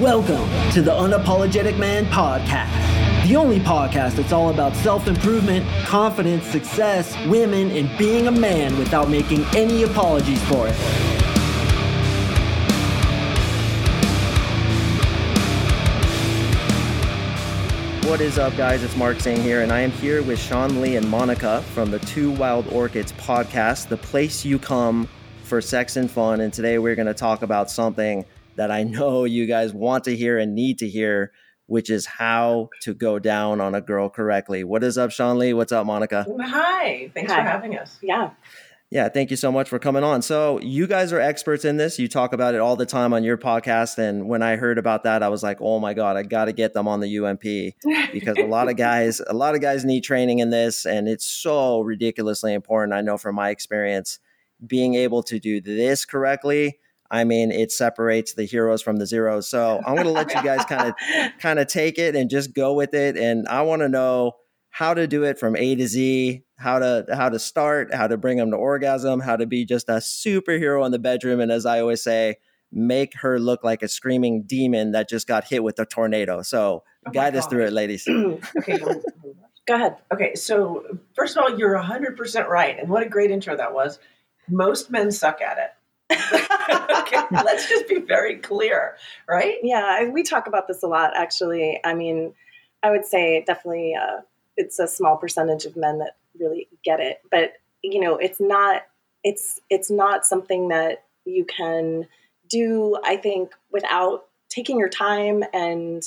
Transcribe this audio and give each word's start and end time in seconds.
Welcome 0.00 0.50
to 0.72 0.82
the 0.82 0.90
Unapologetic 0.90 1.78
Man 1.78 2.04
Podcast, 2.04 3.26
the 3.26 3.34
only 3.34 3.58
podcast 3.58 4.16
that's 4.16 4.30
all 4.30 4.50
about 4.50 4.76
self 4.76 5.08
improvement, 5.08 5.66
confidence, 5.86 6.44
success, 6.44 7.16
women, 7.28 7.70
and 7.70 7.88
being 7.96 8.26
a 8.26 8.30
man 8.30 8.76
without 8.76 9.08
making 9.08 9.46
any 9.56 9.84
apologies 9.84 10.44
for 10.50 10.68
it. 10.68 10.74
What 18.04 18.20
is 18.20 18.38
up, 18.38 18.54
guys? 18.54 18.82
It's 18.82 18.96
Mark 18.98 19.18
Sing 19.20 19.40
here, 19.40 19.62
and 19.62 19.72
I 19.72 19.80
am 19.80 19.92
here 19.92 20.22
with 20.22 20.38
Seanlai 20.38 20.98
and 20.98 21.08
Monica 21.08 21.62
from 21.72 21.90
the 21.90 22.00
Two 22.00 22.32
Wild 22.32 22.68
Orchids 22.68 23.12
podcast, 23.12 23.88
the 23.88 23.96
place 23.96 24.44
you 24.44 24.58
come 24.58 25.08
for 25.44 25.62
sex 25.62 25.96
and 25.96 26.10
fun. 26.10 26.42
And 26.42 26.52
today 26.52 26.76
we're 26.76 26.96
going 26.96 27.06
to 27.06 27.14
talk 27.14 27.40
about 27.40 27.70
something 27.70 28.26
that 28.56 28.70
I 28.70 28.82
know 28.82 29.24
you 29.24 29.46
guys 29.46 29.72
want 29.72 30.04
to 30.04 30.16
hear 30.16 30.38
and 30.38 30.54
need 30.54 30.78
to 30.78 30.88
hear, 30.88 31.32
which 31.66 31.90
is 31.90 32.06
how 32.06 32.70
to 32.82 32.94
go 32.94 33.18
down 33.18 33.60
on 33.60 33.74
a 33.74 33.80
girl 33.80 34.08
correctly. 34.08 34.64
What 34.64 34.82
is 34.82 34.98
up, 34.98 35.10
Seanlai? 35.10 35.54
What's 35.54 35.72
up, 35.72 35.86
Monica? 35.86 36.26
Hi, 36.40 37.10
thanks 37.14 37.32
Hi. 37.32 37.38
for 37.38 37.48
having 37.48 37.78
us. 37.78 37.98
Yeah. 38.02 38.30
Yeah, 38.88 39.08
thank 39.08 39.32
you 39.32 39.36
so 39.36 39.50
much 39.50 39.68
for 39.68 39.80
coming 39.80 40.04
on. 40.04 40.22
So, 40.22 40.60
you 40.60 40.86
guys 40.86 41.12
are 41.12 41.20
experts 41.20 41.64
in 41.64 41.76
this. 41.76 41.98
You 41.98 42.06
talk 42.06 42.32
about 42.32 42.54
it 42.54 42.60
all 42.60 42.76
the 42.76 42.86
time 42.86 43.12
on 43.12 43.24
your 43.24 43.36
podcast. 43.36 43.98
And 43.98 44.28
when 44.28 44.44
I 44.44 44.54
heard 44.54 44.78
about 44.78 45.02
that, 45.02 45.24
I 45.24 45.28
was 45.28 45.42
like, 45.42 45.58
oh 45.60 45.80
my 45.80 45.92
God, 45.92 46.16
I 46.16 46.22
got 46.22 46.44
to 46.44 46.52
get 46.52 46.72
them 46.72 46.86
on 46.86 47.00
the 47.00 47.18
UMP 47.18 48.12
because 48.12 48.38
a 48.38 48.46
lot 48.46 48.68
of 48.68 48.76
guys, 48.76 49.20
a 49.26 49.34
lot 49.34 49.56
of 49.56 49.60
guys 49.60 49.84
need 49.84 50.04
training 50.04 50.38
in 50.38 50.50
this. 50.50 50.86
And 50.86 51.08
it's 51.08 51.26
so 51.26 51.80
ridiculously 51.80 52.54
important. 52.54 52.94
I 52.94 53.00
know 53.00 53.18
from 53.18 53.34
my 53.34 53.50
experience, 53.50 54.20
being 54.64 54.94
able 54.94 55.24
to 55.24 55.40
do 55.40 55.60
this 55.60 56.04
correctly. 56.04 56.78
I 57.10 57.24
mean, 57.24 57.50
it 57.50 57.72
separates 57.72 58.34
the 58.34 58.44
heroes 58.44 58.82
from 58.82 58.96
the 58.96 59.06
zeros. 59.06 59.48
So 59.48 59.80
I'm 59.86 59.94
going 59.94 60.06
to 60.06 60.12
let 60.12 60.34
you 60.34 60.42
guys 60.42 60.64
kind 60.64 60.88
of 60.88 60.94
kind 61.40 61.58
of 61.58 61.66
take 61.66 61.98
it 61.98 62.14
and 62.16 62.28
just 62.30 62.54
go 62.54 62.72
with 62.74 62.94
it. 62.94 63.16
And 63.16 63.46
I 63.48 63.62
want 63.62 63.82
to 63.82 63.88
know 63.88 64.32
how 64.70 64.92
to 64.92 65.06
do 65.06 65.24
it 65.24 65.38
from 65.38 65.56
A 65.56 65.74
to 65.74 65.86
Z, 65.86 66.42
how 66.58 66.78
to 66.78 67.06
how 67.12 67.28
to 67.28 67.38
start, 67.38 67.94
how 67.94 68.06
to 68.06 68.16
bring 68.16 68.36
them 68.36 68.50
to 68.50 68.56
orgasm, 68.56 69.20
how 69.20 69.36
to 69.36 69.46
be 69.46 69.64
just 69.64 69.88
a 69.88 69.94
superhero 69.94 70.84
in 70.84 70.92
the 70.92 70.98
bedroom, 70.98 71.40
and 71.40 71.50
as 71.50 71.64
I 71.66 71.80
always 71.80 72.02
say, 72.02 72.36
make 72.72 73.14
her 73.20 73.38
look 73.38 73.64
like 73.64 73.82
a 73.82 73.88
screaming 73.88 74.42
demon 74.46 74.92
that 74.92 75.08
just 75.08 75.26
got 75.26 75.44
hit 75.44 75.62
with 75.62 75.78
a 75.78 75.86
tornado. 75.86 76.42
So 76.42 76.82
Oh 77.06 77.10
my 77.10 77.12
guide 77.12 77.36
us 77.36 77.46
through 77.46 77.64
it, 77.66 77.72
ladies. 77.72 78.06
Okay, 78.58 78.78
go- 78.78 79.02
Go 79.66 79.74
ahead. 79.74 79.96
okay. 80.12 80.34
So 80.36 80.84
first 81.14 81.36
of 81.36 81.42
all, 81.42 81.58
you're 81.58 81.74
100 81.74 82.16
percent 82.16 82.48
right, 82.48 82.78
and 82.78 82.88
what 82.88 83.02
a 83.02 83.08
great 83.08 83.30
intro 83.30 83.56
that 83.56 83.72
was. 83.74 83.98
Most 84.48 84.90
men 84.92 85.10
suck 85.10 85.40
at 85.40 85.58
it. 85.58 85.70
Okay, 86.12 87.16
let's 87.44 87.68
just 87.68 87.88
be 87.88 88.00
very 88.00 88.36
clear, 88.36 88.96
right? 89.28 89.56
Yeah, 89.62 90.08
we 90.08 90.22
talk 90.22 90.46
about 90.46 90.68
this 90.68 90.82
a 90.82 90.86
lot, 90.86 91.16
actually. 91.16 91.80
I 91.84 91.94
mean, 91.94 92.34
I 92.82 92.90
would 92.90 93.04
say 93.04 93.42
definitely 93.46 93.94
uh, 93.94 94.20
it's 94.56 94.78
a 94.78 94.86
small 94.86 95.16
percentage 95.16 95.64
of 95.64 95.76
men 95.76 95.98
that 95.98 96.16
really 96.38 96.68
get 96.84 97.00
it, 97.00 97.20
but 97.30 97.54
you 97.82 98.00
know, 98.00 98.16
it's 98.16 98.40
not. 98.40 98.82
It's 99.24 99.60
it's 99.70 99.90
not 99.90 100.24
something 100.24 100.68
that 100.68 101.04
you 101.24 101.44
can 101.44 102.06
do. 102.48 102.96
I 103.04 103.16
think 103.16 103.52
without 103.72 104.26
taking 104.48 104.78
your 104.78 104.88
time, 104.88 105.42
and 105.52 106.02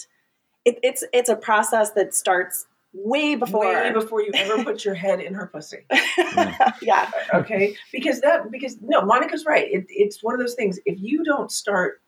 it, 0.66 0.80
it's 0.84 1.04
it's 1.14 1.30
a 1.30 1.36
process 1.36 1.92
that 1.92 2.14
starts 2.14 2.66
way 2.94 3.36
before. 3.36 3.66
Way 3.66 3.92
before 3.92 4.22
you 4.22 4.32
ever 4.34 4.64
put 4.64 4.84
your 4.86 4.96
head 4.96 5.20
in 5.20 5.34
her 5.34 5.48
pussy. 5.48 5.86
yeah, 6.82 7.10
Okay, 7.34 7.76
because 7.92 8.22
that 8.22 8.52
because 8.52 8.78
no, 8.82 9.02
Monica's 9.02 9.46
right. 9.46 9.72
It, 9.72 9.86
it's 9.90 10.24
one 10.24 10.34
of 10.34 10.40
those 10.40 10.56
things. 10.56 10.80
If 10.86 11.00
you 11.00 11.24
don't 11.24 11.52
start, 11.52 12.02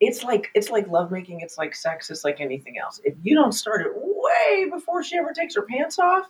it's 0.00 0.22
like 0.24 0.50
it's 0.54 0.70
like 0.70 0.88
lovemaking. 0.88 1.40
It's 1.40 1.58
like 1.58 1.74
sex. 1.74 2.10
It's 2.10 2.24
like 2.24 2.40
anything 2.40 2.78
else. 2.78 3.00
If 3.04 3.14
you 3.22 3.34
don't 3.34 3.52
start 3.52 3.82
it 3.82 3.92
way 3.94 4.68
before 4.70 5.02
she 5.02 5.16
ever 5.18 5.32
takes 5.32 5.54
her 5.54 5.62
pants 5.62 5.98
off, 5.98 6.26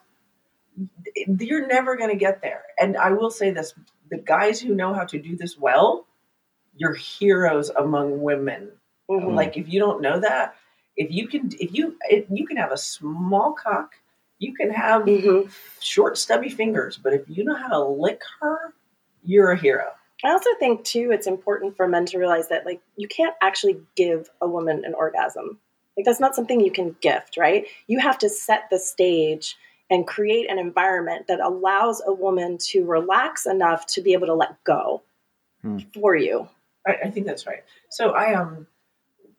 you're 1.27 1.67
never 1.67 1.97
going 1.97 2.11
to 2.11 2.17
get 2.17 2.43
there. 2.43 2.65
And 2.79 2.97
I 2.97 3.11
will 3.13 3.31
say 3.31 3.51
this: 3.51 3.75
the 4.11 4.19
guys 4.19 4.61
who 4.61 4.75
know 4.75 4.93
how 4.93 5.05
to 5.05 5.19
do 5.19 5.37
this 5.37 5.59
well, 5.59 6.07
you're 6.77 6.95
heroes 6.95 7.71
among 7.71 8.21
women. 8.21 8.73
Mhm. 9.11 9.35
Like 9.35 9.57
if 9.57 9.69
you 9.69 9.81
don't 9.81 10.01
know 10.03 10.21
that, 10.21 10.55
if 10.97 11.11
you 11.11 11.29
can, 11.29 11.51
if 11.59 11.75
you 11.75 11.97
if 12.09 12.27
you 12.31 12.47
can 12.47 12.57
have 12.57 12.73
a 12.73 12.77
small 12.77 13.53
cock, 13.53 13.95
you 14.39 14.55
can 14.55 14.71
have 14.71 15.03
Mhm. 15.03 15.53
short, 15.81 16.19
stubby 16.19 16.49
fingers, 16.49 16.99
but 16.99 17.13
if 17.13 17.23
you 17.29 17.45
know 17.45 17.55
how 17.55 17.69
to 17.69 17.85
lick 17.85 18.23
her, 18.41 18.75
you're 19.23 19.51
a 19.53 19.57
hero. 19.57 19.93
I 20.25 20.31
also 20.31 20.51
think 20.59 20.85
too 20.85 21.11
it's 21.13 21.27
important 21.27 21.77
for 21.77 21.89
men 21.89 22.05
to 22.07 22.19
realize 22.19 22.49
that 22.49 22.67
like 22.67 22.81
you 22.97 23.09
can't 23.09 23.35
actually 23.41 23.81
give 23.97 24.29
a 24.41 24.49
woman 24.49 24.85
an 24.85 24.95
orgasm. 24.95 25.59
Like 25.97 26.05
that's 26.07 26.21
not 26.21 26.35
something 26.35 26.61
you 26.61 26.71
can 26.71 26.95
gift, 27.01 27.37
right? 27.37 27.67
You 27.87 27.99
have 28.01 28.19
to 28.19 28.29
set 28.29 28.65
the 28.71 28.79
stage 28.79 29.57
and 29.91 30.07
create 30.07 30.51
an 30.51 30.59
environment 30.59 31.27
that 31.27 31.41
allows 31.41 32.03
a 32.07 32.13
woman 32.13 32.59
to 32.59 32.85
relax 32.85 33.47
enough 33.47 33.87
to 33.87 34.01
be 34.01 34.13
able 34.13 34.27
to 34.29 34.35
let 34.35 34.63
go 34.65 35.03
Hmm. 35.63 35.79
for 35.93 36.15
you. 36.17 36.49
I, 36.87 36.97
I 37.05 37.11
think 37.11 37.27
that's 37.27 37.47
right. 37.47 37.63
So 37.91 38.11
I 38.11 38.35
um, 38.35 38.67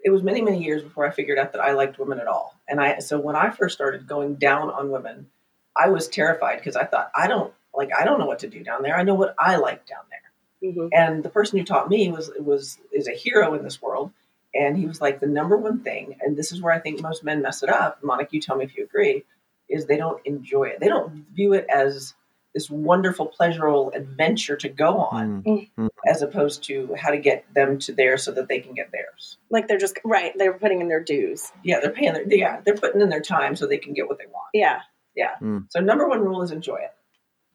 it 0.04 0.10
was 0.10 0.24
many 0.24 0.42
many 0.42 0.64
years 0.64 0.82
before 0.84 1.06
I 1.06 1.12
figured 1.12 1.38
out 1.38 1.54
that 1.54 1.62
I 1.62 1.74
liked 1.74 2.00
women 2.00 2.20
at 2.20 2.28
all. 2.28 2.56
And 2.68 2.80
I 2.80 3.00
so 3.00 3.20
when 3.20 3.36
I 3.36 3.50
first 3.50 3.76
started 3.76 4.08
going 4.08 4.36
down 4.36 4.70
on 4.70 4.92
women, 4.92 5.30
I 5.78 5.90
was 5.90 6.08
terrified 6.08 6.58
because 6.58 6.76
I 6.76 6.86
thought 6.86 7.12
I 7.16 7.28
don't 7.28 7.54
like 7.74 7.90
I 7.98 8.04
don't 8.04 8.20
know 8.20 8.26
what 8.26 8.40
to 8.40 8.48
do 8.50 8.64
down 8.64 8.82
there. 8.84 8.96
I 8.96 9.04
know 9.04 9.16
what 9.16 9.36
I 9.38 9.58
like 9.58 9.86
down 9.86 10.04
there. 10.10 10.72
Mhm. 10.72 10.90
And 10.94 11.24
the 11.24 11.30
person 11.30 11.58
who 11.60 11.66
taught 11.66 11.90
me 11.90 12.12
was 12.12 12.32
was 12.40 12.78
is 12.92 13.08
a 13.08 13.12
hero 13.14 13.54
in 13.54 13.64
this 13.64 13.82
world. 13.82 14.12
And 14.54 14.78
he 14.78 14.86
was 14.86 15.00
like 15.00 15.22
the 15.22 15.28
number 15.28 15.56
one 15.56 15.80
thing, 15.80 16.18
and 16.20 16.36
this 16.36 16.52
is 16.52 16.62
where 16.62 16.74
I 16.74 16.80
think 16.80 17.02
most 17.02 17.24
men 17.24 17.42
mess 17.42 17.64
it 17.64 17.70
up. 17.70 18.04
Monica, 18.04 18.36
you 18.36 18.42
tell 18.42 18.58
me 18.58 18.66
if 18.66 18.76
you 18.76 18.84
agree, 18.84 19.24
is 19.70 19.86
they 19.86 19.96
don't 19.96 20.20
enjoy 20.26 20.66
it. 20.66 20.82
They 20.82 20.90
don't 20.90 21.26
view 21.34 21.54
it 21.54 21.66
as 21.74 22.14
this 22.54 22.70
wonderful, 22.70 23.28
pleasurable 23.28 23.92
adventure 23.96 24.58
to 24.58 24.68
go 24.70 24.98
on, 25.00 25.44
Mm. 25.44 25.90
as 26.08 26.22
opposed 26.22 26.64
to 26.66 26.94
how 26.96 27.10
to 27.10 27.18
get 27.18 27.46
them 27.54 27.80
to 27.80 27.94
there 27.94 28.18
so 28.18 28.32
that 28.32 28.48
they 28.50 28.60
can 28.60 28.74
get 28.74 28.92
theirs. 28.92 29.38
Like 29.50 29.68
they're 29.68 29.78
just 29.78 29.98
right, 30.04 30.34
they're 30.38 30.54
putting 30.58 30.82
in 30.82 30.88
their 30.90 31.04
dues. 31.04 31.52
Yeah, 31.64 31.80
they're 31.80 31.92
paying 31.92 32.14
their 32.14 32.28
yeah, 32.28 32.60
they're 32.66 32.76
putting 32.76 33.02
in 33.02 33.10
their 33.10 33.22
time 33.22 33.56
so 33.56 33.66
they 33.68 33.78
can 33.78 33.94
get 33.94 34.08
what 34.08 34.18
they 34.18 34.26
want. 34.26 34.50
Yeah. 34.54 34.82
Yeah. 35.16 35.36
So 35.70 35.80
number 35.80 36.08
one 36.08 36.22
rule 36.22 36.42
is 36.42 36.52
enjoy 36.52 36.78
it. 36.80 36.94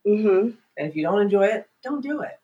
hmm 0.05 0.51
And 0.77 0.89
if 0.89 0.95
you 0.97 1.03
don't 1.03 1.21
enjoy 1.21 1.47
it, 1.47 1.67
don't 1.83 2.03
do 2.03 2.21
it. 2.21 2.39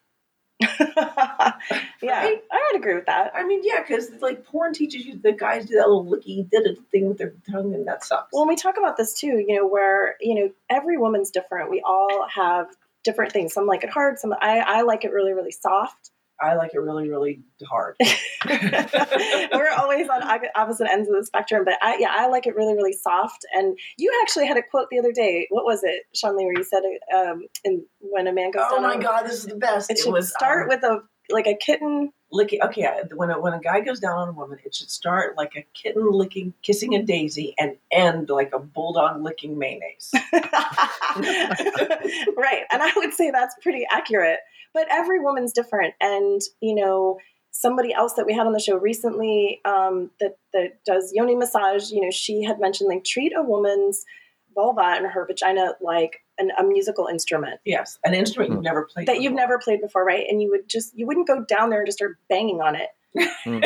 yeah, 2.03 2.23
Right? 2.25 2.43
I 2.51 2.71
would 2.71 2.81
agree 2.81 2.95
with 2.95 3.07
that. 3.07 3.33
I 3.35 3.45
mean, 3.45 3.61
yeah, 3.63 3.83
because 3.87 4.11
like 4.21 4.45
porn 4.45 4.73
teaches 4.73 5.05
you 5.05 5.19
the 5.23 5.33
guys 5.33 5.67
do 5.67 5.75
that 5.77 5.89
little 5.89 6.05
licky 6.05 6.49
did 6.51 6.67
it 6.67 6.79
thing 6.91 7.09
with 7.09 7.19
their 7.19 7.35
tongue, 7.51 7.75
and 7.75 7.87
that 7.87 8.05
sucks. 8.05 8.29
Well, 8.33 8.47
we 8.47 8.57
talk 8.57 8.77
about 8.77 8.97
this 8.97 9.15
too, 9.15 9.43
you 9.47 9.57
know, 9.57 9.67
where, 9.67 10.17
you 10.21 10.35
know, 10.35 10.51
every 10.71 10.97
woman's 10.97 11.31
different. 11.31 11.71
We 11.71 11.83
all 11.85 12.27
have 12.35 12.67
different 13.05 13.33
things. 13.33 13.53
Some 13.53 13.67
like 13.67 13.85
it 13.85 13.91
hard, 13.91 14.19
some 14.19 14.35
I, 14.41 14.59
I 14.61 14.83
like 14.83 15.05
it 15.05 15.13
really, 15.13 15.33
really 15.33 15.53
soft. 15.53 16.11
I 16.41 16.57
like 16.57 16.75
it 16.75 16.79
really, 16.79 17.09
really 17.09 17.41
hard. 17.65 17.97
We're 18.47 19.71
always 19.71 20.09
on 20.09 20.23
opposite 20.57 20.91
ends 20.91 21.09
of 21.09 21.17
the 21.17 21.25
spectrum, 21.25 21.65
but 21.65 21.75
I, 21.81 21.99
yeah, 21.99 22.11
I 22.11 22.29
like 22.29 22.47
it 22.47 22.57
really, 22.57 22.75
really 22.75 22.93
soft. 22.93 23.45
And 23.55 23.79
you 23.97 24.13
actually 24.23 24.47
had 24.47 24.57
a 24.57 24.63
quote 24.63 24.89
the 24.91 24.99
other 24.99 25.13
day. 25.13 25.47
What 25.51 25.65
was 25.65 25.83
it, 25.85 26.03
Seanlai, 26.17 26.45
where 26.45 26.55
you 26.57 26.65
said, 26.65 26.83
um, 27.15 27.47
in, 27.65 27.85
when 28.01 28.27
a 28.27 28.33
man 28.33 28.51
goes 28.51 28.65
oh 28.67 28.77
down 28.77 28.83
my 28.83 28.95
on- 28.95 29.01
god, 29.01 29.23
this 29.25 29.35
is 29.35 29.47
the 29.47 29.57
best. 29.57 29.91
it 29.91 29.99
should 29.99 30.25
start 30.25 30.65
um, 30.65 30.69
with 30.69 30.83
a, 30.85 31.03
like 31.31 31.47
a 31.47 31.55
kitten. 31.55 32.11
licking. 32.33 32.61
Okay, 32.63 32.89
when 33.15 33.31
a, 33.31 33.41
when 33.41 33.53
a 33.53 33.61
guy 33.61 33.81
goes 33.81 34.01
down 34.01 34.19
on 34.19 34.29
a 34.29 34.33
woman, 34.33 34.59
it 34.65 34.75
should 34.75 34.91
start 34.91 35.37
like 35.37 35.53
a 35.57 35.65
kitten 35.75 36.11
licking, 36.11 36.53
kissing 36.63 36.95
a 36.95 37.03
daisy, 37.03 37.55
and 37.59 37.77
end 37.91 38.29
like 38.29 38.53
a 38.53 38.59
bulldog 38.59 39.23
licking 39.23 39.59
mayonnaise. 39.59 40.11
right. 40.33 40.43
And 42.73 42.83
I 42.83 42.93
would 42.97 43.15
say 43.15 43.31
that's 43.31 43.55
pretty 43.63 43.87
accurate. 43.91 44.41
But 44.75 44.87
every 44.91 45.21
woman's 45.21 45.53
different. 45.53 45.95
And, 46.01 46.41
you 46.61 46.75
know, 46.75 47.19
somebody 47.51 47.93
else 47.93 48.15
that 48.15 48.27
we 48.27 48.33
had 48.33 48.47
on 48.47 48.53
the 48.53 48.61
show 48.61 48.77
recently 48.77 49.61
um, 49.65 50.11
that, 50.21 50.37
that 50.53 50.85
does 50.87 51.13
yoni 51.15 51.37
massage, 51.37 51.91
you 51.91 52.01
know, 52.01 52.11
she 52.11 52.43
had 52.43 52.59
mentioned 52.59 52.89
like 52.89 53.05
treat 53.05 53.33
a 53.37 53.43
woman's 53.43 54.05
vulva 54.55 54.83
and 54.83 55.07
her 55.07 55.27
vagina 55.27 55.73
like 55.81 56.21
an, 56.39 56.51
a 56.59 56.63
musical 56.63 57.07
instrument 57.07 57.59
yes, 57.65 57.99
an 58.05 58.13
instrument 58.13 58.53
you've 58.53 58.63
never 58.63 58.85
played 58.85 59.09
that 59.09 59.23
you've 59.23 59.33
never 59.33 59.59
played 59.59 59.81
before, 59.81 60.05
right? 60.05 60.27
And 60.29 60.43
you 60.43 60.51
would 60.51 60.69
just, 60.69 60.93
you 60.95 61.07
wouldn't 61.07 61.27
go 61.27 61.45
down 61.49 61.71
there 61.71 61.81
and 61.81 61.87
just 61.87 61.99
start 61.99 62.19
banging 62.29 62.61
on 62.61 62.77
it. 62.77 62.89
Mm. 63.45 63.63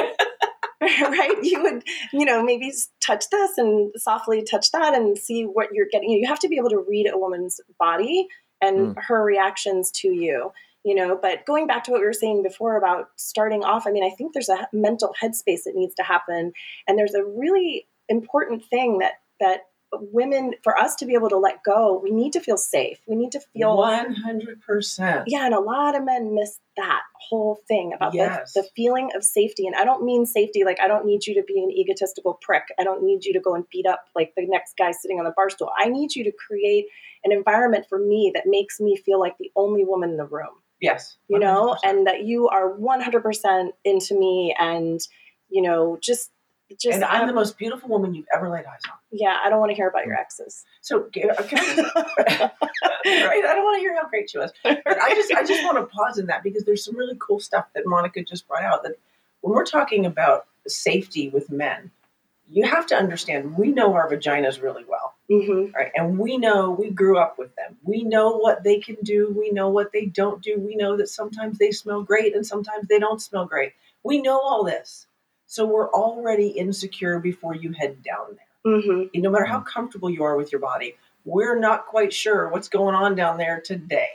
right? 0.82 1.36
You 1.42 1.62
would, 1.62 1.84
you 2.12 2.24
know, 2.24 2.42
maybe 2.42 2.72
touch 3.00 3.24
this 3.30 3.56
and 3.56 3.90
softly 3.96 4.42
touch 4.42 4.70
that 4.72 4.94
and 4.94 5.16
see 5.16 5.44
what 5.44 5.68
you're 5.72 5.86
getting. 5.90 6.10
You 6.10 6.28
have 6.28 6.38
to 6.40 6.48
be 6.48 6.58
able 6.58 6.70
to 6.70 6.84
read 6.86 7.10
a 7.12 7.18
woman's 7.18 7.60
body 7.78 8.26
and 8.60 8.96
her 8.98 9.22
reactions 9.24 9.90
to 9.92 10.08
you, 10.08 10.52
you 10.86 10.94
know. 10.94 11.18
But 11.20 11.44
going 11.44 11.66
back 11.66 11.82
to 11.84 11.90
what 11.90 12.00
we 12.00 12.06
were 12.06 12.12
saying 12.24 12.42
before 12.42 12.76
about 12.76 13.08
starting 13.16 13.62
off, 13.64 13.86
I 13.86 13.90
mean, 13.90 14.04
I 14.04 14.14
think 14.16 14.32
there's 14.32 14.48
a 14.48 14.68
mental 14.72 15.12
headspace 15.22 15.64
that 15.66 15.74
needs 15.74 15.94
to 15.96 16.02
happen, 16.04 16.52
and 16.86 16.98
there's 16.98 17.14
a 17.14 17.24
really 17.24 17.88
important 18.08 18.64
thing 18.64 18.98
that 18.98 19.14
that 19.40 19.62
women 19.92 20.52
for 20.62 20.76
us 20.76 20.94
to 20.96 21.06
be 21.06 21.14
able 21.14 21.28
to 21.28 21.36
let 21.38 21.62
go 21.64 22.00
we 22.02 22.10
need 22.10 22.32
to 22.32 22.40
feel 22.40 22.56
safe 22.56 22.98
we 23.06 23.14
need 23.16 23.30
to 23.32 23.40
feel 23.52 23.76
100%. 23.76 25.24
yeah 25.26 25.46
and 25.46 25.54
a 25.54 25.60
lot 25.60 25.94
of 25.96 26.04
men 26.04 26.34
miss 26.34 26.58
that 26.76 27.02
whole 27.28 27.60
thing 27.68 27.92
about 27.94 28.12
Yes. 28.14 28.52
the, 28.52 28.62
the 28.62 28.68
feeling 28.76 29.10
of 29.14 29.22
safety 29.24 29.66
and 29.66 29.74
i 29.76 29.84
don't 29.84 30.04
mean 30.04 30.26
safety 30.26 30.64
like 30.64 30.78
i 30.80 30.88
don't 30.88 31.06
need 31.06 31.26
you 31.26 31.34
to 31.34 31.42
be 31.46 31.62
an 31.62 31.70
egotistical 31.70 32.38
prick 32.42 32.64
i 32.78 32.84
don't 32.84 33.02
need 33.02 33.24
you 33.24 33.32
to 33.32 33.40
go 33.40 33.54
and 33.54 33.64
beat 33.70 33.86
up 33.86 34.04
like 34.14 34.32
the 34.36 34.46
next 34.46 34.76
guy 34.76 34.90
sitting 34.92 35.18
on 35.18 35.24
the 35.24 35.32
bar 35.36 35.48
stool 35.50 35.70
i 35.78 35.88
need 35.88 36.14
you 36.14 36.24
to 36.24 36.32
create 36.32 36.86
an 37.24 37.32
environment 37.32 37.86
for 37.88 37.98
me 37.98 38.30
that 38.34 38.44
makes 38.46 38.80
me 38.80 38.96
feel 38.96 39.20
like 39.20 39.36
the 39.38 39.50
only 39.56 39.84
woman 39.84 40.10
in 40.10 40.16
the 40.16 40.26
room 40.26 40.54
Yes. 40.80 41.16
you 41.28 41.38
know 41.38 41.76
and 41.84 42.06
that 42.06 42.24
you 42.24 42.48
are 42.48 42.70
100% 42.76 43.68
into 43.84 44.18
me 44.18 44.54
and 44.58 45.00
you 45.48 45.62
know 45.62 45.98
just 46.00 46.30
just 46.80 46.94
and 46.96 47.04
I'm 47.04 47.22
um, 47.22 47.28
the 47.28 47.32
most 47.34 47.56
beautiful 47.58 47.88
woman 47.88 48.14
you've 48.14 48.26
ever 48.34 48.48
laid 48.48 48.64
eyes 48.66 48.80
on. 48.90 48.98
yeah 49.12 49.38
i 49.44 49.48
don't 49.48 49.60
want 49.60 49.70
to 49.70 49.76
hear 49.76 49.88
about 49.88 50.04
your 50.04 50.16
exes 50.16 50.64
So, 50.80 51.02
can 51.12 51.30
I 51.30 51.34
right? 53.06 53.44
I 53.44 53.54
don't 53.54 53.64
want 53.64 53.76
to 53.76 53.80
hear 53.80 53.94
how 53.94 54.08
great 54.08 54.30
she 54.30 54.38
was, 54.38 54.52
but 54.64 54.80
I 54.86 55.14
just, 55.14 55.32
I 55.32 55.44
just 55.44 55.62
want 55.64 55.78
to 55.78 55.86
pause 55.86 56.18
in 56.18 56.26
that 56.26 56.42
because 56.42 56.64
there's 56.64 56.84
some 56.84 56.96
really 56.96 57.16
cool 57.20 57.38
stuff 57.40 57.66
that 57.74 57.84
Monica 57.86 58.22
just 58.24 58.46
brought 58.48 58.64
out. 58.64 58.82
That 58.82 58.96
when 59.42 59.54
we're 59.54 59.64
talking 59.64 60.04
about 60.06 60.46
safety 60.66 61.28
with 61.28 61.50
men, 61.50 61.90
you 62.48 62.64
have 62.64 62.86
to 62.86 62.96
understand 62.96 63.56
we 63.56 63.72
know 63.72 63.94
our 63.94 64.08
vaginas 64.08 64.62
really 64.62 64.84
well, 64.88 65.14
hmm 65.28 65.66
right? 65.74 65.90
And 65.94 66.18
we 66.18 66.38
know 66.38 66.70
we 66.70 66.90
grew 66.90 67.18
up 67.18 67.38
with 67.38 67.54
them. 67.56 67.76
We 67.82 68.02
know 68.02 68.36
what 68.36 68.62
they 68.62 68.78
can 68.78 68.96
do. 69.02 69.34
We 69.36 69.50
know 69.50 69.68
what 69.68 69.92
they 69.92 70.06
don't 70.06 70.42
do. 70.42 70.58
We 70.58 70.76
know 70.76 70.96
that 70.96 71.08
sometimes 71.08 71.58
they 71.58 71.72
smell 71.72 72.02
great 72.02 72.34
and 72.34 72.46
sometimes 72.46 72.86
they 72.88 72.98
don't 72.98 73.20
smell 73.20 73.46
great. 73.46 73.72
We 74.04 74.22
know 74.22 74.40
all 74.40 74.64
this, 74.64 75.06
so 75.46 75.66
we're 75.66 75.90
already 75.90 76.48
insecure 76.48 77.18
before 77.18 77.54
you 77.54 77.72
head 77.72 78.02
down 78.02 78.26
there 78.36 78.46
hmm 78.66 79.04
no 79.14 79.30
matter 79.30 79.44
how 79.44 79.60
comfortable 79.60 80.10
you 80.10 80.24
are 80.24 80.36
with 80.36 80.52
your 80.52 80.60
body, 80.60 80.96
we're 81.24 81.58
not 81.58 81.86
quite 81.86 82.12
sure 82.12 82.48
what's 82.48 82.68
going 82.68 82.94
on 82.94 83.14
down 83.14 83.38
there 83.38 83.60
today. 83.60 84.10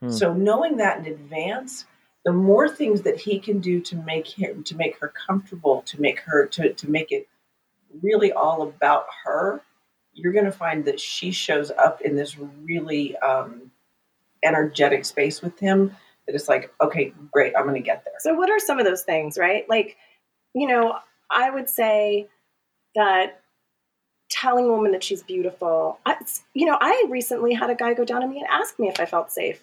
Hmm. 0.00 0.10
So 0.10 0.32
knowing 0.32 0.76
that 0.76 0.98
in 0.98 1.06
advance, 1.06 1.86
the 2.24 2.32
more 2.32 2.68
things 2.68 3.02
that 3.02 3.18
he 3.18 3.38
can 3.38 3.60
do 3.60 3.80
to 3.80 3.96
make 3.96 4.26
him 4.26 4.62
to 4.64 4.76
make 4.76 4.98
her 5.00 5.12
comfortable, 5.26 5.82
to 5.86 6.00
make 6.00 6.20
her 6.20 6.46
to, 6.48 6.72
to 6.72 6.90
make 6.90 7.12
it 7.12 7.28
really 8.00 8.32
all 8.32 8.62
about 8.62 9.06
her, 9.24 9.62
you're 10.14 10.32
going 10.32 10.44
to 10.44 10.52
find 10.52 10.84
that 10.84 11.00
she 11.00 11.30
shows 11.30 11.70
up 11.72 12.00
in 12.02 12.16
this 12.16 12.36
really 12.38 13.16
um, 13.18 13.70
energetic 14.42 15.04
space 15.04 15.42
with 15.42 15.58
him. 15.58 15.94
That 16.26 16.36
it's 16.36 16.48
like, 16.48 16.72
okay, 16.80 17.12
great, 17.32 17.52
I'm 17.56 17.64
going 17.64 17.74
to 17.74 17.80
get 17.80 18.04
there. 18.04 18.14
so 18.20 18.34
what 18.34 18.50
are 18.50 18.60
some 18.60 18.78
of 18.78 18.84
those 18.84 19.02
things 19.02 19.36
right 19.36 19.68
like 19.68 19.96
you 20.54 20.66
know 20.66 20.94
i 21.30 21.50
would 21.50 21.68
say 21.68 22.28
that 22.94 23.40
telling 24.30 24.64
a 24.64 24.68
woman 24.68 24.92
that 24.92 25.04
she's 25.04 25.22
beautiful 25.22 25.98
I, 26.06 26.16
you 26.54 26.66
know 26.66 26.78
i 26.80 27.06
recently 27.10 27.52
had 27.54 27.70
a 27.70 27.74
guy 27.74 27.94
go 27.94 28.04
down 28.04 28.22
to 28.22 28.28
me 28.28 28.38
and 28.38 28.46
ask 28.48 28.78
me 28.78 28.88
if 28.88 29.00
i 29.00 29.04
felt 29.04 29.30
safe 29.30 29.62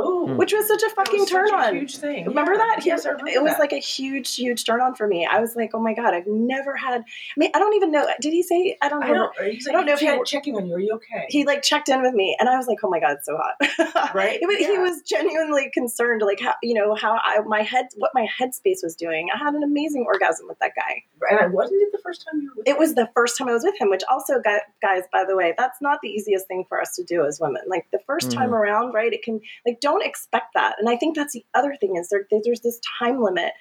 Oh, 0.00 0.26
Hmm. 0.28 0.36
which 0.36 0.52
was 0.52 0.66
such 0.68 0.82
a 0.84 0.90
fucking 0.90 1.20
was 1.20 1.28
turn 1.28 1.48
such 1.48 1.60
a 1.60 1.66
on 1.68 1.74
huge 1.74 1.96
thing. 1.98 2.24
Remember 2.26 2.52
Yeah. 2.52 2.58
that? 2.58 2.86
Yes, 2.86 3.04
remember 3.04 3.26
it 3.28 3.42
was 3.42 3.52
that. 3.52 3.58
like 3.60 3.72
a 3.72 3.78
huge, 3.78 4.34
huge 4.36 4.64
turn 4.64 4.80
on 4.80 4.94
for 4.94 5.06
me. 5.08 5.26
I 5.26 5.40
was 5.40 5.56
like, 5.56 5.70
oh 5.74 5.80
my 5.80 5.92
god, 5.92 6.14
I've 6.14 6.26
never 6.26 6.76
had. 6.76 7.00
I 7.02 7.04
mean, 7.36 7.50
I 7.54 7.58
don't 7.58 7.74
even 7.74 7.90
know. 7.90 8.06
Did 8.20 8.32
he 8.32 8.42
say? 8.42 8.76
I 8.80 8.88
don't 8.88 9.02
I 9.02 9.08
know. 9.08 9.30
don't. 9.36 9.50
He's 9.52 9.66
I 9.68 9.72
don't 9.72 9.86
know 9.86 9.94
if 9.94 9.98
he 10.00 10.06
check- 10.06 10.18
were- 10.18 10.24
checking 10.24 10.56
on 10.56 10.66
you. 10.66 10.74
Are 10.76 10.78
you 10.80 10.92
okay? 10.94 11.26
He 11.28 11.44
like 11.44 11.62
checked 11.62 11.88
in 11.88 12.00
with 12.02 12.14
me, 12.14 12.36
and 12.38 12.48
I 12.48 12.56
was 12.56 12.66
like, 12.68 12.78
oh 12.84 12.88
my 12.88 13.00
god, 13.00 13.16
it's 13.18 13.26
so 13.26 13.36
hot. 13.36 14.14
Right? 14.14 14.38
It 14.40 14.46
was- 14.46 14.58
He 14.58 14.78
was 14.78 15.02
genuinely 15.02 15.70
concerned, 15.74 16.22
like 16.22 16.40
how 16.40 16.54
you 16.62 16.74
know 16.74 16.94
how 16.94 17.14
I 17.22 17.40
my 17.46 17.62
head, 17.62 17.86
what 17.96 18.12
my 18.14 18.26
headspace 18.40 18.82
was 18.82 18.94
doing. 18.96 19.28
I 19.34 19.38
had 19.38 19.54
an 19.54 19.62
amazing 19.64 20.04
orgasm 20.06 20.46
with 20.48 20.58
that 20.60 20.72
guy. 20.76 21.02
and 21.30 21.40
I 21.40 21.46
wasn't 21.48 21.82
it 21.82 21.90
the 21.92 21.98
first 21.98 22.24
time 22.30 22.40
you 22.40 22.48
were. 22.50 22.54
With 22.58 22.68
It 22.68 22.78
was 22.78 22.94
the 22.94 23.08
first 23.14 23.36
time 23.36 23.48
I 23.48 23.52
was 23.52 23.64
with 23.64 23.80
him, 23.80 23.90
which 23.90 24.02
also, 24.08 24.40
gu- 24.40 24.60
guys, 24.80 25.02
by 25.12 25.24
the 25.24 25.34
way, 25.36 25.54
that's 25.58 25.80
not 25.82 25.98
the 26.02 26.08
easiest 26.08 26.46
thing 26.46 26.64
for 26.68 26.80
us 26.80 26.94
to 26.96 27.02
do 27.04 27.24
as 27.24 27.40
women. 27.40 27.62
Like 27.66 27.86
the 27.90 27.98
1st 28.06 28.30
time 28.32 28.50
Mhm. 28.50 28.60
around, 28.60 28.92
right? 28.94 29.12
It 29.12 29.22
can, 29.22 29.40
like, 29.66 29.80
don't 29.88 30.04
expect 30.04 30.54
that. 30.54 30.76
And 30.78 30.88
I 30.88 30.96
think 30.96 31.16
that's 31.16 31.32
the 31.32 31.44
other 31.54 31.74
thing 31.80 31.96
is 31.96 32.08
there, 32.08 32.26
there's 32.44 32.60
this 32.60 32.80
time 32.98 33.22
limit 33.22 33.52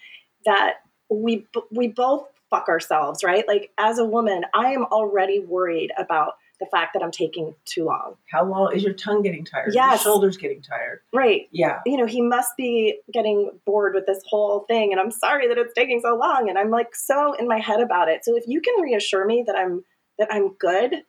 that 0.45 0.75
we 1.09 1.45
we 1.71 1.87
both 1.87 2.27
fuck 2.49 2.67
ourselves, 2.67 3.23
right? 3.23 3.47
Like 3.47 3.71
as 3.77 3.99
a 3.99 4.05
woman, 4.05 4.43
I 4.53 4.71
am 4.71 4.85
already 4.85 5.39
worried 5.39 5.91
about 5.97 6.33
the 6.59 6.65
fact 6.65 6.93
that 6.93 7.03
I'm 7.03 7.11
taking 7.11 7.53
too 7.65 7.85
long. 7.85 8.15
How 8.31 8.43
long 8.43 8.75
is 8.75 8.83
your 8.83 8.93
tongue 8.93 9.21
getting 9.21 9.45
tired? 9.45 9.73
Yeah, 9.73 9.95
shoulders 9.95 10.37
getting 10.37 10.61
tired. 10.61 11.01
Right. 11.13 11.47
Yeah. 11.51 11.81
You 11.85 11.97
know, 11.97 12.07
he 12.07 12.21
must 12.21 12.57
be 12.57 12.99
getting 13.13 13.51
bored 13.65 13.93
with 13.93 14.07
this 14.07 14.23
whole 14.27 14.61
thing 14.67 14.91
and 14.91 14.99
I'm 14.99 15.11
sorry 15.11 15.47
that 15.47 15.57
it's 15.57 15.73
taking 15.73 16.01
so 16.01 16.15
long 16.15 16.49
and 16.49 16.57
I'm 16.57 16.71
like 16.71 16.95
so 16.95 17.33
in 17.33 17.47
my 17.47 17.59
head 17.59 17.79
about 17.79 18.09
it. 18.09 18.25
So 18.25 18.35
if 18.35 18.45
you 18.47 18.61
can 18.61 18.81
reassure 18.81 19.25
me 19.25 19.43
that 19.45 19.55
I'm 19.55 19.83
that 20.17 20.29
I'm 20.31 20.53
good 20.55 21.03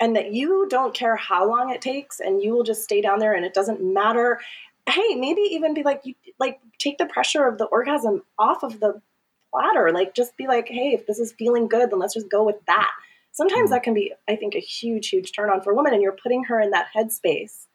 and 0.00 0.16
that 0.16 0.32
you 0.32 0.66
don't 0.68 0.94
care 0.94 1.16
how 1.16 1.48
long 1.48 1.70
it 1.70 1.80
takes 1.80 2.20
and 2.20 2.42
you 2.42 2.52
will 2.52 2.62
just 2.64 2.82
stay 2.84 3.00
down 3.00 3.18
there 3.18 3.32
and 3.34 3.44
it 3.44 3.54
doesn't 3.54 3.82
matter. 3.82 4.40
Hey, 4.88 5.14
maybe 5.14 5.40
even 5.42 5.74
be 5.74 5.82
like 5.82 6.02
you 6.04 6.14
like 6.38 6.60
take 6.78 6.98
the 6.98 7.06
pressure 7.06 7.46
of 7.46 7.58
the 7.58 7.64
orgasm 7.66 8.22
off 8.38 8.62
of 8.62 8.80
the 8.80 9.00
platter. 9.52 9.92
Like 9.92 10.14
just 10.14 10.36
be 10.36 10.46
like, 10.46 10.68
"Hey, 10.68 10.92
if 10.94 11.06
this 11.06 11.18
is 11.18 11.32
feeling 11.32 11.68
good, 11.68 11.90
then 11.90 11.98
let's 12.00 12.14
just 12.14 12.28
go 12.30 12.44
with 12.44 12.56
that." 12.66 12.90
Sometimes 13.32 13.68
Mhm. 13.70 13.72
that 13.74 13.82
can 13.82 13.94
be 13.94 14.12
I 14.28 14.36
think 14.36 14.54
a 14.54 14.60
huge 14.60 15.08
huge 15.08 15.32
turn 15.32 15.50
on 15.50 15.60
for 15.62 15.72
a 15.72 15.74
woman 15.74 15.92
and 15.94 16.02
you're 16.02 16.12
putting 16.12 16.44
her 16.44 16.60
in 16.60 16.70
that 16.70 16.88
headspace 16.94 17.66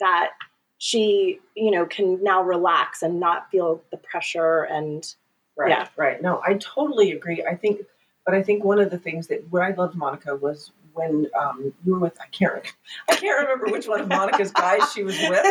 that 0.00 0.32
she, 0.78 1.40
you 1.56 1.70
know, 1.70 1.86
can 1.86 2.22
now 2.22 2.42
relax 2.42 3.02
and 3.02 3.18
not 3.20 3.50
feel 3.50 3.82
the 3.90 3.96
pressure 3.98 4.62
and 4.64 5.14
Right. 5.56 5.70
Yeah. 5.70 5.88
Right. 5.96 6.22
No, 6.22 6.40
I 6.46 6.54
totally 6.54 7.10
agree. 7.10 7.44
I 7.44 7.56
think, 7.56 7.80
but 8.24 8.32
I 8.32 8.44
think 8.44 8.62
one 8.62 8.78
of 8.78 8.90
the 8.90 8.98
things 8.98 9.26
that 9.26 9.42
what 9.50 9.62
I 9.62 9.72
loved 9.72 9.96
Monica 9.96 10.36
was 10.36 10.70
when 10.98 11.26
um, 11.40 11.72
you 11.84 11.92
were 11.94 11.98
with 12.00 12.18
I 12.20 12.26
can't 12.26 12.52
I 13.08 13.14
can't 13.14 13.40
remember 13.40 13.66
which 13.72 13.86
one 13.88 14.00
of 14.00 14.08
Monica's 14.08 14.50
guys 14.52 14.92
she 14.92 15.02
was 15.04 15.16
with. 15.18 15.46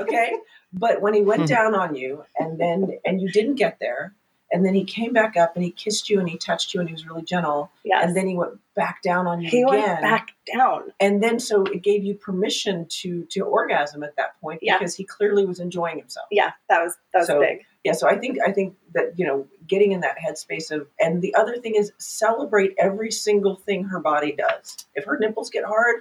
Okay, 0.00 0.32
but 0.72 1.02
when 1.02 1.12
he 1.12 1.20
went 1.20 1.42
Hmm. 1.42 1.46
down 1.46 1.74
on 1.74 1.94
you 1.94 2.24
and 2.38 2.58
then 2.58 2.98
and 3.04 3.20
you 3.20 3.30
didn't 3.30 3.56
get 3.56 3.76
there. 3.80 4.14
And 4.54 4.64
then 4.64 4.72
he 4.74 4.84
came 4.84 5.12
back 5.12 5.36
up 5.36 5.56
and 5.56 5.64
he 5.64 5.70
kissed 5.72 6.08
you 6.08 6.20
and 6.20 6.28
he 6.28 6.38
touched 6.38 6.72
you 6.72 6.80
and 6.80 6.88
he 6.88 6.92
was 6.94 7.06
really 7.06 7.22
gentle. 7.22 7.70
yes. 7.84 8.04
And 8.04 8.16
then 8.16 8.26
he 8.28 8.36
went 8.36 8.52
back 8.76 9.02
down 9.02 9.26
on 9.26 9.40
you 9.42 9.48
he 9.50 9.62
again. 9.62 9.68
went 9.80 10.00
back 10.00 10.28
down. 10.56 10.92
and 11.00 11.22
then 11.22 11.38
so 11.40 11.64
it 11.64 11.82
gave 11.82 12.04
you 12.04 12.14
permission 12.14 12.86
to 12.88 13.24
to 13.30 13.40
orgasm 13.40 14.02
at 14.02 14.14
that 14.16 14.40
point 14.40 14.60
Yeah. 14.62 14.78
because 14.78 14.94
he 14.94 15.04
clearly 15.04 15.44
was 15.44 15.58
enjoying 15.60 15.98
himself 15.98 16.26
Yeah, 16.30 16.52
that 16.68 16.82
was 16.82 16.96
that 17.12 17.18
was 17.20 17.26
So- 17.28 17.40
big. 17.40 17.64
yeah 17.84 17.92
so 17.92 18.08
i 18.08 18.16
think 18.16 18.38
i 18.46 18.50
think 18.50 18.74
that 18.94 19.16
you 19.18 19.26
know 19.26 19.46
getting 19.68 19.92
in 19.92 20.00
that 20.00 20.16
headspace 20.24 20.70
of 20.72 20.88
and 20.98 21.22
the 21.22 21.34
other 21.36 21.56
thing 21.58 21.74
is 21.76 21.92
celebrate 21.98 22.74
every 22.78 23.10
single 23.12 23.56
thing 23.56 23.84
her 23.84 24.00
body 24.00 24.32
does 24.32 24.76
if 24.94 25.04
her 25.04 25.18
nipples 25.20 25.50
get 25.50 25.64
hard 25.64 25.96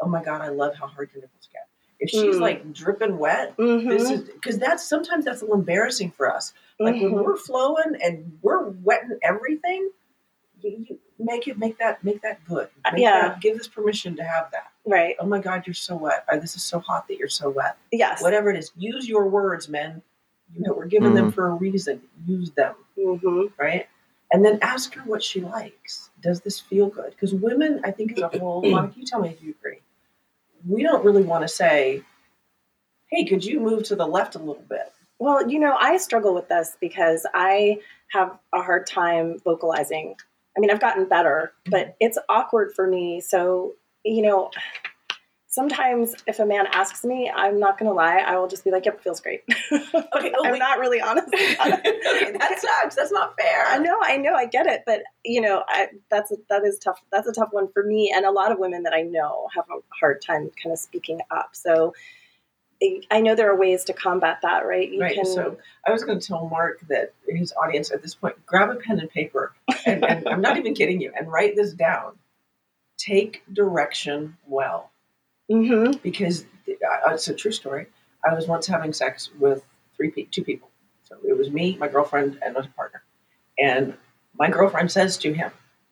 oh 0.00 0.08
my 0.08 0.22
god 0.22 0.40
i 0.40 0.48
love 0.48 0.74
how 0.74 0.86
hard 0.86 1.10
your 1.12 1.20
nipples 1.22 1.48
get 1.52 1.66
if 2.04 2.10
she's 2.10 2.36
Mm. 2.36 2.40
like 2.40 2.72
dripping 2.72 3.18
wet 3.18 3.56
Mhm. 3.56 3.88
this 3.88 4.10
is 4.10 4.20
because 4.28 4.58
that's 4.58 4.84
sometimes 4.86 5.24
that's 5.24 5.40
a 5.40 5.44
little 5.44 5.58
embarrassing 5.58 6.10
for 6.10 6.30
us. 6.34 6.52
Like 6.78 6.94
when 6.96 7.12
Mhm. 7.12 7.24
we're 7.24 7.36
flowing 7.36 7.96
and 8.02 8.38
we're 8.42 8.68
wetting 8.68 9.18
everything 9.22 9.90
you, 10.60 10.84
you 10.88 10.98
make 11.18 11.46
it 11.48 11.58
make 11.58 11.78
that 11.78 12.02
make 12.04 12.20
that 12.22 12.44
good. 12.46 12.68
Make 12.92 13.00
Yeah. 13.02 13.28
that- 13.28 13.40
give 13.40 13.58
us 13.58 13.68
permission 13.68 14.16
to 14.16 14.24
have 14.24 14.50
that. 14.52 14.70
Right. 14.86 15.16
oh 15.18 15.24
my 15.26 15.38
god 15.40 15.66
you're 15.66 15.72
so 15.74 15.96
wet. 15.96 16.24
Uh, 16.30 16.36
this 16.36 16.56
is 16.56 16.62
so 16.62 16.78
hot 16.78 17.08
that 17.08 17.16
you're 17.16 17.28
so 17.28 17.48
wet. 17.48 17.76
Yes. 17.90 18.22
whatever 18.22 18.50
it 18.50 18.56
is 18.58 18.70
use 18.76 19.08
your 19.08 19.26
words 19.28 19.68
men. 19.68 20.02
You 20.54 20.60
know, 20.62 20.72
we're 20.74 20.86
giving 20.86 21.14
them 21.14 21.32
for 21.32 21.46
a 21.48 21.54
reason. 21.54 22.02
Use 22.26 22.50
them. 22.52 22.74
Hmm 22.96 23.46
right? 23.58 23.86
And 24.32 24.44
then 24.44 24.58
ask 24.62 24.94
her 24.94 25.02
what 25.02 25.22
she 25.22 25.40
likes. 25.40 26.10
Does 26.20 26.40
this 26.42 26.58
feel 26.60 26.88
good? 26.88 27.10
Because 27.10 27.32
women 27.34 27.80
i 27.84 27.90
think 27.90 28.12
as 28.12 28.18
a 28.22 28.28
whole 28.38 28.62
monica 28.74 28.98
you 28.98 29.06
tell 29.06 29.20
me 29.20 29.30
if 29.30 29.42
you 29.42 29.54
agree 29.58 29.80
we 30.66 30.82
don't 30.82 31.04
really 31.04 31.22
want 31.22 31.42
to 31.42 31.48
say 31.48 32.02
hey 33.10 33.24
could 33.24 33.44
you 33.44 33.60
move 33.60 33.82
to 33.82 33.96
the 33.96 34.06
left 34.06 34.34
a 34.34 34.38
little 34.38 34.64
bit 34.68 34.92
Well, 35.18 35.48
you 35.48 35.58
know, 35.60 35.76
I 35.78 35.96
struggle 35.96 36.34
with 36.34 36.48
this 36.48 36.76
because 36.80 37.26
I 37.34 37.78
have 38.08 38.36
a 38.52 38.62
hard 38.62 38.86
time 38.86 39.38
vocalizing. 39.44 40.16
I 40.56 40.60
mean, 40.60 40.70
I've 40.70 40.80
gotten 40.80 41.06
better, 41.06 41.52
but 41.66 41.96
it's 42.00 42.18
awkward 42.28 42.74
for 42.74 42.86
me. 42.86 43.20
So, 43.20 43.74
you 44.04 44.22
know, 44.22 44.50
sometimes 45.54 46.14
if 46.26 46.40
a 46.40 46.46
man 46.46 46.66
asks 46.72 47.04
me, 47.04 47.30
I'm 47.34 47.60
not 47.60 47.78
going 47.78 47.88
to 47.88 47.94
lie, 47.94 48.18
I 48.18 48.36
will 48.36 48.48
just 48.48 48.64
be 48.64 48.72
like, 48.72 48.86
yep, 48.86 49.00
feels 49.02 49.20
great. 49.20 49.42
Okay, 50.16 50.32
oh, 50.36 50.44
I'm 50.44 50.52
wait. 50.52 50.58
not 50.58 50.78
really 50.78 51.00
honest. 51.00 51.28
about 51.28 51.80
it. 51.84 52.38
that 52.38 52.60
sucks 52.60 52.94
that's 52.94 53.12
not 53.12 53.34
fair 53.40 53.64
I 53.66 53.78
know, 53.78 53.98
I 54.02 54.16
know, 54.16 54.34
I 54.34 54.46
get 54.46 54.66
it, 54.66 54.82
but 54.86 55.02
you 55.24 55.40
know, 55.40 55.64
I, 55.68 55.88
that's 56.10 56.30
a, 56.32 56.36
that 56.48 56.64
is 56.64 56.78
tough. 56.78 57.00
That's 57.12 57.28
a 57.28 57.32
tough 57.32 57.48
one 57.52 57.68
for 57.72 57.82
me, 57.84 58.12
and 58.14 58.24
a 58.24 58.30
lot 58.30 58.52
of 58.52 58.58
women 58.58 58.82
that 58.84 58.92
I 58.92 59.02
know 59.02 59.48
have 59.54 59.64
a 59.70 59.80
hard 59.98 60.22
time 60.22 60.50
kind 60.62 60.72
of 60.72 60.78
speaking 60.78 61.20
up. 61.30 61.50
So, 61.52 61.94
I- 62.82 63.02
I 63.10 63.20
know 63.20 63.34
there 63.34 63.50
are 63.50 63.58
ways 63.58 63.84
to 63.84 63.92
combat 63.92 64.38
that, 64.42 64.66
right? 64.66 64.90
You 64.90 65.00
right 65.00 65.14
can, 65.14 65.26
so 65.26 65.58
i 65.86 65.92
was 65.92 66.04
going 66.04 66.18
to 66.18 66.26
tell 66.26 66.48
mark 66.48 66.80
that 66.88 67.12
his 67.28 67.52
audience 67.62 67.90
at 67.92 68.02
this 68.02 68.14
point 68.14 68.34
grab 68.46 68.70
a 68.70 68.76
pen 68.76 68.98
and 69.00 69.10
paper 69.10 69.52
and, 69.86 70.04
and 70.04 70.28
i'm 70.28 70.40
not 70.40 70.56
even 70.56 70.74
kidding 70.74 71.00
you 71.00 71.12
and 71.16 71.30
write 71.30 71.56
this 71.56 71.72
down 71.72 72.18
take 72.98 73.42
direction 73.52 74.36
well 74.46 74.90
Mhm. 75.50 76.00
because 76.02 76.44
uh, 76.68 77.10
it's 77.12 77.28
a 77.28 77.34
true 77.34 77.52
story. 77.52 77.86
I 78.28 78.34
was 78.34 78.46
once 78.46 78.66
having 78.66 78.92
sex 78.92 79.30
with 79.38 79.64
three 79.96 80.10
pe- 80.10 80.24
two 80.24 80.42
people. 80.44 80.70
So 81.02 81.16
it 81.28 81.36
was 81.36 81.50
me, 81.50 81.76
my 81.78 81.88
girlfriend, 81.88 82.38
and 82.44 82.56
a 82.56 82.62
partner. 82.76 83.02
And 83.58 83.94
my 84.38 84.48
girlfriend 84.50 84.90
says 84.90 85.18
to 85.18 85.32
him, 85.34 85.50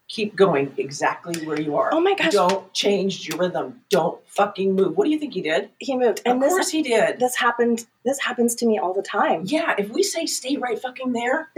keep 0.08 0.34
going 0.34 0.72
exactly 0.78 1.46
where 1.46 1.60
you 1.60 1.76
are. 1.76 1.90
Oh 1.92 2.00
my 2.00 2.14
gosh. 2.14 2.32
Don't 2.32 2.72
change 2.72 3.28
your 3.28 3.38
rhythm. 3.38 3.80
Don't 3.90 4.18
fucking 4.28 4.74
move. 4.74 4.96
What 4.96 5.04
do 5.04 5.10
you 5.10 5.18
think 5.18 5.34
he 5.34 5.42
did? 5.42 5.70
He 5.78 5.96
moved, 5.96 6.20
Of 6.20 6.32
and 6.32 6.42
this 6.42 6.52
course 6.52 6.70
he 6.70 6.82
did. 6.82 7.18
this 7.20 7.36
happened. 7.36 7.86
This 8.04 8.18
happens 8.18 8.54
to 8.56 8.66
me 8.66 8.78
all 8.78 8.94
the 8.94 9.02
time. 9.02 9.42
yeah, 9.44 9.74
if 9.78 9.90
we 9.90 10.02
say 10.02 10.26
stay 10.26 10.56
right 10.56 10.78
fucking 10.80 11.12
there, 11.12 11.50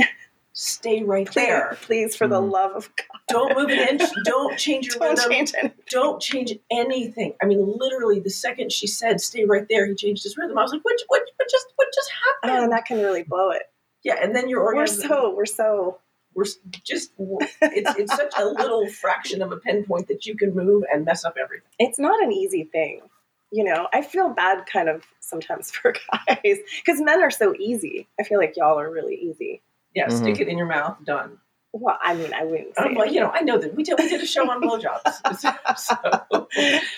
stay 0.54 1.02
right 1.02 1.26
Please, 1.26 1.34
there. 1.34 1.76
please, 1.82 2.16
for 2.16 2.26
the 2.26 2.40
Mhm. 2.40 2.50
love 2.52 2.72
of 2.72 2.88
God, 2.96 3.20
Don't 3.28 3.56
move 3.58 3.70
an 3.70 3.78
inch. 3.88 4.02
Don't 4.24 4.56
change 4.58 4.86
your 4.86 4.98
don't 4.98 5.10
rhythm. 5.10 5.30
change 5.32 5.52
it. 5.54 5.74
Don't 5.90 6.22
change 6.22 6.52
anything. 6.70 7.34
I 7.42 7.46
mean, 7.46 7.74
literally, 7.76 8.20
the 8.20 8.30
second 8.30 8.72
she 8.72 8.86
said 8.86 9.20
"stay 9.20 9.44
right 9.44 9.66
there," 9.68 9.86
he 9.86 9.94
changed 9.94 10.22
his 10.22 10.36
rhythm. 10.38 10.56
I 10.56 10.62
was 10.62 10.72
like, 10.72 10.82
"What? 10.84 10.96
What? 11.08 11.22
What 11.36 11.48
just? 11.50 11.66
What 11.76 11.88
just 11.94 12.10
Oh, 12.12 12.48
happened?" 12.48 12.64
and 12.64 12.72
that 12.72 12.84
can 12.86 12.98
really 13.00 13.22
blow 13.24 13.50
it. 13.50 13.62
yeah, 14.02 14.16
and 14.22 14.34
then 14.34 14.48
your 14.48 14.64
We're 14.74 14.86
so 14.86 15.34
we're 15.34 15.44
so 15.46 15.98
we're 16.34 16.44
just. 16.84 17.12
It's 17.18 17.98
it's 17.98 18.14
such 18.16 18.32
a 18.38 18.44
little 18.44 18.88
fraction 19.02 19.42
of 19.42 19.50
a 19.52 19.56
pinpoint 19.56 20.08
that 20.08 20.24
you 20.26 20.36
can 20.36 20.54
move 20.54 20.84
and 20.92 21.04
mess 21.04 21.24
up 21.24 21.36
everything. 21.40 21.68
it's 21.78 21.98
not 21.98 22.22
an 22.22 22.32
easy 22.32 22.64
thing. 22.64 23.02
You 23.50 23.62
know, 23.64 23.86
I 23.92 24.02
feel 24.02 24.30
bad 24.30 24.66
kind 24.66 24.88
of 24.88 25.04
sometimes 25.20 25.70
for 25.74 25.92
guys 25.92 26.58
because 26.84 27.00
men 27.00 27.22
are 27.22 27.30
so 27.30 27.54
easy. 27.58 28.06
I 28.20 28.24
feel 28.24 28.38
like 28.38 28.56
y'all 28.56 28.78
are 28.78 28.90
really 28.90 29.14
easy. 29.16 29.62
Yeah, 29.94 30.06
Mhm. 30.08 30.18
stick 30.18 30.40
it 30.40 30.48
in 30.48 30.58
your 30.58 30.66
mouth. 30.66 30.96
Done. 31.04 31.38
Well, 31.72 31.98
I 32.02 32.14
mean, 32.14 32.32
I 32.34 32.44
wouldn't 32.44 32.74
say, 32.76 32.84
Um, 32.84 32.94
well, 32.94 33.06
you 33.12 33.20
know, 33.20 33.30
I 33.32 33.40
know 33.40 33.58
that 33.58 33.74
we 33.74 33.82
did 33.82 33.98
we 33.98 34.08
did 34.08 34.22
a 34.22 34.26
show 34.26 34.48
on 34.48 34.60
blowjobs. 34.62 35.02
so, 35.78 35.96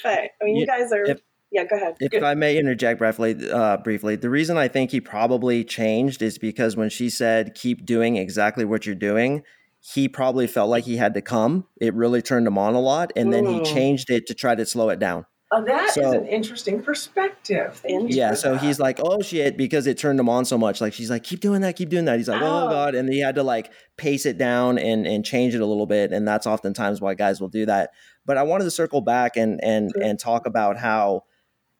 but 0.02 0.18
I 0.40 0.44
mean, 0.44 0.56
you 0.56 0.66
Yeah, 0.68 0.78
guys 0.78 0.92
are. 0.92 1.04
if- 1.04 1.20
yeah, 1.52 1.64
go 1.64 1.76
ahead. 1.76 1.96
If 2.00 2.10
Good. 2.10 2.22
I 2.24 2.34
may 2.34 2.58
interject 2.58 2.98
briefly, 2.98 3.36
uh, 3.50 3.76
briefly, 3.78 4.16
the 4.16 4.28
reason 4.28 4.56
I 4.58 4.66
think 4.68 4.90
he 4.90 5.00
probably 5.00 5.62
changed 5.64 6.20
is 6.20 6.38
because 6.38 6.76
when 6.76 6.90
she 6.90 7.08
said 7.08 7.54
"keep 7.54 7.86
doing 7.86 8.16
exactly 8.16 8.64
what 8.64 8.84
you're 8.84 8.94
doing," 8.96 9.42
he 9.80 10.08
probably 10.08 10.46
felt 10.48 10.68
like 10.68 10.84
he 10.84 10.96
had 10.96 11.14
to 11.14 11.22
come. 11.22 11.66
It 11.80 11.94
really 11.94 12.20
turned 12.20 12.46
him 12.46 12.58
on 12.58 12.74
a 12.74 12.80
lot, 12.80 13.12
and 13.16 13.32
then 13.32 13.46
he 13.46 13.60
Mm. 13.60 13.64
changed 13.74 14.10
it 14.10 14.26
to 14.26 14.34
try 14.34 14.54
to 14.56 14.66
slow 14.66 14.88
it 14.90 14.98
down. 14.98 15.24
Uh, 15.52 15.60
that 15.60 15.88
is 15.88 15.94
So- 15.94 16.12
an 16.12 16.26
interesting 16.26 16.82
perspective. 16.82 17.74
Thank 17.82 18.12
Yeah, 18.12 18.34
so 18.34 18.52
that. 18.52 18.62
he's 18.62 18.80
like, 18.80 18.98
"Oh 19.02 19.20
shit," 19.22 19.56
because 19.56 19.86
it 19.86 19.96
turned 19.96 20.18
him 20.18 20.28
on 20.28 20.44
so 20.44 20.58
much. 20.58 20.80
Like 20.80 20.92
she's 20.92 21.10
like, 21.10 21.22
"Keep 21.22 21.40
doing 21.40 21.60
that, 21.60 21.76
keep 21.76 21.88
doing 21.88 22.04
that." 22.06 22.18
He's 22.18 22.28
like, 22.28 22.42
"Oh, 22.42 22.66
Oh. 22.66 22.70
god," 22.70 22.94
and 22.94 23.08
he 23.08 23.20
had 23.20 23.36
to 23.36 23.42
like 23.42 23.70
pace 23.96 24.26
it 24.26 24.38
down 24.38 24.78
and 24.78 25.06
and 25.06 25.24
change 25.24 25.54
it 25.54 25.60
a 25.60 25.66
little 25.66 25.86
bit, 25.86 26.12
and 26.12 26.26
that's 26.26 26.46
oftentimes 26.46 27.00
why 27.00 27.14
guys 27.14 27.40
will 27.40 27.48
do 27.48 27.64
that. 27.66 27.90
But 28.24 28.36
I 28.38 28.42
wanted 28.42 28.64
to 28.64 28.70
circle 28.70 29.00
back 29.00 29.36
and 29.36 29.62
and 29.62 29.92
and 30.02 30.18
talk 30.18 30.46
about 30.46 30.78
how 30.78 31.24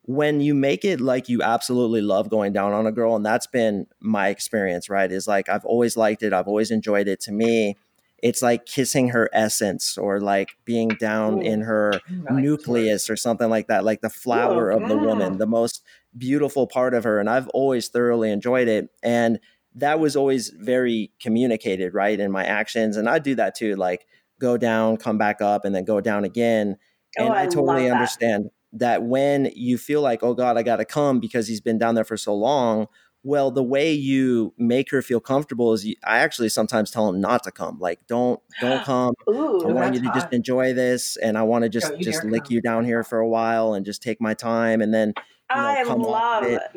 when 0.09 0.41
you 0.41 0.55
make 0.55 0.85
it 0.85 1.01
like 1.01 1.29
you 1.29 1.43
absolutely 1.43 2.01
love 2.01 2.29
going 2.31 2.53
down 2.53 2.73
on 2.73 2.87
a 2.87 2.93
girl, 2.93 3.17
and 3.17 3.27
that's 3.27 3.49
been 3.49 3.87
my 3.99 4.29
experience, 4.29 4.89
right? 4.89 5.11
Is 5.11 5.27
like 5.27 5.49
I've 5.49 5.65
always 5.65 5.97
liked 5.97 6.23
it, 6.23 6.33
I've 6.33 6.47
always 6.47 6.71
enjoyed 6.71 7.09
it. 7.09 7.19
To 7.23 7.33
me, 7.33 7.77
it's 8.23 8.43
like 8.43 8.67
kissing 8.67 9.09
her 9.11 9.29
essence 9.33 9.99
or 9.99 10.21
like 10.21 10.51
being 10.65 10.89
down 10.89 11.37
Mm. 11.37 11.45
in 11.45 11.61
her 11.63 12.01
nucleus 12.29 13.11
or 13.11 13.17
something 13.17 13.51
like 13.51 13.69
that, 13.69 13.85
like 13.85 14.01
the 14.01 14.11
flower 14.11 14.71
of 14.71 14.87
the 14.89 14.97
woman, 14.97 15.39
the 15.39 15.47
most 15.47 15.83
beautiful 16.17 16.67
part 16.67 16.95
of 16.95 17.05
her. 17.05 17.21
And 17.21 17.29
I've 17.29 17.49
always 17.49 17.89
thoroughly 17.89 18.31
enjoyed 18.31 18.69
it. 18.69 18.89
And 19.03 19.39
that 19.75 20.01
was 20.01 20.17
always 20.17 20.49
very 20.51 21.13
communicated, 21.21 21.93
right? 21.95 22.19
In 22.19 22.31
my 22.33 22.45
actions. 22.45 22.97
And 22.97 23.09
I 23.09 23.19
do 23.19 23.35
that 23.35 23.55
too, 23.55 23.77
like 23.77 24.07
go 24.41 24.57
down, 24.57 24.97
come 24.97 25.19
back 25.19 25.41
up, 25.41 25.65
and 25.65 25.75
then 25.75 25.85
go 25.85 26.01
down 26.01 26.25
again. 26.25 26.77
Oh, 27.19 27.25
And 27.27 27.35
I 27.35 27.43
I 27.43 27.47
totally 27.47 27.89
love 27.89 27.91
that. 27.91 27.93
understand 27.93 28.51
that 28.73 29.03
when 29.03 29.51
you 29.55 29.79
feel 29.79 30.01
like, 30.03 30.23
oh 30.23 30.35
God, 30.35 30.57
I 30.59 30.63
got 30.63 30.77
to 30.77 30.85
come 30.85 31.21
because 31.21 31.49
he's 31.49 31.61
been 31.61 31.79
down 31.79 31.95
there 31.95 32.05
for 32.05 32.17
so 32.17 32.35
long. 32.35 32.89
Well, 33.27 33.51
the 33.51 33.63
way 33.65 33.93
you 33.93 34.55
make 34.57 34.91
her 34.93 35.03
feel 35.03 35.19
comfortable 35.19 35.73
is 35.73 35.85
you, 35.85 35.97
I 36.05 36.19
actually 36.19 36.49
sometimes 36.49 36.93
tell 36.93 37.09
him 37.09 37.21
not 37.21 37.43
to 37.43 37.51
come. 37.51 37.77
Like, 37.81 38.07
don't, 38.07 38.41
don't 38.61 38.81
come. 38.85 39.15
I 39.19 39.31
Ooh, 39.33 39.63
Oh, 39.65 39.73
want 39.75 39.95
you 39.95 40.01
to 40.01 40.05
that's 40.07 40.15
just 40.15 40.33
enjoy 40.33 40.75
this, 40.75 41.17
and 41.17 41.37
I 41.37 41.43
want 41.43 41.65
to 41.65 41.69
just 41.69 41.91
Don't 41.91 42.03
just 42.03 42.23
lick 42.23 42.45
come. 42.45 42.55
you 42.55 42.61
down 42.63 42.85
here 42.85 43.03
for 43.03 43.19
a 43.19 43.29
while 43.29 43.75
and 43.75 43.85
just 43.85 44.01
take 44.01 44.21
my 44.21 44.35
time, 44.35 44.81
and 44.81 44.95
then 44.95 45.13
you 45.53 45.63
know, 45.63 45.77
I 45.77 45.83
love 45.83 46.45
that. 46.45 46.77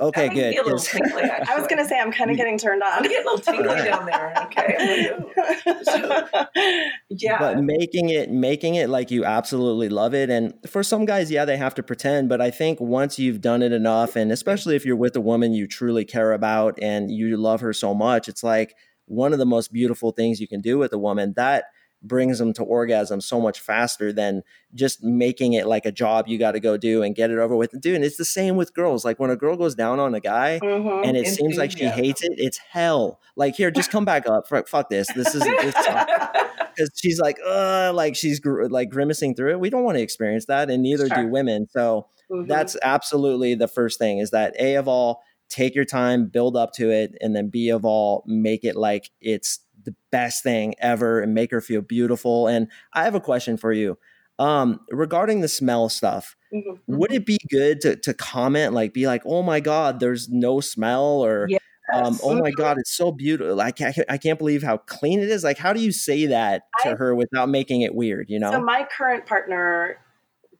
Okay, 0.00 0.28
That 0.28 0.34
makes 0.34 0.46
me 0.48 0.54
good. 0.54 0.60
a 0.60 0.64
little 0.64 0.78
'cause- 0.78 0.88
tingly, 0.88 1.22
I 1.48 1.58
was 1.58 1.66
gonna 1.68 1.84
say 1.86 1.98
I'm 1.98 2.12
kind 2.12 2.30
of 2.30 2.36
getting 2.36 2.58
turned 2.58 2.82
on. 2.82 2.90
I'm 2.92 3.02
getting 3.02 3.18
a 3.26 3.30
little 3.30 3.38
tingly 3.38 3.64
down 3.90 4.06
there. 4.06 4.32
Okay. 4.44 4.76
I'm 4.78 5.22
like, 5.24 6.46
ooh. 6.56 7.00
Yeah. 7.10 7.38
but 7.38 7.58
making 7.62 8.08
it 8.10 8.30
making 8.30 8.74
it 8.76 8.88
like 8.88 9.10
you 9.10 9.24
absolutely 9.24 9.88
love 9.88 10.14
it 10.14 10.30
and 10.30 10.54
for 10.66 10.82
some 10.82 11.04
guys 11.04 11.30
yeah 11.30 11.44
they 11.44 11.56
have 11.56 11.74
to 11.74 11.82
pretend 11.82 12.28
but 12.28 12.40
i 12.40 12.50
think 12.50 12.80
once 12.80 13.18
you've 13.18 13.40
done 13.40 13.62
it 13.62 13.72
enough 13.72 14.16
and 14.16 14.30
especially 14.32 14.76
if 14.76 14.84
you're 14.86 14.96
with 14.96 15.16
a 15.16 15.20
woman 15.20 15.52
you 15.52 15.66
truly 15.66 16.04
care 16.04 16.32
about 16.32 16.78
and 16.80 17.10
you 17.10 17.36
love 17.36 17.60
her 17.60 17.72
so 17.72 17.94
much 17.94 18.28
it's 18.28 18.42
like 18.42 18.74
one 19.06 19.32
of 19.32 19.38
the 19.38 19.46
most 19.46 19.72
beautiful 19.72 20.12
things 20.12 20.40
you 20.40 20.46
can 20.48 20.60
do 20.60 20.78
with 20.78 20.92
a 20.92 20.98
woman 20.98 21.32
that 21.36 21.64
brings 22.02 22.38
them 22.38 22.52
to 22.54 22.62
orgasm 22.62 23.20
so 23.20 23.40
much 23.40 23.60
faster 23.60 24.12
than 24.12 24.42
just 24.74 25.02
making 25.02 25.52
it 25.52 25.66
like 25.66 25.84
a 25.84 25.92
job 25.92 26.26
you 26.28 26.38
got 26.38 26.52
to 26.52 26.60
go 26.60 26.76
do 26.76 27.02
and 27.02 27.14
get 27.14 27.30
it 27.30 27.38
over 27.38 27.54
with 27.56 27.72
and 27.74 27.82
do 27.82 27.94
and 27.94 28.04
it's 28.04 28.16
the 28.16 28.24
same 28.24 28.56
with 28.56 28.72
girls 28.72 29.04
like 29.04 29.18
when 29.18 29.30
a 29.30 29.36
girl 29.36 29.56
goes 29.56 29.74
down 29.74 30.00
on 30.00 30.14
a 30.14 30.20
guy 30.20 30.58
Mhm. 30.62 31.06
and 31.06 31.16
it 31.16 31.26
seems 31.26 31.56
like 31.58 31.70
she 31.72 31.80
Enthusiasm. 31.84 32.04
hates 32.04 32.22
it 32.22 32.32
it's 32.38 32.58
hell 32.58 33.20
like 33.36 33.54
here 33.54 33.70
just 33.70 33.90
come 33.90 34.04
back 34.04 34.26
up 34.26 34.48
fuck 34.48 34.66
fuck 34.68 34.88
this 34.88 35.08
this 35.14 35.34
is 35.34 35.42
this 35.42 35.74
because 35.74 36.90
she's 36.96 37.18
like, 37.20 37.36
uh, 37.46 37.92
like 37.94 38.16
she's 38.16 38.40
gr- 38.40 38.66
like 38.66 38.90
grimacing 38.90 39.34
through 39.34 39.50
it. 39.52 39.60
We 39.60 39.70
don't 39.70 39.82
want 39.84 39.96
to 39.98 40.02
experience 40.02 40.46
that, 40.46 40.70
and 40.70 40.82
neither 40.82 41.08
do 41.08 41.26
women. 41.26 41.66
So 41.70 42.06
Mhm. 42.30 42.46
that's 42.48 42.76
absolutely 42.82 43.54
the 43.54 43.68
first 43.68 43.98
thing 43.98 44.18
is 44.18 44.30
that 44.30 44.54
a 44.58 44.76
of 44.76 44.86
all 44.88 45.22
take 45.48 45.74
your 45.74 45.84
time, 45.84 46.26
build 46.26 46.56
up 46.56 46.72
to 46.74 46.90
it, 46.90 47.16
and 47.20 47.34
then 47.34 47.48
b 47.48 47.70
of 47.70 47.84
all 47.84 48.22
make 48.26 48.64
it 48.64 48.76
like 48.76 49.10
it's 49.20 49.58
the 49.84 49.94
best 50.10 50.42
thing 50.42 50.74
ever 50.78 51.20
and 51.20 51.34
make 51.34 51.50
her 51.50 51.60
feel 51.60 51.80
beautiful. 51.82 52.46
And 52.46 52.68
I 52.92 53.04
have 53.04 53.14
a 53.14 53.20
question 53.20 53.56
for 53.56 53.72
you. 53.72 53.98
Um, 54.38 54.80
regarding 54.90 55.40
the 55.40 55.48
smell 55.48 55.88
stuff, 55.90 56.34
Mhm. 56.52 56.78
would 56.86 57.12
it 57.12 57.26
be 57.26 57.38
good 57.50 57.80
to, 57.82 57.96
to 57.96 58.14
comment 58.14 58.72
like 58.72 58.94
be 58.94 59.06
like, 59.06 59.22
oh 59.26 59.42
my 59.42 59.60
god, 59.60 60.00
there's 60.00 60.28
no 60.30 60.60
smell 60.60 61.04
or 61.22 61.46
Yeah. 61.50 61.58
um, 61.92 62.18
oh 62.22 62.34
my 62.40 62.50
god, 62.50 62.78
it's 62.78 62.96
so 62.96 63.12
beautiful. 63.12 63.54
Like 63.54 63.80
I 63.82 63.92
can't, 63.92 64.10
I 64.10 64.16
can't 64.16 64.38
believe 64.38 64.62
how 64.62 64.78
clean 64.78 65.20
it 65.20 65.28
is. 65.28 65.44
Like, 65.44 65.58
how 65.58 65.72
do 65.74 65.80
you 65.80 65.92
say 65.92 66.26
that 66.26 66.62
to 66.84 66.90
I- 66.90 66.94
her 66.94 67.14
without 67.14 67.48
making 67.50 67.82
it 67.82 67.94
weird? 67.94 68.30
You 68.30 68.38
know? 68.38 68.50
So 68.50 68.60
my 68.62 68.86
current 68.96 69.26
partner, 69.26 69.98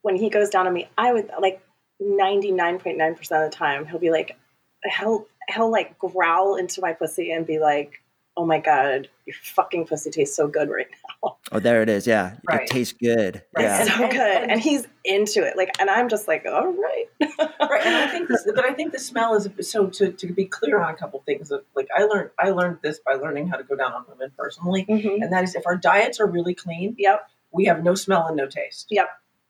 when 0.03 0.17
he 0.17 0.29
goes 0.29 0.51
down 0.51 0.67
on 0.67 0.75
me, 0.75 0.89
I 0.99 1.13
would 1.15 1.31
like 1.41 1.63
ninety 2.01 2.53
nine 2.53 2.79
point 2.79 2.99
nine 2.99 3.15
percent 3.15 3.45
of 3.45 3.51
the 3.51 3.57
time 3.57 3.87
he'll 3.87 3.99
be 3.99 4.11
like, 4.11 4.37
he'll 4.99 5.27
he'll 5.49 5.71
like 5.71 5.99
growl 5.99 6.57
into 6.57 6.81
my 6.83 6.93
pussy 6.93 7.33
and 7.33 7.47
be 7.47 7.59
like, 7.59 8.03
"Oh 8.37 8.47
my 8.47 8.59
god, 8.59 9.09
your 9.27 9.37
fucking 9.43 9.87
pussy 9.87 10.11
tastes 10.11 10.37
so 10.37 10.47
good 10.49 10.69
right 10.71 10.87
now, 11.23 11.37
oh, 11.53 11.59
there 11.61 11.83
it 11.83 11.89
is. 11.89 12.07
Yeah, 12.07 12.37
Right. 12.49 12.63
it 12.63 12.69
tastes 12.69 12.95
good. 12.99 13.43
Right. 13.57 13.65
Yeah. 13.65 13.85
So 13.85 14.09
good," 14.09 14.43
and- 14.43 14.51
and, 14.53 14.61
he's 14.61 14.87
into 15.05 15.43
it. 15.47 15.57
Like, 15.57 15.71
and 15.81 15.91
I'm 15.91 16.09
just 16.09 16.27
like, 16.29 16.47
"All 16.47 16.69
right." 16.73 17.07
right 17.61 17.85
and 17.87 17.95
i 17.97 18.07
think 18.09 18.29
this 18.29 18.45
but 18.55 18.65
i 18.65 18.73
think 18.73 18.93
the 18.93 18.99
smell 18.99 19.35
is 19.35 19.49
so 19.69 19.87
to, 19.89 20.11
to 20.13 20.27
be 20.33 20.45
clear 20.47 20.81
on 20.81 20.93
a 20.93 20.97
couple 20.97 21.23
things 21.27 21.49
that 21.51 21.63
like 21.77 21.87
i 21.97 22.03
learned 22.05 22.31
i 22.39 22.51
learned 22.51 22.79
this 22.83 22.99
by 23.05 23.13
learning 23.15 23.47
how 23.47 23.57
to 23.57 23.63
go 23.63 23.77
down 23.77 23.93
on 23.93 24.05
women 24.09 24.31
personally 24.39 24.85
Mhm. 24.89 25.23
and 25.23 25.31
that 25.33 25.45
is 25.45 25.55
if 25.55 25.67
our 25.67 25.77
diets 25.77 26.19
are 26.19 26.27
really 26.27 26.55
clean 26.55 26.95
Yep. 26.99 27.29
we 27.53 27.67
have 27.67 27.83
no 27.85 27.95
smell 27.95 28.27
and 28.27 28.37
no 28.37 28.47
taste 28.47 28.87
Yep. 28.91 29.09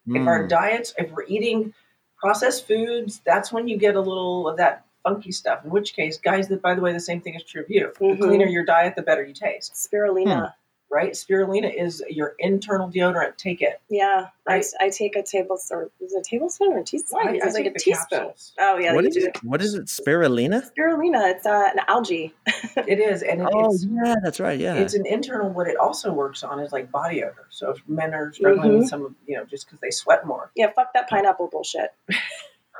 if 0.09 0.27
our 0.27 0.45
Mm. 0.45 0.49
diets 0.49 0.95
if 0.99 1.11
we're 1.13 1.25
eating 1.27 1.73
processed 2.19 2.67
foods 2.67 3.21
that's 3.25 3.53
when 3.53 3.69
you 3.69 3.77
get 3.77 3.95
a 3.95 4.01
little 4.01 4.49
of 4.49 4.57
that 4.59 4.85
funky 5.03 5.33
stuff 5.33 5.65
in 5.65 5.71
which 5.71 5.95
case 5.95 6.19
guys 6.19 6.49
that 6.49 6.61
by 6.63 6.75
the 6.75 6.81
way 6.81 6.93
the 6.93 7.01
same 7.01 7.21
thing 7.21 7.35
is 7.35 7.43
true 7.43 7.63
of 7.63 7.71
you 7.71 7.93
Mhm. 8.01 8.19
the 8.19 8.27
cleaner 8.27 8.47
your 8.47 8.65
diet 8.65 8.95
the 8.97 9.03
better 9.03 9.25
you 9.25 9.33
taste 9.35 9.75
Spirulina. 9.75 10.53
right 10.91 11.13
spirulina 11.13 11.73
is 11.73 12.03
your 12.11 12.35
internal 12.39 12.91
deodorant 12.91 13.37
take 13.37 13.63
it 13.63 13.81
Yeah, 13.89 14.27
Right. 14.47 14.65
I, 14.81 14.87
I 14.87 14.91
take 14.91 15.15
a 15.15 15.23
tablespoon. 15.23 15.89
Is 16.01 16.13
it 16.13 16.19
a 16.19 16.23
tablespoon 16.29 16.73
or 16.73 16.79
a 16.79 16.83
teaspoon? 16.85 17.21
I- 17.25 17.31
I 17.31 17.35
it's 17.35 17.55
like 17.55 17.67
a 17.67 17.71
teaspoon. 17.71 18.19
capsules. 18.19 18.53
Oh 18.59 18.79
yeah, 18.79 18.93
what 18.95 19.05
you 19.05 19.09
is 19.11 19.15
do. 19.15 19.27
it? 19.29 19.39
What 19.45 19.63
is 19.63 19.75
it? 19.75 19.85
Spirulina? 19.87 20.69
Spirulina. 20.69 21.31
It's 21.31 21.47
uh, 21.47 21.71
an 21.73 21.81
algae. 21.87 22.35
it 22.77 22.99
is 22.99 23.23
and 23.23 23.43
it, 23.43 23.49
Oh 23.53 23.73
it's 23.73 23.85
yeah, 23.85 24.17
that's 24.25 24.41
right. 24.41 24.59
Yeah. 24.59 24.75
it's 24.75 24.95
an 24.95 25.07
internal 25.07 25.49
what 25.51 25.69
it 25.69 25.77
also 25.77 26.13
works 26.13 26.43
on 26.43 26.59
is 26.59 26.73
like 26.73 26.91
body 26.91 27.23
odor 27.23 27.47
so 27.51 27.71
if 27.71 27.79
men 27.89 28.13
are 28.13 28.33
struggling 28.33 28.73
with 28.79 28.87
Mhm. 28.87 28.89
some 28.91 29.05
of 29.07 29.15
you 29.29 29.37
know 29.37 29.45
just 29.45 29.67
because 29.67 29.79
they 29.81 29.91
sweat 29.91 30.27
more 30.27 30.51
Yeah, 30.57 30.71
fuck 30.73 30.93
that 30.95 31.09
pineapple 31.09 31.47
bullshit. 31.47 31.91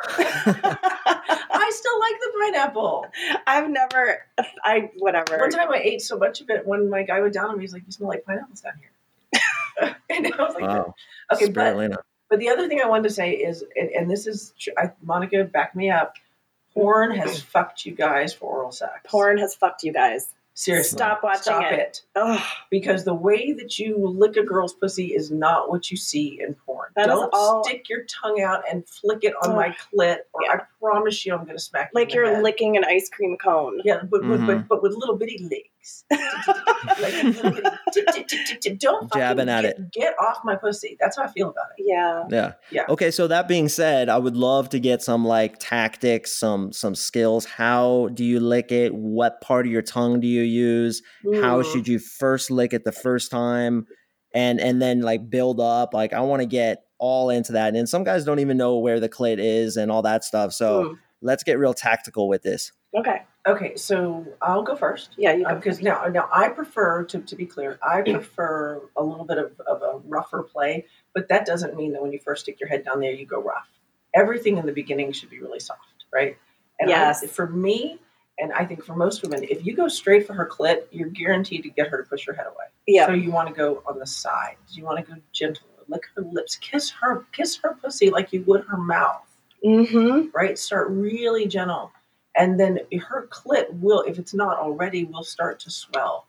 i 1.71 1.73
still 1.73 2.01
like 2.01 2.15
the 2.21 2.33
pineapple 2.41 3.07
I've 3.47 3.71
never, 3.71 4.25
I 4.65 4.91
whatever. 4.99 5.39
one 5.39 5.51
time 5.51 5.71
i 5.73 5.79
ate 5.79 6.03
so 6.03 6.19
much 6.19 6.41
of 6.41 6.51
it 6.51 6.67
when 6.67 6.91
my 6.91 7.03
guy 7.03 7.21
went 7.21 7.35
down 7.35 7.51
on 7.51 7.57
me 7.57 7.65
he's 7.65 7.73
like 7.73 7.83
you 7.87 7.93
smell 7.93 8.09
like 8.09 8.25
pineapples 8.25 8.61
down 8.61 8.73
here 8.81 9.95
and 10.11 10.27
i 10.27 10.43
was 10.43 10.55
like 10.55 10.63
wow. 10.63 10.95
okay 11.33 11.49
but 11.49 11.75
Spirulina. 11.75 11.97
but 12.29 12.39
the 12.39 12.49
other 12.49 12.69
thing 12.69 12.81
i 12.83 12.89
wanted 12.89 13.05
to 13.05 13.15
say 13.15 13.33
is 13.33 13.65
and, 13.77 13.91
and 13.91 14.11
this 14.11 14.27
is 14.27 14.53
I, 14.77 14.91
monica 15.03 15.45
back 15.45 15.77
me 15.77 15.91
up 15.91 16.17
porn 16.75 17.13
has 17.13 17.41
fucked 17.55 17.87
you 17.87 17.95
guys 17.95 18.35
for 18.35 18.47
oral 18.47 18.73
sex 18.73 18.93
Porn 19.05 19.39
has 19.39 19.55
fucked 19.55 19.83
you 19.83 19.93
guys. 19.93 20.33
Seriously 20.55 20.97
Stop 20.97 21.23
watching 21.23 21.43
Stop 21.43 21.73
it. 21.73 21.79
it. 21.79 22.03
Ugh, 22.17 22.43
because 22.71 23.05
the 23.05 23.15
way 23.15 23.53
that 23.53 23.79
you 23.79 23.97
lick 24.07 24.37
a 24.37 24.43
girl's 24.43 24.75
pussy 24.75 25.15
is 25.15 25.31
not 25.31 25.71
what 25.71 25.91
you 25.91 25.97
see 25.97 26.39
in 26.41 26.55
porn. 26.67 26.91
That 26.97 27.03
is 27.03 27.15
Don't 27.15 27.31
all- 27.33 27.65
stick 27.65 27.89
your 27.89 28.05
tongue 28.05 28.41
out 28.43 28.63
and 28.71 28.87
flick 28.89 29.25
it 29.25 29.35
on 29.43 29.55
my 29.57 29.69
clit, 29.71 30.19
or 30.33 30.43
Yeah. 30.45 30.53
I 30.55 30.59
promise 30.81 31.25
you, 31.25 31.33
I'm 31.35 31.45
going 31.45 31.57
to 31.57 31.63
smack 31.63 31.91
you. 31.95 32.01
like 32.01 32.13
you're 32.13 32.27
head. 32.27 32.43
licking 32.43 32.77
an 32.77 32.85
ice 32.85 33.09
cream 33.09 33.37
cone. 33.43 33.81
Yeah, 33.85 34.01
but, 34.03 34.21
but, 34.23 34.41
Mhm. 34.41 34.47
but 34.47 34.69
but 34.69 34.83
with 34.83 34.93
little 34.93 35.17
bitty 35.17 35.39
legs, 35.51 35.70
like 36.11 37.23
little 37.25 37.51
bitty 37.53 37.63
tip 37.93 38.07
tip 38.13 38.27
t- 38.29 38.45
t- 38.45 38.57
t- 38.61 38.75
don't 38.77 39.13
Jabbing 39.13 39.49
at 39.49 39.63
get, 39.63 39.79
it. 39.79 39.93
Get 39.93 40.15
off 40.19 40.39
my 40.45 40.57
pussy. 40.57 40.97
That's 41.01 41.17
how 41.17 41.25
I 41.25 41.29
feel 41.29 41.51
about 41.51 41.67
it. 41.79 41.85
Yeah. 41.87 42.25
Yeah. 42.31 42.53
Yeah. 42.71 42.83
Okay, 42.89 43.11
so 43.11 43.27
that 43.29 43.49
being 43.49 43.69
said, 43.69 44.09
I 44.09 44.19
would 44.19 44.37
love 44.37 44.69
to 44.71 44.81
get 44.81 45.03
some 45.03 45.25
like 45.25 45.59
tactics, 45.59 46.33
some 46.33 46.73
some 46.73 46.95
skills. 46.95 47.45
How 47.45 48.09
do 48.15 48.25
you 48.25 48.41
lick 48.41 48.73
it? 48.73 48.95
What 48.95 49.41
part 49.41 49.67
of 49.67 49.73
your 49.73 49.83
tongue 49.83 50.21
do 50.21 50.27
you 50.27 50.43
use? 50.43 51.03
How 51.41 51.63
should 51.63 51.89
you 51.89 51.99
first 51.99 52.51
lick 52.51 52.73
it 52.73 52.85
the 52.85 52.93
first 52.93 53.31
time? 53.31 53.87
And 54.35 54.61
and 54.61 54.81
then 54.81 55.01
like 55.01 55.29
build 55.29 55.61
up. 55.61 55.95
Like 55.95 56.13
I 56.13 56.21
want 56.21 56.41
to 56.43 56.47
get 56.47 56.85
all 56.99 57.31
into 57.31 57.53
that. 57.53 57.75
And 57.75 57.89
some 57.89 58.05
guys 58.05 58.25
don't 58.25 58.41
even 58.41 58.57
know 58.57 58.79
where 58.79 59.01
the 59.01 59.09
clit 59.09 59.39
is 59.39 59.77
and 59.77 59.91
all 59.91 60.03
that 60.03 60.23
stuff. 60.25 60.53
So 60.53 60.85
Mm. 60.85 60.95
let's 61.23 61.43
get 61.43 61.59
real 61.59 61.73
tactical 61.75 62.29
with 62.29 62.43
this. 62.43 62.73
Okay. 62.95 63.23
Okay, 63.47 63.75
so 63.77 64.27
I'll 64.43 64.63
go 64.63 64.77
first. 64.77 65.11
Yeah, 65.17 65.33
you 65.33 65.45
go. 65.45 65.55
because 65.55 65.81
now, 65.81 66.05
now 66.07 66.29
I 66.33 66.49
prefer 66.51 67.05
to, 67.05 67.21
to 67.21 67.37
be 67.37 67.47
clear. 67.47 67.79
I 67.83 68.03
prefer 68.03 68.83
a 68.97 69.03
little 69.03 69.25
bit 69.25 69.39
of, 69.39 69.53
of 69.67 69.81
a 69.83 69.99
rougher 70.07 70.43
play, 70.43 70.85
but 71.15 71.29
that 71.29 71.47
doesn't 71.47 71.75
mean 71.75 71.93
that 71.93 72.03
when 72.03 72.13
you 72.13 72.19
first 72.19 72.43
stick 72.43 72.61
your 72.61 72.69
head 72.69 72.85
down 72.85 73.01
there, 73.01 73.13
you 73.13 73.25
go 73.25 73.41
rough. 73.43 73.67
Everything 74.15 74.59
in 74.59 74.67
the 74.67 74.73
beginning 74.73 75.13
should 75.13 75.31
be 75.31 75.41
really 75.41 75.61
soft, 75.61 75.81
right? 76.13 76.37
And 76.81 76.91
I- 76.91 76.93
Yes. 76.93 77.31
for 77.31 77.47
me, 77.47 77.99
and 78.39 78.53
I 78.53 78.65
think 78.67 78.85
for 78.85 78.95
most 78.95 79.23
women, 79.23 79.45
if 79.45 79.65
you 79.65 79.75
go 79.75 79.89
straight 79.89 80.27
for 80.27 80.35
her 80.35 80.47
clit, 80.47 80.85
you're 80.91 81.09
guaranteed 81.09 81.63
to 81.63 81.71
get 81.71 81.89
her 81.89 82.03
to 82.03 82.09
push 82.09 82.27
her 82.27 82.35
head 82.35 82.47
away. 82.47 82.67
Yeah. 82.87 83.07
So 83.07 83.13
you 83.13 83.31
want 83.31 83.49
to 83.49 83.55
go 83.55 83.83
on 83.87 83.99
the 83.99 84.07
sides. 84.07 84.77
You 84.77 84.85
want 84.85 85.05
to 85.05 85.15
go 85.15 85.19
gentle, 85.33 85.67
lick 85.89 86.03
her 86.17 86.23
lips, 86.23 86.57
kiss 86.57 86.91
her, 86.91 87.25
kiss 87.33 87.57
her 87.63 87.75
pussy 87.81 88.11
like 88.11 88.33
you 88.35 88.43
would 88.47 88.65
her 88.65 88.77
mouth 88.79 89.23
Mm-hmm. 89.65 90.29
right? 90.35 90.59
Start 90.59 90.89
really 90.91 91.47
gentle. 91.47 91.93
And 92.41 92.59
then 92.59 92.81
her 93.07 93.29
clit 93.31 93.67
will, 93.81 94.01
if 94.01 94.19
it's 94.19 94.33
not 94.33 94.57
already, 94.57 95.05
will 95.05 95.23
start 95.23 95.61
to 95.61 95.71
swell. 95.71 96.27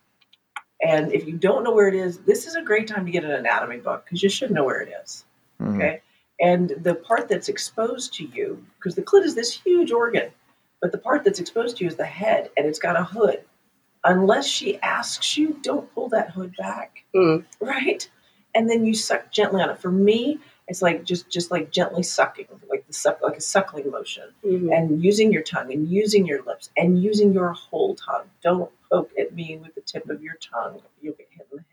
And 0.84 1.14
if 1.14 1.26
you 1.26 1.38
don't 1.38 1.64
know 1.64 1.72
where 1.72 1.88
it 1.88 1.96
is, 1.96 2.18
this 2.20 2.46
is 2.46 2.56
a 2.56 2.62
great 2.62 2.86
time 2.86 3.06
to 3.06 3.12
get 3.12 3.24
an 3.24 3.32
anatomy 3.32 3.78
book 3.78 4.04
because 4.04 4.22
you 4.22 4.28
should 4.28 4.52
know 4.52 4.66
where 4.66 4.82
it 4.82 4.92
is. 5.02 5.24
Mhm. 5.62 5.76
Okay. 5.78 6.02
And 6.42 6.74
the 6.82 6.96
part 6.96 7.30
that's 7.30 7.48
exposed 7.48 8.14
to 8.16 8.26
you, 8.26 8.62
because 8.76 8.96
the 8.96 9.04
clit 9.04 9.24
is 9.24 9.36
this 9.36 9.54
huge 9.54 9.94
organ, 9.94 10.32
but 10.82 10.92
the 10.92 10.98
part 10.98 11.24
that's 11.24 11.40
exposed 11.40 11.78
to 11.78 11.86
you 11.86 11.88
is 11.88 11.96
the 11.96 12.04
head 12.04 12.50
and 12.58 12.66
it's 12.68 12.80
got 12.80 13.00
a 13.00 13.06
hood. 13.06 13.46
Unless 14.04 14.48
she 14.48 14.82
asks 14.82 15.38
you, 15.38 15.60
don't 15.62 15.94
pull 15.94 16.10
that 16.10 16.32
hood 16.32 16.54
back. 16.58 17.06
Mm. 17.16 17.46
Right? 17.62 18.10
And 18.54 18.70
then 18.70 18.86
you 18.86 18.96
suck 18.96 19.32
gently 19.32 19.62
on 19.62 19.70
it. 19.70 19.80
For 19.80 19.92
me, 19.92 20.40
it's 20.72 20.82
like 20.82 21.04
just 21.04 21.30
just 21.30 21.52
like 21.52 21.70
gently 21.72 22.02
sucking, 22.04 22.48
like 22.70 22.88
the 22.88 22.94
suck 22.94 23.20
like 23.22 23.38
a 23.38 23.42
suckling 23.42 23.92
motion 23.92 24.24
Mm-hmm. 24.46 24.72
and 24.72 25.04
using 25.04 25.32
your 25.32 25.44
tongue 25.44 25.72
and 25.72 25.88
using 25.88 26.26
your 26.26 26.42
lips 26.44 26.70
and 26.76 27.02
using 27.04 27.34
your 27.34 27.52
whole 27.52 27.94
tongue. 27.96 28.26
Don't 28.42 28.72
poke 28.92 29.12
at 29.20 29.34
me 29.36 29.58
with 29.62 29.76
the 29.76 29.82
tip 29.82 30.10
of 30.10 30.22
your 30.24 30.36
tongue. 30.36 30.82
You'll 31.02 31.14
get 31.14 31.28
hit 31.30 31.48
in 31.52 31.58
the 31.58 31.64
head. 31.64 31.68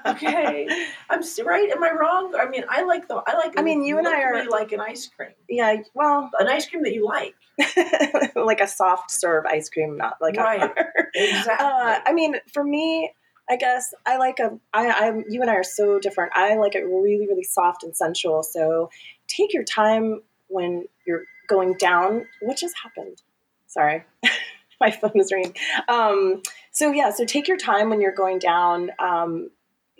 Okay, 0.06 0.66
I'm 1.08 1.22
right. 1.46 1.70
Am 1.70 1.82
I 1.82 1.92
wrong? 1.92 2.34
I 2.38 2.46
mean, 2.48 2.64
I 2.68 2.82
like 2.82 3.08
the. 3.08 3.22
I 3.26 3.34
like. 3.36 3.58
I 3.58 3.62
mean, 3.62 3.84
you 3.84 3.96
and 3.98 4.06
I 4.08 4.20
are- 4.22 4.48
like 4.48 4.72
an 4.72 4.80
ice 4.80 5.06
cream, 5.14 5.30
yeah. 5.48 5.76
Well, 5.94 6.30
an 6.38 6.48
ice 6.48 6.68
cream 6.68 6.82
that 6.82 6.92
you 6.94 7.06
like. 7.06 7.34
like 8.36 8.60
a 8.60 8.66
soft 8.66 9.10
serve 9.10 9.44
ice 9.46 9.68
cream, 9.70 9.96
not 9.96 10.14
like 10.20 10.36
Right. 10.36 10.62
a 10.62 10.84
Exactly. 11.14 11.66
Uh, 11.66 12.00
I 12.04 12.12
mean, 12.12 12.36
for 12.52 12.64
me, 12.64 13.12
I 13.50 13.56
guess 13.56 13.92
I 14.06 14.16
like 14.16 14.38
a. 14.38 14.58
I, 14.72 14.88
I'm. 14.90 15.24
You 15.28 15.42
and 15.42 15.50
I 15.50 15.54
are 15.54 15.64
so 15.64 15.98
different. 15.98 16.32
I 16.36 16.54
like 16.56 16.76
it 16.76 16.84
really, 16.84 17.26
really 17.26 17.42
soft 17.42 17.82
and 17.82 17.96
sensual. 17.96 18.44
So 18.44 18.90
take 19.26 19.52
your 19.52 19.64
time 19.64 20.22
when 20.46 20.84
you're 21.04 21.24
going 21.48 21.74
down. 21.74 22.26
What 22.40 22.56
just 22.56 22.76
happened? 22.80 23.20
Sorry, 23.66 24.04
my 24.80 24.92
phone 24.92 25.12
is 25.16 25.32
ringing. 25.32 25.56
Um, 25.88 26.42
so 26.70 26.92
yeah, 26.92 27.10
so 27.10 27.24
take 27.24 27.48
your 27.48 27.56
time 27.56 27.90
when 27.90 28.00
you're 28.00 28.14
going 28.14 28.38
down. 28.38 28.92
Um, 29.00 29.50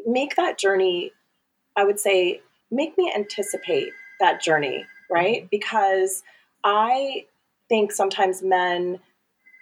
make 0.07 0.37
that 0.37 0.57
journey. 0.57 1.13
I 1.77 1.85
would 1.85 1.99
say 1.99 2.43
make 2.71 2.97
me 2.97 3.13
anticipate 3.15 3.93
that 4.21 4.41
journey, 4.41 4.87
right? 5.11 5.49
Because 5.51 6.23
I 6.63 7.27
think 7.69 7.91
sometimes 7.91 8.43
men 8.43 9.01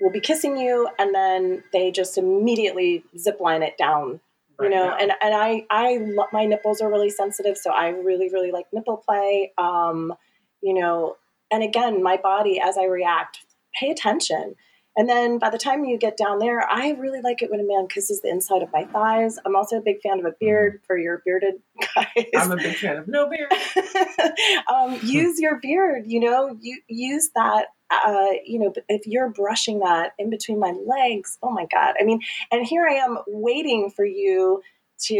will 0.01 0.11
be 0.11 0.21
kissing 0.21 0.57
you 0.57 0.89
and 0.99 1.15
then 1.15 1.63
they 1.73 1.91
just 1.91 2.19
immediately 2.19 3.05
zip 3.19 3.41
line 3.41 3.63
it 3.63 3.77
down 3.79 4.21
you 4.61 4.69
know? 4.69 4.89
now. 4.89 4.97
and 4.97 5.13
and 5.23 5.35
i 5.35 5.65
i 5.71 5.99
lo- 6.01 6.27
my 6.33 6.45
nipples 6.45 6.81
are 6.81 6.91
really 6.91 7.11
sensitive 7.11 7.57
so 7.57 7.71
i 7.71 7.89
really 7.89 8.29
really 8.33 8.51
like 8.51 8.67
nipple 8.73 8.97
play 8.97 9.53
um 9.59 10.13
you 10.61 10.75
know? 10.75 11.17
And 11.51 11.63
again 11.63 12.03
my 12.03 12.17
body 12.17 12.61
as 12.61 12.77
i 12.77 12.85
react 12.85 13.45
pay 13.79 13.91
attention. 13.91 14.55
And 14.97 15.09
then 15.09 15.39
by 15.39 15.51
the 15.51 15.59
time 15.59 15.85
you 15.85 15.97
get 15.97 16.17
down 16.17 16.41
there 16.41 16.69
i 16.69 16.91
really 16.93 17.21
like 17.21 17.43
it 17.43 17.51
when 17.51 17.61
a 17.61 17.65
man 17.65 17.87
kisses 17.87 18.21
the 18.21 18.29
inside 18.29 18.63
of 18.63 18.73
my 18.73 18.85
thighs. 18.85 19.39
I'm 19.47 19.55
also 19.55 19.77
a 19.77 19.81
big 19.81 20.01
fan 20.03 20.19
of 20.19 20.25
a 20.25 20.35
beard 20.41 20.81
for 20.87 20.97
your 20.97 21.23
bearded 21.25 21.55
guys 21.95 22.27
I'm 22.37 22.51
a 22.51 22.57
big 22.57 22.77
fan 22.77 22.97
of 22.97 23.07
no 23.09 23.29
beard. 23.29 23.53
Um, 24.73 24.99
use 25.03 25.39
your 25.39 25.61
beard 25.61 26.05
you 26.07 26.21
know? 26.21 26.57
You 26.61 26.81
use 26.89 27.31
that 27.37 27.67
uh, 27.91 28.27
you 28.45 28.59
know 28.59 28.73
if 28.89 29.07
you're 29.07 29.29
brushing 29.31 29.79
that 29.81 30.13
in 30.19 30.29
between 30.31 30.59
my 30.61 30.73
legs 30.87 31.39
oh 31.43 31.51
my 31.51 31.67
god 31.73 31.95
i 32.01 32.05
mean 32.05 32.21
and 32.53 32.67
here 32.67 32.87
i 32.87 32.95
am 32.95 33.19
waiting 33.27 33.91
for 33.91 34.05
you 34.05 34.63
to 34.99 35.15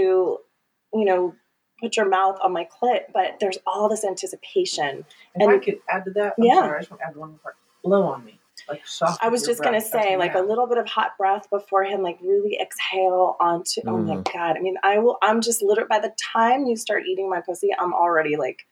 you 0.93 1.05
know 1.05 1.35
put 1.81 1.97
your 1.97 2.09
mouth 2.09 2.37
on 2.43 2.53
my 2.53 2.67
clit 2.81 3.03
but 3.15 3.37
there's 3.41 3.59
all 3.67 3.89
this 3.89 4.05
anticipation 4.05 5.05
If 5.35 5.43
And- 5.43 5.51
I 5.53 5.59
could 5.59 5.79
add 5.89 6.05
to 6.07 6.11
that, 6.13 6.35
I'm 6.39 6.45
Yeah. 6.45 6.55
sorry, 6.63 6.77
I 6.77 6.79
just 6.81 6.91
want 6.91 7.01
to 7.03 7.07
add 7.07 7.17
one 7.17 7.29
more 7.31 7.39
part. 7.39 7.57
Blow 7.85 8.03
on 8.03 8.25
me, 8.25 8.39
like 8.69 8.83
i 9.23 9.29
was 9.29 9.43
your 9.43 9.51
just 9.53 9.63
going 9.63 9.81
to 9.81 9.81
say 9.81 10.17
like 10.17 10.33
I 10.33 10.35
a 10.35 10.37
have. 10.39 10.47
little 10.49 10.67
bit 10.67 10.79
of 10.79 10.89
hot 10.89 11.17
breath 11.17 11.49
beforehand 11.49 12.03
like 12.03 12.19
really 12.21 12.59
exhale 12.61 13.37
onto 13.39 13.81
oh 13.87 13.97
my 13.99 14.17
Mm. 14.17 14.33
god 14.35 14.57
i 14.57 14.61
mean 14.61 14.77
i 14.83 14.99
will 14.99 15.17
i'm 15.23 15.41
just 15.41 15.63
literally 15.63 15.87
by 15.89 16.01
the 16.01 16.13
time 16.35 16.67
you 16.67 16.77
start 16.77 17.05
eating 17.07 17.31
my 17.31 17.41
pussy 17.41 17.71
i'm 17.79 17.95
already 17.95 18.37
like 18.37 18.67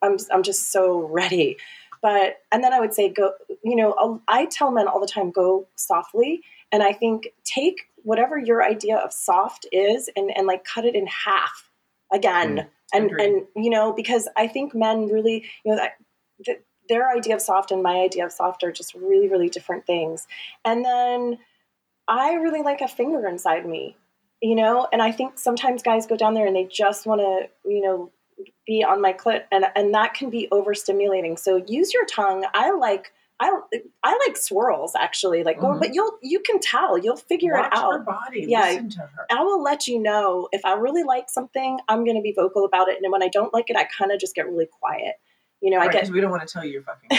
i'm 0.00 0.16
i'm 0.32 0.44
just 0.44 0.70
so 0.70 1.00
ready 1.00 1.56
but 2.02 2.38
and 2.50 2.62
then 2.62 2.72
i 2.72 2.80
would 2.80 2.92
say 2.92 3.08
go 3.08 3.32
you 3.62 3.76
know 3.76 4.20
i 4.28 4.46
tell 4.46 4.70
men 4.70 4.86
all 4.88 5.00
the 5.00 5.06
time 5.06 5.30
go 5.30 5.66
softly 5.76 6.42
and 6.70 6.82
i 6.82 6.92
think 6.92 7.28
take 7.44 7.82
whatever 8.02 8.36
your 8.38 8.62
idea 8.62 8.96
of 8.96 9.12
soft 9.12 9.66
is 9.72 10.10
and 10.16 10.30
and 10.36 10.46
like 10.46 10.64
cut 10.64 10.84
it 10.84 10.94
in 10.94 11.06
half 11.06 11.70
again 12.12 12.56
Mm. 12.56 12.68
and 12.94 13.04
Agreed. 13.06 13.24
and 13.24 13.46
you 13.64 13.70
know 13.70 13.92
because 13.92 14.28
i 14.36 14.46
think 14.46 14.74
men 14.74 15.08
really 15.08 15.44
you 15.64 15.70
know 15.70 15.76
that 15.76 15.92
th- 16.44 16.60
their 16.88 17.10
idea 17.10 17.34
of 17.36 17.40
soft 17.40 17.70
and 17.70 17.82
my 17.82 17.96
idea 18.00 18.26
of 18.26 18.32
soft 18.32 18.62
are 18.64 18.72
just 18.72 18.92
really 18.94 19.28
really 19.28 19.48
different 19.48 19.86
things 19.86 20.26
and 20.64 20.84
then 20.84 21.38
i 22.08 22.34
really 22.34 22.60
like 22.62 22.80
a 22.82 22.88
finger 22.88 23.26
inside 23.26 23.64
me 23.66 23.96
you 24.42 24.54
know 24.54 24.88
and 24.92 25.00
i 25.00 25.10
think 25.12 25.38
sometimes 25.38 25.82
guys 25.82 26.06
go 26.06 26.16
down 26.16 26.34
there 26.34 26.46
and 26.46 26.56
they 26.56 26.64
just 26.64 27.06
want 27.06 27.20
to 27.20 27.48
you 27.70 27.80
know 27.80 28.10
be 28.66 28.84
on 28.84 29.00
my 29.00 29.12
clit 29.12 29.44
and 29.52 29.64
and 29.76 29.94
that 29.94 30.14
can 30.14 30.30
be 30.30 30.48
overstimulating 30.52 31.38
so 31.38 31.62
use 31.66 31.92
your 31.94 32.04
tongue 32.06 32.44
i 32.54 32.70
like 32.72 33.12
i 33.40 33.50
i 34.04 34.18
like 34.26 34.36
swirls 34.36 34.92
actually 34.98 35.42
like 35.42 35.58
Mhm. 35.58 35.80
but 35.80 35.94
you'll 35.94 36.16
you 36.22 36.40
can 36.40 36.60
tell 36.60 36.96
you'll 36.96 37.16
figure 37.16 37.54
Watch 37.54 37.66
it 37.72 37.78
out 37.78 37.92
her 37.92 37.98
body. 38.00 38.46
Yeah. 38.48 38.60
Listen 38.68 38.90
to 38.90 39.00
her. 39.00 39.26
I 39.30 39.42
will 39.42 39.62
let 39.62 39.86
you 39.88 39.98
know 40.00 40.48
if 40.52 40.64
I 40.64 40.74
really 40.74 41.02
like 41.02 41.28
something, 41.28 41.78
I'm 41.88 42.04
going 42.04 42.16
to 42.16 42.22
be 42.22 42.32
vocal 42.32 42.64
about 42.64 42.88
it. 42.88 42.98
And 43.02 43.10
when 43.12 43.22
I 43.22 43.28
don't 43.28 43.52
like 43.52 43.68
it, 43.70 43.76
I 43.76 43.84
kind 43.84 44.12
of 44.12 44.20
just 44.20 44.34
get 44.34 44.46
really 44.46 44.66
quiet. 44.80 45.14
You 45.60 45.70
know, 45.70 45.78
Right, 45.78 45.88
I 45.88 45.92
get. 45.92 46.02
'cause 46.02 46.10
we 46.10 46.20
don't 46.20 46.30
want 46.30 46.46
to 46.46 46.52
tell 46.52 46.64
you 46.64 46.72
you're 46.72 46.82
fucking. 46.82 47.08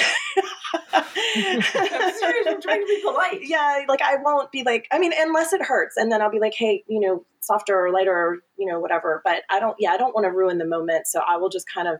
I'm 0.93 1.61
serious. 1.61 2.47
I'm 2.47 2.61
trying 2.61 2.81
to 2.81 2.85
be 2.87 3.01
polite. 3.03 3.39
yeah, 3.43 3.83
like 3.87 4.01
I 4.01 4.15
won't 4.17 4.51
be 4.51 4.63
like, 4.63 4.87
I 4.91 4.99
mean, 4.99 5.13
unless 5.17 5.53
it 5.53 5.61
hurts. 5.61 5.97
And 5.97 6.11
then 6.11 6.21
I'll 6.21 6.31
be 6.31 6.39
like, 6.39 6.53
hey, 6.53 6.83
you 6.87 6.99
know, 6.99 7.25
softer 7.39 7.77
or 7.77 7.91
lighter 7.91 8.11
or, 8.13 8.37
you 8.57 8.65
know, 8.65 8.79
whatever. 8.79 9.21
But 9.25 9.43
I 9.49 9.59
don't, 9.59 9.75
yeah, 9.79 9.91
I 9.91 9.97
don't 9.97 10.13
want 10.13 10.25
to 10.25 10.31
ruin 10.31 10.57
the 10.57 10.65
moment. 10.65 11.07
So 11.07 11.21
I 11.27 11.37
will 11.37 11.49
just 11.49 11.67
kind 11.67 11.87
of, 11.87 11.99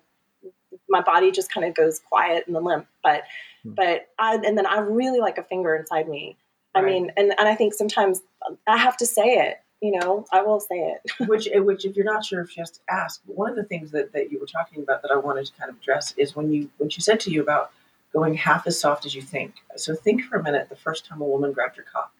my 0.90 1.02
body 1.02 1.32
just 1.32 1.52
kind 1.52 1.66
of 1.66 1.76
goes 1.76 2.00
quiet 2.00 2.46
and 2.48 2.56
the 2.56 2.62
limp. 2.62 2.88
But, 3.04 3.24
Hmm. 3.64 3.76
but 3.76 4.08
I, 4.20 4.36
and 4.36 4.58
then 4.58 4.66
I 4.66 4.80
really 4.80 5.20
like 5.22 5.38
a 5.38 5.44
finger 5.44 5.74
inside 5.76 6.10
me. 6.10 6.36
I 6.76 6.82
Right. 6.82 6.94
mean, 6.94 7.12
and, 7.16 7.34
and 7.38 7.48
I 7.48 7.56
think 7.56 7.74
sometimes 7.74 8.22
I 8.68 8.78
have 8.78 8.98
to 8.98 9.06
say 9.06 9.24
it, 9.36 9.58
you 9.82 9.98
know, 10.00 10.26
I 10.34 10.42
will 10.42 10.60
say 10.60 10.76
it. 10.76 11.12
which 11.30 11.48
eh, 11.54 11.60
which 11.60 11.86
if 11.86 11.96
you're 11.96 12.04
not 12.06 12.26
sure 12.26 12.42
if 12.42 12.50
she 12.50 12.60
has 12.60 12.72
to 12.72 12.80
ask 12.90 13.22
but 13.26 13.36
one 13.38 13.50
of 13.50 13.56
the 13.56 13.64
things 13.64 13.92
that, 13.92 14.12
that 14.14 14.32
you 14.32 14.40
were 14.40 14.46
talking 14.46 14.82
about 14.82 15.02
that 15.02 15.12
i 15.12 15.16
wanted 15.18 15.46
to 15.46 15.52
kind 15.54 15.70
of 15.70 15.76
address 15.78 16.14
is 16.18 16.36
when 16.36 16.52
you 16.52 16.70
when 16.78 16.90
she 16.90 17.00
said 17.02 17.20
to 17.20 17.30
you 17.32 17.42
about 17.42 17.72
going 18.14 18.36
half 18.36 18.68
as 18.68 18.80
soft 18.80 19.06
as 19.06 19.16
you 19.16 19.22
think. 19.22 19.56
So 19.76 19.96
think 19.96 20.24
for 20.24 20.38
a 20.38 20.44
minute 20.44 20.70
the 20.70 20.76
first 20.76 21.06
time 21.06 21.20
a 21.22 21.26
woman 21.26 21.52
grabbed 21.52 21.78
your 21.78 21.86
cock. 21.92 22.14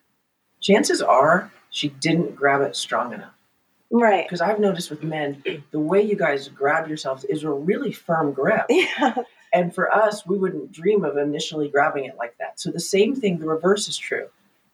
Chances 0.62 1.02
are 1.02 1.52
she 1.70 1.90
didn't 1.90 2.36
grab 2.36 2.62
it 2.62 2.76
strong 2.76 3.14
enough. 3.14 3.34
Right. 3.92 4.26
because 4.26 4.42
i've 4.42 4.60
noticed 4.60 4.90
with 4.90 5.04
men 5.04 5.44
the 5.70 5.80
way 5.80 6.02
you 6.02 6.16
guys 6.16 6.48
grab 6.48 6.88
yourselves 6.88 7.26
is 7.26 7.44
a 7.44 7.52
really 7.52 7.92
firm 7.92 8.34
grip. 8.34 8.66
Yeah. 8.70 9.14
and 9.54 9.74
for 9.74 9.94
us 9.94 10.26
we 10.26 10.38
wouldn't 10.40 10.72
dream 10.72 11.04
of 11.06 11.16
initially 11.18 11.70
grabbing 11.70 12.06
it 12.06 12.16
like 12.18 12.36
that. 12.40 12.60
So 12.60 12.72
the 12.72 12.80
same 12.80 13.16
thing 13.16 13.38
the 13.38 13.46
reverse 13.48 13.88
is 13.88 13.96
true. 13.98 14.30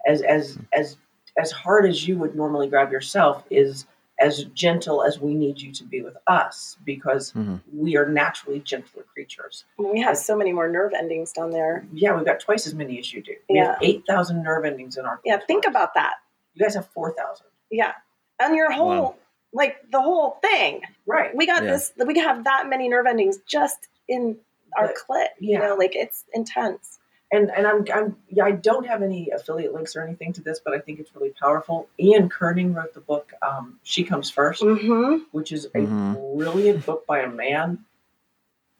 As 0.08 0.22
as 0.22 0.58
as 0.72 0.96
as 1.38 1.52
hard 1.52 1.86
as 1.86 2.08
you 2.08 2.18
would 2.18 2.34
normally 2.34 2.70
grab 2.70 2.92
yourself 2.94 3.44
is 3.50 3.86
as 4.20 4.44
gentle 4.54 5.04
as 5.04 5.20
we 5.20 5.34
need 5.34 5.60
you 5.62 5.72
to 5.72 5.84
be 5.84 6.02
with 6.02 6.18
us 6.28 6.78
because 6.86 7.32
Mhm. 7.34 7.62
we 7.74 7.96
are 7.98 8.06
naturally 8.08 8.60
gentler 8.60 9.04
creatures 9.04 9.64
We 9.78 10.02
have 10.02 10.18
so 10.18 10.36
many 10.36 10.52
more 10.54 10.68
nerve 10.68 10.94
endings 10.94 11.32
down 11.32 11.52
there. 11.52 11.86
yeah 11.94 12.16
we've 12.16 12.26
got 12.26 12.40
twice 12.40 12.68
as 12.68 12.74
many 12.74 13.00
as 13.00 13.14
you 13.14 13.22
do 13.22 13.36
we 13.50 13.58
have 13.58 13.78
8000 13.82 14.44
nerve 14.44 14.66
endings 14.66 14.98
in 14.98 15.06
our 15.06 15.20
Yeah, 15.26 15.40
think 15.48 15.66
about 15.66 15.94
that. 15.96 16.16
you 16.54 16.64
guys 16.64 16.76
have 16.76 16.88
4000 16.90 17.46
Yeah. 17.72 17.94
And 18.40 18.56
your 18.56 18.72
whole 18.72 18.90
Wow. 18.90 19.16
like 19.54 19.90
the 19.92 20.02
whole 20.02 20.38
thing. 20.42 20.82
Right. 21.06 21.36
We 21.36 21.46
got 21.46 21.64
Yeah. 21.64 21.72
this. 21.72 21.92
We 21.98 22.18
have 22.20 22.44
that 22.44 22.68
many 22.68 22.88
nerve 22.90 23.06
endings 23.08 23.38
just 23.48 23.88
in 24.08 24.40
our 24.78 24.88
But- 24.88 24.96
clit. 24.96 25.28
You 25.40 25.60
know, 25.60 25.76
like 25.76 25.96
it's 25.96 26.26
intense. 26.34 26.99
And 27.32 27.52
and 27.52 27.68
I'm, 27.68 27.86
I'm 27.94 28.16
yeah, 28.28 28.46
I 28.46 28.52
don't 28.52 28.88
have 28.88 29.02
any 29.04 29.30
affiliate 29.30 29.74
links 29.74 29.96
or 29.96 30.02
anything 30.02 30.34
to 30.34 30.42
this, 30.42 30.60
but 30.64 30.74
I 30.74 30.80
think 30.80 31.00
it's 31.00 31.16
really 31.16 31.32
powerful. 31.40 31.88
Ian 32.00 32.28
Kerner 32.30 32.70
wrote 32.70 32.94
the 32.94 33.02
book 33.02 33.34
um, 33.42 33.80
"She 33.84 34.04
Comes 34.04 34.32
1st 34.32 34.62
Mm-hmm. 34.62 35.24
which 35.32 35.52
is 35.52 35.66
a 35.66 35.70
Mhm. 35.80 36.36
brilliant 36.36 36.86
book 36.86 37.06
by 37.06 37.20
a 37.20 37.30
man 37.30 37.86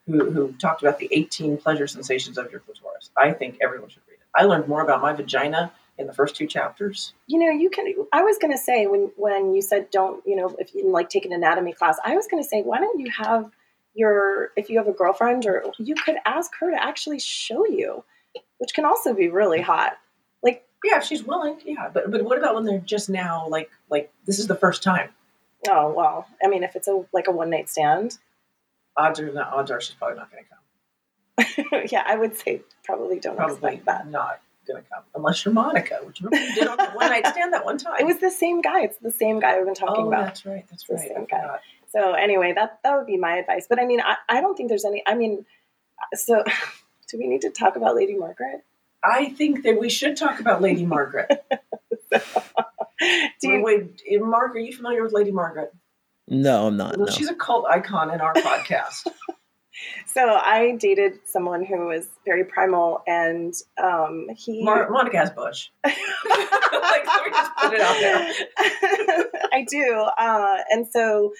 who 0.08 0.32
who 0.32 0.52
talked 0.54 0.82
about 0.82 0.98
the 1.00 1.08
18 1.12 1.58
pleasure 1.58 1.88
sensations 1.88 2.38
of 2.38 2.52
your 2.52 2.62
clitoris. 2.62 3.12
I 3.16 3.32
think 3.34 3.58
everyone 3.62 3.90
should 3.90 4.02
read 4.08 4.16
it. 4.16 4.26
I 4.36 4.44
learned 4.46 4.68
more 4.68 4.82
about 4.82 5.02
my 5.02 5.14
vagina 5.14 5.72
in 6.00 6.08
the 6.08 6.14
first 6.14 6.36
two 6.36 6.48
chapters. 6.48 7.14
You 7.28 7.40
know, 7.40 7.52
you 7.52 7.70
can. 7.70 7.94
I 8.12 8.24
was 8.24 8.38
going 8.40 8.52
to 8.54 8.58
say 8.58 8.88
when 8.88 9.12
when 9.16 9.54
you 9.54 9.62
said 9.62 9.92
don't, 9.92 10.26
you 10.26 10.36
know, 10.36 10.56
if 10.58 10.74
you 10.74 10.90
like 10.90 11.10
take 11.10 11.26
an 11.26 11.34
anatomy 11.34 11.74
class, 11.74 11.98
I 12.04 12.16
was 12.16 12.26
going 12.28 12.42
to 12.42 12.50
say 12.50 12.64
why 12.64 12.80
don't 12.80 13.00
you 13.00 13.12
have 13.12 13.52
your 13.94 14.52
if 14.56 14.70
you 14.70 14.78
have 14.80 14.88
a 14.88 14.92
girlfriend 14.94 15.46
or 15.46 15.66
you 15.78 15.94
could 15.94 16.16
ask 16.26 16.52
her 16.60 16.72
to 16.72 16.84
actually 16.84 17.20
show 17.20 17.68
you, 17.68 18.04
which 18.58 18.74
can 18.74 18.86
also 18.86 19.14
be 19.14 19.30
really 19.30 19.62
hot. 19.62 19.98
Like, 20.44 20.66
Yeah, 20.84 20.98
if 20.98 21.04
she's 21.04 21.24
willing. 21.24 21.58
Yeah, 21.66 21.90
but 21.94 22.12
but 22.12 22.24
what 22.24 22.38
about 22.38 22.56
when 22.56 22.66
they're 22.66 22.80
just 22.80 23.10
now 23.10 23.48
like 23.48 23.70
like 23.90 24.12
this 24.26 24.40
is 24.40 24.48
the 24.48 24.56
first 24.56 24.84
time? 24.84 25.10
oh 25.68 25.92
well, 25.92 26.28
I 26.44 26.48
mean, 26.48 26.64
if 26.64 26.76
it's 26.76 26.88
a 26.88 27.04
like 27.14 27.28
a 27.28 27.32
one 27.32 27.50
night 27.50 27.70
stand, 27.70 28.18
Odds 28.96 29.20
are 29.20 29.32
not 29.32 29.52
odds 29.54 29.72
are 29.72 29.82
she's 29.82 29.96
probably 29.96 30.18
not 30.18 30.30
going 30.32 30.44
to 30.44 30.50
come. 30.50 31.88
yeah, 31.92 32.04
I 32.06 32.16
would 32.16 32.36
say 32.38 32.62
probably 32.84 33.20
don't 33.20 33.36
Probably 33.38 33.76
expect 33.76 33.86
that. 33.86 34.08
not 34.08 34.42
going 34.68 34.84
to 34.84 34.90
come 34.90 35.04
unless 35.16 35.44
you're 35.46 35.54
Monica, 35.54 36.00
which 36.04 36.22
remember 36.22 36.46
you 36.46 36.56
did 36.56 36.68
on 36.68 36.78
that 36.78 36.96
one 36.96 37.10
night 37.10 37.26
stand 37.28 37.54
that 37.54 37.66
one 37.66 37.78
time. 37.86 37.96
It 38.00 38.06
was 38.06 38.20
the 38.20 38.32
same 38.32 38.62
guy. 38.62 38.82
It's 38.82 38.98
the 38.98 39.12
same 39.12 39.40
guy 39.40 39.58
we've 39.58 39.66
been 39.66 39.74
talking 39.74 40.06
oh, 40.06 40.08
about. 40.10 40.26
that's 40.26 40.46
right. 40.46 40.66
That's 40.70 40.84
the 40.86 40.96
right. 40.96 41.08
same 41.08 41.26
guy. 41.26 41.60
So 41.92 42.14
anyway, 42.14 42.54
that 42.54 42.80
that 42.84 42.98
would 42.98 43.08
be 43.08 43.18
my 43.18 43.38
advice. 43.38 43.66
But 43.68 43.80
I 43.80 43.86
mean, 43.86 44.02
I, 44.02 44.16
I 44.28 44.42
don't 44.42 44.56
think 44.56 44.70
there's 44.70 44.86
any. 44.86 45.02
I 45.08 45.16
mean, 45.16 45.46
so 46.14 46.44
do 47.10 47.18
we 47.18 47.28
need 47.28 47.42
to 47.42 47.50
talk 47.50 47.76
about 47.76 47.96
Lady 47.96 48.16
Margaret? 48.16 48.62
I 49.04 49.30
think 49.30 49.64
that 49.64 49.80
we 49.80 49.90
should 49.90 50.18
talk 50.18 50.40
about 50.40 50.62
Lady 50.62 50.86
Margaret. 50.86 51.30
Do 53.42 53.50
you, 53.50 53.64
Wait, 53.64 54.02
wait, 54.10 54.22
Mark, 54.22 54.56
are 54.56 54.60
you 54.60 54.76
familiar 54.76 55.02
with 55.04 55.14
Lady 55.14 55.32
Margaret? 55.32 55.72
No, 56.28 56.68
I'm 56.68 56.76
not. 56.76 56.98
Well, 56.98 57.08
No. 57.08 57.12
she's 57.14 57.30
a 57.30 57.36
cult 57.36 57.66
icon 57.70 58.12
in 58.14 58.20
our 58.20 58.34
podcast. 58.36 59.08
so 60.06 60.22
I 60.36 60.76
dated 60.78 61.20
someone 61.26 61.64
who 61.64 61.86
was 61.88 62.08
very 62.26 62.44
primal, 62.44 63.02
and 63.08 63.54
um, 63.82 64.28
he. 64.36 64.64
Mar- 64.64 64.90
Monica 64.90 65.18
has 65.18 65.30
Bush. 65.30 65.70
like, 65.86 65.96
let 65.96 67.26
me 67.26 67.32
just 67.32 67.52
put 67.56 67.74
it 67.74 67.80
out 67.82 68.00
there. 68.02 69.26
I 69.54 69.66
do, 69.70 70.06
uh, 70.18 70.58
and 70.72 70.86
so 70.86 71.32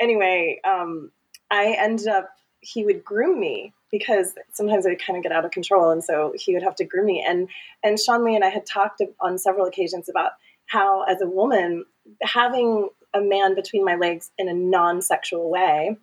anyway, 0.00 0.60
um, 0.64 1.12
I 1.50 1.76
ended 1.78 2.08
up. 2.08 2.30
He 2.66 2.84
would 2.84 3.04
groom 3.04 3.38
me 3.38 3.72
because 3.90 4.34
sometimes 4.52 4.86
I 4.86 4.90
would 4.90 5.04
kind 5.04 5.16
of 5.16 5.22
get 5.22 5.32
out 5.32 5.44
of 5.44 5.52
control, 5.52 5.90
and 5.90 6.02
so 6.02 6.32
he 6.34 6.52
would 6.54 6.62
have 6.62 6.74
to 6.76 6.84
groom 6.84 7.06
me. 7.06 7.24
And 7.26 7.48
and 7.84 7.96
Seanlai 7.96 8.34
and 8.34 8.44
I 8.44 8.48
had 8.48 8.66
talked 8.66 9.00
on 9.20 9.38
several 9.38 9.66
occasions 9.66 10.08
about 10.08 10.32
how, 10.66 11.02
as 11.02 11.20
a 11.20 11.26
woman, 11.26 11.84
having 12.22 12.88
a 13.14 13.20
man 13.20 13.54
between 13.54 13.84
my 13.84 13.94
legs 13.94 14.30
in 14.36 14.48
a 14.48 14.54
non-sexual 14.54 15.48
way 15.48 15.96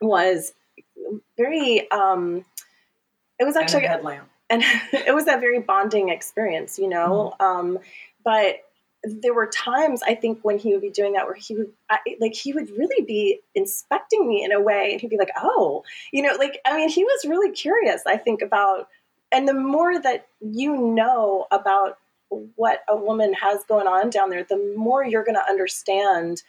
was 0.00 0.52
very. 1.36 1.90
Um, 1.90 2.44
it 3.38 3.44
was 3.44 3.56
And 3.56 3.62
a 3.62 3.64
actually 3.64 3.86
headlamp. 3.86 4.28
and 4.50 4.62
it 4.92 5.14
was 5.14 5.26
a 5.26 5.38
very 5.38 5.60
bonding 5.60 6.08
experience, 6.10 6.78
you 6.78 6.88
know. 6.88 7.34
Um, 7.40 7.80
but 8.24 8.65
there 9.06 9.34
were 9.34 9.46
times 9.46 10.02
I 10.02 10.14
think 10.14 10.40
when 10.42 10.58
he 10.58 10.72
would 10.72 10.82
be 10.82 10.90
doing 10.90 11.12
that 11.12 11.26
where 11.26 11.34
he 11.34 11.54
would 11.54 11.72
I, 11.90 11.98
like 12.20 12.34
he 12.34 12.52
would 12.52 12.70
really 12.70 13.04
be 13.04 13.40
inspecting 13.54 14.28
me 14.28 14.44
in 14.44 14.52
a 14.52 14.60
way, 14.60 14.90
and 14.92 15.00
he'd 15.00 15.10
be 15.10 15.18
like, 15.18 15.30
"Oh, 15.40 15.84
you 16.12 16.22
know," 16.22 16.34
like 16.38 16.60
I 16.66 16.76
mean, 16.76 16.88
he 16.88 17.04
was 17.04 17.24
really 17.28 17.52
curious. 17.52 18.02
I 18.06 18.16
think 18.16 18.42
about, 18.42 18.88
and 19.32 19.46
the 19.46 19.54
more 19.54 20.00
that 20.00 20.26
you 20.40 20.76
know 20.76 21.46
about 21.50 21.98
what 22.56 22.80
a 22.88 22.96
woman 22.96 23.34
has 23.34 23.62
going 23.68 23.86
on 23.86 24.10
down 24.10 24.30
there, 24.30 24.42
the 24.44 24.74
more 24.76 25.04
you're 25.04 25.24
going 25.24 25.36
to 25.36 25.48
understand 25.48 26.42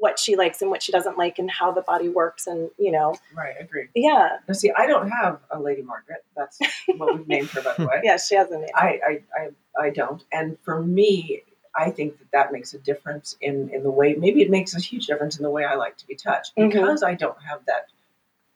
what 0.00 0.18
she 0.18 0.36
likes 0.36 0.62
and 0.62 0.70
what 0.70 0.82
she 0.82 0.92
doesn't 0.92 1.18
like 1.18 1.38
and 1.38 1.50
how 1.50 1.72
the 1.72 1.82
body 1.82 2.08
works 2.08 2.46
and 2.46 2.70
you 2.78 2.92
know 2.92 3.14
Right, 3.34 3.54
I 3.58 3.64
agree. 3.64 3.88
yeah 3.96 4.38
Now, 4.46 4.54
see, 4.54 4.70
I 4.76 4.86
don't 4.86 5.10
have 5.10 5.40
a 5.50 5.58
Lady 5.60 5.82
Margaret. 5.82 6.24
That's 6.36 6.56
what 6.96 7.18
we've 7.18 7.26
named 7.26 7.48
her, 7.50 7.62
by 7.62 7.74
the 7.76 7.86
way. 7.86 8.00
yeah 8.04 8.16
she 8.16 8.36
has 8.36 8.48
a 8.52 8.58
name 8.58 8.68
I, 8.76 9.00
I, 9.04 9.22
I, 9.36 9.86
I 9.86 9.90
don't. 9.90 10.22
And 10.32 10.56
for 10.64 10.80
me, 10.80 11.42
I 11.74 11.90
think 11.90 12.18
that 12.18 12.30
that 12.32 12.52
makes 12.52 12.74
a 12.74 12.78
difference 12.78 13.36
in, 13.40 13.70
in 13.70 13.82
the 13.82 13.90
way, 13.90 14.14
maybe 14.14 14.42
it 14.42 14.50
makes 14.50 14.74
a 14.74 14.80
huge 14.80 15.06
difference 15.06 15.36
in 15.36 15.42
the 15.42 15.50
way 15.50 15.64
I 15.64 15.74
like 15.74 15.96
to 15.98 16.06
be 16.06 16.14
touched 16.14 16.54
Mhm. 16.56 16.70
because 16.72 17.02
I 17.02 17.14
don't 17.14 17.40
have 17.42 17.64
that 17.66 17.86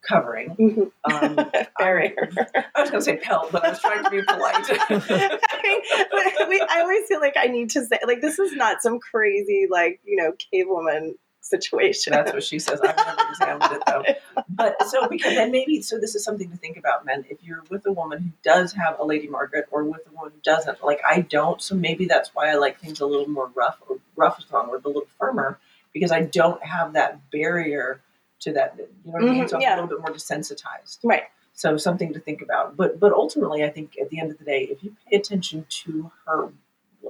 covering. 0.02 0.54
Mhm. 0.56 0.92
Um, 1.04 1.50
barrier 1.78 2.28
I 2.74 2.80
was 2.80 2.90
going 2.90 3.00
to 3.00 3.04
say 3.04 3.16
pelt, 3.16 3.50
but 3.52 3.64
I 3.64 3.70
was 3.70 3.80
trying 3.80 4.04
to 4.04 4.10
be 4.10 4.22
polite. 4.22 4.66
I 4.70 6.38
mean, 6.40 6.48
we, 6.48 6.60
I 6.68 6.80
always 6.80 7.06
feel 7.08 7.20
like 7.20 7.34
I 7.36 7.46
need 7.46 7.70
to 7.70 7.84
say, 7.84 7.98
like, 8.06 8.20
this 8.20 8.38
is 8.38 8.52
not 8.52 8.82
some 8.82 9.00
crazy, 9.00 9.66
like, 9.70 10.00
you 10.04 10.16
know, 10.16 10.32
cave 10.52 10.66
woman 10.68 11.16
situation. 11.46 12.12
That's 12.12 12.32
what 12.32 12.42
she 12.42 12.58
says. 12.58 12.80
I've 12.80 12.96
never 12.96 13.28
examined 13.30 13.72
it 13.72 13.82
though. 13.86 14.42
But 14.48 14.82
so 14.88 15.08
because 15.08 15.34
then 15.34 15.50
maybe 15.50 15.80
so 15.82 15.98
this 15.98 16.14
is 16.14 16.24
something 16.24 16.50
to 16.50 16.56
think 16.56 16.76
about, 16.76 17.04
men. 17.06 17.24
If 17.30 17.42
you're 17.42 17.62
with 17.70 17.86
a 17.86 17.92
woman 17.92 18.18
who 18.22 18.30
does 18.42 18.72
have 18.72 18.98
a 18.98 19.04
Lady 19.04 19.28
Margaret 19.28 19.66
or 19.70 19.84
with 19.84 20.00
a 20.06 20.14
woman 20.14 20.32
who 20.34 20.40
doesn't, 20.42 20.82
like 20.84 21.00
I 21.08 21.20
don't, 21.20 21.60
so 21.62 21.74
maybe 21.74 22.06
that's 22.06 22.34
why 22.34 22.50
I 22.50 22.54
like 22.54 22.80
things 22.80 23.00
a 23.00 23.06
little 23.06 23.28
more 23.28 23.50
rough 23.54 23.78
or 23.88 23.98
rough 24.16 24.38
is 24.38 24.50
wrong 24.50 24.68
word, 24.68 24.82
a 24.84 24.88
little 24.88 25.06
firmer, 25.18 25.58
because 25.92 26.10
I 26.12 26.22
don't 26.22 26.62
have 26.64 26.92
that 26.94 27.30
barrier 27.30 28.00
to 28.40 28.52
that. 28.52 28.74
You 28.78 28.84
know 29.12 29.12
what 29.12 29.22
I 29.22 29.24
mean? 29.32 29.44
Mhm, 29.44 29.48
So 29.50 29.56
I'm 29.56 29.62
yeah. 29.62 29.74
a 29.74 29.80
little 29.80 29.88
bit 29.88 30.00
more 30.00 30.10
desensitized. 30.14 30.98
right. 31.04 31.24
So 31.54 31.78
something 31.78 32.12
to 32.12 32.20
think 32.20 32.42
about. 32.42 32.76
But 32.76 33.00
but 33.00 33.12
ultimately, 33.12 33.64
I 33.64 33.70
think 33.70 33.96
at 33.98 34.10
the 34.10 34.20
end 34.20 34.30
of 34.30 34.36
the 34.38 34.44
day, 34.44 34.64
if 34.70 34.84
you 34.84 34.94
pay 35.08 35.16
attention 35.16 35.64
to 35.84 36.10
her, 36.26 36.52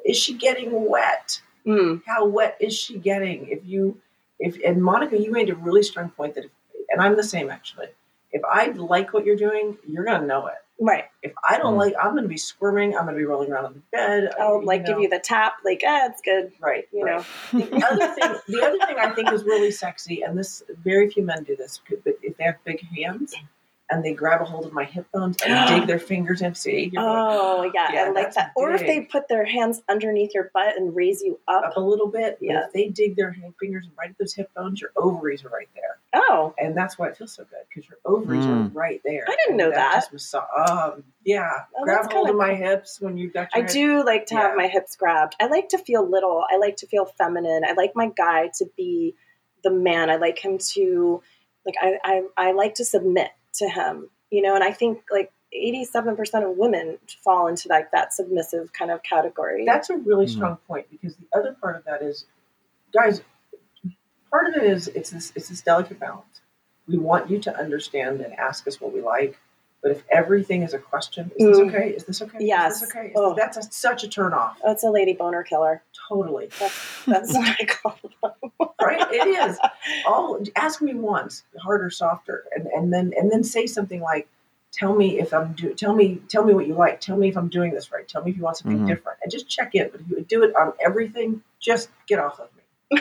is 0.05 0.17
she 0.17 0.35
getting 0.35 0.89
wet? 0.89 1.41
Mm. 1.67 2.03
how 2.07 2.25
wet 2.27 2.57
is 2.61 2.73
she 2.73 2.97
getting? 2.97 3.49
If 3.49 3.59
you, 3.65 4.01
if 4.39 4.57
and 4.65 4.83
Monica, 4.83 5.19
you 5.19 5.31
made 5.31 5.51
a 5.51 5.55
really 5.55 5.83
strong 5.83 6.11
point 6.11 6.35
that, 6.35 6.45
if, 6.45 6.51
and 6.91 7.01
I'm 7.01 7.17
the 7.17 7.25
same 7.25 7.51
actually. 7.51 7.89
If 8.33 8.43
I 8.45 8.67
like 8.69 9.13
what 9.15 9.25
you're 9.25 9.37
doing, 9.37 9.79
you're 9.89 10.05
gonna 10.05 10.27
know 10.27 10.47
it. 10.49 10.57
Right. 10.79 11.05
If 11.23 11.33
I 11.49 11.57
don't 11.57 11.75
Mm. 11.75 11.79
like, 11.79 11.95
I'm 12.03 12.15
gonna 12.15 12.29
be 12.29 12.37
squirming. 12.37 12.95
I'm 12.97 13.07
gonna 13.07 13.17
be 13.17 13.25
rolling 13.25 13.51
around 13.51 13.65
on 13.67 13.73
the 13.75 13.81
bed. 13.93 14.31
I'll, 14.39 14.63
like, 14.63 14.85
give 14.85 14.99
you 14.99 15.09
the 15.09 15.19
tap, 15.19 15.55
like, 15.65 15.81
ah, 15.87 16.07
it's 16.11 16.21
good. 16.21 16.53
right. 16.61 16.87
you 16.93 17.03
right. 17.05 17.25
The 17.53 17.87
other 17.91 18.09
thing, 18.15 18.37
the 18.49 18.63
other 18.63 18.79
thing 18.87 18.97
I 18.99 19.11
think 19.15 19.33
is 19.33 19.45
really 19.45 19.71
sexy, 19.71 20.23
and 20.23 20.37
this 20.37 20.63
very 20.85 21.09
few 21.09 21.23
men 21.23 21.45
do 21.45 21.57
this, 21.57 21.81
but 21.89 22.01
if 22.23 22.37
they 22.37 22.45
have 22.45 22.57
big 22.65 22.81
hands 22.95 23.35
and 23.89 24.05
they 24.05 24.13
grab 24.13 24.41
a 24.41 24.45
hold 24.45 24.65
of 24.67 24.73
my 24.73 24.85
hip 24.85 25.07
bones 25.13 25.37
and 25.47 25.69
dig 25.81 25.87
their 25.87 25.99
fingers 25.99 26.43
in, 26.43 26.55
see, 26.55 26.91
you're 26.93 27.03
Oh, 27.05 27.71
yeah, 27.75 27.93
Yeah, 27.93 28.01
I 28.01 28.07
like 28.09 28.15
that's 28.25 28.37
that. 28.37 28.53
Or 28.57 28.73
if 28.73 28.81
they 28.81 29.03
put 29.03 29.29
their 29.29 29.45
hands 29.45 29.83
underneath 29.89 30.35
your 30.35 30.51
butt 30.53 30.77
and 30.77 30.95
raise 30.95 31.23
you 31.23 31.39
up. 31.47 31.65
up 31.67 31.77
a 31.77 31.81
little 31.81 32.09
bit. 32.09 32.39
but 32.41 32.47
Yeah. 32.47 32.65
If 32.67 32.73
they 32.73 32.89
dig 32.89 33.15
their 33.17 33.31
hand 33.31 33.55
fingers 33.61 33.87
right 33.99 34.11
at 34.11 34.19
those 34.19 34.35
hip 34.35 34.51
bones, 34.55 34.81
your 34.81 34.91
ovaries 34.97 35.45
are 35.45 35.51
right 35.51 35.69
there. 35.75 35.99
Oh, 36.15 36.55
and 36.59 36.77
that's 36.77 36.99
why 36.99 37.09
it 37.09 37.17
feels 37.17 37.33
so 37.35 37.45
good 37.45 37.61
because 37.69 37.89
your 37.89 37.99
ovaries 38.05 38.45
are 38.47 38.49
Mm. 38.49 38.75
right 38.75 39.01
there. 39.05 39.25
I 39.29 39.31
didn't 39.31 39.49
And 39.51 39.57
know 39.59 39.71
that. 39.71 39.95
Just 40.11 40.13
massa- 40.13 40.47
um, 40.69 41.05
yeah, 41.25 41.51
Oh, 41.79 41.85
grab 41.85 42.11
hold 42.11 42.29
of 42.29 42.35
kinda 42.37 42.47
my 42.47 42.55
hips 42.55 43.01
when 43.01 43.17
you've 43.17 43.33
got 43.35 43.49
I 43.55 43.59
your. 43.59 43.67
head- 43.67 43.73
do 43.73 44.05
like 44.05 44.27
to 44.27 44.35
Yeah. 44.35 44.41
have 44.43 44.57
my 44.57 44.67
hips 44.67 44.97
grabbed. 44.97 45.37
I 45.41 45.47
like 45.47 45.69
to 45.71 45.79
feel 45.79 46.05
little. 46.09 46.45
I 46.51 46.57
like 46.57 46.77
to 46.79 46.87
feel 46.87 47.05
feminine. 47.05 47.65
I 47.65 47.73
like 47.73 47.93
my 47.95 48.09
guy 48.17 48.51
to 48.59 48.67
be 48.77 49.15
the 49.63 49.71
man. 49.71 50.11
I 50.11 50.17
like 50.17 50.39
him 50.45 50.59
to 50.75 51.23
like 51.65 51.75
I 51.81 51.99
I, 52.05 52.23
I 52.37 52.53
like 52.53 52.75
to 52.77 52.85
submit 52.85 53.31
to 53.59 53.69
him. 53.69 54.11
You 54.31 54.43
know, 54.43 54.55
and 54.55 54.65
I 54.65 54.73
think 54.73 55.03
like 55.11 55.33
87% 55.55 56.51
of 56.51 56.57
women 56.57 56.99
fall 57.23 57.47
into 57.47 57.69
like 57.69 57.91
that 57.93 58.13
submissive 58.13 58.73
kind 58.73 58.91
of 58.91 59.03
category. 59.03 59.65
That's 59.65 59.89
a 59.91 59.97
really 59.97 60.27
Mhm. 60.27 60.31
strong 60.31 60.57
point 60.67 60.91
because 60.91 61.17
the 61.17 61.27
other 61.33 61.55
part 61.61 61.77
of 61.77 61.85
that 61.85 62.03
is, 62.03 62.27
guys, 62.93 63.23
part 64.31 64.49
of 64.49 64.57
it 64.57 64.65
is 64.65 64.89
it's 64.89 65.11
this 65.11 65.33
it's 65.37 65.49
this 65.49 65.63
delicate 65.63 65.99
balance. 66.01 66.41
We 66.89 66.99
want 66.99 67.31
you 67.31 67.39
to 67.41 67.57
understand 67.59 68.21
and 68.21 68.33
ask 68.35 68.67
us 68.69 68.81
what 68.81 68.93
we 68.93 69.01
like, 69.01 69.39
but 69.87 69.97
if 69.97 70.03
everything 70.11 70.63
is 70.63 70.75
a 70.75 70.79
question, 70.81 71.31
is 71.37 71.47
this 71.47 71.59
Mm. 71.61 71.69
okay? 71.69 71.91
Is 71.91 72.05
this 72.05 72.21
okay? 72.23 72.39
Yes. 72.41 72.75
Is 72.77 72.81
this 72.81 72.91
okay? 72.91 73.07
Is 73.07 73.13
Oh. 73.15 73.35
That's 73.37 73.57
a, 73.57 73.63
such 73.63 74.03
a 74.03 74.09
turn 74.09 74.33
off. 74.33 74.59
oh, 74.65 74.73
it's 74.73 74.83
a 74.83 74.91
lady 74.91 75.13
boner 75.13 75.45
killer. 75.45 75.81
Totally. 76.09 76.49
That's 77.07 77.33
what 77.33 77.57
I 77.61 77.65
call 77.67 77.97
it. 78.03 78.71
right? 78.83 79.07
It 79.13 79.29
is. 79.29 79.57
All 80.09 80.41
ask 80.57 80.83
me 80.83 80.95
once, 80.95 81.45
harder, 81.63 81.89
softer, 81.91 82.45
and, 82.57 82.67
and 82.67 82.93
then 82.93 83.13
and 83.17 83.31
then 83.31 83.45
say 83.45 83.67
something 83.69 84.01
like, 84.01 84.27
"Tell 84.73 84.93
me 84.97 85.21
if 85.21 85.33
I'm 85.33 85.53
do. 85.53 85.73
Tell 85.75 85.95
me, 85.95 86.21
tell 86.29 86.45
me 86.45 86.53
what 86.53 86.67
you 86.67 86.75
like. 86.75 87.01
Tell 87.01 87.17
me 87.17 87.29
if 87.29 87.37
I'm 87.39 87.49
doing 87.49 87.73
this 87.73 87.93
right. 87.93 88.09
Tell 88.09 88.25
me 88.25 88.33
if 88.33 88.37
you 88.37 88.43
want 88.43 88.57
something 88.57 88.81
Mhm. 88.81 88.89
different." 88.89 89.19
And 89.23 89.31
just 89.31 89.49
check 89.49 89.77
in. 89.77 89.89
But 89.91 90.01
if 90.01 90.11
you 90.11 90.21
do 90.29 90.43
it 90.43 90.53
on 90.57 90.73
everything, 90.85 91.43
just 91.61 91.91
get 92.09 92.19
off 92.19 92.41
of 92.41 92.49
me. 92.57 93.01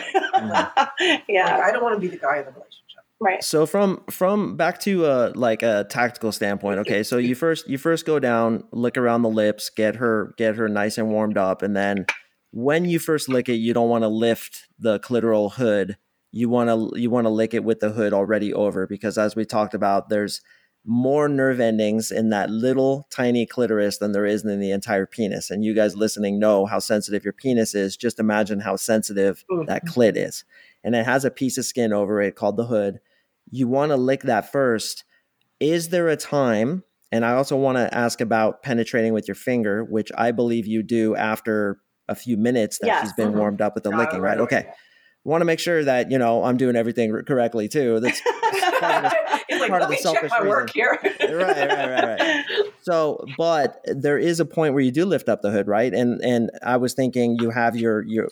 yeah. 1.28 1.56
Like, 1.56 1.64
I 1.64 1.70
don't 1.72 1.82
want 1.82 1.96
to 1.96 2.00
be 2.00 2.08
the 2.08 2.16
guy 2.18 2.38
in 2.38 2.44
the 2.44 2.52
relationship. 2.52 2.82
Right. 3.20 3.42
So 3.42 3.66
from 3.66 4.02
from 4.10 4.56
back 4.56 4.80
to 4.80 5.06
uh 5.06 5.32
like 5.34 5.62
a 5.62 5.86
tactical 5.88 6.32
standpoint, 6.32 6.78
okay. 6.80 7.02
So 7.02 7.16
you 7.18 7.34
first 7.34 7.68
you 7.68 7.78
first 7.78 8.06
go 8.06 8.18
down, 8.18 8.64
lick 8.72 8.96
around 8.96 9.22
the 9.22 9.30
lips, 9.30 9.70
get 9.70 9.96
her 9.96 10.34
get 10.36 10.56
her 10.56 10.68
nice 10.68 10.98
and 10.98 11.08
warmed 11.10 11.38
up, 11.38 11.62
and 11.62 11.76
then 11.76 12.06
when 12.52 12.84
you 12.86 12.98
first 12.98 13.28
lick 13.28 13.48
it, 13.48 13.54
you 13.56 13.74
don't 13.74 13.88
want 13.90 14.02
to 14.02 14.08
lift 14.08 14.66
the 14.78 14.98
clitoral 15.00 15.52
hood. 15.52 15.96
You 16.32 16.48
want 16.48 16.68
to 16.70 16.98
you 17.00 17.10
want 17.10 17.26
to 17.26 17.30
lick 17.30 17.54
it 17.54 17.64
with 17.64 17.80
the 17.80 17.90
hood 17.90 18.12
already 18.12 18.52
over 18.52 18.86
because 18.86 19.18
as 19.18 19.36
we 19.36 19.44
talked 19.44 19.74
about, 19.74 20.08
there's 20.08 20.40
more 20.88 21.28
nerve 21.28 21.58
endings 21.58 22.12
in 22.12 22.30
that 22.30 22.48
little 22.48 23.06
tiny 23.10 23.44
clitoris 23.44 23.98
than 23.98 24.12
there 24.12 24.24
is 24.24 24.44
in 24.44 24.60
the 24.60 24.70
entire 24.70 25.04
penis. 25.04 25.50
And 25.50 25.64
you 25.64 25.74
guys 25.74 25.96
listening 25.96 26.38
know 26.38 26.64
how 26.64 26.78
sensitive 26.78 27.24
your 27.24 27.32
penis 27.32 27.74
is. 27.74 27.96
Just 27.96 28.20
imagine 28.20 28.60
how 28.60 28.76
sensitive 28.76 29.44
Mm. 29.50 29.66
that 29.66 29.84
clit 29.84 30.12
is. 30.16 30.44
And 30.86 30.94
it 30.94 31.04
has 31.04 31.24
a 31.26 31.30
piece 31.30 31.58
of 31.58 31.64
skin 31.66 31.92
over 31.92 32.22
it 32.22 32.36
called 32.36 32.56
the 32.56 32.64
hood. 32.64 33.00
You 33.50 33.66
want 33.68 33.90
to 33.90 33.96
lick 33.96 34.22
that 34.22 34.50
first. 34.52 35.04
Is 35.60 35.88
there 35.90 36.08
a 36.08 36.16
time? 36.16 36.84
And 37.12 37.24
I 37.24 37.32
also 37.32 37.56
want 37.56 37.76
to 37.76 37.92
ask 37.92 38.20
about 38.20 38.62
penetrating 38.62 39.12
with 39.12 39.26
your 39.28 39.34
finger, 39.34 39.84
which 39.84 40.10
I 40.16 40.30
believe 40.30 40.66
you 40.66 40.82
do 40.82 41.14
after 41.16 41.78
a 42.08 42.14
few 42.14 42.36
minutes 42.36 42.78
that 42.80 42.86
Yes. 42.86 43.00
she's 43.02 43.12
been 43.14 43.36
warmed 43.36 43.60
up 43.60 43.74
with 43.74 43.82
the 43.84 43.90
Got 43.90 43.98
licking, 43.98 44.20
right? 44.20 44.34
away, 44.38 44.44
Okay. 44.44 44.62
yeah. 44.66 44.74
Want 45.24 45.40
to 45.40 45.44
make 45.44 45.58
sure 45.58 45.82
that, 45.82 46.08
you 46.08 46.18
know, 46.18 46.44
I'm 46.44 46.56
doing 46.56 46.76
everything 46.76 47.12
correctly 47.26 47.66
too. 47.68 47.98
That's 48.00 48.20
part 48.20 49.04
of 49.06 49.10
the- 49.10 49.16
It's 49.48 49.60
like, 49.60 49.70
part 49.70 49.82
let 49.82 49.82
of 49.82 49.90
me 49.90 49.98
the 50.00 50.12
check 50.12 50.30
my 50.30 50.46
work 50.48 50.70
here. 50.72 50.98
right, 51.02 51.20
right, 51.30 51.68
right, 51.68 52.18
right. 52.20 52.44
So, 52.82 53.24
but 53.36 53.80
there 53.86 54.18
is 54.18 54.38
a 54.38 54.44
point 54.44 54.74
where 54.74 54.82
you 54.84 54.92
do 54.92 55.04
lift 55.04 55.28
up 55.28 55.42
the 55.42 55.50
hood, 55.50 55.66
right? 55.66 55.92
And 55.92 56.20
and 56.22 56.50
I 56.64 56.76
was 56.76 56.94
thinking 56.94 57.38
you 57.40 57.50
have 57.50 57.76
your 57.76 58.02
your 58.06 58.28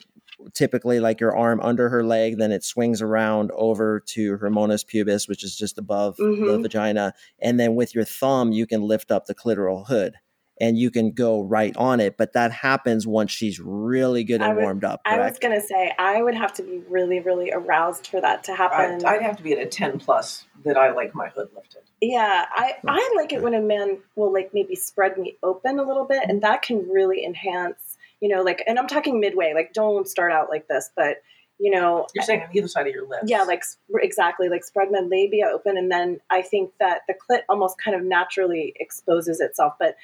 typically 0.52 1.00
like 1.00 1.20
your 1.20 1.36
arm 1.36 1.60
under 1.60 1.88
her 1.88 2.04
leg, 2.04 2.38
then 2.38 2.52
it 2.52 2.62
swings 2.64 3.00
around 3.00 3.50
over 3.54 4.00
to 4.08 4.36
her 4.38 4.50
mons 4.50 4.84
pubis, 4.84 5.28
which 5.28 5.42
is 5.44 5.56
just 5.56 5.78
above 5.78 6.16
the 6.16 6.24
Mhm. 6.24 6.62
vagina, 6.62 7.14
and 7.40 7.58
then 7.58 7.74
with 7.74 7.94
your 7.94 8.04
thumb 8.04 8.52
you 8.52 8.66
can 8.66 8.82
lift 8.82 9.10
up 9.10 9.26
the 9.26 9.34
clitoral 9.34 9.86
hood. 9.86 10.14
And 10.60 10.78
you 10.78 10.92
can 10.92 11.10
go 11.10 11.40
right 11.42 11.76
on 11.76 11.98
it, 11.98 12.16
but 12.16 12.32
that 12.34 12.52
happens 12.52 13.08
once 13.08 13.32
she's 13.32 13.58
really 13.58 14.22
good 14.22 14.40
and 14.40 14.54
would- 14.54 14.62
warmed 14.62 14.84
up. 14.84 15.00
I 15.04 15.18
was 15.18 15.36
gonna 15.40 15.60
say 15.60 15.92
I 15.98 16.22
would 16.22 16.36
have 16.36 16.52
to 16.54 16.62
be 16.62 16.78
really, 16.88 17.18
really 17.18 17.50
aroused 17.50 18.06
for 18.06 18.20
that 18.20 18.44
to 18.44 18.54
happen. 18.54 19.04
I'd, 19.04 19.16
I'd 19.16 19.22
have 19.22 19.36
to 19.38 19.42
be 19.42 19.52
at 19.52 19.58
a 19.58 19.66
10 19.66 19.98
plus 19.98 20.44
that 20.64 20.76
I 20.76 20.92
like 20.92 21.12
my 21.12 21.26
hood 21.28 21.48
lifted. 21.56 21.82
yeah, 22.00 22.46
I 22.54 22.74
I 22.86 23.12
like 23.16 23.32
it 23.32 23.42
when 23.42 23.54
a 23.54 23.60
man 23.60 23.98
will 24.14 24.32
like 24.32 24.54
maybe 24.54 24.76
spread 24.76 25.18
me 25.18 25.36
open 25.42 25.80
a 25.80 25.82
little 25.82 26.04
bit, 26.04 26.22
and 26.28 26.40
that 26.42 26.62
can 26.62 26.88
really 26.88 27.24
enhance. 27.24 27.93
You 28.24 28.34
know, 28.34 28.40
like, 28.42 28.64
and 28.66 28.78
I'm 28.78 28.86
talking 28.86 29.20
midway. 29.20 29.52
Like, 29.52 29.74
don't 29.74 30.08
start 30.08 30.32
out 30.32 30.48
like 30.48 30.66
this, 30.66 30.88
but 30.96 31.18
you 31.58 31.70
know, 31.70 32.06
You're 32.14 32.24
saying 32.24 32.40
on 32.40 32.48
either 32.56 32.66
side 32.68 32.86
of 32.86 32.94
your 32.94 33.06
lips. 33.06 33.24
yeah, 33.26 33.42
like 33.42 33.62
exactly, 33.96 34.48
like 34.48 34.64
spread 34.64 34.90
my 34.90 35.00
labia 35.00 35.46
open, 35.48 35.76
and 35.76 35.92
then 35.92 36.20
I 36.30 36.40
think 36.40 36.72
that 36.80 37.02
the 37.06 37.12
clit 37.14 37.42
almost 37.50 37.76
kind 37.78 37.94
of 37.94 38.02
naturally 38.02 38.72
exposes 38.80 39.40
itself. 39.40 39.74
But 39.78 39.96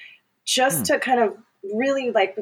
just 0.45 0.77
Hmm. 0.79 0.83
to 0.93 0.99
kind 0.99 1.19
of 1.19 1.35
really 1.73 2.11
like, 2.11 2.37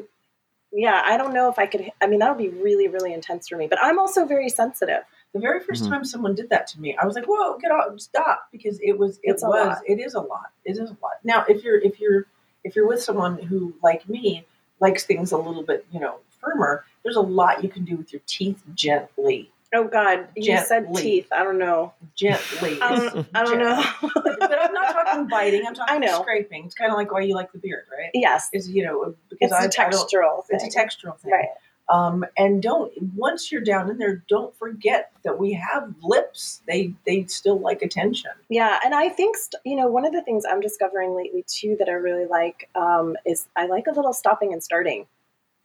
yeah, 0.70 1.00
I 1.02 1.16
don't 1.16 1.32
know 1.32 1.48
if 1.48 1.58
I 1.58 1.64
could. 1.64 1.90
I 2.02 2.06
mean, 2.08 2.18
that 2.20 2.28
would 2.36 2.42
be 2.42 2.50
really, 2.62 2.88
really 2.88 3.14
intense 3.14 3.48
for 3.48 3.56
me. 3.56 3.66
But 3.66 3.78
I'm 3.82 3.98
also 3.98 4.26
very 4.26 4.50
sensitive. 4.50 5.02
The 5.32 5.40
very 5.40 5.60
1st 5.60 5.84
Mhm. 5.84 5.88
time 5.88 6.04
someone 6.04 6.34
did 6.34 6.50
that 6.50 6.66
to 6.68 6.80
me, 6.80 6.94
I 7.00 7.06
was 7.06 7.14
like, 7.16 7.24
"Whoa, 7.26 7.56
get 7.58 7.70
off, 7.70 7.98
stop!" 8.00 8.48
Because 8.52 8.78
it 8.82 8.98
was, 8.98 9.16
it 9.22 9.30
It's 9.32 9.42
was, 9.42 9.78
it 9.86 9.98
is 9.98 10.12
a 10.14 10.20
lot. 10.20 10.50
It 10.66 10.72
is 10.76 10.90
a 10.90 10.96
lot. 11.02 11.16
Now, 11.24 11.46
if 11.48 11.64
you're, 11.64 11.78
if 11.78 11.98
you're, 12.00 12.26
if 12.64 12.76
you're 12.76 12.86
with 12.86 13.02
someone 13.02 13.38
who, 13.38 13.72
like 13.82 14.06
me, 14.10 14.44
likes 14.80 15.04
things 15.04 15.32
a 15.32 15.36
little 15.38 15.62
bit, 15.62 15.86
you 15.92 16.00
know, 16.00 16.16
firmer, 16.40 16.84
there's 17.02 17.16
a 17.16 17.20
lot 17.20 17.62
you 17.62 17.68
can 17.68 17.84
do 17.84 17.96
with 17.96 18.12
your 18.12 18.22
teeth 18.26 18.62
gently, 18.74 19.50
Oh 19.72 19.84
God, 19.84 20.26
you 20.34 20.56
said 20.58 20.88
teeth. 20.96 21.28
I 21.30 21.44
don't 21.44 21.58
know. 21.58 21.94
gently. 22.16 22.80
Um, 22.80 22.90
I 22.90 22.98
don't. 22.98 23.26
I 23.34 23.44
don't 23.44 23.58
know. 23.60 24.10
but 24.14 24.58
I'm 24.60 24.72
not 24.72 24.92
talking 24.92 25.28
biting. 25.28 25.64
I'm 25.64 25.74
talking 25.74 25.94
I 25.94 25.98
know. 25.98 26.22
scraping. 26.22 26.64
It's 26.64 26.74
kind 26.74 26.90
of 26.90 26.96
like 26.98 27.12
why 27.12 27.20
you 27.20 27.36
like 27.36 27.52
the 27.52 27.58
beard, 27.58 27.84
right? 27.96 28.10
yes, 28.12 28.48
Is 28.52 28.68
you 28.68 28.82
know 28.84 29.14
because 29.28 29.52
it's 29.52 29.78
I, 29.78 29.84
a 29.84 29.88
textural 29.88 30.44
thing. 30.44 30.58
It's 30.60 30.74
a 30.74 30.78
textural 30.78 31.16
thing. 31.20 31.30
right? 31.32 31.46
Um, 31.90 32.24
and 32.38 32.62
don't 32.62 32.92
once 33.16 33.50
you're 33.50 33.60
down 33.60 33.90
in 33.90 33.98
there, 33.98 34.22
don't 34.28 34.56
forget 34.56 35.10
that 35.24 35.38
we 35.38 35.52
have 35.54 35.92
lips. 36.02 36.62
They 36.66 36.94
they 37.04 37.24
still 37.24 37.58
like 37.58 37.82
attention. 37.82 38.30
Yeah, 38.48 38.78
and 38.84 38.94
I 38.94 39.08
think 39.08 39.36
st- 39.36 39.60
you 39.64 39.76
know 39.76 39.88
one 39.88 40.06
of 40.06 40.12
the 40.12 40.22
things 40.22 40.44
I'm 40.48 40.60
discovering 40.60 41.16
lately 41.16 41.44
too 41.48 41.76
that 41.80 41.88
I 41.88 41.92
really 41.92 42.26
like 42.26 42.68
um, 42.76 43.16
is 43.26 43.48
I 43.56 43.66
like 43.66 43.86
a 43.88 43.92
little 43.92 44.12
stopping 44.12 44.52
and 44.52 44.62
starting. 44.62 45.06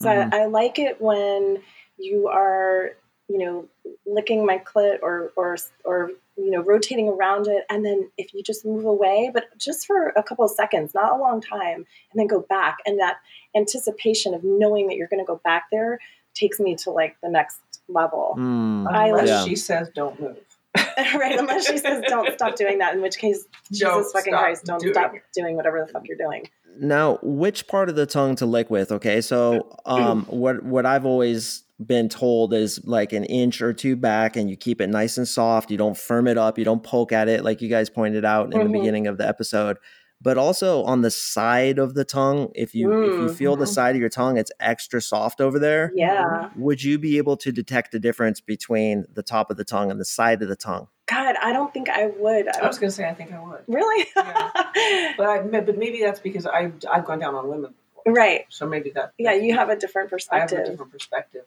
So 0.02 0.10
Mhm. 0.10 0.34
I, 0.34 0.44
I 0.44 0.46
like 0.48 0.80
it 0.80 1.00
when 1.02 1.62
you 1.98 2.28
are 2.28 2.92
you 3.30 3.38
know 3.40 3.68
licking 4.06 4.46
my 4.46 4.58
clit 4.60 5.00
or 5.04 5.32
or 5.36 5.58
or 5.84 6.12
you 6.38 6.52
know 6.52 6.62
rotating 6.62 7.08
around 7.10 7.48
it, 7.48 7.64
and 7.70 7.86
then 7.86 8.10
if 8.18 8.34
you 8.34 8.44
just 8.44 8.66
move 8.66 8.86
away, 8.86 9.32
but 9.34 9.46
just 9.58 9.86
for 9.86 10.10
a 10.10 10.24
couple 10.24 10.46
of 10.46 10.52
seconds, 10.52 10.94
not 10.94 11.14
a 11.14 11.18
long 11.18 11.42
time, 11.42 11.86
and 12.12 12.16
then 12.16 12.28
go 12.28 12.42
back, 12.42 12.78
and 12.86 13.00
that 13.00 13.18
anticipation 13.56 14.34
of 14.34 14.44
knowing 14.44 14.88
that 14.88 14.96
you're 14.96 15.08
going 15.08 15.24
to 15.24 15.26
go 15.28 15.40
back 15.44 15.66
there 15.72 16.00
takes 16.34 16.60
me 16.60 16.76
to 16.76 16.92
like 16.92 17.16
the 17.24 17.30
next 17.30 17.58
level. 17.88 18.36
Mm. 18.38 18.88
I 18.92 19.08
Unless 19.10 19.30
like- 19.30 19.48
she 19.50 19.56
says 19.56 19.90
don't 19.96 20.20
move. 20.20 20.38
right, 20.98 21.40
unless 21.40 21.66
she 21.68 21.78
says 21.78 22.04
don't 22.10 22.34
stop 22.34 22.56
doing 22.58 22.80
that, 22.80 22.94
in 22.96 23.02
which 23.02 23.18
case 23.18 23.46
Don't 23.72 24.00
Jesus 24.00 24.12
fucking 24.12 24.34
Christ, 24.34 24.66
don't 24.66 24.82
doing 24.82 24.94
stop 24.94 25.16
it. 25.16 25.22
doing 25.34 25.56
whatever 25.56 25.80
the 25.80 25.88
fuck 25.88 26.06
you're 26.06 26.18
doing. 26.18 26.50
Now, 26.80 27.20
which 27.22 27.68
part 27.68 27.90
of 27.90 27.96
the 27.96 28.06
tongue 28.06 28.36
to 28.38 28.46
lick 28.46 28.70
with? 28.70 28.92
Okay, 28.92 29.22
so 29.22 29.78
um, 29.86 30.26
what 30.26 30.64
what 30.64 30.86
I've 30.86 31.06
always 31.06 31.64
been 31.86 32.08
told 32.08 32.54
is 32.54 32.80
like 32.86 33.12
an 33.14 33.26
inch 33.26 33.62
or 33.62 33.74
two 33.74 33.96
back, 33.96 34.36
and 34.36 34.50
you 34.50 34.56
keep 34.58 34.80
it 34.82 34.88
nice 34.88 35.18
and 35.18 35.28
soft. 35.28 35.72
You 35.72 35.78
don't 35.78 35.98
firm 35.98 36.28
it 36.28 36.38
up. 36.38 36.58
You 36.58 36.66
don't 36.66 36.84
poke 36.84 37.12
at 37.12 37.28
it, 37.28 37.44
like 37.44 37.62
you 37.62 37.70
guys 37.70 37.90
pointed 37.90 38.24
out 38.26 38.54
in 38.54 38.60
Mhm. 38.60 38.64
the 38.72 38.80
beginning 38.80 39.08
of 39.08 39.18
the 39.18 39.28
episode. 39.28 39.78
But 40.22 40.38
also 40.38 40.84
on 40.86 41.02
the 41.02 41.12
side 41.12 41.78
of 41.78 41.94
the 41.94 42.06
tongue, 42.06 42.50
if 42.56 42.74
you 42.74 42.92
if 43.04 43.22
you 43.22 43.30
feel 43.30 43.56
the 43.58 43.66
Mhm. 43.66 43.74
side 43.74 43.96
of 43.96 44.00
your 44.02 44.10
tongue, 44.10 44.38
it's 44.38 44.52
extra 44.62 45.02
soft 45.02 45.42
over 45.42 45.60
there. 45.60 45.92
Yeah. 45.96 46.50
Would 46.56 46.84
you 46.84 46.98
be 46.98 47.18
able 47.18 47.36
to 47.38 47.52
detect 47.52 47.92
the 47.92 48.00
difference 48.00 48.40
between 48.40 49.06
the 49.14 49.24
top 49.24 49.52
of 49.52 49.58
the 49.58 49.66
tongue 49.66 49.92
and 49.92 50.00
the 50.00 50.06
side 50.06 50.42
of 50.42 50.48
the 50.48 50.56
tongue? 50.56 50.88
God, 51.08 51.36
I 51.42 51.54
don't 51.54 51.72
think 51.74 51.90
I 51.90 52.08
would. 52.08 52.48
I 52.48 52.60
I 52.64 52.68
was 52.68 52.80
gonna 52.80 52.92
say 52.92 53.08
I 53.08 53.14
think 53.14 53.32
I 53.32 53.40
would, 53.44 53.62
really? 53.68 54.08
yeah. 54.16 55.14
but 55.18 55.28
I 55.28 55.40
but 55.42 55.78
maybe 55.78 56.02
that's 56.02 56.20
because 56.20 56.46
I've 56.46 56.74
I've 56.92 57.06
gone 57.06 57.20
down 57.20 57.36
on 57.36 57.48
women 57.48 57.74
before. 57.96 58.14
right. 58.14 58.46
So 58.50 58.66
maybe 58.68 58.90
that 58.92 59.14
Yeah, 59.18 59.34
you 59.34 59.54
have 59.56 59.70
a 59.70 59.76
different 59.76 60.10
perspective. 60.10 60.58
I 60.58 60.60
have 60.62 60.68
a 60.68 60.72
different 60.72 60.92
perspective. 60.92 61.44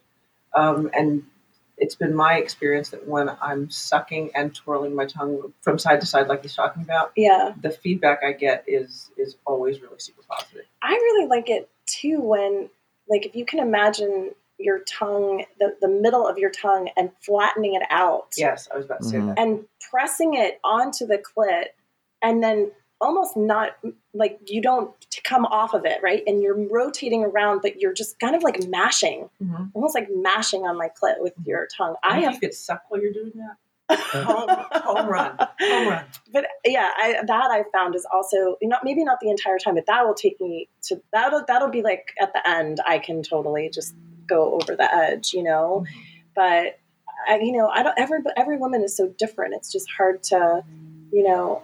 Um, 0.54 0.90
and 0.94 1.24
it's 1.76 1.94
been 1.94 2.14
my 2.14 2.38
experience 2.38 2.90
that 2.90 3.06
when 3.06 3.30
I'm 3.40 3.70
sucking 3.70 4.30
and 4.34 4.54
twirling 4.54 4.94
my 4.94 5.06
tongue 5.06 5.52
from 5.60 5.78
side 5.78 6.00
to 6.00 6.06
side, 6.06 6.26
like 6.28 6.42
he's 6.42 6.54
talking 6.54 6.82
about, 6.82 7.12
Yeah. 7.16 7.52
the 7.60 7.70
feedback 7.70 8.24
I 8.24 8.32
get 8.32 8.64
is 8.66 9.10
is 9.16 9.36
always 9.44 9.80
really 9.80 9.98
super 9.98 10.22
positive. 10.28 10.64
I 10.82 10.92
really 10.94 11.26
like 11.28 11.48
it 11.50 11.68
too 11.86 12.20
when, 12.20 12.68
like, 13.08 13.26
if 13.26 13.34
you 13.36 13.44
can 13.44 13.60
imagine 13.60 14.34
your 14.58 14.80
tongue, 14.80 15.44
the, 15.60 15.76
the 15.80 15.88
middle 15.88 16.26
of 16.26 16.36
your 16.38 16.50
tongue, 16.50 16.88
and 16.96 17.10
flattening 17.20 17.74
it 17.74 17.82
out 17.90 18.28
Yes, 18.36 18.68
I 18.72 18.76
was 18.76 18.86
about 18.86 19.02
to 19.02 19.08
say 19.08 19.16
Mhm. 19.18 19.26
that. 19.34 19.38
and 19.38 19.64
pressing 19.90 20.34
it 20.34 20.58
onto 20.64 21.06
the 21.06 21.18
clit, 21.18 21.66
and 22.22 22.42
then 22.42 22.70
almost 23.00 23.36
not 23.36 23.76
like 24.12 24.40
you 24.46 24.60
don't 24.60 24.90
come 25.22 25.46
off 25.46 25.72
of 25.72 25.84
it, 25.84 26.02
right? 26.02 26.24
And 26.26 26.42
you're 26.42 26.56
rotating 26.68 27.22
around, 27.22 27.62
but 27.62 27.80
you're 27.80 27.92
just 27.92 28.18
kind 28.18 28.34
of 28.34 28.42
like 28.42 28.66
mashing, 28.68 29.30
Mhm. 29.40 29.70
almost 29.74 29.94
like 29.94 30.08
mashing 30.10 30.66
on 30.66 30.76
my 30.76 30.88
clit 31.00 31.20
with 31.20 31.34
your 31.44 31.68
tongue. 31.76 31.94
And 32.02 32.14
I 32.14 32.20
have 32.22 32.34
you 32.34 32.40
could 32.40 32.54
suck 32.54 32.82
while 32.88 33.00
you're 33.00 33.12
doing 33.12 33.32
that. 33.36 33.56
Home, 34.12 34.50
home 34.82 35.06
run, 35.08 35.38
home 35.60 35.88
run. 35.88 36.04
but 36.30 36.44
yeah, 36.66 36.90
I, 36.98 37.22
that 37.26 37.50
I 37.50 37.62
found 37.72 37.94
is 37.94 38.06
also 38.12 38.56
not 38.60 38.84
maybe 38.84 39.02
not 39.02 39.18
the 39.20 39.30
entire 39.30 39.58
time, 39.58 39.76
but 39.76 39.86
that 39.86 40.04
will 40.06 40.12
take 40.12 40.38
me 40.42 40.68
to 40.82 41.00
that'll 41.10 41.42
that'll 41.48 41.70
be 41.70 41.80
like 41.80 42.12
at 42.20 42.34
the 42.34 42.46
end. 42.46 42.80
I 42.86 42.98
can 42.98 43.22
totally 43.22 43.70
just 43.70 43.94
go 44.28 44.54
over 44.54 44.76
the 44.76 44.92
edge, 44.94 45.32
you 45.32 45.42
know. 45.42 45.84
But 46.34 46.78
I, 47.28 47.38
you 47.40 47.52
know, 47.52 47.68
I 47.68 47.82
don't. 47.82 47.98
Every 47.98 48.18
every 48.36 48.56
woman 48.56 48.82
is 48.82 48.96
so 48.96 49.12
different. 49.18 49.54
It's 49.54 49.72
just 49.72 49.90
hard 49.90 50.22
to, 50.24 50.62
you 51.12 51.22
know. 51.26 51.62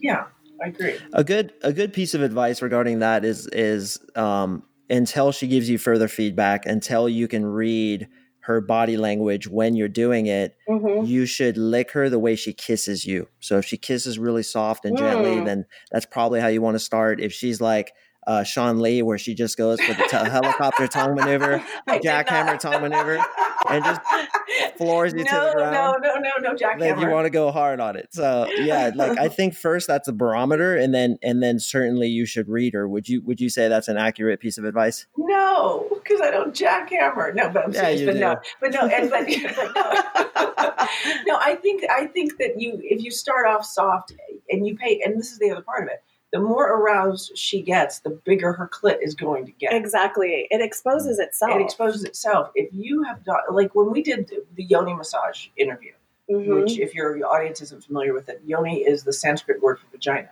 Yeah, 0.00 0.26
I 0.62 0.68
agree. 0.68 0.96
A 1.12 1.24
good 1.24 1.52
a 1.62 1.72
good 1.72 1.92
piece 1.92 2.14
of 2.14 2.22
advice 2.22 2.62
regarding 2.62 3.00
that 3.00 3.24
is 3.24 3.46
is 3.48 3.98
um, 4.16 4.62
until 4.88 5.32
she 5.32 5.46
gives 5.46 5.68
you 5.68 5.78
further 5.78 6.08
feedback, 6.08 6.66
until 6.66 7.08
you 7.08 7.28
can 7.28 7.44
read 7.46 8.08
her 8.40 8.60
body 8.60 8.98
language 8.98 9.48
when 9.48 9.74
you're 9.74 9.88
doing 9.88 10.26
it, 10.26 10.54
mhm. 10.68 11.06
you 11.06 11.24
should 11.24 11.56
lick 11.56 11.92
her 11.92 12.10
the 12.10 12.18
way 12.18 12.36
she 12.36 12.52
kisses 12.52 13.06
you. 13.06 13.26
So 13.40 13.56
if 13.56 13.64
she 13.64 13.78
kisses 13.78 14.18
really 14.18 14.42
soft 14.42 14.84
and 14.84 14.98
gently, 14.98 15.36
Mm. 15.36 15.46
then 15.46 15.64
that's 15.90 16.04
probably 16.04 16.40
how 16.40 16.48
you 16.48 16.60
want 16.60 16.74
to 16.74 16.78
start. 16.78 17.22
If 17.22 17.32
she's 17.32 17.62
like 17.62 17.92
uh, 18.26 18.40
Seanlai, 18.40 19.02
where 19.02 19.18
she 19.18 19.34
just 19.34 19.56
goes 19.56 19.80
for 19.80 19.94
the 19.94 20.02
t- 20.08 20.16
helicopter 20.30 20.86
tongue 20.86 21.14
maneuver, 21.14 21.62
jackhammer 21.88 22.58
tongue 22.58 22.82
maneuver, 22.82 23.24
and 23.68 23.84
just 23.84 24.00
floors 24.76 25.12
you 25.12 25.24
no, 25.24 25.30
to 25.30 25.46
the 25.46 25.52
ground. 25.54 26.02
No, 26.02 26.14
no, 26.14 26.20
no, 26.20 26.50
no, 26.50 26.54
jackhammer. 26.54 27.00
you 27.00 27.08
want 27.08 27.26
to 27.26 27.30
go 27.30 27.50
hard 27.50 27.80
on 27.80 27.96
it. 27.96 28.08
So 28.12 28.48
yeah, 28.58 28.90
like 28.94 29.18
I 29.18 29.28
think 29.28 29.54
first 29.54 29.86
that's 29.86 30.08
a 30.08 30.12
barometer, 30.12 30.76
and 30.76 30.94
then 30.94 31.18
and 31.22 31.42
then 31.42 31.58
certainly 31.58 32.08
you 32.08 32.26
should 32.26 32.48
read 32.48 32.74
her. 32.74 32.88
Would 32.88 33.08
you 33.08 33.20
would 33.22 33.40
you 33.40 33.48
say 33.50 33.68
that's 33.68 33.88
an 33.88 33.96
accurate 33.96 34.40
piece 34.40 34.58
of 34.58 34.64
advice? 34.64 35.06
No, 35.16 35.86
because 36.02 36.20
I 36.20 36.30
don't 36.30 36.54
jackhammer. 36.54 37.34
No, 37.34 37.50
but 37.50 37.64
I'm 37.64 37.72
Yeah, 37.72 37.94
serious. 37.94 38.06
but 38.06 38.12
do. 38.14 38.20
no, 38.20 38.36
but 38.60 38.72
no, 38.72 38.80
and 38.86 39.10
but, 39.10 39.26
but 39.26 39.74
no. 39.74 40.86
no, 41.26 41.38
I 41.40 41.56
think 41.60 41.84
I 41.90 42.06
think 42.06 42.38
that 42.38 42.60
you 42.60 42.78
if 42.82 43.02
you 43.02 43.10
start 43.10 43.46
off 43.46 43.64
soft 43.64 44.12
and 44.50 44.66
you 44.66 44.76
pay, 44.76 45.00
and 45.04 45.18
this 45.18 45.32
is 45.32 45.38
the 45.38 45.50
other 45.50 45.62
part 45.62 45.82
of 45.84 45.88
it. 45.88 46.02
The 46.34 46.40
more 46.40 46.66
aroused 46.68 47.30
she 47.38 47.62
gets, 47.62 48.00
the 48.00 48.10
bigger 48.10 48.52
her 48.52 48.66
clit 48.68 48.96
is 49.00 49.14
going 49.14 49.46
to 49.46 49.52
get. 49.52 49.72
Exactly. 49.72 50.48
It 50.50 50.60
exposes 50.60 51.20
itself. 51.20 51.52
It 51.54 51.62
exposes 51.62 52.02
itself. 52.02 52.50
If 52.56 52.70
you 52.72 53.04
have 53.04 53.22
done, 53.22 53.38
like 53.52 53.72
when 53.76 53.92
we 53.92 54.02
did 54.02 54.26
the, 54.26 54.44
the 54.56 54.64
yoni 54.64 54.94
massage 54.94 55.46
interview, 55.56 55.92
Mhm. 56.28 56.62
which 56.62 56.76
if 56.80 56.92
your 56.92 57.24
audience 57.24 57.60
isn't 57.60 57.84
familiar 57.84 58.12
with 58.14 58.28
it, 58.28 58.40
yoni 58.44 58.80
is 58.80 59.04
the 59.04 59.12
Sanskrit 59.12 59.62
word 59.62 59.78
for 59.78 59.86
vagina. 59.92 60.30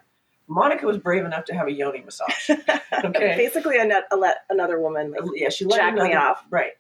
Monica 0.49 0.87
was 0.87 0.99
brave 0.99 1.25
enough 1.25 1.45
to 1.45 1.55
have 1.55 1.69
a 1.69 1.73
yoni 1.73 2.03
massage. 2.05 2.51
Okay. 3.05 3.35
Basically, 3.37 3.79
a 3.79 3.85
net, 3.85 4.05
a 4.13 4.17
let 4.17 4.39
another 4.51 4.79
woman. 4.81 5.13
Like, 5.13 5.23
yeah, 5.35 5.49
she 5.51 5.65
let 5.65 5.77
Jack 5.79 5.95
me 5.95 6.15
off. 6.15 6.45
Right. 6.51 6.73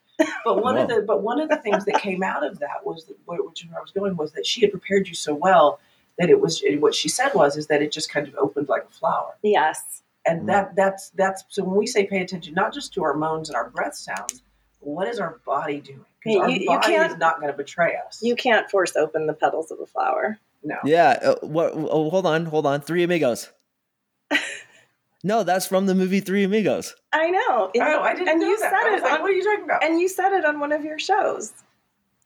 But 0.45 0.63
one 0.63 0.77
of 0.77 0.89
the 0.89 1.03
but 1.03 1.23
one 1.23 1.41
of 1.41 1.49
the 1.49 1.57
things 1.57 1.85
that 1.87 2.01
came 2.01 2.23
out 2.23 2.45
of 2.45 2.59
that 2.59 2.85
was 2.85 3.07
that, 3.07 3.17
which 3.27 3.63
is 3.65 3.71
where 3.71 3.79
I 3.79 3.83
was 3.83 3.91
going 3.93 4.17
was 4.17 4.33
that 4.33 4.47
she 4.47 4.61
had 4.61 4.71
prepared 4.71 5.09
you 5.09 5.15
so 5.15 5.35
well 5.35 5.81
that 6.19 6.29
it 6.31 6.41
was 6.41 6.63
what 6.79 6.95
she 6.95 7.09
said 7.09 7.33
was 7.35 7.57
is 7.57 7.67
that 7.69 7.83
it 7.83 7.91
just 7.93 8.11
kind 8.11 8.29
of 8.29 8.35
opened 8.37 8.69
like 8.69 8.85
a 8.85 8.93
flower. 8.93 9.35
yes. 9.43 10.03
And 10.25 10.43
Mm. 10.43 10.47
that 10.47 10.77
that's 10.77 11.11
that's 11.11 11.43
so 11.49 11.65
when 11.65 11.75
we 11.77 11.87
say 11.87 12.07
pay 12.07 12.21
attention 12.23 12.55
not 12.55 12.73
just 12.73 12.93
to 12.95 13.03
our 13.03 13.15
moans 13.15 13.49
and 13.49 13.57
our 13.57 13.71
breath 13.71 13.97
sounds, 13.97 14.43
what 14.79 15.09
is 15.09 15.19
our 15.19 15.41
body 15.45 15.81
doing? 15.81 16.05
Because 16.21 16.37
Yeah, 16.37 16.43
our 16.43 16.51
you- 16.51 16.61
you 16.61 16.67
body 16.67 16.87
can't- 16.87 17.11
is 17.13 17.19
not 17.19 17.41
going 17.41 17.51
to 17.51 17.57
betray 17.57 17.97
us. 18.07 18.21
You 18.23 18.37
can't 18.37 18.71
force 18.71 18.95
open 18.95 19.27
the 19.27 19.33
petals 19.33 19.71
of 19.73 19.81
a 19.81 19.87
flower. 19.87 20.39
no. 20.63 20.77
Yeah. 20.85 21.19
Uh, 21.21 21.35
what? 21.47 21.73
Oh, 21.75 22.09
hold 22.09 22.25
on, 22.27 22.47
hold 22.47 22.67
on. 22.67 22.81
Three 22.83 23.03
Amigos. 23.03 23.51
no, 25.25 25.43
that's 25.43 25.67
from 25.67 25.87
the 25.87 25.95
movie 25.95 26.21
Three 26.21 26.45
Amigos. 26.45 26.95
I 27.13 27.31
know. 27.31 27.71
And, 27.75 27.83
Oh, 27.83 28.03
I 28.03 28.15
didn't 28.15 28.29
and 28.29 28.41
know 28.41 28.47
you 28.49 28.59
that. 28.61 28.71
said 28.71 28.95
it 28.97 29.03
like, 29.03 29.13
on, 29.15 29.21
what 29.23 29.31
are 29.31 29.35
you 29.35 29.43
talking 29.45 29.65
about? 29.65 29.83
and 29.85 30.01
you 30.01 30.09
said 30.09 30.33
it 30.33 30.45
on 30.45 30.61
one 30.61 30.71
of 30.73 30.85
your 30.85 30.99
shows. 31.01 31.53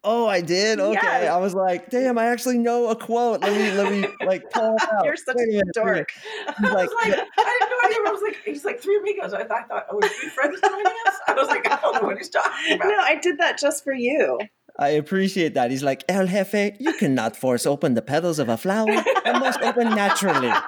Oh, 0.09 0.29
I 0.29 0.41
did. 0.41 0.79
Okay, 0.79 0.93
Yes. 1.03 1.33
I 1.33 1.37
was 1.39 1.53
like, 1.53 1.91
damn, 1.91 2.17
I 2.17 2.27
actually 2.27 2.59
know 2.59 2.89
a 2.91 2.95
quote. 2.97 3.41
Let 3.43 3.53
me, 3.53 3.73
let 3.73 3.91
me, 3.93 4.07
like, 4.25 4.49
pull 4.53 4.77
it 4.77 4.83
out. 4.93 5.05
You're 5.05 5.17
such 5.17 5.35
Wait 5.37 5.49
a 5.49 5.51
minute, 5.51 5.65
wait 5.75 5.85
dork. 5.85 6.13
I 6.47 6.63
like- 6.63 6.89
was 6.89 6.95
like, 7.05 7.13
I 7.13 7.59
had 7.59 7.69
no 7.71 7.89
idea. 7.89 7.99
I 8.07 8.11
was 8.13 8.23
like, 8.23 8.37
he's 8.45 8.65
like 8.65 8.81
three 8.81 8.99
amigos. 8.99 9.33
I, 9.35 9.41
I 9.41 9.45
thought, 9.65 9.87
oh, 9.91 9.97
are 10.01 10.09
three 10.09 10.29
friends 10.29 10.61
joining 10.61 10.87
us? 10.87 11.15
I 11.27 11.35
was 11.35 11.49
like, 11.49 11.69
I 11.71 11.81
don't 11.81 11.95
know 12.01 12.09
what 12.09 12.19
he's 12.19 12.29
talking 12.31 12.73
about. 12.77 12.87
No, 12.89 12.99
I 13.01 13.17
did 13.17 13.39
that 13.39 13.59
just 13.59 13.83
for 13.83 13.93
you. 13.93 14.39
I 14.79 14.91
appreciate 14.91 15.55
that. 15.55 15.71
He's 15.73 15.83
like, 15.83 16.05
El 16.09 16.27
Jefe, 16.29 16.77
you 16.79 16.93
cannot 16.93 17.35
force 17.35 17.67
open 17.67 17.95
the 17.95 18.03
petals 18.03 18.39
of 18.39 18.49
a 18.49 18.57
flower. 18.57 18.87
It 18.91 19.33
must 19.41 19.61
open 19.61 19.89
naturally. 19.95 20.53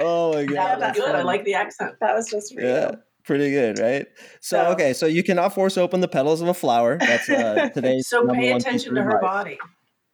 Oh 0.00 0.32
my 0.34 0.44
god, 0.44 0.56
that 0.56 0.70
was 0.78 0.80
that's 0.80 0.98
good. 0.98 1.14
I 1.14 1.22
like 1.22 1.44
the 1.44 1.54
accent. 1.54 1.94
that 2.00 2.14
was 2.14 2.28
just 2.30 2.54
for 2.54 2.60
Yeah, 2.60 2.90
you. 2.92 2.98
Pretty 3.28 3.50
good, 3.52 3.78
right? 3.78 4.06
So, 4.40 4.64
So- 4.64 4.70
okay, 4.72 4.92
so 4.92 5.06
you 5.06 5.22
cannot 5.22 5.54
force 5.54 5.78
open 5.78 6.00
the 6.00 6.08
petals 6.08 6.40
of 6.40 6.48
a 6.48 6.54
flower. 6.54 6.96
That's 6.98 7.28
uh, 7.30 7.68
today's 7.74 8.08
So 8.08 8.26
pay 8.26 8.50
attention 8.50 8.96
to 8.96 9.02
her 9.04 9.10
advice. 9.18 9.22
body. 9.22 9.58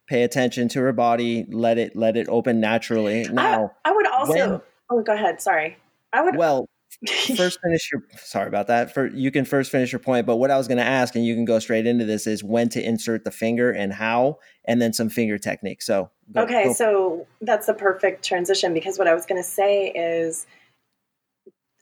Pay 0.07 0.21
attention 0.21 0.67
to 0.69 0.81
her 0.81 0.93
body. 0.93 1.47
Let 1.49 1.79
it 1.79 1.95
let 1.95 2.15
it 2.15 2.27
open 2.29 2.59
naturally. 2.59 3.27
Now, 3.31 3.71
I 3.83 3.91
would 3.91 4.05
also. 4.07 4.33
when- 4.33 4.61
oh, 4.91 5.01
go 5.01 5.13
ahead. 5.13 5.41
Sorry. 5.41 5.77
I 6.13 6.21
would. 6.21 6.35
well, 6.35 6.67
first 7.35 7.59
finish 7.63 7.89
your 7.91 8.03
sorry 8.17 8.47
about 8.47 8.67
that 8.67 8.93
for 8.93 9.07
you 9.07 9.29
can 9.29 9.43
first 9.43 9.69
finish 9.69 9.91
your 9.91 9.99
point 9.99 10.25
but 10.25 10.37
what 10.37 10.49
i 10.49 10.57
was 10.57 10.65
going 10.65 10.77
to 10.77 10.83
ask 10.83 11.13
and 11.15 11.25
you 11.25 11.35
can 11.35 11.43
go 11.43 11.59
straight 11.59 11.85
into 11.85 12.05
this 12.05 12.25
is 12.25 12.41
when 12.41 12.69
to 12.69 12.81
insert 12.81 13.25
the 13.25 13.31
finger 13.31 13.69
and 13.69 13.91
how 13.91 14.37
and 14.65 14.81
then 14.81 14.93
some 14.93 15.09
finger 15.09 15.37
technique 15.37 15.81
so 15.81 16.09
go- 16.31 16.43
okay, 16.43 16.63
go- 16.65 16.73
so 16.73 17.27
that's 17.41 17.65
the 17.67 17.73
perfect 17.73 18.23
transition 18.23 18.73
because 18.73 18.97
what 18.97 19.09
I 19.09 19.13
was 19.13 19.25
going 19.25 19.41
to 19.41 19.47
say 19.47 19.87
is 19.89 20.47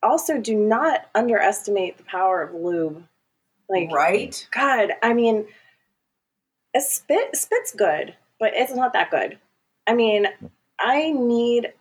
also 0.04 0.40
do 0.40 0.56
not 0.56 1.10
underestimate 1.16 1.98
the 1.98 2.04
power 2.04 2.42
of 2.44 2.54
lube. 2.54 3.04
Like, 3.70 3.92
right? 3.92 4.48
God, 4.52 4.92
I 5.02 5.14
mean, 5.14 5.48
a 6.76 6.82
spit 6.82 7.36
spit's 7.36 7.74
good, 7.74 8.16
but 8.40 8.52
it's 8.54 8.74
not 8.74 8.94
that 8.94 9.10
good. 9.10 9.40
I 9.88 9.94
mean, 9.94 10.28
I 10.80 11.12
need 11.12 11.74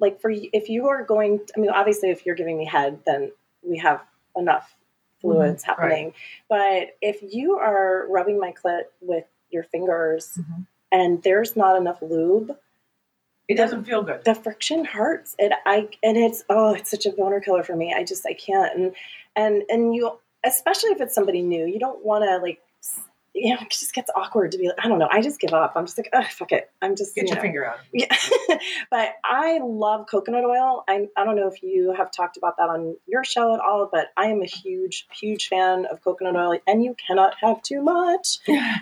like 0.00 0.20
for 0.20 0.30
if 0.32 0.68
you 0.68 0.88
are 0.88 1.04
going. 1.04 1.40
I 1.56 1.60
mean, 1.60 1.70
obviously, 1.70 2.10
if 2.10 2.24
you're 2.24 2.34
giving 2.34 2.58
me 2.58 2.64
head, 2.64 3.00
then 3.06 3.32
we 3.62 3.78
have 3.78 4.02
enough 4.36 4.74
fluids 5.20 5.62
Mhm, 5.62 5.66
happening. 5.66 6.14
But 6.48 6.96
if 7.00 7.22
you 7.22 7.58
are 7.58 8.06
rubbing 8.08 8.38
my 8.38 8.52
clit 8.52 8.84
with 9.00 9.24
your 9.50 9.62
fingers 9.64 10.38
Mhm. 10.38 10.66
and 10.92 11.22
there's 11.22 11.56
not 11.56 11.76
enough 11.76 12.00
lube, 12.02 12.56
It 13.48 13.56
doesn't 13.56 13.84
feel 13.84 14.02
good. 14.02 14.24
the 14.24 14.34
friction 14.34 14.84
hurts. 14.84 15.36
It 15.38 15.52
I 15.64 15.88
and 16.02 16.16
it's 16.16 16.44
oh, 16.48 16.74
it's 16.74 16.90
such 16.90 17.06
a 17.06 17.12
boner 17.12 17.40
killer 17.40 17.62
for 17.62 17.76
me. 17.76 17.94
I 17.96 18.04
just 18.04 18.26
I 18.26 18.34
can't 18.34 18.76
and 18.76 18.94
and 19.36 19.62
and 19.68 19.94
you 19.94 20.18
especially 20.44 20.90
if 20.90 21.00
it's 21.00 21.14
somebody 21.14 21.42
new, 21.42 21.66
you 21.66 21.78
don't 21.78 22.04
want 22.04 22.24
to 22.24 22.38
like 22.38 22.60
you 23.36 23.54
know, 23.54 23.60
it 23.60 23.70
just 23.70 23.92
gets 23.92 24.10
awkward 24.16 24.50
to 24.52 24.58
be 24.58 24.68
like, 24.68 24.84
I 24.84 24.88
don't 24.88 24.98
know. 24.98 25.08
I 25.10 25.20
just 25.20 25.38
give 25.38 25.52
up. 25.52 25.72
I'm 25.76 25.84
just 25.84 25.98
like, 25.98 26.08
oh, 26.14 26.24
fuck 26.30 26.52
it. 26.52 26.70
I'm 26.80 26.96
just, 26.96 27.14
Get 27.14 27.24
you 27.24 27.28
your 27.28 27.36
know. 27.36 27.42
finger 27.42 27.66
out. 27.66 27.76
Yeah. 27.92 28.16
but 28.90 29.10
I 29.24 29.60
love 29.62 30.06
coconut 30.10 30.44
oil. 30.44 30.84
I, 30.88 31.06
I 31.16 31.24
don't 31.24 31.36
know 31.36 31.46
if 31.46 31.62
you 31.62 31.92
have 31.96 32.10
talked 32.10 32.38
about 32.38 32.56
that 32.56 32.70
on 32.70 32.96
your 33.06 33.24
show 33.24 33.52
at 33.52 33.60
all, 33.60 33.88
but 33.92 34.06
I 34.16 34.26
am 34.26 34.40
a 34.40 34.46
huge, 34.46 35.06
huge 35.12 35.48
fan 35.48 35.84
of 35.90 36.02
coconut 36.02 36.34
oil, 36.34 36.58
and 36.66 36.82
you 36.82 36.96
cannot 37.06 37.34
have 37.42 37.62
too 37.62 37.82
much. 37.82 38.38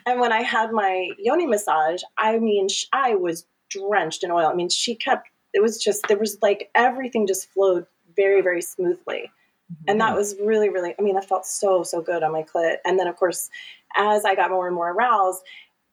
and 0.07 0.21
when 0.21 0.33
I 0.33 0.43
had 0.43 0.71
my 0.71 1.11
yoni 1.19 1.47
massage, 1.47 2.03
I 2.17 2.39
mean, 2.39 2.69
I 2.93 3.17
was 3.17 3.47
drenched 3.75 4.25
in 4.25 4.31
oil. 4.31 4.47
I 4.47 4.55
mean, 4.55 4.69
she 4.69 4.95
kept, 4.95 5.29
it 5.53 5.63
was 5.63 5.83
just, 5.83 6.07
there 6.09 6.19
was 6.19 6.39
like 6.43 6.71
everything 6.75 7.27
just 7.27 7.51
flowed 7.51 7.87
very, 8.17 8.41
very 8.41 8.63
smoothly. 8.63 9.31
Mm-hmm. 9.73 9.85
And 9.89 10.01
that 10.01 10.17
was 10.17 10.37
really, 10.41 10.69
really, 10.69 10.95
I 10.99 11.03
mean, 11.03 11.15
that 11.15 11.29
felt 11.29 11.47
so, 11.47 11.83
so 11.83 12.01
good 12.01 12.23
on 12.23 12.33
my 12.33 12.43
clit. 12.43 12.77
And 12.85 12.99
then, 12.99 13.07
of 13.07 13.17
course, 13.17 13.51
as 13.97 14.25
I 14.25 14.35
got 14.35 14.51
more 14.51 14.67
and 14.67 14.75
more 14.75 14.91
aroused, 14.91 15.43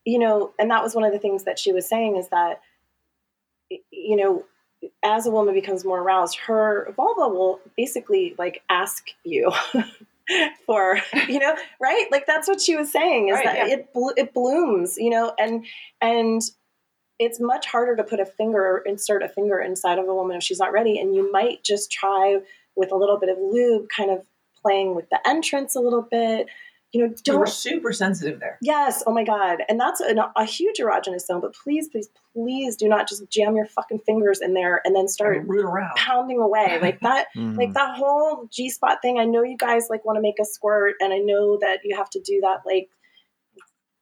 you 0.05 0.19
know, 0.19 0.53
and 0.59 0.71
that 0.71 0.83
was 0.83 0.95
one 0.95 1.03
of 1.03 1.11
the 1.11 1.19
things 1.19 1.43
that 1.43 1.59
she 1.59 1.71
was 1.71 1.87
saying 1.87 2.17
is 2.17 2.29
that, 2.29 2.61
you 3.91 4.15
know, 4.15 4.45
as 5.03 5.27
a 5.27 5.31
woman 5.31 5.53
becomes 5.53 5.85
more 5.85 6.01
aroused, 6.01 6.37
her 6.39 6.93
vulva 6.95 7.29
will 7.29 7.59
basically 7.77 8.35
like 8.37 8.63
ask 8.69 9.05
you 9.23 9.51
for, 10.65 10.99
you 11.27 11.39
know, 11.39 11.55
right? 11.79 12.07
Like 12.11 12.25
that's 12.25 12.47
what 12.47 12.61
she 12.61 12.75
was 12.75 12.91
saying 12.91 13.29
is 13.29 13.35
Right, 13.35 13.45
that 13.45 13.55
yeah. 13.57 13.73
it 13.73 13.93
blo- 13.93 14.13
it 14.17 14.33
blooms, 14.33 14.97
you 14.97 15.09
know, 15.09 15.33
and 15.37 15.65
and 16.01 16.41
it's 17.23 17.39
much 17.39 17.65
harder 17.67 17.95
to 17.95 18.03
put 18.03 18.19
a 18.19 18.25
finger, 18.25 18.81
insert 18.85 19.21
a 19.23 19.29
finger 19.29 19.59
inside 19.59 19.99
of 19.99 20.07
a 20.07 20.13
woman 20.15 20.35
if 20.37 20.43
she's 20.43 20.59
not 20.59 20.71
ready. 20.71 20.99
And 20.99 21.13
you 21.15 21.31
might 21.31 21.63
just 21.63 21.91
try 21.91 22.39
with 22.75 22.91
a 22.91 22.95
little 22.95 23.19
bit 23.19 23.29
of 23.29 23.37
lube, 23.37 23.87
kind 23.95 24.09
of 24.09 24.25
playing 24.61 24.95
with 24.95 25.09
the 25.09 25.19
entrance 25.27 25.75
a 25.75 25.79
little 25.79 26.01
bit. 26.01 26.47
You 26.93 27.01
know, 27.07 27.13
You 27.25 27.33
were 27.37 27.45
don't 27.45 27.49
super 27.49 27.93
sensitive 27.93 28.39
there. 28.41 28.57
Yes. 28.61 29.01
Oh 29.07 29.13
my 29.13 29.23
God. 29.23 29.59
And 29.69 29.79
that's 29.79 30.01
an, 30.01 30.19
a 30.35 30.43
huge 30.45 30.77
erogenous 30.79 31.21
zone. 31.27 31.39
But 31.39 31.53
please, 31.53 31.87
please, 31.87 32.09
please 32.33 32.75
do 32.75 32.89
not 32.89 33.07
just 33.07 33.29
jam 33.29 33.55
your 33.55 33.65
fucking 33.67 33.99
fingers 33.99 34.41
in 34.41 34.53
there 34.55 34.81
and 34.83 34.93
then 34.95 35.07
start 35.07 35.37
And 35.37 35.47
root 35.47 35.63
around. 35.63 35.95
pounding 35.95 36.39
away 36.41 36.79
like 36.81 36.99
that. 37.07 37.27
Mhm. 37.37 37.55
Like 37.55 37.73
that 37.75 37.95
whole 37.95 38.49
G 38.51 38.69
spot 38.69 38.97
thing. 39.01 39.19
I 39.19 39.25
know 39.25 39.41
you 39.43 39.55
guys 39.57 39.87
like 39.89 40.03
want 40.05 40.17
to 40.17 40.21
make 40.21 40.39
a 40.41 40.45
squirt, 40.45 40.95
and 40.99 41.13
I 41.13 41.19
know 41.19 41.57
that 41.61 41.79
you 41.85 41.95
have 41.95 42.09
to 42.09 42.19
do 42.19 42.41
that 42.41 42.63
like. 42.65 42.89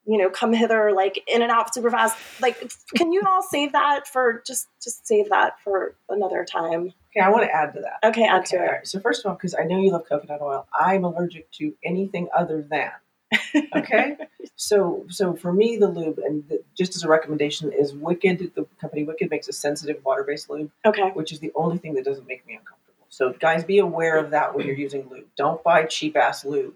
You 0.09 0.17
know, 0.17 0.29
come 0.29 0.53
hither 0.53 0.91
like 0.91 1.21
in 1.27 1.41
and 1.43 1.51
out 1.51 1.73
super 1.73 1.91
fast. 1.91 2.17
Like, 2.41 2.71
can 2.95 3.11
you 3.11 3.21
all 3.27 3.43
save 3.43 3.73
that 3.73 4.07
for 4.07 4.41
just 4.47 4.67
just 4.81 5.05
save 5.05 5.29
that 5.29 5.59
for 5.63 5.93
another 6.09 6.43
time? 6.45 6.93
Okay, 7.11 7.19
I 7.23 7.29
want 7.29 7.43
to 7.43 7.51
add 7.55 7.73
to 7.75 7.81
that. 7.81 8.07
Okay, 8.09 8.25
add 8.25 8.41
Okay, 8.41 8.57
to 8.57 8.63
it. 8.63 8.67
right. 8.67 8.87
So 8.87 8.99
first 8.99 9.23
of 9.23 9.29
all, 9.29 9.35
because 9.35 9.53
I 9.53 9.63
know 9.65 9.79
you 9.79 9.91
love 9.91 10.05
coconut 10.09 10.41
oil, 10.41 10.67
I'm 10.73 11.03
allergic 11.03 11.51
to 11.53 11.73
anything 11.83 12.27
other 12.35 12.61
than. 12.61 12.91
Okay, 13.75 14.17
so 14.55 15.05
so 15.09 15.35
for 15.35 15.51
me, 15.53 15.77
the 15.77 15.87
lube 15.87 16.17
and 16.19 16.47
the, 16.49 16.63
just 16.77 16.95
as 16.95 17.03
a 17.03 17.07
recommendation 17.07 17.71
is 17.71 17.93
Wicked. 17.93 18.51
The 18.55 18.65
company 18.81 19.03
Wicked 19.03 19.29
makes 19.29 19.47
a 19.47 19.53
sensitive 19.53 20.03
water-based 20.03 20.49
lube, 20.49 20.71
Okay. 20.85 21.09
which 21.11 21.31
is 21.31 21.39
the 21.39 21.51
only 21.55 21.77
thing 21.77 21.93
that 21.95 22.05
doesn't 22.05 22.27
make 22.27 22.45
me 22.47 22.53
uncomfortable. 22.53 23.05
So 23.09 23.33
guys, 23.39 23.63
be 23.63 23.77
aware 23.79 24.17
of 24.17 24.31
that 24.31 24.55
when 24.55 24.65
you're 24.65 24.75
using 24.75 25.07
lube. 25.09 25.25
Don't 25.35 25.63
buy 25.63 25.83
cheap 25.85 26.15
ass 26.17 26.43
lube. 26.45 26.73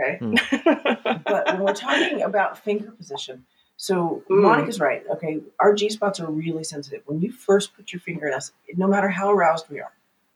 Okay, 0.00 0.18
but 1.26 1.46
when 1.46 1.60
we're 1.60 1.74
talking 1.74 2.22
about 2.22 2.58
finger 2.58 2.90
position, 2.92 3.44
so 3.76 4.22
Mm. 4.28 4.42
Monica's 4.42 4.78
right. 4.78 5.02
Okay, 5.10 5.40
our 5.58 5.74
G 5.74 5.88
spots 5.88 6.20
are 6.20 6.30
really 6.30 6.64
sensitive. 6.64 7.02
When 7.06 7.20
you 7.20 7.32
first 7.32 7.74
put 7.74 7.92
your 7.92 8.00
finger 8.00 8.26
in 8.28 8.34
us, 8.34 8.52
no 8.76 8.86
matter 8.86 9.08
how 9.08 9.30
aroused 9.30 9.70
we 9.70 9.80
are, 9.80 9.92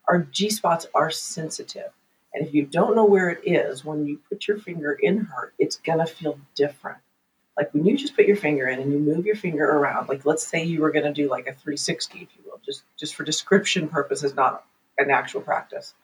our 0.08 0.20
G 0.20 0.50
spots 0.50 0.86
are 0.94 1.10
sensitive. 1.10 1.90
And 2.32 2.46
if 2.46 2.54
you 2.54 2.64
don't 2.66 2.96
know 2.96 3.04
where 3.04 3.28
it 3.30 3.40
is, 3.44 3.84
when 3.84 4.06
you 4.06 4.18
put 4.28 4.48
your 4.48 4.58
finger 4.58 4.92
in 4.92 5.18
her, 5.18 5.52
it's 5.58 5.76
gonna 5.76 6.06
feel 6.06 6.38
different. 6.54 6.98
Like 7.56 7.72
when 7.72 7.84
you 7.84 7.96
just 7.96 8.16
put 8.16 8.26
your 8.26 8.36
finger 8.36 8.66
in 8.66 8.80
and 8.80 8.90
you 8.92 8.98
move 8.98 9.26
your 9.26 9.36
finger 9.36 9.64
around, 9.64 10.08
like 10.08 10.24
let's 10.26 10.46
say 10.46 10.64
you 10.64 10.80
were 10.80 10.90
gonna 10.90 11.12
do 11.12 11.28
like 11.28 11.46
a 11.46 11.52
360, 11.52 12.20
if 12.20 12.28
you 12.36 12.50
will, 12.50 12.60
just 12.64 12.82
just 12.98 13.14
for 13.14 13.24
description 13.24 13.88
purposes, 13.88 14.34
not 14.34 14.64
an 14.98 15.10
actual 15.10 15.42
practice. 15.42 15.94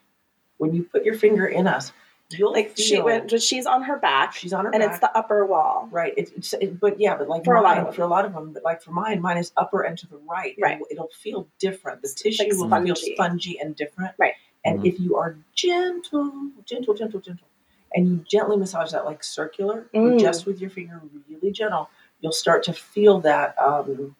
When 0.58 0.74
you 0.74 0.84
put 0.84 1.04
your 1.04 1.14
finger 1.14 1.46
in 1.46 1.66
us, 1.66 1.92
you'll 2.38 2.52
like 2.52 2.72
she 2.76 2.96
feel 2.96 3.04
went. 3.04 3.30
She's 3.42 3.66
on 3.66 3.82
her 3.82 3.98
back, 3.98 4.34
she's 4.34 4.52
on 4.52 4.64
her 4.66 4.70
and 4.72 4.80
back. 4.80 4.90
it's 4.92 5.00
the 5.00 5.16
upper 5.16 5.44
wall. 5.46 5.88
Right. 5.90 6.14
It's, 6.16 6.30
it's 6.32 6.52
it, 6.54 6.78
but 6.80 7.00
yeah, 7.00 7.16
but 7.16 7.28
like 7.28 7.44
For 7.44 7.54
a 7.56 7.60
lot 7.62 7.78
of 7.78 7.84
them. 7.86 7.94
for 7.94 8.02
a 8.02 8.06
lot 8.06 8.24
of 8.24 8.32
them, 8.32 8.52
but 8.52 8.62
like 8.64 8.82
for 8.82 8.92
mine, 8.92 9.20
mine 9.20 9.36
is 9.38 9.52
upper 9.56 9.82
and 9.82 9.96
to 9.98 10.06
the 10.06 10.18
right. 10.28 10.54
Right. 10.60 10.74
It'll, 10.74 10.86
it'll 10.90 11.10
feel 11.22 11.46
different. 11.58 12.02
The 12.02 12.06
It's 12.06 12.22
tissue 12.22 12.42
like 12.44 12.52
will 12.52 12.66
spongy. 12.68 12.86
feel 12.94 13.14
spongy 13.16 13.58
and 13.60 13.74
different. 13.76 14.14
Right. 14.18 14.34
And 14.64 14.80
Mhm. 14.80 14.86
if 14.88 15.00
you 15.00 15.16
are 15.16 15.36
gentle, 15.54 16.32
gentle, 16.66 16.94
gentle, 16.94 17.20
gentle, 17.20 17.46
and 17.94 18.08
you 18.08 18.24
gently 18.30 18.56
massage 18.56 18.92
that 18.92 19.04
like 19.04 19.22
circular, 19.24 19.88
Mm. 19.94 20.20
just 20.20 20.46
with 20.46 20.60
your 20.60 20.70
finger, 20.70 21.00
really 21.28 21.50
gentle, 21.52 21.88
you'll 22.20 22.32
start 22.32 22.62
to 22.64 22.72
feel 22.72 23.20
that. 23.20 23.54
Um, 23.60 24.14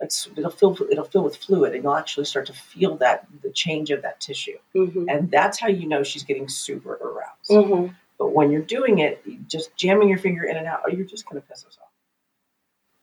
it'll 0.00 0.50
fill 0.50 0.76
it'll 0.90 1.04
fill 1.04 1.22
with 1.24 1.36
fluid, 1.36 1.74
and 1.74 1.82
you'll 1.82 1.94
actually 1.96 2.26
start 2.26 2.46
to 2.46 2.52
feel 2.52 2.96
that 2.96 3.26
the 3.42 3.50
change 3.50 3.90
of 3.90 4.02
that 4.02 4.20
tissue, 4.20 4.58
Mm-hmm. 4.74 5.08
and 5.08 5.30
that's 5.30 5.58
how 5.58 5.68
you 5.68 5.88
know 5.88 6.02
she's 6.02 6.24
getting 6.24 6.48
super 6.48 6.94
aroused. 6.94 7.50
Mm-hmm. 7.50 7.92
But 8.18 8.32
when 8.32 8.50
you're 8.50 8.62
doing 8.62 8.98
it, 8.98 9.22
just 9.48 9.76
jamming 9.76 10.08
your 10.08 10.18
finger 10.18 10.44
in 10.44 10.56
and 10.56 10.66
out, 10.66 10.80
oh, 10.86 10.90
you're 10.90 11.04
just 11.04 11.28
going 11.28 11.40
to 11.40 11.46
piss 11.46 11.64
us 11.66 11.76
off. 11.80 11.88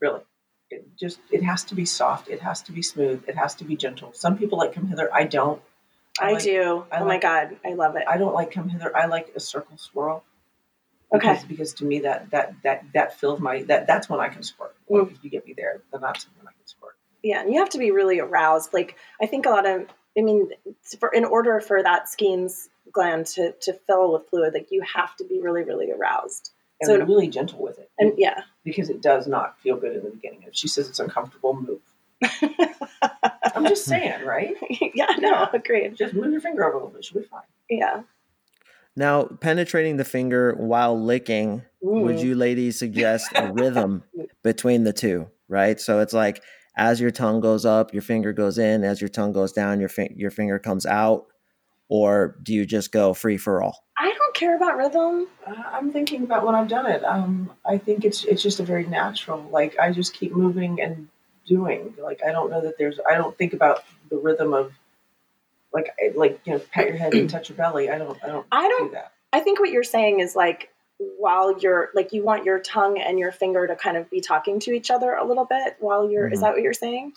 Really, 0.02 0.22
it 0.70 0.86
just 1.00 1.20
it 1.32 1.44
has 1.44 1.64
to 1.66 1.76
be 1.76 1.86
soft. 1.86 2.30
It 2.30 2.42
has 2.42 2.62
to 2.64 2.72
be 2.72 2.82
smooth. 2.82 3.24
It 3.28 3.36
has 3.36 3.56
to 3.56 3.64
be 3.64 3.76
gentle. 3.76 4.12
Some 4.14 4.38
people 4.38 4.58
like 4.58 4.74
come 4.74 4.88
hither. 4.88 5.14
I 5.14 5.24
don't. 5.26 5.62
I, 6.20 6.34
like- 6.34 6.44
do. 6.44 6.86
I 6.92 7.00
oh 7.00 7.06
my 7.06 7.18
god, 7.18 7.58
I 7.66 7.74
love 7.74 7.96
it. 7.96 8.04
I 8.08 8.18
don't 8.18 8.34
like 8.34 8.52
come 8.52 8.70
hither. 8.70 8.96
I 8.96 9.06
like 9.08 9.32
a 9.36 9.40
circle 9.40 9.78
swirl. 9.78 10.24
Okay. 11.14 11.28
Because, 11.28 11.44
because 11.46 11.74
to 11.76 11.86
me 11.86 12.00
that 12.00 12.32
that 12.32 12.56
that 12.64 12.84
that 12.96 13.20
fills 13.20 13.40
my 13.40 13.62
that 13.64 13.86
that's 13.86 14.10
when 14.10 14.20
I 14.20 14.30
can 14.30 14.42
squirt. 14.42 14.76
Mm. 14.90 15.12
If 15.12 15.24
you 15.24 15.30
get 15.30 15.46
me 15.46 15.54
there, 15.56 15.82
then 15.92 16.02
that's 16.02 16.26
when 16.40 16.48
I 16.48 16.52
can. 16.52 16.63
Yeah, 17.24 17.42
and 17.42 17.52
you 17.54 17.60
have 17.60 17.70
to 17.70 17.78
be 17.80 17.92
really 17.92 18.20
aroused. 18.20 18.74
Like 18.74 18.96
I 19.22 19.26
think 19.26 19.46
a 19.46 19.50
lot 19.50 19.66
of, 19.66 19.88
I 20.18 20.22
mean, 20.22 20.50
for 21.00 21.10
in 21.10 21.26
order 21.26 21.60
for 21.62 21.82
that 21.82 22.10
Skene's 22.10 22.70
gland 22.92 23.26
to 23.28 23.54
to 23.62 23.74
fill 23.88 24.14
with 24.14 24.30
fluid, 24.30 24.54
like 24.54 24.68
you 24.72 24.82
have 24.82 25.16
to 25.18 25.24
be 25.24 25.40
really, 25.42 25.64
really 25.64 25.92
aroused. 25.92 26.52
And 26.82 26.88
So- 26.88 26.98
be 27.00 27.04
really 27.06 27.28
gentle 27.28 27.62
with 27.62 27.80
it. 27.80 27.90
And 27.98 28.14
yeah, 28.18 28.42
because 28.64 28.90
it 28.90 29.02
does 29.02 29.26
not 29.28 29.58
feel 29.62 29.78
good 29.78 29.96
in 29.96 30.04
the 30.04 30.10
beginning. 30.10 30.44
If 30.48 30.56
she 30.56 30.68
says 30.68 30.90
it's 30.90 31.00
uncomfortable, 31.00 31.54
move. 31.56 31.80
I'm 33.56 33.66
just 33.68 33.86
saying, 33.86 34.26
right? 34.26 34.56
yeah, 34.94 35.06
no, 35.20 35.30
Yeah. 35.30 35.50
agreed. 35.54 35.96
Just 35.96 36.14
move 36.14 36.32
your 36.32 36.42
finger 36.42 36.64
over 36.66 36.74
a 36.74 36.78
little 36.78 36.90
bit. 36.94 37.06
She'll 37.06 37.22
be 37.22 37.28
fine. 37.28 37.42
Yeah. 37.70 38.02
Now, 38.96 39.24
penetrating 39.26 39.98
the 39.98 40.06
finger 40.06 40.54
while 40.56 41.00
licking, 41.00 41.64
would 41.82 42.18
Mm. 42.18 42.24
you 42.24 42.36
ladies 42.36 42.78
suggest 42.78 43.32
a 43.36 43.52
rhythm 43.52 44.04
between 44.44 44.84
the 44.84 44.94
two? 44.94 45.30
Right. 45.48 45.80
So 45.80 46.00
it's 46.00 46.14
like 46.14 46.42
as 46.76 47.00
your 47.00 47.12
tongue 47.12 47.40
goes 47.40 47.66
up, 47.66 47.94
your 47.94 48.02
finger 48.02 48.34
goes 48.34 48.58
in. 48.58 48.84
As 48.84 49.00
your 49.02 49.10
tongue 49.10 49.32
goes 49.32 49.52
down, 49.52 49.80
your 49.80 49.90
fi- 49.90 50.14
your 50.16 50.32
finger 50.32 50.60
comes 50.60 50.86
out. 50.86 51.26
Or 51.90 52.38
do 52.42 52.54
you 52.54 52.66
just 52.66 52.92
go 52.92 53.14
free 53.14 53.38
for 53.38 53.62
all? 53.62 53.84
I 53.98 54.12
don't 54.12 54.34
care 54.36 54.56
about 54.56 54.78
rhythm. 54.78 55.28
Uh, 55.46 55.54
I'm 55.72 55.92
thinking 55.92 56.24
about 56.24 56.46
when 56.46 56.56
I've 56.56 56.68
done 56.70 56.88
it. 56.88 57.04
Um, 57.04 57.52
I 57.66 57.78
think 57.78 58.04
it's 58.06 58.24
it's 58.24 58.42
just 58.42 58.60
a 58.60 58.64
very 58.64 58.86
natural. 58.88 59.42
Like 59.52 59.78
I 59.80 59.92
just 59.92 60.14
keep 60.14 60.32
moving 60.34 60.82
and 60.82 61.08
doing. 61.46 61.94
Like 62.02 62.22
I 62.28 62.32
don't 62.32 62.50
know 62.50 62.62
that 62.62 62.78
there's. 62.80 63.00
I 63.08 63.16
don't 63.16 63.38
think 63.38 63.54
about 63.54 63.84
the 64.10 64.18
rhythm 64.18 64.54
of. 64.54 64.72
Like 65.74 65.94
I- 66.02 66.14
like 66.16 66.40
you 66.46 66.54
know, 66.54 66.60
pat 66.72 66.88
your 66.88 66.98
head 66.98 67.14
and 67.14 67.30
touch 67.30 67.50
your 67.50 67.58
belly. 67.58 67.90
I 67.90 67.98
don't. 68.00 68.18
I 68.24 68.28
don't. 68.28 68.46
I 68.52 68.68
don't- 68.68 68.88
do 68.88 68.94
that. 68.94 69.12
I 69.32 69.40
think 69.42 69.60
what 69.60 69.70
you're 69.72 69.84
saying 69.84 70.20
is 70.20 70.36
like 70.36 70.73
while 71.18 71.58
you're 71.60 71.90
like 71.94 72.14
you 72.14 72.24
want 72.24 72.46
your 72.46 72.60
tongue 72.60 73.00
and 73.00 73.18
your 73.20 73.32
finger 73.32 73.68
to 73.68 73.76
kind 73.76 73.98
of 73.98 74.10
be 74.10 74.22
talking 74.22 74.60
to 74.62 74.72
each 74.72 74.92
other 74.92 75.14
a 75.14 75.26
little 75.26 75.46
bit 75.46 75.76
while 75.80 76.10
you're 76.10 76.28
is 76.28 76.40
Mhm. 76.40 76.42
that 76.44 76.54
what 76.54 76.62
you're 76.62 76.74
saying? 76.74 77.14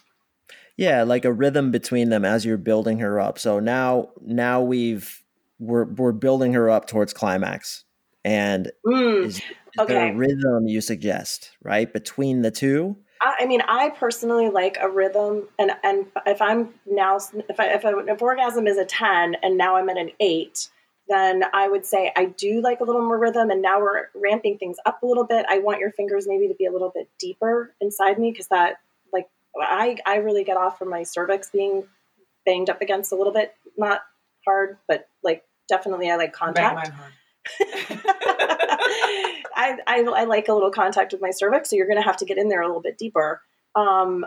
Yeah, 0.76 1.05
like 1.05 1.24
a 1.24 1.32
rhythm 1.32 1.70
between 1.70 2.11
them 2.11 2.24
as 2.24 2.45
you're 2.45 2.59
building 2.59 2.99
her 2.99 3.18
up. 3.18 3.39
So 3.39 3.59
now 3.61 4.11
now 4.20 4.61
we've 4.62 5.22
we're 5.59 5.84
we're 5.84 6.12
building 6.12 6.53
her 6.53 6.68
up 6.70 6.87
towards 6.87 7.12
climax. 7.12 7.84
And 8.24 8.70
Mm. 8.84 9.24
is, 9.24 9.37
is 9.37 9.87
there 9.87 10.11
a 10.11 10.16
rhythm 10.16 10.66
you 10.66 10.80
suggest, 10.80 11.53
right? 11.62 11.93
Between 11.93 12.43
the 12.43 12.51
two? 12.51 12.97
I, 13.20 13.37
I 13.41 13.47
mean, 13.47 13.62
I 13.62 13.91
personally 13.91 14.51
like 14.51 14.76
a 14.80 14.89
rhythm, 14.89 15.49
and 15.59 15.70
and 15.82 16.07
if 16.26 16.43
I'm 16.43 16.74
now 16.87 17.16
if 17.16 17.59
I, 17.61 17.68
if, 17.68 17.84
I, 17.84 17.93
if 18.09 18.20
orgasm 18.20 18.66
is 18.66 18.76
a 18.78 18.84
ten 18.84 19.37
and 19.43 19.57
now 19.57 19.76
I'm 19.76 19.89
at 19.89 19.97
an 19.97 20.11
eight, 20.20 20.68
then 21.09 21.44
I 21.52 21.68
would 21.68 21.86
say 21.86 22.12
I 22.16 22.26
do 22.26 22.61
like 22.61 22.80
a 22.80 22.84
little 22.84 23.02
more 23.02 23.18
rhythm, 23.18 23.50
and 23.50 23.62
now 23.62 23.80
we're 23.80 24.09
ramping 24.14 24.59
things 24.59 24.76
up 24.86 25.02
a 25.02 25.07
little 25.07 25.24
bit. 25.24 25.46
I 25.48 25.59
want 25.59 25.80
your 25.80 25.92
fingers 25.92 26.26
maybe 26.26 26.48
to 26.48 26.54
be 26.54 26.66
a 26.66 26.72
little 26.72 26.90
bit 26.94 27.09
deeper 27.18 27.74
inside 27.80 28.18
me 28.18 28.30
because 28.32 28.48
that 28.48 28.78
like 29.12 29.28
I 29.61 29.98
I 30.04 30.16
really 30.16 30.44
get 30.44 30.57
off 30.57 30.78
from 30.78 30.90
my 30.90 31.02
cervix 31.02 31.50
being 31.50 31.84
banged 32.44 32.70
up 32.70 32.80
against 32.80 33.12
a 33.12 33.16
little 33.16 33.32
bit, 33.32 33.54
not 33.76 34.02
hard, 34.46 34.78
but 34.88 35.09
like 35.22 35.44
definitely 35.68 36.11
I 36.11 36.16
like 36.16 36.32
contact. 36.32 36.90
I, 39.59 39.78
I, 39.86 40.02
I 40.02 40.24
like 40.24 40.48
a 40.48 40.52
little 40.52 40.70
contact 40.70 41.12
with 41.12 41.22
my 41.22 41.30
cervix, 41.30 41.70
so 41.70 41.76
you're 41.76 41.86
going 41.86 42.00
to 42.00 42.07
have 42.07 42.16
to 42.18 42.24
get 42.24 42.38
in 42.38 42.48
there 42.48 42.62
a 42.62 42.66
little 42.66 42.82
bit 42.82 42.98
deeper. 42.98 43.40
Um, 43.74 44.26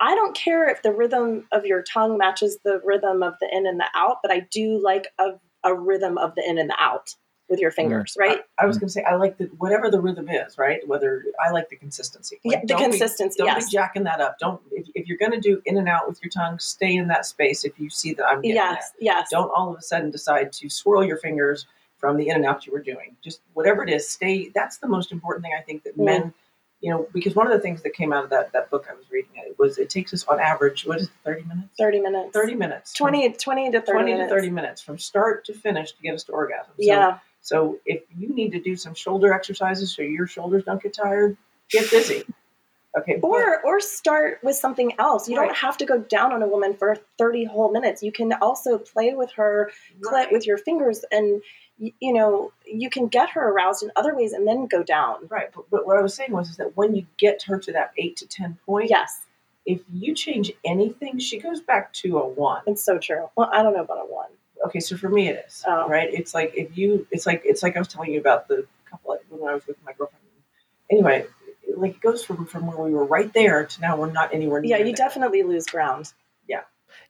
I 0.00 0.14
don't 0.14 0.34
care 0.34 0.68
if 0.68 0.82
the 0.82 0.92
rhythm 0.92 1.46
of 1.52 1.66
your 1.66 1.82
tongue 1.82 2.16
matches 2.16 2.58
the 2.64 2.80
rhythm 2.84 3.22
of 3.22 3.34
the 3.40 3.48
in 3.52 3.66
and 3.66 3.78
the 3.78 3.86
out, 3.94 4.18
but 4.22 4.32
I 4.32 4.40
do 4.50 4.80
like 4.82 5.08
a, 5.18 5.32
a 5.64 5.74
rhythm 5.74 6.18
of 6.18 6.34
the 6.34 6.48
in 6.48 6.58
and 6.58 6.70
the 6.70 6.76
out 6.78 7.14
with 7.48 7.58
your 7.58 7.72
fingers, 7.72 8.16
right? 8.16 8.42
I, 8.58 8.62
I 8.62 8.66
was 8.66 8.78
going 8.78 8.86
to 8.86 8.92
say 8.92 9.02
I 9.02 9.16
like 9.16 9.36
the 9.36 9.46
whatever 9.58 9.90
the 9.90 10.00
rhythm 10.00 10.28
is, 10.28 10.56
right? 10.56 10.86
Whether 10.86 11.24
I 11.44 11.50
like 11.50 11.68
the 11.68 11.76
consistency. 11.76 12.38
Yeah, 12.44 12.60
the 12.60 12.66
don't 12.68 12.78
be- 12.78 12.84
consistency, 12.98 13.38
don't 13.38 13.48
yes. 13.48 13.66
be 13.66 13.72
jacking 13.72 14.04
that 14.04 14.20
up. 14.20 14.38
Don't 14.38 14.60
if, 14.70 14.86
if 14.94 15.08
you're 15.08 15.18
going 15.18 15.32
to 15.32 15.40
do 15.40 15.60
in 15.66 15.76
and 15.76 15.88
out 15.88 16.08
with 16.08 16.22
your 16.22 16.30
tongue, 16.30 16.58
stay 16.60 16.94
in 16.94 17.08
that 17.08 17.26
space. 17.26 17.64
If 17.64 17.78
you 17.80 17.90
see 17.90 18.14
that 18.14 18.24
I'm 18.24 18.40
getting 18.40 18.54
yes, 18.54 18.92
yes. 19.00 19.28
don't 19.30 19.50
all 19.54 19.72
of 19.72 19.78
a 19.78 19.82
sudden 19.82 20.10
decide 20.12 20.52
to 20.52 20.70
swirl 20.70 21.04
your 21.04 21.16
fingers 21.16 21.66
from 21.98 22.16
the 22.16 22.28
in 22.28 22.36
and 22.36 22.46
out 22.46 22.66
you 22.66 22.72
were 22.72 22.82
doing. 22.82 23.16
Just 23.22 23.40
whatever 23.54 23.82
it 23.82 23.90
is, 23.90 24.08
stay. 24.08 24.50
That's 24.54 24.78
the 24.78 24.88
most 24.88 25.10
important 25.10 25.44
thing 25.44 25.52
I 25.58 25.62
think 25.62 25.82
that 25.82 25.98
Mm. 25.98 26.04
men. 26.04 26.34
You 26.80 26.90
know, 26.90 27.06
because 27.12 27.34
one 27.34 27.46
of 27.46 27.52
the 27.52 27.60
things 27.60 27.82
that 27.82 27.92
came 27.92 28.10
out 28.12 28.24
of 28.24 28.30
that, 28.30 28.52
that 28.52 28.70
book 28.70 28.86
I 28.90 28.94
was 28.94 29.04
reading 29.10 29.30
it 29.34 29.58
was 29.58 29.76
it 29.76 29.90
takes 29.90 30.14
us 30.14 30.24
on 30.28 30.40
average, 30.40 30.86
what 30.86 30.96
is 30.98 31.04
it, 31.08 31.10
30 31.24 31.42
minutes? 31.42 31.68
30 31.78 32.00
minutes. 32.00 32.32
30 32.32 32.54
minutes. 32.54 32.96
from- 32.96 33.08
20, 33.08 33.32
20 33.34 33.70
to 33.72 33.80
30 33.80 33.92
20 33.92 34.12
minutes. 34.12 34.30
to 34.30 34.34
30 34.34 34.50
minutes 34.50 34.80
from 34.80 34.98
start 34.98 35.44
to 35.44 35.52
finish 35.52 35.92
to 35.92 36.02
get 36.02 36.14
us 36.14 36.24
to 36.24 36.32
orgasm. 36.32 36.72
So 36.78 36.82
Yeah. 36.82 37.18
so 37.42 37.78
if 37.84 38.02
you 38.16 38.28
need 38.34 38.52
to 38.52 38.60
do 38.60 38.76
some 38.76 38.94
shoulder 38.94 39.32
exercises 39.34 39.94
so 39.94 40.00
your 40.02 40.26
shoulders 40.26 40.64
don't 40.64 40.82
get 40.82 40.94
tired, 40.94 41.36
get 41.68 41.90
busy. 41.90 42.24
Okay. 42.98 43.20
Or 43.22 43.60
or 43.62 43.78
start 43.80 44.40
with 44.42 44.56
something 44.56 44.98
else. 44.98 45.28
You 45.28 45.36
Right. 45.36 45.46
don't 45.46 45.56
have 45.58 45.76
to 45.76 45.84
go 45.84 45.98
down 45.98 46.32
on 46.32 46.42
a 46.42 46.48
woman 46.48 46.74
for 46.74 46.96
30 47.18 47.44
whole 47.44 47.70
minutes. 47.70 48.02
You 48.02 48.10
can 48.10 48.32
also 48.40 48.78
play 48.78 49.14
with 49.14 49.30
her 49.32 49.70
clit 50.00 50.10
right, 50.12 50.32
with 50.32 50.46
your 50.46 50.56
fingers 50.58 51.04
and 51.12 51.40
y- 51.80 51.92
you 52.00 52.12
know 52.12 52.52
you 52.66 52.88
can 52.90 53.08
get 53.08 53.30
her 53.30 53.48
aroused 53.50 53.82
in 53.82 53.90
other 53.96 54.14
ways 54.14 54.32
and 54.32 54.46
then 54.46 54.66
go 54.66 54.82
down 54.82 55.26
right. 55.28 55.48
But, 55.54 55.64
but 55.70 55.86
what 55.86 55.96
I 55.96 56.02
was 56.02 56.14
saying 56.14 56.32
was 56.32 56.50
is 56.50 56.56
that 56.58 56.76
when 56.76 56.94
you 56.94 57.06
get 57.16 57.42
her 57.44 57.58
to 57.58 57.72
that 57.72 57.92
eight 57.96 58.16
to 58.18 58.26
ten 58.28 58.58
point, 58.66 58.90
yes 58.90 59.20
if 59.66 59.80
you 59.92 60.14
change 60.14 60.50
anything, 60.64 61.18
she 61.18 61.38
goes 61.38 61.60
back 61.60 61.92
to 61.92 62.18
a 62.18 62.26
one. 62.26 62.62
it's 62.66 62.82
so 62.82 62.98
true 62.98 63.28
well 63.36 63.50
i 63.52 63.62
don't 63.62 63.74
know 63.74 63.82
about 63.82 63.98
a 63.98 64.06
one 64.12 64.30
Okay, 64.66 64.80
so 64.80 64.94
for 64.94 65.08
me 65.08 65.28
it 65.28 65.42
is. 65.48 65.64
Oh. 65.66 65.88
Right? 65.88 66.12
It's 66.12 66.34
like 66.34 66.52
if 66.54 66.76
you 66.76 67.06
it's 67.10 67.24
like 67.26 67.40
it's 67.46 67.62
like 67.62 67.76
I 67.76 67.78
was 67.78 67.88
telling 67.88 68.12
you 68.12 68.20
about 68.20 68.46
the 68.46 68.66
couple 68.90 69.14
of, 69.14 69.20
when 69.30 69.48
I 69.50 69.54
was 69.54 69.66
with 69.66 69.78
my 69.86 69.92
girlfriend. 69.94 70.22
Anyway, 70.90 71.24
it, 71.66 71.78
like 71.78 71.92
it 71.92 72.00
goes 72.02 72.22
from 72.22 72.44
from 72.44 72.66
where 72.66 72.76
we 72.76 72.92
were 72.92 73.06
right 73.06 73.32
there 73.32 73.64
to 73.64 73.80
now 73.80 73.96
we're 73.96 74.10
not 74.12 74.34
anywhere 74.34 74.60
near 74.60 74.72
yeah 74.72 74.76
you 74.78 74.84
there. 74.94 74.94
definitely 75.06 75.42
lose 75.44 75.64
ground 75.66 76.12
Yeah. 76.46 76.60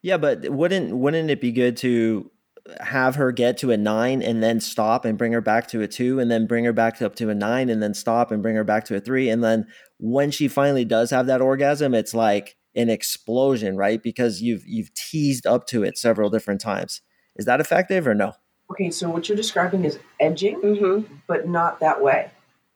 Yeah, 0.01 0.15
but 0.15 0.47
wouldn't 0.49 0.95
wouldn't 0.95 1.29
it 1.29 1.41
be 1.41 1.51
good 1.51 1.75
to 1.77 2.31
have 2.79 3.15
her 3.15 3.31
get 3.31 3.57
to 3.57 3.71
a 3.71 3.77
nine 3.77 4.21
and 4.21 4.41
then 4.43 4.59
stop 4.59 5.03
and 5.05 5.17
bring 5.17 5.31
her 5.33 5.41
back 5.41 5.67
to 5.69 5.81
a 5.81 5.87
two 5.87 6.19
and 6.19 6.29
then 6.29 6.45
bring 6.47 6.63
her 6.65 6.73
back 6.73 7.01
up 7.01 7.15
to 7.15 7.29
a 7.29 7.35
nine 7.35 7.69
and 7.69 7.81
then 7.81 7.93
stop 7.93 8.31
and 8.31 8.41
bring 8.43 8.55
her 8.55 8.63
back 8.63 8.85
to 8.85 8.95
a 8.95 8.99
three 8.99 9.29
and 9.29 9.43
then 9.43 9.65
when 9.97 10.31
she 10.31 10.47
finally 10.47 10.83
does 10.83 11.11
have 11.11 11.27
that 11.27 11.41
orgasm, 11.41 11.93
it's 11.93 12.13
like 12.13 12.57
an 12.75 12.89
explosion, 12.89 13.77
right? 13.77 14.01
Because 14.01 14.41
you've 14.41 14.63
you've 14.65 14.93
teased 14.95 15.45
up 15.45 15.67
to 15.67 15.83
it 15.83 15.97
several 15.97 16.29
different 16.29 16.59
times. 16.59 17.01
Is 17.35 17.45
that 17.45 17.59
effective 17.61 18.07
or 18.07 18.15
no? 18.15 18.33
Okay, 18.71 18.89
so 18.89 19.09
what 19.09 19.27
you're 19.29 19.35
describing 19.35 19.85
is 19.85 19.99
edging. 20.19 20.59
mm-hmm. 20.61 21.13
but 21.27 21.47
not 21.47 21.79
that 21.81 22.01
way. 22.01 22.31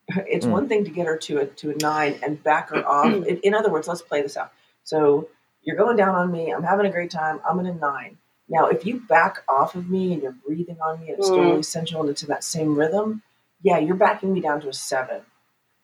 It's 0.28 0.46
Mm. 0.46 0.52
one 0.52 0.68
thing 0.70 0.84
to 0.86 0.92
get 0.92 1.08
her 1.08 1.18
to 1.18 1.40
a 1.40 1.46
to 1.48 1.72
a 1.72 1.76
nine 1.82 2.20
and 2.22 2.42
back 2.44 2.70
her 2.70 2.88
off. 2.88 3.12
In, 3.12 3.38
in 3.40 3.54
other 3.56 3.72
words, 3.72 3.88
let's 3.88 4.04
play 4.04 4.22
this 4.22 4.38
out. 4.38 4.52
So 4.84 5.30
you're 5.64 5.78
going 5.78 5.98
down 5.98 6.14
on 6.14 6.32
me. 6.32 6.52
I'm 6.52 6.62
having 6.64 6.86
a 6.86 6.92
great 6.92 7.10
time. 7.10 7.40
I'm 7.50 7.60
in 7.60 7.66
a 7.66 7.74
nine. 7.74 8.18
Now, 8.50 8.68
if 8.68 8.86
you 8.86 9.00
back 9.00 9.44
off 9.50 9.76
of 9.76 9.90
me 9.90 10.14
and 10.14 10.22
you're 10.22 10.32
breathing 10.46 10.78
on 10.82 11.00
me 11.02 11.10
and 11.10 11.18
it's 11.18 11.28
still 11.28 11.44
Mm. 11.44 11.50
really 11.52 11.64
sensual 11.64 12.02
and 12.02 12.10
it's 12.12 12.24
in 12.24 12.30
that 12.30 12.44
same 12.44 12.78
rhythm, 12.78 13.24
yeah, 13.62 13.78
you're 13.80 13.96
backing 13.96 14.34
me 14.34 14.42
down 14.42 14.62
to 14.62 14.70
a 14.70 14.74
seven. 14.74 15.22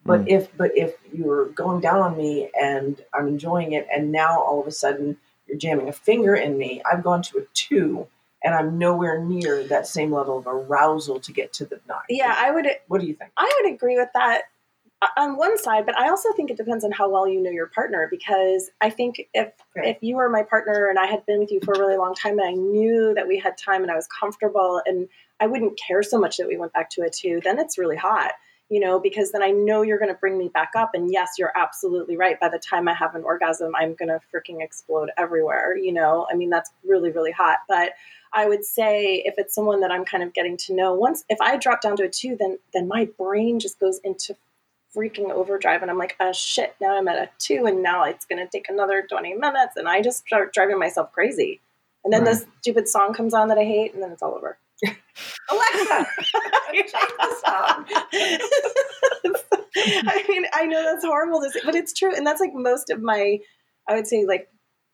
But 0.05 0.21
Mm. 0.21 0.29
if 0.29 0.57
but 0.57 0.75
if 0.77 0.95
you're 1.13 1.45
going 1.47 1.81
down 1.81 1.99
on 2.01 2.17
me 2.17 2.49
and 2.59 3.03
I'm 3.13 3.27
enjoying 3.27 3.73
it, 3.73 3.87
and 3.93 4.11
now 4.11 4.41
all 4.41 4.59
of 4.61 4.67
a 4.67 4.71
sudden 4.71 5.17
you're 5.47 5.57
jamming 5.57 5.89
a 5.89 5.93
finger 5.93 6.35
in 6.35 6.57
me, 6.57 6.81
I've 6.89 7.03
gone 7.03 7.21
to 7.23 7.39
a 7.39 7.45
two, 7.53 8.07
and 8.43 8.53
I'm 8.55 8.77
nowhere 8.77 9.23
near 9.23 9.63
that 9.65 9.87
same 9.87 10.11
level 10.11 10.37
of 10.37 10.47
arousal 10.47 11.19
to 11.21 11.31
get 11.31 11.53
to 11.53 11.65
the 11.65 11.79
nine. 11.87 12.01
yeah 12.09 12.33
i 12.37 12.51
would 12.51 12.67
What 12.87 13.01
do 13.01 13.07
you 13.07 13.13
think? 13.13 13.31
I 13.37 13.51
would 13.61 13.73
agree 13.73 13.97
with 13.97 14.09
that 14.13 14.43
on 15.17 15.37
one 15.37 15.57
side, 15.57 15.85
but 15.85 15.97
I 15.97 16.09
also 16.09 16.31
think 16.33 16.51
it 16.51 16.57
depends 16.57 16.83
on 16.83 16.91
how 16.91 17.09
well 17.09 17.27
you 17.27 17.41
know 17.41 17.49
your 17.49 17.67
partner 17.67 18.07
because 18.09 18.69
I 18.81 18.89
think 18.89 19.27
if 19.33 19.51
Okay. 19.75 19.91
if 19.91 19.97
you 20.01 20.17
were 20.17 20.29
my 20.29 20.43
partner 20.43 20.87
and 20.89 20.99
I 20.99 21.05
had 21.05 21.25
been 21.25 21.39
with 21.39 21.51
you 21.51 21.59
for 21.63 21.73
a 21.73 21.79
really 21.79 21.97
long 21.97 22.13
time 22.13 22.37
and 22.39 22.47
I 22.47 22.51
knew 22.51 23.13
that 23.15 23.27
we 23.27 23.39
had 23.39 23.57
time 23.57 23.83
and 23.83 23.91
I 23.91 23.95
was 23.95 24.07
comfortable 24.07 24.81
and 24.85 25.07
I 25.39 25.47
wouldn't 25.47 25.79
care 25.79 26.03
so 26.03 26.19
much 26.19 26.37
that 26.37 26.47
we 26.47 26.57
went 26.57 26.73
back 26.73 26.89
to 26.91 27.01
a 27.01 27.09
two, 27.09 27.41
then 27.43 27.57
it's 27.57 27.77
really 27.77 27.95
hot. 27.97 28.33
You 28.69 28.79
know, 28.79 29.01
because 29.01 29.33
then 29.33 29.43
I 29.43 29.49
know 29.51 29.81
you're 29.81 29.99
going 29.99 30.13
to 30.13 30.17
bring 30.17 30.37
me 30.37 30.47
back 30.47 30.71
up. 30.77 30.91
And 30.93 31.11
yes, 31.11 31.31
you're 31.37 31.51
absolutely 31.57 32.15
right. 32.15 32.39
By 32.39 32.47
the 32.47 32.57
time 32.57 32.87
I 32.87 32.93
have 32.93 33.15
an 33.15 33.23
orgasm, 33.23 33.73
I'm 33.75 33.95
going 33.95 34.07
to 34.07 34.21
freaking 34.33 34.63
explode 34.63 35.09
everywhere. 35.17 35.75
You 35.75 35.91
know, 35.91 36.25
I 36.31 36.35
mean, 36.35 36.49
that's 36.49 36.71
really, 36.85 37.11
really 37.11 37.33
hot. 37.33 37.57
But 37.67 37.91
I 38.31 38.47
would 38.47 38.63
say 38.63 39.23
if 39.25 39.33
it's 39.37 39.53
someone 39.53 39.81
that 39.81 39.91
I'm 39.91 40.05
kind 40.05 40.23
of 40.23 40.33
getting 40.33 40.55
to 40.55 40.73
know, 40.73 40.93
once 40.93 41.25
if 41.27 41.41
I 41.41 41.57
drop 41.57 41.81
down 41.81 41.97
to 41.97 42.03
a 42.03 42.09
two, 42.09 42.37
then 42.39 42.59
then 42.73 42.87
my 42.87 43.09
brain 43.17 43.59
just 43.59 43.77
goes 43.77 43.99
into 44.05 44.37
freaking 44.95 45.31
overdrive, 45.31 45.81
and 45.81 45.91
I'm 45.91 45.97
like, 45.97 46.15
oh 46.19 46.33
shit, 46.33 46.75
now 46.81 46.97
I'm 46.97 47.07
at 47.07 47.17
a 47.17 47.29
two, 47.39 47.65
and 47.65 47.81
now 47.81 48.03
it's 48.03 48.25
gonna 48.25 48.47
take 48.47 48.69
another 48.69 49.05
20 49.07 49.35
minutes, 49.35 49.77
and 49.77 49.87
I 49.87 50.01
just 50.01 50.25
start 50.25 50.53
driving 50.53 50.79
myself 50.79 51.11
crazy. 51.11 51.59
And 52.03 52.11
then 52.11 52.23
Right. 52.23 52.31
this 52.33 52.45
stupid 52.61 52.87
song 52.87 53.13
comes 53.13 53.33
on 53.33 53.47
that 53.49 53.57
I 53.57 53.63
hate, 53.63 53.93
and 53.93 54.01
then 54.01 54.11
it's 54.11 54.21
all 54.21 54.33
over. 54.35 54.57
Alexa, 55.51 56.07
change 56.73 56.91
the 56.91 57.35
song. 57.45 57.85
I 60.07 60.25
mean, 60.27 60.45
I 60.53 60.65
know 60.65 60.83
that's 60.83 61.05
horrible 61.05 61.41
to 61.41 61.51
say, 61.51 61.59
but 61.63 61.75
it's 61.75 61.93
true. 61.93 62.15
And 62.15 62.25
that's 62.25 62.39
like 62.41 62.53
most 62.53 62.89
of 62.89 63.01
my, 63.01 63.39
I 63.87 63.95
would 63.95 64.07
say, 64.07 64.25
like 64.25 64.49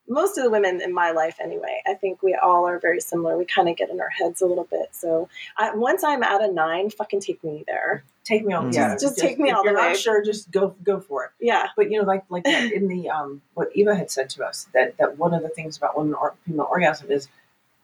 most 0.10 0.38
of 0.38 0.44
the 0.44 0.50
women 0.50 0.82
in 0.82 0.94
my 0.94 1.12
life 1.12 1.38
anyway. 1.42 1.82
I 1.88 1.94
think 1.94 2.22
we 2.22 2.36
all 2.36 2.68
are 2.68 2.80
very 2.80 3.00
similar. 3.00 3.38
We 3.38 3.46
kind 3.46 3.70
of 3.70 3.76
get 3.76 3.90
in 3.90 4.00
our 4.00 4.10
heads 4.10 4.42
a 4.42 4.46
little 4.46 4.68
bit. 4.70 4.90
So 4.92 5.30
I, 5.58 5.74
once 5.76 6.04
I'm 6.04 6.24
at 6.24 6.42
a 6.42 6.52
nine, 6.52 6.90
fucking 6.90 7.22
take 7.22 7.44
me 7.44 7.64
there. 7.68 8.04
Take 8.28 8.46
me 8.46 8.54
on. 8.54 8.72
Just- 8.74 8.78
Yeah, 8.78 8.98
just 9.10 9.18
take 9.18 9.40
me 9.40 9.50
if 9.50 9.56
all 9.56 9.64
the 9.64 9.70
you're 9.70 9.80
way. 9.80 9.88
Not 9.90 9.98
sure, 9.98 10.22
just 10.24 10.52
go 10.52 10.76
go 10.84 11.00
for 11.00 11.24
it. 11.26 11.32
Yeah. 11.40 11.68
But 11.78 11.90
you 11.92 12.00
know, 12.00 12.06
like 12.06 12.24
like 12.30 12.46
in 12.46 12.88
the 12.90 13.10
um, 13.10 13.42
what 13.54 13.70
Eva 13.74 13.96
had 13.96 14.12
said 14.12 14.30
to 14.32 14.44
us 14.46 14.68
that 14.74 14.98
that 14.98 15.18
one 15.18 15.34
of 15.34 15.44
the 15.44 15.50
things 15.50 15.78
about 15.78 15.98
women 15.98 16.14
or 16.14 16.36
female 16.46 16.68
orgasm 16.70 17.10
is 17.10 17.30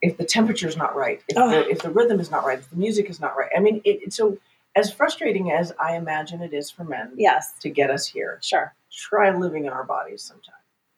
if 0.02 0.18
the 0.18 0.26
temperature 0.26 0.68
is 0.68 0.76
not 0.76 0.96
right, 0.98 1.22
if 1.30 1.38
Oh. 1.38 1.50
the 1.50 1.70
if 1.70 1.80
the 1.82 1.90
rhythm 1.90 2.20
is 2.20 2.30
not 2.30 2.46
right, 2.46 2.60
if 2.60 2.70
the 2.70 2.76
music 2.76 3.10
is 3.10 3.22
not 3.22 3.38
right. 3.38 3.50
I 3.56 3.60
mean, 3.62 3.82
it, 3.86 4.02
it- 4.04 4.14
so 4.14 4.38
as 4.76 4.92
frustrating 4.92 5.52
as 5.52 5.72
I 5.80 5.96
imagine 5.96 6.42
it 6.42 6.52
is 6.54 6.70
for 6.72 6.84
men 6.84 7.14
Yes. 7.16 7.54
to 7.60 7.70
get 7.70 7.90
us 7.92 8.08
here, 8.08 8.40
Sure. 8.42 8.74
try 8.92 9.30
living 9.30 9.66
in 9.66 9.72
our 9.72 9.84
bodies 9.84 10.24
sometime. 10.24 10.56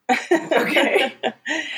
Okay. 0.32 1.14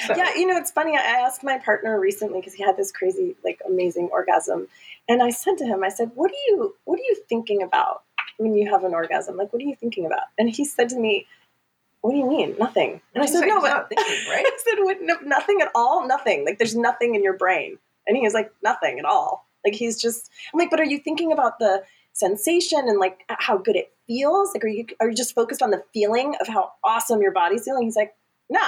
So- 0.08 0.16
Yeah, 0.16 0.34
you 0.36 0.48
know, 0.48 0.58
it's 0.58 0.72
funny. 0.72 0.96
I 0.98 1.02
asked 1.26 1.44
my 1.44 1.58
partner 1.58 2.00
recently 2.00 2.40
because 2.40 2.54
he 2.54 2.64
had 2.64 2.78
this 2.78 2.92
crazy, 2.92 3.36
like, 3.44 3.60
amazing 3.68 4.10
orgasm, 4.12 4.68
and 5.10 5.22
I 5.24 5.30
said 5.30 5.58
to 5.60 5.66
him, 5.66 5.84
"I 5.84 5.90
said, 5.90 6.12
what 6.16 6.32
are 6.32 6.44
you, 6.48 6.76
what 6.86 7.00
are 7.00 7.04
you 7.04 7.16
thinking 7.30 7.62
about 7.64 8.04
when 8.38 8.56
you 8.56 8.70
have 8.72 8.84
an 8.84 8.94
orgasm? 8.94 9.38
Like, 9.38 9.52
what 9.54 9.62
are 9.62 9.66
you 9.66 9.76
thinking 9.76 10.06
about?" 10.06 10.24
And 10.38 10.50
he 10.50 10.66
said 10.66 10.90
to 10.90 11.00
me, 11.00 11.28
"What 12.02 12.12
do 12.12 12.18
you 12.18 12.28
mean? 12.28 12.56
Nothing." 12.60 13.02
And 13.14 13.24
I 13.24 13.28
said, 13.28 13.46
"No, 13.48 13.62
but 13.62 13.90
thinking, 13.90 14.30
right? 14.30 14.46
I 14.48 14.58
said, 14.66 14.84
what, 14.84 14.98
no, 15.02 15.16
nothing 15.24 15.62
at 15.62 15.72
all. 15.76 16.06
Nothing. 16.08 16.46
Like, 16.46 16.58
there's 16.58 16.76
nothing 16.76 17.16
in 17.16 17.24
your 17.24 17.34
brain." 17.38 17.78
And 18.08 18.16
he 18.18 18.24
was 18.24 18.34
like, 18.34 18.52
"Nothing 18.64 19.00
at 19.00 19.06
all." 19.06 19.48
Like, 19.66 19.74
he's 19.76 20.00
just. 20.02 20.30
I'm 20.54 20.60
like, 20.60 20.70
"But 20.70 20.80
are 20.80 20.86
you 20.86 21.00
thinking 21.00 21.32
about 21.32 21.60
the 21.60 21.84
sensation 22.14 22.80
and 22.88 23.00
like 23.00 23.20
how 23.30 23.58
good 23.58 23.76
it 23.76 23.92
feels? 24.08 24.54
Like, 24.54 24.64
are 24.64 24.68
you 24.70 24.86
are 25.00 25.10
you 25.10 25.16
just 25.16 25.36
focused 25.36 25.62
on 25.62 25.72
the 25.72 25.84
feeling 25.94 26.36
of 26.42 26.48
how 26.48 26.74
awesome 26.84 27.22
your 27.22 27.32
body's 27.32 27.64
feeling?" 27.66 27.84
He's 27.84 27.96
like, 27.96 28.14
"No." 28.50 28.66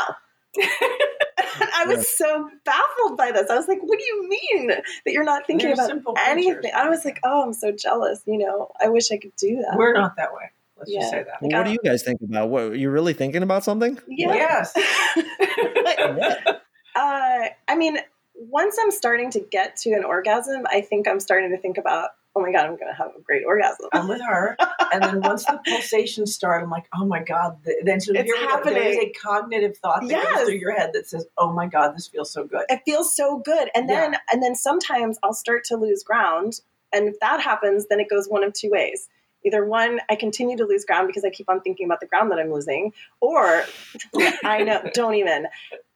And 0.57 0.65
I 1.75 1.85
was 1.87 2.09
so 2.09 2.49
baffled 2.65 3.17
by 3.17 3.31
this. 3.31 3.49
I 3.49 3.55
was 3.55 3.67
like, 3.67 3.79
"What 3.81 3.99
do 3.99 4.05
you 4.05 4.29
mean 4.29 4.67
that 4.67 5.13
you're 5.13 5.23
not 5.23 5.45
thinking 5.45 5.67
They're 5.67 5.73
about 5.73 6.17
anything?" 6.27 6.53
creatures. 6.53 6.71
I 6.75 6.89
was 6.89 7.05
like, 7.05 7.19
"Oh, 7.23 7.43
I'm 7.43 7.53
so 7.53 7.71
jealous." 7.71 8.23
You 8.25 8.39
know, 8.39 8.71
I 8.83 8.89
wish 8.89 9.11
I 9.11 9.17
could 9.17 9.35
do 9.35 9.57
that. 9.57 9.77
We're 9.77 9.93
not 9.93 10.15
that 10.17 10.33
way. 10.33 10.51
Let's 10.79 10.91
just 10.91 11.09
say 11.09 11.23
that. 11.23 11.41
Well, 11.41 11.51
what 11.51 11.65
do 11.65 11.71
you 11.71 11.79
guys 11.83 12.03
think 12.03 12.21
about? 12.21 12.49
What 12.49 12.77
you 12.77 12.89
really 12.89 13.13
thinking 13.13 13.43
about 13.43 13.63
something? 13.63 13.99
yeah. 14.07 14.33
Yes. 14.33 14.73
But, 14.75 15.99
uh, 16.95 17.47
I 17.67 17.75
mean, 17.75 17.97
once 18.35 18.77
I'm 18.81 18.91
starting 18.91 19.29
to 19.31 19.39
get 19.39 19.75
to 19.77 19.91
an 19.91 20.03
orgasm, 20.03 20.65
I 20.67 20.81
think 20.81 21.07
I'm 21.07 21.19
starting 21.19 21.51
to 21.51 21.57
think 21.57 21.77
about, 21.77 22.11
oh 22.39 22.41
my 22.43 22.51
god, 22.51 22.65
I'm 22.65 22.77
going 22.77 22.87
to 22.87 22.93
have 22.97 23.11
a 23.17 23.21
great 23.21 23.43
orgasm. 23.45 23.87
I'm 23.93 24.07
with 24.07 24.21
her. 24.21 24.55
And 24.91 25.03
then 25.03 25.21
once 25.21 25.45
the 25.45 25.59
pulsations 25.67 26.33
start, 26.33 26.63
I'm 26.63 26.69
like, 26.69 26.87
oh 26.95 27.05
my 27.05 27.21
God. 27.21 27.57
Then 27.83 27.99
so 27.99 28.13
It's 28.13 28.23
here 28.23 28.35
we 28.39 28.47
go. 28.47 28.61
There 28.63 28.89
is 28.89 28.97
a 28.97 29.11
cognitive 29.11 29.77
thought 29.77 30.01
that 30.01 30.09
Yes. 30.09 30.37
goes 30.37 30.47
through 30.47 30.57
your 30.59 30.75
head 30.75 30.91
that 30.93 31.07
says, 31.07 31.27
oh 31.37 31.51
my 31.51 31.67
God, 31.67 31.95
this 31.95 32.07
feels 32.07 32.31
so 32.31 32.43
good. 32.45 32.63
It 32.69 32.81
feels 32.85 33.15
so 33.15 33.37
good, 33.37 33.69
and 33.75 33.89
then 33.89 34.15
and 34.31 34.41
then 34.41 34.55
sometimes 34.55 35.19
I'll 35.23 35.33
start 35.33 35.63
to 35.65 35.75
lose 35.77 36.03
ground, 36.03 36.61
and 36.93 37.07
if 37.07 37.19
that 37.19 37.41
happens, 37.41 37.87
then 37.89 37.99
it 37.99 38.09
goes 38.09 38.27
one 38.27 38.43
of 38.43 38.53
two 38.53 38.69
ways. 38.71 39.09
Either 39.45 39.63
one, 39.65 39.99
I 40.09 40.15
continue 40.15 40.57
to 40.57 40.65
lose 40.65 40.83
ground 40.85 41.07
because 41.07 41.23
I 41.23 41.29
keep 41.29 41.49
on 41.49 41.61
thinking 41.61 41.85
about 41.85 41.99
the 42.01 42.07
ground 42.07 42.31
that 42.31 42.39
I'm 42.39 42.51
losing, 42.51 42.93
or 43.21 43.63
I 44.43 44.63
know, 44.63 44.89
don't 44.93 45.15
even. 45.15 45.47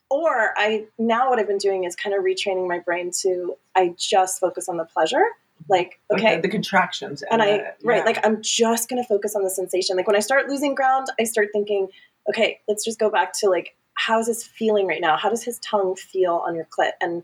Or 0.09 0.53
I 0.57 0.85
now 0.99 1.29
what 1.29 1.39
I've 1.39 1.47
been 1.47 1.57
doing 1.57 1.85
is 1.85 1.95
kind 1.95 2.15
of 2.15 2.23
retraining 2.23 2.67
my 2.67 2.79
brain 2.79 3.11
to 3.21 3.55
I 3.75 3.95
just 3.97 4.39
focus 4.39 4.69
on 4.69 4.77
the 4.77 4.85
pleasure. 4.85 5.25
Like, 5.70 5.99
Like 6.10 6.20
okay, 6.20 6.36
the, 6.38 6.43
the 6.43 6.49
contractions. 6.49 7.24
and 7.32 7.41
I 7.41 7.45
the- 7.58 7.64
right, 7.84 7.97
yeah. 7.99 8.04
like 8.04 8.26
I'm 8.26 8.41
just 8.41 8.89
gonna 8.89 9.04
focus 9.06 9.36
on 9.36 9.43
the 9.43 9.49
sensation. 9.49 9.95
Like 9.95 10.08
when 10.08 10.16
I 10.16 10.20
start 10.20 10.47
losing 10.49 10.76
ground, 10.76 11.08
I 11.20 11.24
start 11.24 11.49
thinking, 11.54 11.88
okay, 12.30 12.60
let's 12.68 12.84
just 12.84 12.99
go 12.99 13.10
back 13.10 13.32
to 13.39 13.49
like, 13.49 13.76
how's 13.95 14.28
this 14.28 14.43
feeling 14.43 14.88
right 14.88 14.99
now? 15.01 15.16
How 15.18 15.30
does 15.30 15.43
his 15.43 15.60
tongue 15.60 15.95
feel 15.95 16.43
on 16.45 16.56
your 16.56 16.66
clit? 16.66 16.91
And 16.99 17.24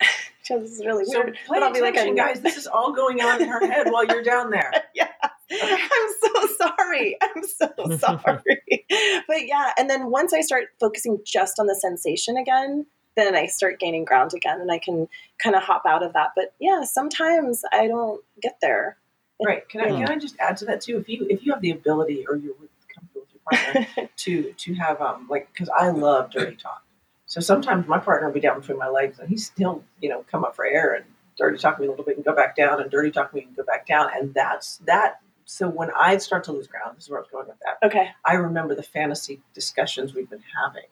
this 0.48 0.72
is 0.72 0.84
really 0.84 1.04
So 1.04 1.20
weird. 1.20 1.34
pay 1.34 1.40
but 1.48 1.62
I'll 1.62 1.72
be 1.72 1.80
like, 1.80 1.94
attention, 1.94 2.18
I- 2.20 2.32
guys. 2.32 2.40
This 2.42 2.56
is 2.56 2.66
all 2.66 2.92
going 2.92 3.20
on 3.20 3.40
in 3.42 3.48
her 3.48 3.64
head 3.66 3.86
while 3.90 4.04
you're 4.04 4.22
down 4.22 4.50
there. 4.50 4.72
Yeah 4.94 5.08
I'm 5.48 6.14
so 6.24 6.46
sorry. 6.58 7.16
I'm 7.22 7.44
so 7.44 7.96
sorry. 7.98 8.84
but 9.28 9.46
yeah, 9.46 9.70
and 9.78 9.88
then 9.88 10.10
once 10.10 10.34
I 10.34 10.40
start 10.40 10.64
focusing 10.80 11.20
just 11.24 11.60
on 11.60 11.66
the 11.68 11.74
sensation 11.76 12.36
again, 12.36 12.86
then 13.16 13.34
I 13.34 13.46
start 13.46 13.80
gaining 13.80 14.04
ground 14.04 14.32
again 14.34 14.60
and 14.60 14.70
I 14.70 14.78
can 14.78 15.08
kind 15.42 15.56
of 15.56 15.62
hop 15.62 15.82
out 15.86 16.02
of 16.02 16.12
that. 16.12 16.30
But 16.36 16.54
yeah, 16.60 16.82
sometimes 16.84 17.62
I 17.72 17.86
don't 17.88 18.22
get 18.40 18.58
there. 18.60 18.96
Right. 19.44 19.68
Can 19.68 19.80
I 19.80 19.90
Hmm. 19.90 19.98
can 19.98 20.08
I 20.10 20.18
just 20.18 20.36
add 20.38 20.56
to 20.58 20.64
that 20.66 20.80
too? 20.80 20.98
If 20.98 21.08
you 21.08 21.26
if 21.28 21.44
you 21.44 21.52
have 21.52 21.60
the 21.60 21.70
ability 21.70 22.26
or 22.28 22.36
you're 22.36 22.54
comfortable 22.94 23.22
with 23.22 23.30
your 23.32 23.84
partner 23.84 24.08
to 24.16 24.52
to 24.52 24.74
have 24.74 25.00
um 25.00 25.26
like 25.28 25.48
because 25.52 25.68
I 25.68 25.88
love 25.88 26.30
dirty 26.30 26.56
talk. 26.56 26.82
So 27.26 27.40
sometimes 27.40 27.86
my 27.88 27.98
partner 27.98 28.28
will 28.28 28.34
be 28.34 28.40
down 28.40 28.60
between 28.60 28.78
my 28.78 28.88
legs 28.88 29.18
and 29.18 29.28
he's 29.28 29.44
still 29.46 29.84
you 30.00 30.08
know 30.08 30.24
come 30.30 30.44
up 30.44 30.54
for 30.56 30.64
air 30.64 30.94
and 30.94 31.04
dirty 31.36 31.58
talk 31.58 31.78
me 31.78 31.86
a 31.86 31.90
little 31.90 32.04
bit 32.04 32.16
and 32.16 32.24
go 32.24 32.34
back 32.34 32.56
down 32.56 32.80
and 32.80 32.90
dirty 32.90 33.10
talk 33.10 33.34
me 33.34 33.42
and 33.42 33.54
go 33.56 33.62
back 33.62 33.86
down 33.86 34.08
and 34.14 34.32
that's 34.32 34.78
that. 34.86 35.20
So 35.44 35.68
when 35.68 35.90
I 35.94 36.16
start 36.16 36.44
to 36.44 36.52
lose 36.52 36.66
ground, 36.66 36.96
this 36.96 37.04
is 37.04 37.10
where 37.10 37.18
I 37.20 37.22
was 37.22 37.30
going 37.30 37.46
with 37.46 37.58
that. 37.60 37.86
Okay. 37.86 38.08
I 38.24 38.34
remember 38.34 38.74
the 38.74 38.82
fantasy 38.82 39.40
discussions 39.54 40.12
we've 40.14 40.28
been 40.30 40.42
having, 40.64 40.88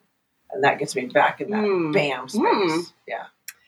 and 0.55 0.65
that 0.65 0.79
gets 0.79 0.95
me 0.97 1.07
back 1.07 1.41
in 1.41 1.51
that 1.51 1.65
Mm. 1.65 1.93
bam 1.93 2.29
space. 2.29 2.43
Mm. 2.43 2.93
Yeah. 3.09 3.25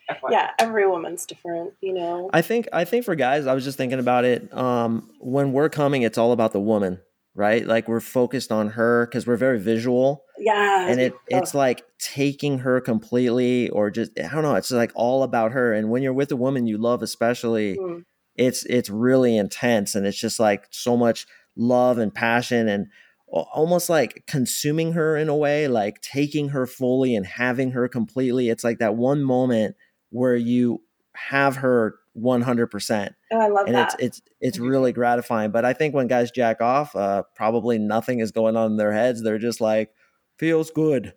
FYI. 0.09 0.31
Yeah, 0.31 0.51
every 0.61 0.87
woman's 0.87 1.27
different, 1.27 1.73
you 1.81 1.93
know. 1.93 2.31
I 2.33 2.41
think 2.41 2.69
I 2.73 2.85
think 2.85 3.05
for 3.05 3.17
guys, 3.17 3.47
I 3.49 3.55
was 3.55 3.65
just 3.65 3.77
thinking 3.77 3.99
about 3.99 4.25
it. 4.25 4.53
Um, 4.57 5.11
when 5.21 5.53
we're 5.53 5.69
coming, 5.69 6.03
it's 6.03 6.17
all 6.17 6.31
about 6.31 6.53
the 6.53 6.61
woman, 6.61 7.01
right? 7.35 7.67
Like 7.67 7.89
we're 7.89 7.99
focused 7.99 8.53
on 8.53 8.71
her 8.71 9.07
because 9.07 9.27
we're 9.27 9.37
very 9.37 9.59
visual, 9.59 10.23
Yeah. 10.39 10.87
and 10.89 11.01
it 11.01 11.13
it's 11.27 11.55
like 11.55 11.83
taking 11.99 12.59
her 12.61 12.81
completely, 12.81 13.69
or 13.71 13.91
just 13.91 14.13
I 14.17 14.29
don't 14.33 14.43
know. 14.43 14.55
It's 14.55 14.71
like 14.71 14.93
all 14.95 15.25
about 15.25 15.51
her. 15.53 15.73
And 15.73 15.91
when 15.91 16.05
you're 16.05 16.13
with 16.13 16.31
a 16.31 16.37
woman 16.37 16.69
you 16.69 16.79
love, 16.79 17.03
especially, 17.03 17.77
Mm. 17.77 18.05
it's 18.37 18.65
it's 18.67 18.89
really 18.89 19.37
intense, 19.37 19.97
and 19.97 20.07
it's 20.07 20.19
just 20.21 20.39
like 20.39 20.69
so 20.71 20.97
much 20.97 21.27
love 21.57 21.99
and 21.99 22.15
passion 22.15 22.69
and 22.69 22.83
al- 22.85 22.91
almost 23.29 23.89
like 23.91 24.25
consuming 24.27 24.93
her 24.93 25.17
in 25.17 25.29
a 25.29 25.37
way 25.37 25.69
like 25.69 26.01
taking 26.01 26.51
her 26.51 26.67
fully 26.67 27.15
and 27.17 27.27
having 27.27 27.73
her 27.73 27.89
completely. 27.89 28.49
It's 28.49 28.65
like 28.65 28.79
that 28.79 28.95
one 28.97 29.23
moment 29.23 29.77
where 30.11 30.37
you 30.37 30.83
have 31.15 31.57
her 31.57 31.97
100% 32.17 33.11
Oh, 33.33 33.39
I 33.39 33.49
love 33.49 33.67
and 33.67 33.75
that. 33.75 33.95
it's 34.01 34.21
it's 34.21 34.23
it's 34.41 34.59
really 34.59 34.93
gratifying. 34.93 35.51
But 35.51 35.65
i 35.65 35.73
think 35.75 35.95
when 35.95 36.07
guys 36.07 36.31
jack 36.31 36.61
off 36.63 36.95
uh 36.97 37.25
probably 37.35 37.79
nothing 37.79 38.21
is 38.21 38.31
going 38.33 38.57
on 38.57 38.71
in 38.73 38.77
their 38.77 38.93
heads. 38.93 39.23
They're 39.23 39.39
just 39.39 39.61
like 39.61 39.91
feels 40.39 40.71
good. 40.71 41.13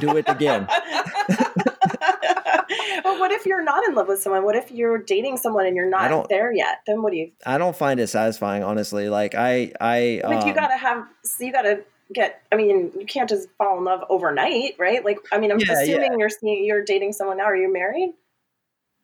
Do 0.00 0.16
it 0.16 0.24
again 0.28 0.66
but 3.02 3.18
what 3.18 3.32
if 3.32 3.46
you're 3.46 3.62
not 3.64 3.86
in 3.88 3.94
love 3.94 4.08
with 4.08 4.20
someone? 4.20 4.44
What 4.44 4.56
if 4.56 4.70
you're 4.70 4.98
dating 4.98 5.36
someone 5.38 5.66
and 5.66 5.76
you're 5.76 5.88
not 5.90 6.28
there 6.28 6.52
yet? 6.52 6.80
Then 6.86 7.02
what 7.02 7.12
do 7.12 7.18
you? 7.18 7.32
i 7.46 7.58
don't 7.58 7.76
find 7.76 8.00
it 8.00 8.06
satisfying 8.08 8.62
honestly 8.62 9.08
like 9.08 9.34
i 9.34 9.72
i 9.80 10.20
Like 10.24 10.44
you 10.44 10.50
um, 10.50 10.54
gotta 10.54 10.76
have. 10.76 11.06
So 11.24 11.44
you 11.44 11.52
gotta 11.52 11.84
get. 12.12 12.42
I 12.52 12.56
mean, 12.56 12.92
you 12.98 13.06
can't 13.06 13.28
just 13.28 13.48
fall 13.58 13.78
in 13.78 13.84
love 13.84 14.04
overnight, 14.08 14.74
right? 14.78 15.04
Like, 15.04 15.18
I 15.32 15.38
mean, 15.38 15.50
I'm 15.52 15.58
Yeah, 15.60 15.72
assuming 15.72 16.18
you're 16.18 16.28
seeing 16.30 16.64
you're 16.64 16.84
dating 16.84 17.12
someone 17.12 17.38
now. 17.38 17.44
Are 17.44 17.56
you 17.56 17.72
married? 17.72 18.14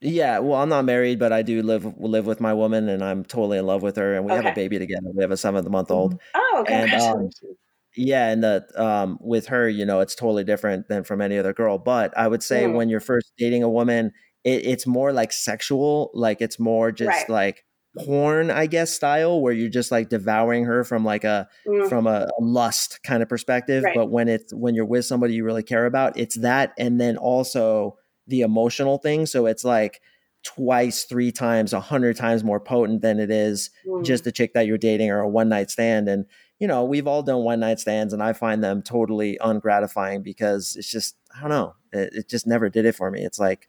Yeah, 0.00 0.40
well, 0.40 0.60
I'm 0.60 0.68
not 0.68 0.84
married, 0.84 1.18
but 1.18 1.32
I 1.32 1.40
do 1.42 1.62
live 1.62 1.98
live 1.98 2.26
with 2.26 2.40
my 2.40 2.52
woman, 2.52 2.88
and 2.88 3.02
I'm 3.02 3.24
totally 3.24 3.58
in 3.58 3.66
love 3.66 3.82
with 3.82 3.96
her, 3.96 4.14
and 4.14 4.26
we 4.26 4.32
have 4.32 4.44
a 4.44 4.52
baby 4.52 4.78
together. 4.78 5.08
We 5.14 5.22
have 5.22 5.30
a 5.30 5.36
seven 5.36 5.70
month 5.70 5.90
old. 5.90 6.20
Oh, 6.34 6.64
And, 6.68 6.92
um, 6.92 7.30
congratulations. 7.30 7.56
Yeah, 7.96 8.28
and 8.28 8.42
the 8.44 8.66
um, 8.76 9.18
with 9.20 9.46
her, 9.46 9.68
you 9.68 9.84
know, 9.86 10.00
it's 10.00 10.14
totally 10.14 10.44
different 10.44 10.88
than 10.88 11.02
from 11.04 11.20
any 11.20 11.38
other 11.38 11.52
girl. 11.52 11.78
But 11.78 12.16
I 12.16 12.28
would 12.28 12.42
say 12.42 12.64
Mm. 12.64 12.74
when 12.74 12.88
you're 12.88 13.00
first 13.00 13.32
dating 13.38 13.62
a 13.62 13.70
woman, 13.70 14.12
it, 14.44 14.66
it's 14.66 14.86
more 14.86 15.12
like 15.12 15.32
sexual, 15.32 16.10
like 16.14 16.40
it's 16.40 16.58
more 16.60 16.92
just 16.92 17.08
Right. 17.08 17.28
like 17.30 17.64
porn, 18.04 18.50
I 18.50 18.66
guess, 18.66 18.92
style, 18.92 19.40
where 19.40 19.54
you're 19.54 19.70
just 19.70 19.90
like 19.90 20.10
devouring 20.10 20.64
her 20.66 20.84
from 20.84 21.04
like 21.04 21.24
a 21.24 21.48
Mm. 21.66 21.88
from 21.88 22.06
a, 22.06 22.28
a 22.38 22.42
lust 22.42 23.00
kind 23.02 23.22
of 23.22 23.28
perspective. 23.30 23.82
Right. 23.84 23.94
But 23.96 24.10
when 24.10 24.28
it's 24.28 24.52
when 24.52 24.74
you're 24.74 24.84
with 24.84 25.06
somebody 25.06 25.34
you 25.34 25.44
really 25.44 25.62
care 25.62 25.86
about, 25.86 26.18
it's 26.18 26.36
that, 26.36 26.72
and 26.78 27.00
then 27.00 27.16
also 27.16 27.96
the 28.26 28.42
emotional 28.42 28.98
thing. 28.98 29.24
So 29.24 29.46
it's 29.46 29.64
like 29.64 30.00
twice, 30.44 31.04
three 31.04 31.32
times, 31.32 31.72
a 31.72 31.80
hundred 31.80 32.16
times 32.16 32.44
more 32.44 32.60
potent 32.60 33.00
than 33.02 33.18
it 33.18 33.30
is 33.30 33.70
Mm. 33.86 34.04
just 34.04 34.26
a 34.26 34.32
chick 34.32 34.52
that 34.54 34.66
you're 34.66 34.78
dating 34.78 35.10
or 35.10 35.20
a 35.20 35.28
one 35.28 35.48
night 35.48 35.70
stand. 35.70 36.08
And 36.08 36.26
you 36.58 36.66
know, 36.66 36.84
we've 36.84 37.06
all 37.06 37.22
done 37.22 37.44
one 37.44 37.60
night 37.60 37.78
stands, 37.80 38.12
and 38.12 38.22
I 38.22 38.32
find 38.32 38.62
them 38.64 38.82
totally 38.82 39.38
ungratifying 39.42 40.22
because 40.22 40.76
it's 40.76 40.90
just 40.90 41.16
I 41.36 41.40
don't 41.40 41.50
know, 41.50 41.74
it, 41.92 42.10
it 42.14 42.28
just 42.28 42.46
never 42.46 42.68
did 42.68 42.84
it 42.86 42.94
for 42.94 43.10
me. 43.10 43.22
It's 43.24 43.38
like 43.38 43.68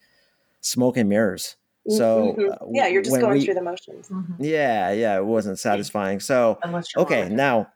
smoke 0.62 0.98
and 0.98 1.10
mirrors. 1.10 1.56
So 1.90 2.36
Mhm. 2.38 2.52
uh, 2.52 2.66
yeah, 2.74 2.88
you're 2.88 3.02
just 3.02 3.18
going 3.18 3.32
we- 3.38 3.46
through 3.46 3.54
the 3.54 3.62
motions. 3.62 4.10
Mhm. 4.10 4.36
Yeah, 4.40 4.92
yeah, 4.92 5.18
it 5.18 5.26
wasn't 5.26 5.58
satisfying. 5.58 6.20
So 6.20 6.60
okay, 6.98 7.22
Monica. 7.24 7.36
now 7.36 7.68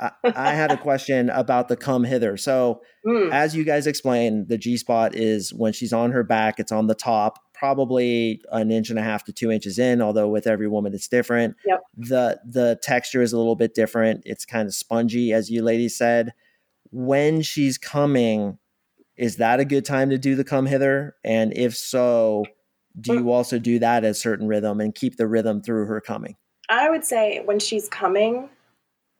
I, 0.00 0.10
I 0.24 0.54
had 0.54 0.70
a 0.70 0.76
question 0.78 1.28
about 1.30 1.68
the 1.68 1.76
come 1.76 2.04
hither. 2.04 2.36
So 2.36 2.80
Mm. 3.06 3.32
as 3.32 3.54
you 3.56 3.64
guys 3.64 3.86
explained, 3.86 4.48
the 4.48 4.58
G 4.58 4.76
spot 4.76 5.14
is 5.14 5.52
when 5.54 5.72
she's 5.72 5.92
on 5.92 6.10
her 6.12 6.22
back, 6.22 6.58
it's 6.58 6.72
on 6.72 6.86
the 6.88 6.94
top, 6.94 7.38
probably 7.58 8.40
an 8.52 8.70
inch 8.70 8.90
and 8.90 8.98
a 8.98 9.02
half 9.02 9.24
to 9.24 9.32
two 9.32 9.50
inches 9.50 9.78
in, 9.78 10.00
although 10.00 10.28
with 10.28 10.46
every 10.46 10.68
woman 10.68 10.94
it's 10.94 11.08
different. 11.08 11.56
Yep. 11.66 11.80
The 11.96 12.40
the 12.44 12.78
texture 12.82 13.20
is 13.20 13.32
a 13.32 13.38
little 13.38 13.56
bit 13.56 13.74
different. 13.74 14.22
It's 14.24 14.44
kind 14.44 14.66
of 14.66 14.74
spongy, 14.74 15.32
as 15.32 15.50
you 15.50 15.62
ladies 15.62 15.96
said. 15.96 16.32
When 16.90 17.42
she's 17.42 17.76
coming, 17.76 18.58
is 19.16 19.36
that 19.36 19.60
a 19.60 19.64
good 19.64 19.84
time 19.84 20.10
to 20.10 20.18
do 20.18 20.36
the 20.36 20.44
come 20.44 20.66
hither? 20.66 21.16
And 21.24 21.52
if 21.56 21.76
so, 21.76 22.44
do 22.98 23.14
you 23.14 23.30
also 23.30 23.58
do 23.58 23.78
that 23.80 24.04
at 24.04 24.10
a 24.10 24.14
certain 24.14 24.46
rhythm 24.46 24.80
and 24.80 24.94
keep 24.94 25.16
the 25.16 25.26
rhythm 25.26 25.60
through 25.60 25.86
her 25.86 26.00
coming? 26.00 26.36
I 26.70 26.88
would 26.88 27.04
say 27.04 27.42
when 27.44 27.58
she's 27.58 27.88
coming, 27.88 28.48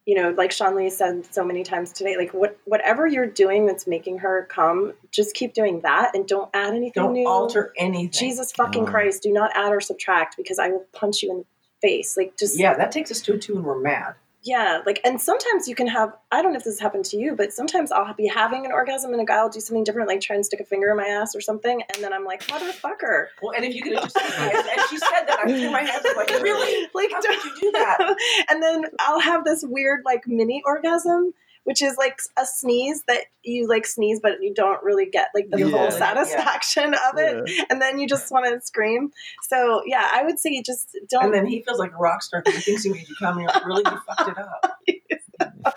you 0.09 0.14
know, 0.14 0.30
like 0.38 0.52
Seanlai 0.52 0.90
said 0.90 1.26
so 1.34 1.44
many 1.44 1.62
times 1.62 1.92
today, 1.92 2.16
like 2.16 2.32
what 2.32 2.56
whatever 2.64 3.06
you're 3.06 3.26
doing 3.26 3.66
that's 3.66 3.86
making 3.86 4.16
her 4.20 4.46
come, 4.50 4.94
just 5.11 5.34
keep 5.34 5.52
doing 5.52 5.82
that 5.82 6.14
and 6.14 6.26
don't 6.26 6.48
add 6.54 6.70
anything 6.72 7.02
Don't 7.02 7.12
new. 7.12 7.28
alter 7.28 7.74
anything. 7.76 8.11
Jesus 8.11 8.50
fucking 8.52 8.84
Oh. 8.84 8.90
Christ, 8.90 9.22
do 9.22 9.30
not 9.30 9.50
add 9.54 9.70
or 9.70 9.82
subtract 9.82 10.38
because 10.38 10.59
I 10.59 10.68
will 10.68 10.86
punch 10.94 11.22
you 11.22 11.30
in 11.30 11.36
the 11.40 11.44
face. 11.82 12.16
Like 12.16 12.38
just 12.38 12.59
Yeah, 12.59 12.72
that 12.72 12.90
takes 12.90 13.11
us 13.11 13.20
to 13.20 13.34
a 13.34 13.38
two, 13.38 13.56
and 13.56 13.64
we're 13.66 13.78
mad. 13.80 14.14
Yeah, 14.43 14.82
like 14.86 15.01
and 15.05 15.20
sometimes 15.20 15.66
you 15.66 15.74
can 15.74 15.89
have 15.89 16.16
I 16.30 16.43
don't 16.43 16.53
know 16.53 16.59
if 16.59 16.64
this 16.64 16.74
has 16.74 16.80
happened 16.80 17.05
to 17.07 17.16
you, 17.16 17.34
but 17.34 17.53
sometimes 17.53 17.91
I'll 17.91 18.14
be 18.14 18.28
having 18.28 18.64
an 18.64 18.72
orgasm 18.72 19.12
and 19.12 19.20
a 19.20 19.24
guy 19.24 19.43
will 19.43 19.51
do 19.51 19.59
something 19.59 19.82
different, 19.82 20.09
like 20.09 20.20
try 20.20 20.36
and 20.36 20.47
stick 20.47 20.61
a 20.61 20.64
finger 20.64 20.91
in 20.91 20.97
my 20.97 21.07
ass 21.07 21.34
or 21.34 21.41
something, 21.41 21.82
and 21.93 22.05
then 22.05 22.12
I'm 22.12 22.24
like, 22.24 22.47
motherfucker. 22.47 23.26
Well, 23.43 23.53
and 23.57 23.64
if 23.64 23.74
you 23.74 23.82
could 23.82 23.95
have 23.95 24.05
just 24.05 24.16
as, 24.16 24.30
as 24.78 24.91
she 24.91 24.99
said 24.99 25.24
that, 25.26 25.41
I 25.41 25.47
threw 25.47 25.70
my 25.72 25.82
hands 25.82 26.05
up 26.07 26.16
like, 26.16 26.30
really? 26.43 26.89
Like 26.95 27.11
How 27.11 27.20
could 27.20 27.45
you 27.45 27.61
do 27.61 27.72
that? 27.72 28.16
and 28.49 28.62
then 28.62 28.84
I'll 29.01 29.20
have 29.20 29.45
this 29.45 29.64
weird 29.66 30.03
like 30.05 30.28
mini 30.28 30.62
orgasm, 30.64 31.34
which 31.68 31.82
is 31.82 31.98
like 31.98 32.18
a 32.38 32.46
sneeze 32.46 33.02
that 33.08 33.24
you 33.44 33.68
like 33.68 33.84
sneeze, 33.86 34.20
but 34.22 34.40
you 34.40 34.54
don't 34.54 34.82
really 34.82 35.04
get 35.04 35.28
like 35.34 35.50
the 35.50 35.58
Yeah. 35.58 35.68
full 35.70 35.82
Yeah. 35.84 35.90
satisfaction 35.90 36.94
of 36.94 37.18
it, 37.18 37.50
and 37.68 37.80
then 37.82 37.98
you 37.98 38.08
just 38.08 38.32
want 38.32 38.46
to 38.46 38.58
scream. 38.66 39.12
So 39.50 39.82
yeah, 39.84 40.08
I 40.14 40.22
would 40.24 40.38
say 40.38 40.62
just 40.62 40.96
don't. 41.10 41.26
And 41.26 41.34
then 41.34 41.44
he 41.44 41.60
feels 41.60 41.78
like 41.78 41.92
a 41.92 41.96
rock 41.96 42.22
star 42.22 42.40
because 42.42 42.64
he 42.64 42.70
thinks 42.72 42.84
he 42.84 42.90
made 42.90 43.06
you 43.06 43.14
come. 43.18 43.36
And 43.36 43.42
you're 43.42 43.52
like, 43.52 43.66
really? 43.66 43.82
You 43.84 43.98
fucked 44.06 44.30
it 44.30 44.38
up. 44.38 45.74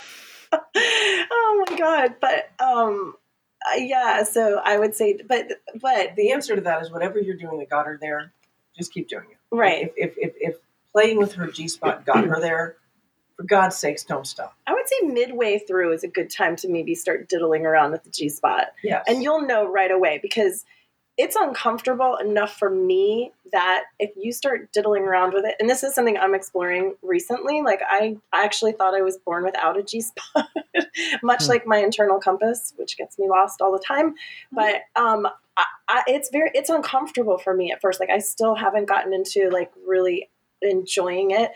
oh 0.63 1.65
my 1.69 1.77
god! 1.77 2.15
But 2.21 2.49
um, 2.63 3.15
uh, 3.69 3.75
yeah. 3.77 4.23
So 4.23 4.61
I 4.63 4.77
would 4.79 4.95
say, 4.95 5.19
but 5.27 5.47
but 5.81 6.15
The 6.15 6.31
answer 6.31 6.55
to 6.55 6.61
that 6.61 6.81
is 6.81 6.89
whatever 6.91 7.19
you're 7.19 7.35
doing 7.37 7.59
that 7.59 7.69
got 7.69 7.85
her 7.85 7.97
there, 8.01 8.31
just 8.77 8.93
keep 8.93 9.09
doing 9.09 9.25
it. 9.31 9.37
right. 9.55 9.91
If, 9.97 10.13
if, 10.17 10.17
if, 10.17 10.33
if 10.39 10.55
playing 10.93 11.17
with 11.17 11.33
her 11.33 11.47
G 11.47 11.67
spot 11.67 12.05
got 12.05 12.25
her 12.25 12.39
there, 12.39 12.77
for 13.41 13.47
God's 13.47 13.75
sakes, 13.75 14.03
don't 14.03 14.27
stop. 14.27 14.55
I 14.67 14.73
would 14.73 14.87
say 14.87 15.07
midway 15.07 15.59
through 15.59 15.93
is 15.93 16.03
a 16.03 16.07
good 16.07 16.29
time 16.29 16.55
to 16.57 16.69
maybe 16.69 16.95
start 16.95 17.27
diddling 17.29 17.65
around 17.65 17.91
with 17.91 18.03
the 18.03 18.09
G 18.09 18.29
spot. 18.29 18.67
Yes. 18.83 19.03
and 19.07 19.21
you'll 19.23 19.41
know 19.45 19.65
right 19.65 19.91
away 19.91 20.19
because 20.21 20.65
it's 21.17 21.35
uncomfortable 21.35 22.15
enough 22.15 22.57
for 22.57 22.69
me 22.69 23.31
that 23.51 23.83
if 23.99 24.11
you 24.15 24.31
start 24.31 24.71
diddling 24.71 25.03
around 25.03 25.33
with 25.33 25.43
it 25.45 25.55
and 25.59 25.69
this 25.69 25.83
is 25.83 25.93
something 25.93 26.17
i'm 26.17 26.33
exploring 26.33 26.95
recently 27.01 27.61
like 27.61 27.81
i, 27.87 28.15
I 28.31 28.45
actually 28.45 28.71
thought 28.71 28.95
i 28.95 29.01
was 29.01 29.17
born 29.17 29.43
without 29.43 29.77
a 29.77 29.83
g-spot 29.83 30.47
much 31.21 31.43
Hmm. 31.43 31.49
like 31.49 31.67
my 31.67 31.77
internal 31.77 32.17
compass 32.19 32.73
which 32.77 32.97
gets 32.97 33.19
me 33.19 33.27
lost 33.29 33.61
all 33.61 33.73
the 33.73 33.83
time 33.85 34.15
but 34.53 34.75
um 34.95 35.27
I, 35.57 35.65
I, 35.89 36.03
it's 36.07 36.29
very 36.29 36.49
it's 36.53 36.69
uncomfortable 36.69 37.37
for 37.37 37.53
me 37.53 37.73
at 37.73 37.81
first 37.81 37.99
like 37.99 38.09
i 38.09 38.19
still 38.19 38.55
haven't 38.55 38.87
gotten 38.87 39.13
into 39.13 39.49
like 39.49 39.71
really 39.85 40.29
enjoying 40.61 41.31
it 41.31 41.51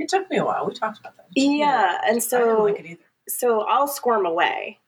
it 0.00 0.08
took 0.08 0.28
me 0.30 0.38
a 0.38 0.44
while. 0.44 0.66
We 0.66 0.74
talked 0.74 0.98
about 0.98 1.16
that. 1.16 1.26
It 1.36 1.40
took 1.42 1.48
me 1.50 1.62
a 1.62 1.66
yeah 1.66 1.86
while. 1.92 2.00
and 2.08 2.16
I 2.16 2.18
so 2.20 2.38
didn't 2.38 2.64
like 2.64 2.80
it 2.80 2.86
either. 2.86 3.00
so 3.28 3.60
I'll 3.62 3.86
squirm 3.88 4.26
away. 4.26 4.78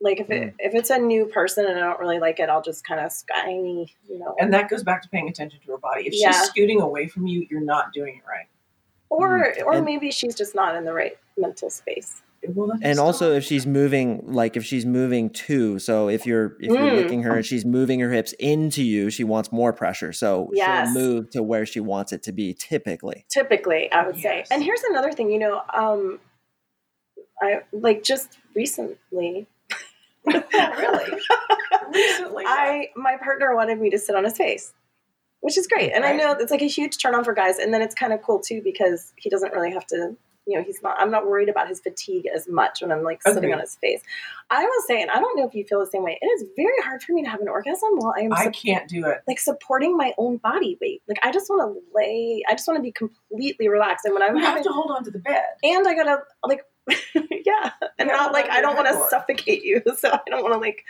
Like 0.00 0.18
if 0.20 0.30
it, 0.30 0.54
if 0.58 0.74
it's 0.74 0.90
a 0.90 0.98
new 0.98 1.26
person 1.26 1.66
and 1.66 1.78
I 1.78 1.82
don't 1.82 2.00
really 2.00 2.18
like 2.18 2.40
it, 2.40 2.48
I'll 2.48 2.62
just 2.62 2.86
kind 2.86 3.00
of 3.00 3.12
sky, 3.12 3.48
you 3.50 3.86
know. 4.08 4.34
And 4.40 4.52
that 4.54 4.68
goes 4.70 4.82
back 4.82 5.02
to 5.02 5.08
paying 5.10 5.28
attention 5.28 5.60
to 5.60 5.72
her 5.72 5.78
body. 5.78 6.06
If 6.06 6.14
Yeah. 6.14 6.30
she's 6.32 6.42
scooting 6.48 6.80
away 6.80 7.06
from 7.06 7.26
you, 7.26 7.46
you're 7.50 7.60
not 7.60 7.92
doing 7.92 8.16
it 8.16 8.28
right. 8.28 8.46
or 9.10 9.52
Mm. 9.52 9.66
or 9.66 9.74
And- 9.74 9.84
maybe 9.84 10.10
she's 10.10 10.34
just 10.34 10.54
not 10.54 10.74
in 10.74 10.84
the 10.84 10.92
right 10.92 11.16
mental 11.36 11.70
space. 11.70 12.22
Well, 12.48 12.72
and 12.82 12.98
also 12.98 13.32
if 13.32 13.44
she's 13.44 13.66
moving 13.66 14.22
like 14.26 14.56
if 14.56 14.64
she's 14.64 14.84
moving 14.84 15.30
too 15.30 15.78
so 15.78 16.08
if 16.08 16.26
you're 16.26 16.56
if 16.60 16.70
you're 16.72 16.90
Mm. 16.90 16.96
licking 16.96 17.22
her 17.22 17.36
and 17.36 17.46
she's 17.46 17.64
moving 17.64 18.00
her 18.00 18.10
hips 18.12 18.32
into 18.38 18.82
you 18.82 19.08
she 19.10 19.24
wants 19.24 19.50
more 19.50 19.72
pressure 19.72 20.12
so 20.12 20.50
Yes. 20.52 20.92
she'll 20.92 21.02
move 21.02 21.30
to 21.30 21.42
where 21.42 21.64
she 21.64 21.80
wants 21.80 22.12
it 22.12 22.22
to 22.24 22.32
be 22.32 22.52
typically 22.52 23.24
Typically, 23.30 23.90
I 23.92 24.06
would 24.06 24.18
say. 24.18 24.44
And 24.50 24.62
here's 24.62 24.82
another 24.82 25.12
thing, 25.12 25.30
you 25.30 25.38
know, 25.38 25.62
um, 25.72 26.20
I 27.40 27.60
like 27.72 28.02
just 28.02 28.38
recently. 28.54 29.46
really, 30.26 31.10
recently, 31.92 32.44
I 32.46 32.88
my 32.96 33.16
partner 33.16 33.54
wanted 33.54 33.78
me 33.80 33.90
to 33.90 33.98
sit 33.98 34.14
on 34.16 34.24
his 34.24 34.36
face, 34.36 34.72
which 35.40 35.58
is 35.58 35.66
great, 35.66 35.92
and 35.92 36.04
I 36.04 36.12
know 36.12 36.32
it's 36.32 36.50
like 36.50 36.62
a 36.62 36.66
huge 36.66 36.96
turn 36.98 37.14
on 37.14 37.24
for 37.24 37.34
guys. 37.34 37.58
And 37.58 37.74
then 37.74 37.82
it's 37.82 37.94
kind 37.94 38.12
of 38.12 38.22
cool 38.22 38.40
too 38.40 38.60
because 38.64 39.12
he 39.16 39.28
doesn't 39.30 39.52
really 39.52 39.72
have 39.72 39.86
to. 39.88 40.16
You 40.46 40.58
know, 40.58 40.64
he's 40.64 40.82
not. 40.82 40.96
I'm 40.98 41.10
not 41.10 41.26
worried 41.26 41.48
about 41.48 41.68
his 41.68 41.80
fatigue 41.80 42.26
as 42.26 42.46
much 42.48 42.82
when 42.82 42.92
I'm 42.92 43.02
like 43.02 43.22
sitting 43.22 43.52
on 43.52 43.60
his 43.60 43.76
face. 43.76 44.02
I 44.50 44.62
will 44.62 44.82
say, 44.86 45.00
and 45.00 45.10
I 45.10 45.14
don't 45.14 45.38
know 45.38 45.46
if 45.46 45.54
you 45.54 45.64
feel 45.64 45.80
the 45.80 45.86
same 45.86 46.02
way. 46.02 46.18
It 46.20 46.26
is 46.26 46.44
very 46.54 46.78
hard 46.82 47.02
for 47.02 47.12
me 47.12 47.22
to 47.22 47.30
have 47.30 47.40
an 47.40 47.48
orgasm 47.48 47.88
while 47.94 48.12
I 48.16 48.20
am 48.22 48.32
I 48.34 48.48
can't 48.48 48.86
do 48.86 49.06
it. 49.06 49.22
like 49.26 49.38
supporting 49.38 49.96
my 49.96 50.12
own 50.18 50.36
body 50.36 50.76
weight. 50.82 51.02
Like 51.08 51.18
I 51.22 51.32
just 51.32 51.48
want 51.48 51.62
to 51.74 51.80
lay. 51.94 52.42
I 52.48 52.52
just 52.52 52.68
want 52.68 52.76
to 52.78 52.82
be 52.82 52.92
completely 52.92 53.68
relaxed. 53.68 54.04
And 54.04 54.12
when 54.12 54.22
I'm 54.22 54.36
You 54.36 54.42
have 54.42 54.50
having, 54.50 54.64
to 54.64 54.70
hold 54.70 54.90
on 54.90 55.02
to 55.04 55.10
the 55.10 55.18
bed. 55.18 55.44
and 55.62 55.88
I 55.88 55.94
gotta 55.94 56.18
like, 56.46 56.60
yeah, 57.14 57.70
and 57.98 58.08
not 58.08 58.32
like 58.32 58.50
I 58.50 58.60
don't 58.60 58.76
want 58.76 58.88
to 58.88 59.06
suffocate 59.08 59.64
you, 59.64 59.82
so 59.98 60.10
I 60.12 60.20
don't 60.30 60.42
want 60.42 60.52
to 60.54 60.60
like 60.60 60.84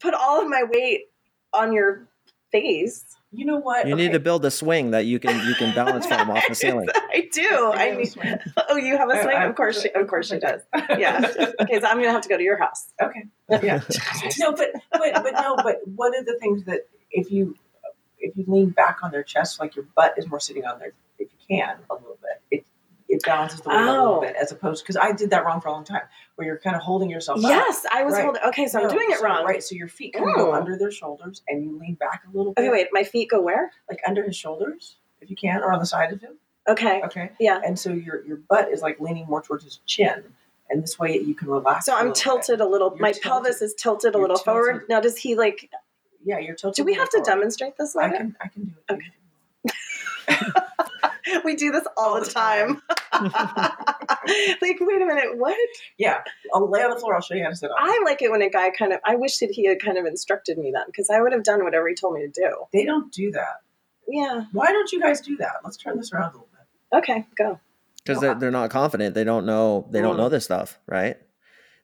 put 0.00 0.12
all 0.12 0.42
of 0.42 0.48
my 0.48 0.64
weight 0.70 1.06
on 1.54 1.72
your 1.72 2.08
face. 2.50 3.04
You 3.34 3.46
know 3.46 3.56
what? 3.56 3.88
you 3.88 3.94
need 3.94 4.12
to 4.12 4.20
build 4.20 4.44
a 4.44 4.50
swing 4.50 4.90
that 4.90 5.06
you 5.06 5.18
can 5.18 5.46
you 5.48 5.54
can 5.54 5.74
balance 5.74 6.06
from 6.06 6.30
off 6.30 6.44
the 6.48 6.54
ceiling 6.62 6.88
I 6.94 7.28
do. 7.32 7.72
I 7.72 7.84
have 7.84 7.94
a 7.94 7.98
need. 7.98 8.04
swing. 8.06 8.38
Oh, 8.68 8.76
you 8.76 8.96
have 8.98 9.08
a 9.08 9.18
oh, 9.18 9.22
swing? 9.22 9.36
I- 9.36 9.44
Of 9.46 9.56
course, 9.56 9.80
she, 9.82 9.90
of 9.90 10.06
course 10.06 10.28
she 10.28 10.38
does. 10.38 10.60
Yeah. 10.98 11.32
Okay, 11.60 11.80
so 11.80 11.86
I'm 11.86 11.96
gonna 11.96 12.10
have 12.12 12.22
to 12.22 12.28
go 12.28 12.36
to 12.36 12.42
your 12.42 12.58
house. 12.58 12.88
Okay. 13.00 13.24
Yeah. 13.62 13.80
no, 14.38 14.52
but 14.52 14.68
but 14.92 15.14
but 15.14 15.32
no, 15.32 15.56
but 15.56 15.76
one 15.88 16.14
of 16.16 16.26
the 16.26 16.36
things 16.40 16.64
that 16.64 16.86
if 17.10 17.30
you 17.30 17.56
if 18.18 18.36
you 18.36 18.44
lean 18.46 18.70
back 18.70 18.98
on 19.02 19.10
their 19.10 19.22
chest, 19.22 19.58
like 19.60 19.76
your 19.76 19.86
butt 19.96 20.14
is 20.18 20.28
more 20.28 20.38
sitting 20.38 20.64
on 20.64 20.78
their, 20.78 20.92
if 21.18 21.28
you 21.48 21.56
can 21.56 21.76
a 21.90 21.94
little 21.94 22.18
bit, 22.22 22.40
it 22.60 22.66
it 23.08 23.22
balances 23.24 23.60
the 23.62 23.68
weight 23.70 23.76
a 23.76 23.80
Oh. 23.88 23.92
little 23.92 24.20
bit 24.20 24.36
as 24.36 24.52
opposed 24.52 24.84
because 24.84 24.96
I 24.96 25.12
did 25.12 25.30
that 25.30 25.44
wrong 25.44 25.60
for 25.60 25.68
a 25.68 25.72
long 25.72 25.84
time, 25.84 26.02
where 26.36 26.46
you're 26.46 26.58
kind 26.58 26.74
of 26.76 26.82
holding 26.82 27.10
yourself. 27.10 27.38
up. 27.44 27.50
Yes, 27.50 27.84
I 27.92 28.02
was 28.04 28.14
Right. 28.14 28.24
holding. 28.24 28.42
Okay, 28.46 28.66
so 28.66 28.80
I'm 28.80 28.88
doing 28.88 29.06
it 29.10 29.18
so- 29.18 29.24
wrong. 29.24 29.44
Right, 29.44 29.62
so 29.62 29.74
your 29.74 29.88
feet 29.88 30.14
kind 30.14 30.28
of 30.28 30.34
go 30.36 30.52
under 30.54 30.76
their 30.76 30.90
shoulders, 30.90 31.42
and 31.48 31.64
you 31.64 31.78
lean 31.78 31.94
back 31.94 32.22
a 32.32 32.36
little 32.36 32.52
bit. 32.52 32.62
Okay, 32.62 32.70
wait. 32.70 32.88
My 32.92 33.04
feet 33.04 33.28
go 33.30 33.40
where? 33.40 33.72
like 33.90 34.00
under 34.06 34.22
his 34.22 34.34
shoulders, 34.36 34.96
if 35.20 35.28
you 35.30 35.36
can, 35.36 35.60
or 35.62 35.72
on 35.72 35.78
the 35.78 35.86
side 35.86 36.12
of 36.12 36.20
him. 36.20 36.36
Okay. 36.68 37.02
Okay, 37.02 37.30
Yeah. 37.40 37.60
and 37.64 37.78
so 37.78 37.90
your 37.92 38.24
your 38.24 38.36
butt 38.36 38.70
is 38.70 38.82
like 38.82 39.00
leaning 39.00 39.26
more 39.26 39.42
towards 39.42 39.64
his 39.64 39.78
chin, 39.86 40.22
and 40.70 40.82
this 40.82 40.98
way 40.98 41.18
you 41.18 41.34
can 41.34 41.48
relax. 41.48 41.86
So 41.86 41.92
I'm 41.92 42.08
little 42.08 42.12
bit. 42.14 42.20
tilted 42.22 42.60
a 42.60 42.66
little. 42.66 42.90
You're 42.90 42.98
my 43.02 43.12
tilted. 43.12 43.22
pelvis 43.30 43.62
is 43.62 43.74
tilted 43.74 44.14
a 44.14 44.18
You're 44.18 44.28
little 44.28 44.42
forward. 44.42 44.84
Now, 44.88 45.00
does 45.00 45.16
he 45.18 45.34
like? 45.34 45.70
Yeah, 46.24 46.38
you're 46.38 46.54
tilted. 46.54 46.76
Do 46.76 46.84
we 46.84 46.94
have 46.94 47.10
to 47.10 47.20
demonstrate 47.24 47.76
this 47.76 47.96
I 47.96 48.08
can 48.10 48.36
I 48.40 48.48
can 48.48 48.64
do 48.64 48.72
it. 48.88 48.92
Okay. 48.94 50.52
we 51.44 51.54
do 51.56 51.70
this 51.72 51.84
all, 51.96 52.14
All 52.14 52.20
the 52.20 52.26
the 52.26 52.32
time. 52.32 52.82
like, 53.12 54.78
wait 54.80 55.02
a 55.02 55.06
minute, 55.06 55.36
what? 55.38 55.56
Yeah, 55.98 56.22
I'll 56.54 56.68
lay 56.70 56.82
on 56.82 56.90
the 56.90 56.96
floor. 56.98 57.14
I'll 57.14 57.20
show 57.20 57.34
you 57.34 57.44
how 57.44 57.50
to 57.50 57.56
sit 57.56 57.70
on. 57.70 57.76
it. 57.76 57.90
I 57.92 58.02
like 58.04 58.22
it 58.22 58.30
when 58.30 58.42
a 58.42 58.50
guy 58.50 58.70
kind 58.70 58.92
of. 58.92 59.00
I 59.04 59.16
wish 59.16 59.38
that 59.38 59.50
he 59.50 59.66
had 59.66 59.80
kind 59.80 59.98
of 59.98 60.04
instructed 60.06 60.58
me 60.58 60.70
then, 60.72 60.84
because 60.86 61.10
I 61.10 61.20
would 61.20 61.32
have 61.32 61.44
done 61.44 61.64
whatever 61.64 61.88
he 61.88 61.94
told 61.94 62.14
me 62.14 62.22
to 62.22 62.28
do. 62.28 62.50
They 62.72 62.84
don't 62.84 63.12
do 63.12 63.30
that. 63.32 63.60
Yeah. 64.08 64.44
Why 64.52 64.66
don't 64.72 64.90
you 64.92 65.00
guys 65.00 65.20
do 65.20 65.36
that? 65.38 65.56
Let's 65.64 65.76
turn 65.76 65.96
this 65.96 66.12
around 66.12 66.30
a 66.30 66.32
little 66.32 66.48
bit. 66.52 66.98
Okay. 66.98 67.26
Go. 67.36 67.58
because 68.04 68.20
they're, 68.20 68.34
they're 68.34 68.50
not 68.50 68.68
confident 68.70 69.14
they 69.14 69.24
don't 69.24 69.46
know 69.46 69.86
they 69.90 70.00
don't 70.02 70.16
Mm. 70.16 70.18
know 70.18 70.28
this 70.28 70.44
stuff 70.44 70.78
right 70.86 71.16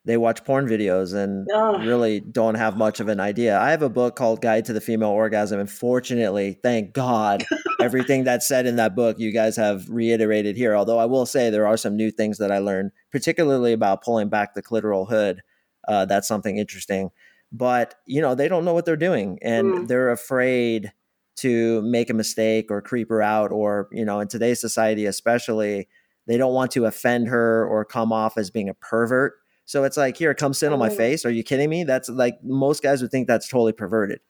they 0.09 0.17
watch 0.17 0.43
porn 0.43 0.67
videos 0.67 1.15
and 1.15 1.47
Ugh. 1.55 1.87
really 1.87 2.19
don't 2.21 2.55
have 2.57 2.77
much 2.77 2.99
of 2.99 3.09
an 3.09 3.21
idea 3.21 3.59
i 3.61 3.71
have 3.71 3.83
a 3.83 3.89
book 3.91 4.17
called 4.17 4.41
guide 4.41 4.65
to 4.65 4.73
the 4.73 4.81
female 4.81 5.11
orgasm 5.11 5.61
and 5.61 5.71
fortunately 5.71 6.59
thank 6.63 6.95
god 6.95 7.45
everything 7.81 8.25
that's 8.25 8.49
said 8.49 8.67
in 8.67 8.77
that 8.77 8.97
book 8.97 9.19
you 9.19 9.31
guys 9.33 9.55
have 9.57 9.89
reiterated 9.89 10.57
here 10.57 10.75
although 10.75 10.99
i 10.99 11.05
will 11.05 11.27
say 11.27 11.51
there 11.51 11.67
are 11.67 11.77
some 11.77 11.95
new 11.97 12.11
things 12.11 12.39
that 12.39 12.51
i 12.51 12.59
learned 12.59 12.91
particularly 13.13 13.73
about 13.73 14.03
pulling 14.03 14.29
back 14.29 14.55
the 14.55 14.63
clitoral 14.63 15.09
hood 15.09 15.43
uh, 15.87 16.05
that's 16.07 16.27
something 16.27 16.57
interesting 16.59 17.11
but 17.53 17.95
you 18.07 18.21
know 18.21 18.35
they 18.35 18.49
don't 18.49 18.65
know 18.65 18.75
what 18.75 18.85
they're 18.87 18.97
doing 18.97 19.39
and 19.43 19.67
Mm. 19.67 19.89
they're 19.89 20.11
afraid 20.11 20.93
to 21.37 21.81
make 21.83 22.11
a 22.11 22.15
mistake 22.15 22.71
or 22.71 22.81
creep 22.83 23.09
her 23.11 23.23
out 23.23 23.53
or 23.53 23.89
you 23.93 24.05
know 24.05 24.21
in 24.21 24.29
today's 24.29 24.61
society 24.61 25.05
especially 25.07 25.87
they 26.27 26.37
don't 26.37 26.53
want 26.55 26.71
to 26.73 26.85
offend 26.85 27.29
her 27.29 27.67
or 27.67 27.85
come 27.85 28.13
off 28.13 28.37
as 28.37 28.51
being 28.51 28.69
a 28.69 28.75
pervert 28.75 29.35
so 29.69 29.85
it's 29.85 29.97
like 29.97 30.17
here 30.17 30.33
come 30.35 30.55
sit 30.55 30.73
on 30.73 30.79
my 30.79 30.89
Oh. 30.89 30.95
face 30.97 31.25
are 31.27 31.31
you 31.31 31.43
kidding 31.45 31.69
me 31.71 31.85
that's 31.85 32.09
like 32.09 32.39
most 32.43 32.83
guys 32.83 33.03
would 33.03 33.11
think 33.11 33.29
that's 33.29 33.49
totally 33.49 33.73
perverted 33.73 34.21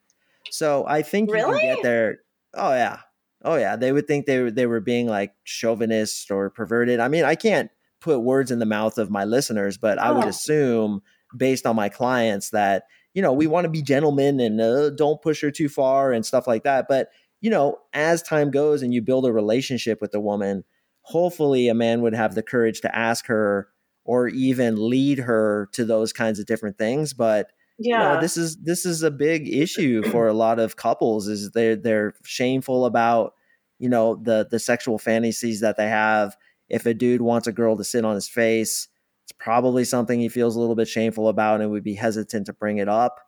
so 0.50 0.84
i 0.88 1.00
think 1.02 1.30
you 1.30 1.36
can 1.36 1.60
get 1.76 1.82
there 1.82 2.18
oh 2.54 2.72
yeah 2.74 2.98
Oh 3.44 3.54
yeah, 3.54 3.76
they 3.76 3.92
would 3.92 4.08
think 4.08 4.26
they 4.26 4.40
were 4.42 4.50
they 4.50 4.66
were 4.66 4.80
being 4.80 5.06
like 5.06 5.32
chauvinist 5.44 6.28
or 6.32 6.50
perverted. 6.50 6.98
I 6.98 7.06
mean, 7.06 7.22
I 7.24 7.36
can't 7.36 7.70
put 8.00 8.18
words 8.18 8.50
in 8.50 8.58
the 8.58 8.66
mouth 8.66 8.98
of 8.98 9.10
my 9.12 9.24
listeners, 9.24 9.78
but 9.78 9.96
I 10.00 10.10
would 10.10 10.24
Oh. 10.24 10.28
assume 10.28 11.02
based 11.36 11.64
on 11.64 11.76
my 11.76 11.88
clients 11.88 12.50
that 12.50 12.82
you 13.14 13.22
know 13.22 13.32
we 13.32 13.46
want 13.46 13.64
to 13.66 13.70
be 13.70 13.80
gentlemen 13.80 14.40
and 14.40 14.60
uh, 14.60 14.90
don't 14.90 15.22
push 15.22 15.40
her 15.42 15.52
too 15.52 15.68
far 15.68 16.12
and 16.12 16.26
stuff 16.26 16.48
like 16.48 16.64
that. 16.64 16.86
But 16.88 17.10
you 17.40 17.48
know, 17.48 17.78
as 17.92 18.24
time 18.24 18.50
goes 18.50 18.82
and 18.82 18.92
you 18.92 19.02
build 19.02 19.24
a 19.24 19.32
relationship 19.32 20.00
with 20.00 20.10
the 20.10 20.18
woman, 20.20 20.64
hopefully 21.02 21.68
a 21.68 21.74
man 21.74 22.02
would 22.02 22.14
have 22.14 22.34
the 22.34 22.42
courage 22.42 22.80
to 22.80 22.96
ask 22.98 23.26
her 23.26 23.68
or 24.08 24.26
even 24.28 24.88
lead 24.88 25.18
her 25.18 25.68
to 25.74 25.84
those 25.84 26.14
kinds 26.14 26.38
of 26.38 26.46
different 26.46 26.78
things. 26.78 27.12
But 27.12 27.52
you 27.90 27.90
Yeah. 27.90 27.98
know, 27.98 28.16
this 28.16 28.38
is 28.38 28.56
this 28.62 28.86
is 28.86 29.02
a 29.02 29.10
big 29.10 29.46
issue 29.52 30.02
for 30.10 30.26
a 30.28 30.32
lot 30.32 30.58
of 30.58 30.76
couples 30.76 31.28
is 31.28 31.50
they're 31.52 31.76
they're 31.76 32.14
shameful 32.24 32.86
about 32.86 33.34
you 33.78 33.88
know 33.88 34.16
the 34.16 34.48
the 34.50 34.58
sexual 34.58 34.98
fantasies 34.98 35.60
that 35.60 35.76
they 35.76 35.88
have 35.88 36.36
if 36.70 36.86
a 36.86 36.94
dude 36.94 37.20
wants 37.20 37.46
a 37.46 37.52
girl 37.52 37.76
to 37.76 37.84
sit 37.84 38.04
on 38.04 38.14
his 38.14 38.28
face 38.28 38.88
it's 39.24 39.32
probably 39.32 39.84
something 39.84 40.18
he 40.20 40.28
feels 40.28 40.56
a 40.56 40.60
little 40.60 40.74
bit 40.74 40.88
shameful 40.88 41.28
about 41.28 41.60
and 41.60 41.70
would 41.70 41.84
be 41.84 41.94
hesitant 41.94 42.46
to 42.46 42.52
bring 42.52 42.78
it 42.78 42.88
up 42.88 43.20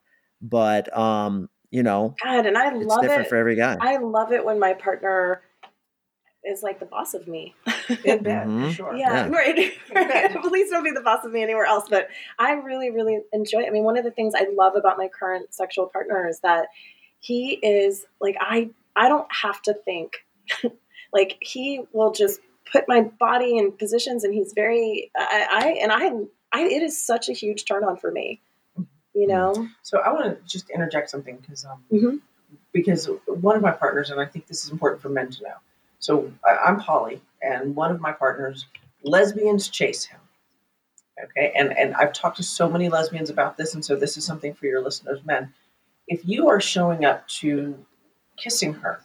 but 0.43 0.95
um 0.97 1.49
you 1.71 1.83
know 1.83 2.17
God, 2.23 2.47
and 2.47 2.57
I 2.59 2.75
it's 2.81 2.87
love 2.87 3.03
different 3.03 3.27
it. 3.27 3.29
for 3.29 3.37
every 3.37 3.57
guy 3.57 3.77
I 3.81 3.97
love 3.99 4.33
it 4.33 4.45
when 4.45 4.59
my 4.59 4.75
partner 4.75 5.43
is 6.45 6.63
like 6.63 6.81
the 6.81 6.87
boss 6.87 7.15
of 7.15 7.29
me. 7.29 7.55
In 8.05 8.23
bed, 8.23 8.47
Mhm. 8.47 8.73
sure. 8.73 8.95
Yeah, 8.95 9.27
Yeah. 9.27 9.37
right. 9.37 9.73
Yeah. 9.93 10.37
Please 10.43 10.71
don't 10.71 10.85
be 10.85 10.91
the 10.91 11.01
boss 11.01 11.25
of 11.25 11.33
me 11.33 11.43
anywhere 11.43 11.65
else. 11.67 11.89
But 11.89 12.09
I 12.39 12.53
really, 12.53 12.91
really 12.91 13.21
enjoy. 13.33 13.61
It. 13.61 13.67
I 13.67 13.71
mean, 13.71 13.85
one 13.85 13.97
of 13.99 14.05
the 14.05 14.11
things 14.11 14.35
I 14.37 14.47
love 14.55 14.75
about 14.77 14.99
my 14.99 15.09
current 15.09 15.53
sexual 15.55 15.87
partner 15.87 16.29
is 16.29 16.41
that 16.41 16.69
he 17.19 17.53
is 17.63 18.07
like 18.21 18.37
I. 18.41 18.71
I 18.97 19.09
don't 19.09 19.29
have 19.33 19.63
to 19.63 19.75
think. 19.75 20.25
like 21.13 21.37
he 21.41 21.83
will 21.93 22.13
just 22.13 22.41
put 22.71 22.85
my 22.89 23.03
body 23.03 23.57
in 23.59 23.73
positions, 23.73 24.25
and 24.25 24.33
he's 24.35 24.53
very. 24.53 25.11
I, 25.17 25.47
I 25.51 25.69
and 25.83 25.93
I. 25.93 26.11
I. 26.53 26.63
It 26.67 26.83
is 26.83 27.01
such 27.01 27.29
a 27.29 27.33
huge 27.33 27.65
turn 27.65 27.85
on 27.85 27.97
for 27.97 28.11
me. 28.11 28.41
You 29.15 29.27
know. 29.27 29.69
So 29.83 29.99
I 29.99 30.13
want 30.13 30.25
to 30.27 30.49
just 30.51 30.71
interject 30.71 31.11
something 31.11 31.37
because 31.37 31.65
um, 31.65 31.85
Mhm. 31.93 32.21
because 32.73 33.09
one 33.27 33.57
of 33.57 33.63
my 33.63 33.73
partners, 33.73 34.11
and 34.11 34.21
I 34.21 34.27
think 34.27 34.47
this 34.47 34.65
is 34.65 34.71
important 34.71 35.03
for 35.03 35.09
men 35.09 35.31
to 35.31 35.43
know. 35.43 35.55
So 36.01 36.33
I'm 36.45 36.81
poly, 36.81 37.21
and 37.43 37.77
one 37.77 37.91
of 37.93 38.01
my 38.01 38.13
partners, 38.13 38.67
lesbians 39.05 39.69
chase 39.69 40.05
him. 40.05 40.19
Okay, 41.23 41.53
and 41.55 41.77
and 41.77 41.95
I've 41.95 42.13
talked 42.15 42.39
to 42.39 42.43
so 42.43 42.69
many 42.69 42.89
lesbians 42.89 43.31
about 43.31 43.57
this, 43.57 43.75
and 43.75 43.85
so 43.85 43.95
this 43.95 44.17
is 44.17 44.25
something 44.25 44.55
for 44.55 44.67
your 44.67 44.83
listeners, 44.83 45.21
men. 45.25 45.53
If 46.09 46.27
you 46.27 46.49
are 46.49 46.61
showing 46.61 47.05
up 47.05 47.29
to 47.41 47.79
kissing 48.37 48.73
her, 48.75 49.01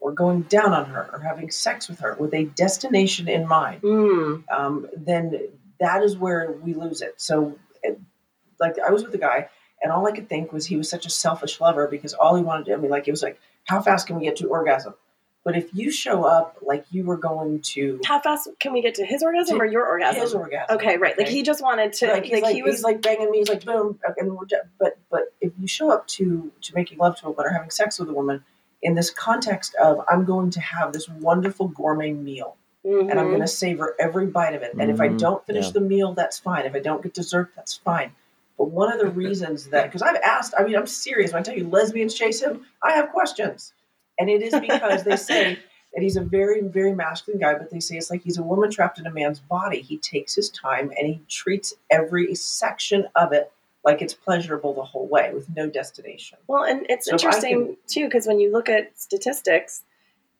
or 0.00 0.12
going 0.12 0.42
down 0.42 0.72
on 0.72 0.86
her, 0.86 1.08
or 1.12 1.20
having 1.20 1.50
sex 1.50 1.88
with 1.88 2.00
her 2.00 2.16
with 2.18 2.34
a 2.34 2.44
destination 2.44 3.28
in 3.28 3.46
mind, 3.46 3.82
Mm. 3.82 4.44
um, 4.50 4.88
then 4.96 5.40
that 5.78 6.02
is 6.02 6.16
where 6.16 6.50
we 6.50 6.74
lose 6.74 7.00
it. 7.02 7.14
So, 7.20 7.56
like, 8.58 8.78
I 8.78 8.90
was 8.90 9.04
with 9.04 9.14
a 9.14 9.18
guy, 9.18 9.48
and 9.80 9.92
all 9.92 10.06
I 10.06 10.12
could 10.12 10.28
think 10.28 10.52
was 10.52 10.66
he 10.66 10.76
was 10.76 10.88
such 10.90 11.06
a 11.06 11.10
selfish 11.10 11.60
lover 11.60 11.86
because 11.86 12.12
all 12.14 12.34
he 12.34 12.42
wanted 12.42 12.66
to, 12.66 12.74
I 12.74 12.76
mean, 12.76 12.90
like, 12.90 13.06
it 13.06 13.12
was 13.12 13.22
like, 13.22 13.38
how 13.64 13.80
fast 13.80 14.06
can 14.08 14.16
we 14.18 14.24
get 14.24 14.36
to 14.36 14.48
orgasm? 14.48 14.94
But 15.42 15.56
if 15.56 15.70
you 15.74 15.90
show 15.90 16.24
up 16.24 16.58
like 16.60 16.84
you 16.90 17.02
were 17.04 17.16
going 17.16 17.60
to 17.62 17.98
How 18.04 18.20
fast 18.20 18.48
can 18.58 18.74
we 18.74 18.82
get 18.82 18.94
to 18.96 19.06
his 19.06 19.22
orgasm 19.22 19.60
or 19.60 19.64
your 19.64 19.86
orgasm? 19.86 20.20
his 20.20 20.34
orgasm, 20.34 20.76
Okay, 20.76 20.98
right. 20.98 21.16
Like 21.16 21.28
he 21.28 21.42
just 21.42 21.62
wanted 21.62 21.94
to. 21.94 22.08
like, 22.08 22.24
he's 22.24 22.42
like, 22.42 22.54
he 22.54 22.62
was 22.62 22.76
he's 22.76 22.84
like 22.84 23.00
banging 23.00 23.30
me. 23.30 23.38
He's 23.38 23.48
like 23.48 23.64
boom, 23.64 23.98
and 24.18 24.36
we're 24.36 24.44
done. 24.44 24.68
but 24.78 24.98
but 25.10 25.32
if 25.40 25.52
you 25.58 25.66
show 25.66 25.90
up 25.90 26.06
to 26.08 26.52
to 26.60 26.74
making 26.74 26.98
love 26.98 27.16
to 27.16 27.26
a 27.26 27.30
woman 27.30 27.46
or 27.46 27.50
having 27.50 27.70
sex 27.70 27.98
with 27.98 28.10
a 28.10 28.12
woman 28.12 28.44
in 28.82 28.94
this 28.94 29.10
context 29.10 29.74
of 29.76 30.04
I'm 30.08 30.24
going 30.26 30.50
to 30.50 30.60
have 30.60 30.92
this 30.92 31.08
wonderful 31.08 31.68
gourmet 31.68 32.12
meal 32.12 32.56
and 32.84 33.12
I'm 33.12 33.26
Mhm. 33.26 33.30
going 33.30 33.40
to 33.42 33.46
savor 33.46 33.94
every 33.98 34.26
bite 34.26 34.54
of 34.54 34.62
it. 34.62 34.72
And 34.78 34.90
if 34.90 35.00
I 35.02 35.08
Mhm. 35.08 35.18
don't 35.18 35.46
finish 35.46 35.66
Yeah. 35.66 35.72
the 35.72 35.80
meal, 35.80 36.12
that's 36.14 36.38
fine. 36.38 36.64
If 36.64 36.74
I 36.74 36.78
don't 36.80 37.02
get 37.02 37.12
dessert, 37.12 37.50
that's 37.56 37.74
fine. 37.76 38.12
But 38.56 38.70
one 38.70 38.90
of 38.92 38.98
the 38.98 39.06
reasons 39.10 39.68
that, 39.68 39.84
because 39.86 40.00
I've 40.02 40.16
asked, 40.16 40.54
I 40.58 40.64
mean, 40.64 40.76
I'm 40.76 40.86
serious 40.86 41.32
when 41.32 41.40
I 41.40 41.42
tell 41.42 41.56
you 41.56 41.66
lesbians 41.68 42.14
chase 42.14 42.40
him, 42.42 42.64
I 42.82 42.92
have 42.92 43.10
questions. 43.10 43.72
And 44.20 44.30
it 44.30 44.42
is 44.42 44.54
because 44.60 45.02
they 45.02 45.16
say 45.16 45.58
that 45.94 46.02
he's 46.02 46.16
a 46.16 46.20
very, 46.22 46.60
very 46.60 46.94
masculine 46.94 47.40
guy, 47.40 47.54
but 47.54 47.70
they 47.70 47.80
say 47.80 47.96
it's 47.96 48.10
like 48.10 48.22
he's 48.22 48.38
a 48.38 48.42
woman 48.42 48.70
trapped 48.70 49.00
in 49.00 49.06
a 49.06 49.10
man's 49.10 49.40
body. 49.40 49.80
He 49.80 49.96
takes 49.96 50.34
his 50.36 50.48
time 50.50 50.92
and 50.96 51.08
he 51.08 51.20
treats 51.28 51.74
every 51.90 52.32
section 52.36 53.08
of 53.16 53.32
it 53.32 53.50
like 53.82 54.02
it's 54.02 54.14
pleasurable 54.14 54.74
the 54.74 54.84
whole 54.84 55.08
way 55.08 55.32
with 55.34 55.48
no 55.56 55.68
destination. 55.68 56.38
Well, 56.46 56.64
and 56.64 56.86
it's 56.88 57.06
So 57.06 57.12
interesting 57.12 57.66
can- 57.66 57.76
too 57.88 58.04
because 58.04 58.26
when 58.26 58.38
you 58.38 58.52
look 58.52 58.68
at 58.68 58.96
statistics, 59.00 59.82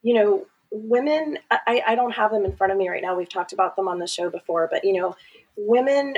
you 0.03 0.15
know, 0.15 0.47
women. 0.71 1.39
I, 1.51 1.83
I 1.87 1.95
don't 1.95 2.13
have 2.13 2.31
them 2.31 2.45
in 2.45 2.55
front 2.55 2.73
of 2.73 2.79
me 2.79 2.89
right 2.89 3.03
now. 3.03 3.17
We've 3.17 3.29
talked 3.29 3.53
about 3.53 3.77
them 3.77 3.89
on 3.89 3.99
the 3.99 4.07
show 4.07 4.31
before, 4.31 4.69
but 4.71 4.85
you 4.85 4.93
know, 4.93 5.17
women 5.57 6.15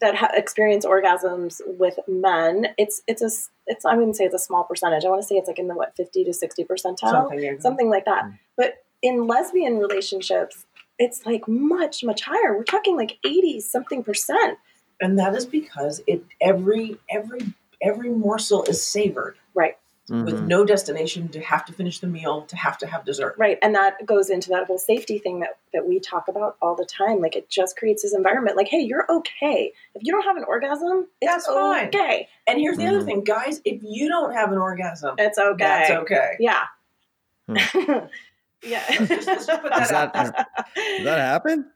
that 0.00 0.14
ha- 0.16 0.30
experience 0.34 0.86
orgasms 0.86 1.60
with 1.66 1.98
men, 2.08 2.68
it's 2.78 3.02
it's 3.06 3.22
a 3.22 3.30
it's 3.66 3.84
I 3.84 3.94
wouldn't 3.94 4.16
say 4.16 4.24
it's 4.24 4.34
a 4.34 4.38
small 4.38 4.64
percentage. 4.64 5.04
I 5.04 5.08
want 5.08 5.22
to 5.22 5.26
say 5.26 5.36
it's 5.36 5.48
like 5.48 5.58
in 5.58 5.68
the 5.68 5.74
what 5.74 5.94
fifty 5.96 6.24
to 6.24 6.32
sixty 6.32 6.64
percentile, 6.64 7.10
Something, 7.10 7.38
yeah. 7.42 7.58
something 7.58 7.90
like 7.90 8.04
that. 8.06 8.24
Mm. 8.24 8.38
But 8.56 8.74
in 9.02 9.26
lesbian 9.26 9.78
relationships, 9.78 10.64
it's 10.98 11.26
like 11.26 11.46
much 11.48 12.02
much 12.04 12.22
higher. 12.22 12.56
We're 12.56 12.64
talking 12.64 12.96
like 12.96 13.18
eighty 13.24 13.60
something 13.60 14.02
percent. 14.02 14.58
and 15.00 15.18
that 15.18 15.34
is 15.34 15.46
because 15.46 16.02
it 16.06 16.24
every 16.40 16.96
every 17.10 17.40
every 17.82 18.10
morsel 18.10 18.62
is 18.64 18.84
savored 18.84 19.36
Right. 19.54 19.76
With 20.08 20.40
Mhm. 20.40 20.46
no 20.48 20.64
destination 20.64 21.28
to 21.28 21.40
have 21.40 21.64
to 21.66 21.72
finish 21.72 22.00
the 22.00 22.06
meal 22.08 22.42
to 22.42 22.56
have 22.56 22.76
to 22.78 22.86
have 22.86 23.04
dessert 23.04 23.36
Right. 23.38 23.58
And 23.62 23.74
that 23.76 24.04
goes 24.06 24.28
into 24.28 24.48
that 24.50 24.66
whole 24.66 24.78
safety 24.78 25.18
thing 25.18 25.38
that, 25.40 25.58
that 25.72 25.86
we 25.86 26.00
talk 26.00 26.26
about 26.26 26.56
all 26.60 26.74
the 26.74 26.84
time. 26.86 27.20
Like 27.20 27.36
it 27.36 27.48
just 27.48 27.76
creates 27.76 28.02
this 28.02 28.12
environment 28.12 28.56
like, 28.56 28.66
hey, 28.66 28.80
you're 28.80 29.06
okay. 29.08 29.72
If 29.94 30.02
you 30.04 30.10
don't 30.12 30.24
have 30.24 30.36
an 30.36 30.42
orgasm, 30.44 31.06
it's 31.20 31.32
That's 31.32 31.46
fine. 31.46 31.86
okay. 31.88 32.28
and 32.48 32.58
here's 32.58 32.76
the 32.76 32.86
other 32.88 33.02
Mhm. 33.02 33.04
thing 33.04 33.24
guys 33.24 33.60
if 33.64 33.80
you 33.84 34.08
don't 34.08 34.32
have 34.32 34.50
an 34.50 34.58
orgasm 34.58 35.14
It's 35.18 35.38
okay. 35.38 35.56
that's 35.64 35.90
okay 35.90 36.36
Yeah. 36.40 36.62
Hmm. 37.46 37.56
yeah. 38.62 38.82
Let's 38.88 39.08
just- 39.08 39.26
let's 39.28 39.46
just 39.46 39.62
put 39.62 39.70
that 39.70 39.78
Does 39.78 39.90
that, 39.90 40.12
does 40.12 41.04
that 41.04 41.18
happen? 41.18 41.70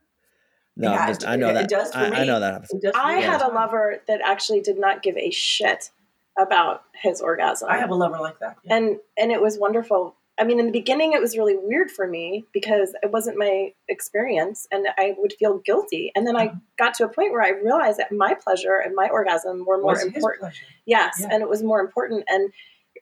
No, 0.77 0.91
Yeah, 0.91 0.99
I'm 0.99 1.07
just, 1.07 1.25
I 1.25 1.35
know 1.37 1.49
it 1.51 1.53
that. 1.53 1.69
does 1.69 1.91
for 1.93 1.99
I, 1.99 2.07
I 2.09 2.23
know 2.25 2.39
that 2.41 2.51
happens. 2.51 2.71
It 2.73 2.81
does 2.81 2.91
for 2.91 2.99
I 2.99 3.15
me 3.15 3.21
had 3.21 3.41
a 3.41 3.47
lover 3.47 4.01
that 4.09 4.19
actually 4.25 4.59
did 4.59 4.77
not 4.77 5.01
give 5.03 5.15
a 5.15 5.29
shit 5.31 5.91
about 6.37 6.83
his 6.93 7.21
orgasm. 7.21 7.69
i 7.69 7.77
have 7.77 7.89
a 7.89 7.95
lover 7.95 8.19
like 8.19 8.37
that 8.39 8.57
yeah. 8.63 8.75
and 8.75 8.99
and 9.17 9.31
it 9.31 9.41
was 9.41 9.57
wonderful. 9.57 10.15
I 10.37 10.43
mean, 10.43 10.59
in 10.59 10.65
the 10.65 10.71
beginning, 10.73 11.13
it 11.13 11.21
was 11.21 11.37
really 11.37 11.55
weird 11.55 11.89
for 11.89 12.05
me 12.05 12.43
because 12.51 12.93
it 13.01 13.09
wasn't 13.09 13.37
my 13.37 13.71
experience, 13.87 14.67
and 14.69 14.85
I 14.97 15.15
would 15.17 15.31
feel 15.39 15.59
guilty. 15.59 16.11
And 16.13 16.27
then 16.27 16.35
I 16.35 16.47
Uh-huh. 16.47 16.55
got 16.77 16.93
to 16.95 17.05
a 17.05 17.07
point 17.07 17.31
where 17.31 17.41
I 17.41 17.51
realized 17.51 17.99
that 17.99 18.11
my 18.11 18.33
pleasure 18.33 18.75
and 18.83 18.93
my 18.95 19.07
orgasm 19.07 19.63
were 19.65 19.77
more 19.79 19.93
Was 19.93 20.03
important. 20.03 20.53
Yes, 20.85 21.19
Yeah. 21.21 21.29
and 21.31 21.41
it 21.41 21.47
was 21.47 21.63
more 21.63 21.79
important. 21.79 22.25
And 22.27 22.51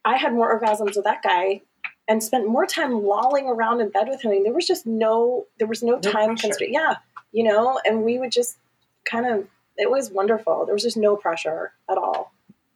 I 0.06 0.18
had 0.18 0.32
more 0.34 0.60
orgasms 0.60 0.96
with 0.96 1.06
that 1.06 1.24
guy 1.24 1.62
and 2.08 2.22
spent 2.24 2.48
more 2.48 2.68
time 2.68 3.04
lolling 3.04 3.48
around 3.48 3.82
in 3.82 3.90
bed 3.90 4.08
with 4.10 4.22
him. 4.22 4.32
And 4.34 4.46
there 4.46 4.54
was 4.54 4.68
just 4.68 4.86
no, 4.86 5.48
there 5.58 5.68
was 5.68 5.82
no, 5.82 5.94
No 5.94 6.00
time 6.02 6.28
pressure. 6.36 6.50
constraint. 6.50 6.74
Yeah, 6.74 6.98
you 7.32 7.44
know, 7.46 7.80
and 7.84 8.04
we 8.04 8.20
would 8.20 8.32
just 8.32 8.58
kind 9.06 9.26
of. 9.26 9.48
It 9.76 9.90
was 9.90 10.12
wonderful. 10.12 10.66
There 10.68 10.76
was 10.76 10.84
just 10.84 10.98
no 10.98 11.16
pressure 11.16 11.74
at 11.90 11.98
all. 11.98 12.32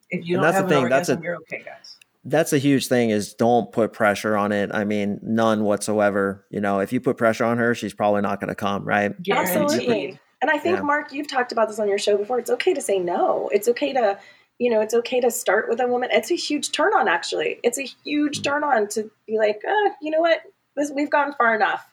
If 0.10 0.26
you 0.28 0.36
And 0.38 0.44
don't 0.44 0.52
that's 0.54 0.56
the 0.70 0.76
have 0.76 0.84
an 0.84 0.84
thing, 0.84 0.90
that's 0.90 1.10
a- 1.10 1.20
you're 1.22 1.36
okay 1.38 1.64
guys 1.66 1.98
That's 2.26 2.52
a 2.54 2.58
huge 2.58 2.88
thing 2.88 3.10
is 3.10 3.34
don't 3.34 3.72
put 3.72 3.94
pressure 3.94 4.36
on 4.36 4.52
it. 4.52 4.70
I 4.74 4.84
mean, 4.84 5.20
none 5.24 5.64
whatsoever. 5.64 6.46
You 6.50 6.60
know, 6.60 6.80
if 6.80 6.92
you 6.92 7.00
put 7.00 7.16
pressure 7.18 7.46
on 7.46 7.58
her, 7.58 7.74
she's 7.74 7.94
probably 7.94 8.22
not 8.22 8.40
going 8.42 8.50
to 8.50 8.56
come, 8.56 8.84
right? 8.84 9.14
Absolutely. 9.32 9.86
Guaranteed. 9.86 10.20
And 10.42 10.52
I 10.52 10.58
think, 10.58 10.78
Yeah. 10.78 10.84
Mark, 10.84 11.14
you've 11.14 11.30
talked 11.30 11.52
about 11.54 11.68
this 11.70 11.80
on 11.80 11.88
your 11.88 11.98
show 11.98 12.18
before. 12.18 12.38
It's 12.40 12.50
okay 12.52 12.74
to 12.74 12.82
say 12.82 13.00
no. 13.00 13.50
It's 13.54 13.68
okay 13.70 13.94
to, 13.94 14.20
you 14.60 14.70
know, 14.70 14.82
it's 14.82 14.94
okay 14.94 15.22
to 15.22 15.32
start 15.32 15.70
with 15.70 15.80
a 15.80 15.88
woman. 15.88 16.10
It's 16.12 16.30
a 16.30 16.36
huge 16.36 16.72
turn 16.74 16.92
on, 16.94 17.08
actually. 17.08 17.60
It's 17.64 17.78
a 17.78 17.84
Mm. 17.84 17.96
huge 18.04 18.42
turn 18.44 18.64
on 18.64 18.88
to 18.90 19.10
be 19.26 19.38
like, 19.38 19.62
uh, 19.68 19.90
you 20.02 20.12
know 20.12 20.20
what? 20.20 20.42
This, 20.76 20.92
we've 20.92 21.10
gone 21.10 21.34
far 21.38 21.56
enough. 21.56 21.90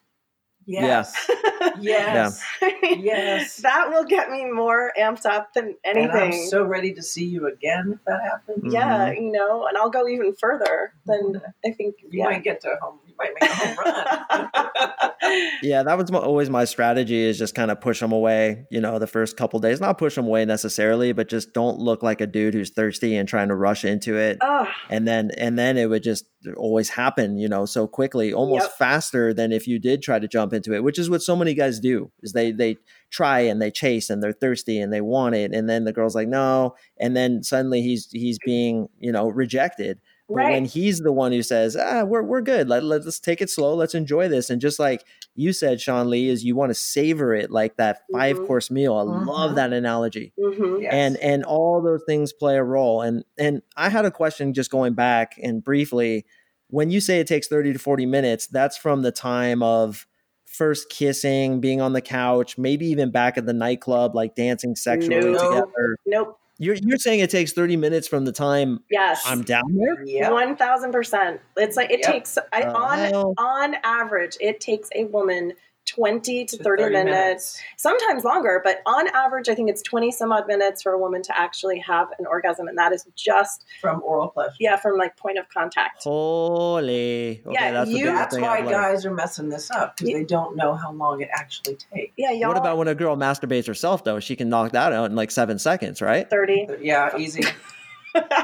Yes 0.66 1.30
yes 1.80 2.42
Yes. 2.82 3.56
That 3.58 3.90
will 3.90 4.04
get 4.04 4.30
me 4.30 4.44
more 4.44 4.92
amped 4.98 5.26
up 5.26 5.52
than 5.54 5.76
and 5.84 5.98
i'm 5.98 6.10
anything. 6.10 6.46
so 6.48 6.64
ready 6.64 6.92
to 6.94 7.02
see 7.02 7.24
you 7.24 7.46
again 7.46 7.92
if 7.98 8.04
that 8.06 8.20
happens 8.22 8.72
yeah, 8.72 9.10
Mm-hmm. 9.10 9.22
you 9.22 9.32
know, 9.32 9.66
and 9.66 9.76
I'll 9.76 9.90
go 9.90 10.06
even 10.08 10.34
further 10.34 10.92
than 11.06 11.40
I 11.64 11.70
think. 11.72 11.96
you 12.02 12.08
yeah. 12.12 12.24
might 12.24 12.44
get 12.44 12.60
to 12.62 12.70
home 12.80 12.98
you 13.14 13.18
might 13.18 13.32
make 13.40 13.50
a 13.50 13.54
home 13.54 13.76
run 13.84 15.10
Yeah, 15.62 15.82
that 15.84 15.96
was 15.96 16.12
my, 16.12 16.18
always 16.18 16.50
my 16.50 16.64
strategy 16.66 17.18
is 17.22 17.38
just 17.38 17.54
kind 17.54 17.70
of 17.70 17.80
push 17.80 17.98
them 18.00 18.12
away, 18.12 18.66
you 18.70 18.80
know, 18.80 18.98
the 18.98 19.06
first 19.06 19.36
couple 19.38 19.58
days. 19.58 19.80
Not 19.80 19.96
push 19.96 20.14
them 20.14 20.26
away 20.26 20.44
necessarily, 20.44 21.12
but 21.12 21.28
just 21.28 21.54
don't 21.54 21.78
look 21.78 22.02
like 22.02 22.20
a 22.20 22.26
dude 22.26 22.52
who's 22.52 22.70
thirsty 22.70 23.16
and 23.16 23.26
trying 23.26 23.48
to 23.48 23.54
rush 23.54 23.84
into 23.84 24.16
it. 24.16 24.38
oh, 24.42 24.68
and 24.90 25.08
then 25.08 25.30
and 25.38 25.58
then 25.58 25.78
it 25.78 25.86
would 25.88 26.02
just 26.02 26.26
always 26.58 26.90
happen 26.90 27.38
you 27.38 27.48
know 27.48 27.64
so 27.64 27.86
quickly 27.86 28.30
almost 28.34 28.64
Yep. 28.64 28.72
faster 28.78 29.32
than 29.32 29.50
if 29.50 29.66
you 29.66 29.78
did 29.78 30.02
try 30.02 30.18
to 30.18 30.28
jump 30.28 30.52
into 30.52 30.74
it 30.74 30.84
which 30.84 30.98
is 30.98 31.08
what 31.08 31.22
so 31.22 31.34
many 31.34 31.54
guys 31.54 31.80
do 31.80 32.10
is 32.22 32.34
they 32.34 32.52
they 32.52 32.76
try 33.10 33.40
and 33.40 33.62
they 33.62 33.70
chase 33.70 34.10
and 34.10 34.22
they're 34.22 34.30
thirsty 34.34 34.78
and 34.78 34.92
they 34.92 35.00
want 35.00 35.34
it 35.34 35.54
and 35.54 35.70
then 35.70 35.84
the 35.84 35.92
girl's 35.92 36.14
like 36.14 36.28
no 36.28 36.74
and 37.00 37.16
then 37.16 37.42
suddenly 37.42 37.80
he's 37.80 38.10
he's 38.10 38.38
being 38.44 38.88
you 38.98 39.10
know 39.10 39.28
rejected 39.28 39.98
But 40.28 40.34
Right. 40.36 40.52
when 40.52 40.64
he's 40.64 41.00
the 41.00 41.12
one 41.12 41.32
who 41.32 41.42
says, 41.42 41.76
"Ah, 41.76 42.04
we're 42.04 42.22
we're 42.22 42.40
good. 42.40 42.68
Let 42.68 42.82
let's 42.82 43.20
take 43.20 43.42
it 43.42 43.50
slow. 43.50 43.74
Let's 43.74 43.94
enjoy 43.94 44.28
this." 44.28 44.48
And 44.48 44.60
just 44.60 44.78
like 44.78 45.04
you 45.34 45.52
said, 45.52 45.78
Seanlai, 45.78 46.28
is 46.28 46.44
you 46.44 46.56
want 46.56 46.70
to 46.70 46.74
savor 46.74 47.34
it 47.34 47.50
like 47.50 47.76
that 47.76 48.00
five 48.12 48.38
Mhm. 48.38 48.46
course 48.46 48.70
meal. 48.70 48.94
I 48.94 49.02
love 49.02 49.50
Mhm. 49.52 49.54
that 49.56 49.72
analogy. 49.74 50.32
hmm 50.40 50.78
Yes. 50.80 50.92
And 50.94 51.16
and 51.18 51.44
all 51.44 51.82
those 51.82 52.02
things 52.06 52.32
play 52.32 52.56
a 52.56 52.64
role. 52.64 53.02
And 53.02 53.24
and 53.38 53.60
I 53.76 53.90
had 53.90 54.06
a 54.06 54.10
question 54.10 54.54
just 54.54 54.70
going 54.70 54.94
back 54.94 55.34
and 55.42 55.62
briefly. 55.62 56.24
When 56.70 56.90
you 56.90 57.00
say 57.02 57.20
it 57.20 57.26
takes 57.26 57.46
thirty 57.46 57.72
to 57.74 57.78
forty 57.78 58.06
minutes, 58.06 58.46
that's 58.46 58.78
from 58.78 59.02
the 59.02 59.12
time 59.12 59.62
of 59.62 60.06
first 60.46 60.88
kissing, 60.88 61.60
being 61.60 61.80
on 61.82 61.92
the 61.92 62.00
couch, 62.00 62.56
maybe 62.56 62.86
even 62.86 63.10
back 63.10 63.36
at 63.36 63.44
the 63.44 63.52
nightclub, 63.52 64.14
like 64.14 64.34
dancing 64.36 64.74
sexually 64.76 65.16
No. 65.32 65.32
together. 65.34 65.96
Nope. 66.06 66.38
You're 66.58 66.76
you're 66.76 66.98
saying 66.98 67.20
it 67.20 67.30
takes 67.30 67.52
30 67.52 67.76
minutes 67.76 68.06
from 68.06 68.24
the 68.24 68.32
time 68.32 68.80
Yes. 68.90 69.22
I'm 69.26 69.42
down 69.42 69.64
there? 69.74 70.04
Yep. 70.06 70.32
One 70.32 70.56
thousand 70.56 70.92
percent. 70.92 71.40
It's 71.56 71.76
like 71.76 71.90
it 71.90 72.00
Yep. 72.00 72.12
takes 72.12 72.38
I, 72.52 72.62
Oh, 72.62 72.74
on 72.74 73.34
on 73.38 73.76
average 73.82 74.36
it 74.40 74.60
takes 74.60 74.88
a 74.94 75.04
woman 75.04 75.52
twenty 75.86 76.44
to, 76.44 76.56
To 76.56 76.62
30, 76.62 76.90
minutes, 76.90 77.60
sometimes 77.76 78.24
longer, 78.24 78.60
but 78.64 78.80
on 78.86 79.08
average 79.08 79.48
I 79.48 79.54
think 79.54 79.68
it's 79.70 79.82
twenty 79.82 80.10
some 80.10 80.32
odd 80.32 80.46
minutes 80.46 80.82
for 80.82 80.92
a 80.92 80.98
woman 80.98 81.22
to 81.22 81.38
actually 81.38 81.78
have 81.80 82.08
an 82.18 82.26
orgasm, 82.26 82.68
and 82.68 82.76
that 82.78 82.92
is 82.92 83.06
just 83.16 83.64
from 83.80 84.02
oral 84.02 84.28
pleasure. 84.28 84.54
yeah 84.60 84.76
from 84.76 84.96
like 84.98 85.16
point 85.16 85.38
of 85.38 85.48
contact. 85.50 86.02
Holy. 86.04 87.42
Okay, 87.46 87.54
Yeah, 87.54 87.72
that's 87.72 87.90
you- 87.90 88.06
That's 88.06 88.36
why 88.38 88.58
I've 88.58 88.68
guys 88.70 89.04
are 89.06 89.12
messing 89.14 89.48
this 89.48 89.70
up 89.70 89.96
because 89.96 90.12
they 90.12 90.24
don't 90.24 90.56
know 90.56 90.74
how 90.74 90.92
long 90.92 91.20
it 91.20 91.28
actually 91.32 91.76
takes. 91.76 92.12
Yeah, 92.16 92.30
y'all. 92.32 92.48
What 92.48 92.56
about 92.58 92.78
when 92.78 92.88
a 92.88 92.94
girl 92.94 93.16
masturbates 93.16 93.66
herself 93.66 94.04
though? 94.04 94.20
She 94.20 94.36
can 94.36 94.48
knock 94.48 94.72
that 94.72 94.92
out 94.92 95.10
in 95.10 95.16
like 95.16 95.30
seven 95.30 95.58
seconds, 95.58 96.00
right? 96.00 96.28
thirty? 96.28 96.66
Yeah, 96.80 97.16
easy. 97.18 97.42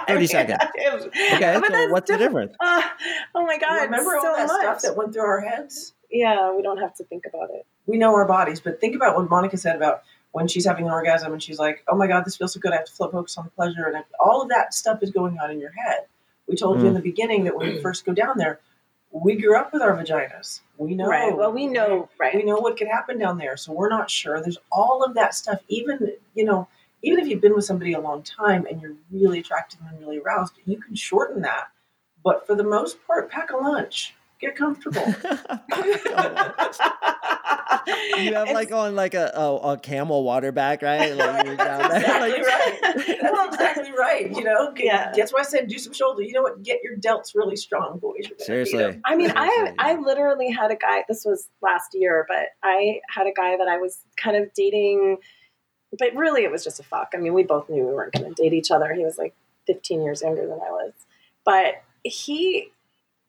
30 0.08 0.26
seconds. 0.26 0.58
Okay, 1.34 1.56
But 1.60 1.66
so 1.66 1.72
that's 1.72 1.92
what's 1.92 2.10
the 2.10 2.18
difference? 2.18 2.54
Ah, 2.60 2.92
oh 3.36 3.46
my 3.46 3.56
god! 3.56 3.82
Remember 3.84 4.16
all 4.16 4.22
so 4.22 4.32
that 4.36 4.48
much. 4.48 4.60
stuff 4.62 4.82
that 4.82 4.96
went 4.96 5.12
through 5.12 5.22
our 5.22 5.40
heads? 5.40 5.94
Yeah, 6.10 6.52
we 6.54 6.62
don't 6.62 6.78
have 6.78 6.94
to 6.96 7.04
think 7.04 7.24
about 7.26 7.50
it. 7.50 7.66
We 7.86 7.98
know 7.98 8.14
our 8.14 8.26
bodies, 8.26 8.60
but 8.60 8.80
think 8.80 8.94
about 8.96 9.16
what 9.16 9.28
Monica 9.30 9.56
said 9.56 9.76
about 9.76 10.02
when 10.32 10.46
she's 10.48 10.64
having 10.66 10.86
an 10.86 10.92
orgasm 10.92 11.32
and 11.32 11.42
she's 11.42 11.58
like, 11.58 11.82
"Oh 11.88 11.96
my 11.96 12.06
god, 12.06 12.24
this 12.24 12.36
feels 12.36 12.52
so 12.54 12.60
good. 12.60 12.72
I 12.72 12.76
have 12.76 12.84
to 12.86 12.92
flip 12.92 13.12
focus 13.12 13.36
on 13.38 13.44
the 13.44 13.50
pleasure," 13.50 13.86
and 13.86 14.04
all 14.20 14.42
of 14.42 14.48
that 14.50 14.74
stuff 14.74 15.02
is 15.02 15.10
going 15.10 15.38
on 15.38 15.50
in 15.50 15.60
your 15.60 15.72
head. 15.72 16.06
We 16.46 16.56
told 16.56 16.78
you 16.78 16.84
Mm. 16.84 16.88
in 16.88 16.94
the 16.94 17.00
beginning 17.00 17.44
that 17.44 17.56
when 17.56 17.68
you 17.72 17.80
first 17.80 18.04
go 18.04 18.12
down 18.12 18.38
there, 18.38 18.60
we 19.12 19.36
grew 19.36 19.56
up 19.56 19.72
with 19.72 19.82
our 19.82 19.96
vaginas. 19.96 20.60
We 20.78 20.94
know, 20.94 21.06
Right. 21.06 21.36
Well, 21.36 21.52
we 21.52 21.66
know. 21.66 22.08
Right. 22.18 22.34
we 22.34 22.42
know 22.44 22.58
what 22.58 22.76
could 22.76 22.86
happen 22.88 23.18
down 23.18 23.38
there 23.38 23.56
so 23.56 23.72
we're 23.72 23.88
not 23.88 24.08
sure 24.10 24.40
there's 24.40 24.58
all 24.70 25.02
of 25.04 25.14
that 25.14 25.34
stuff 25.34 25.60
even 25.68 26.12
you 26.34 26.44
know 26.44 26.68
even 27.02 27.18
if 27.18 27.26
you've 27.28 27.40
been 27.40 27.54
with 27.54 27.64
somebody 27.64 27.92
a 27.92 28.00
long 28.00 28.22
time 28.22 28.66
and 28.66 28.80
you're 28.80 28.94
really 29.10 29.40
attracted 29.40 29.80
and 29.80 29.98
really 30.00 30.18
aroused 30.18 30.54
you 30.64 30.76
can 30.80 30.94
shorten 30.94 31.42
that 31.42 31.68
but 32.24 32.46
for 32.46 32.54
the 32.54 32.62
most 32.64 33.04
part 33.06 33.30
pack 33.30 33.50
a 33.50 33.56
lunch 33.56 34.14
get 34.40 34.56
comfortable 34.56 35.04
you 38.18 38.34
have 38.34 38.50
like 38.50 38.72
on 38.72 38.94
like 38.94 39.14
a, 39.14 39.30
a, 39.34 39.56
a 39.72 39.78
camel 39.78 40.22
water 40.24 40.52
back, 40.52 40.82
right? 40.82 41.14
Like 41.14 41.44
you're 41.46 41.56
there. 41.56 41.80
exactly 41.80 42.30
like- 42.30 42.46
right 42.46 42.78
that's 43.22 43.54
exactly 43.54 43.92
right 43.98 44.30
you 44.34 44.44
know 44.44 44.72
Yeah. 44.76 45.12
that's 45.16 45.32
why 45.32 45.40
i 45.40 45.42
said 45.42 45.68
do 45.68 45.78
some 45.78 45.92
shoulder 45.92 46.22
you 46.22 46.32
know 46.32 46.42
what 46.42 46.62
get 46.62 46.80
your 46.82 46.96
delts 46.96 47.34
really 47.34 47.56
strong 47.56 47.98
boys 47.98 48.20
You're 48.20 48.30
gonna 48.30 48.36
beat 48.38 48.40
'em. 48.42 48.46
Seriously. 48.66 49.00
I 49.04 49.16
mean, 49.16 49.30
I 49.34 49.48
Seriously, 49.48 49.76
I 49.78 49.90
yeah. 49.92 49.98
literally 50.00 50.50
had 50.50 50.70
a 50.70 50.76
guy. 50.76 51.04
This 51.08 51.24
was 51.24 51.48
last 51.62 51.94
year, 51.94 52.24
but 52.28 52.48
I 52.62 53.00
had 53.08 53.26
a 53.26 53.32
guy 53.32 53.56
that 53.56 53.68
I 53.68 53.76
was 53.78 53.98
kind 54.16 54.36
of 54.36 54.52
dating. 54.54 55.18
But 55.98 56.14
really, 56.14 56.44
it 56.44 56.50
was 56.50 56.62
just 56.64 56.78
a 56.78 56.82
fuck. 56.84 57.10
I 57.14 57.18
mean, 57.18 57.34
we 57.34 57.42
both 57.42 57.68
knew 57.68 57.84
we 57.84 57.92
weren't 57.92 58.12
going 58.12 58.32
to 58.32 58.42
date 58.42 58.52
each 58.52 58.70
other. 58.70 58.92
He 58.94 59.04
was 59.04 59.18
like 59.18 59.34
15 59.66 60.02
years 60.02 60.22
younger 60.22 60.42
than 60.42 60.52
I 60.60 60.70
was, 60.70 60.92
but 61.44 61.82
he 62.04 62.70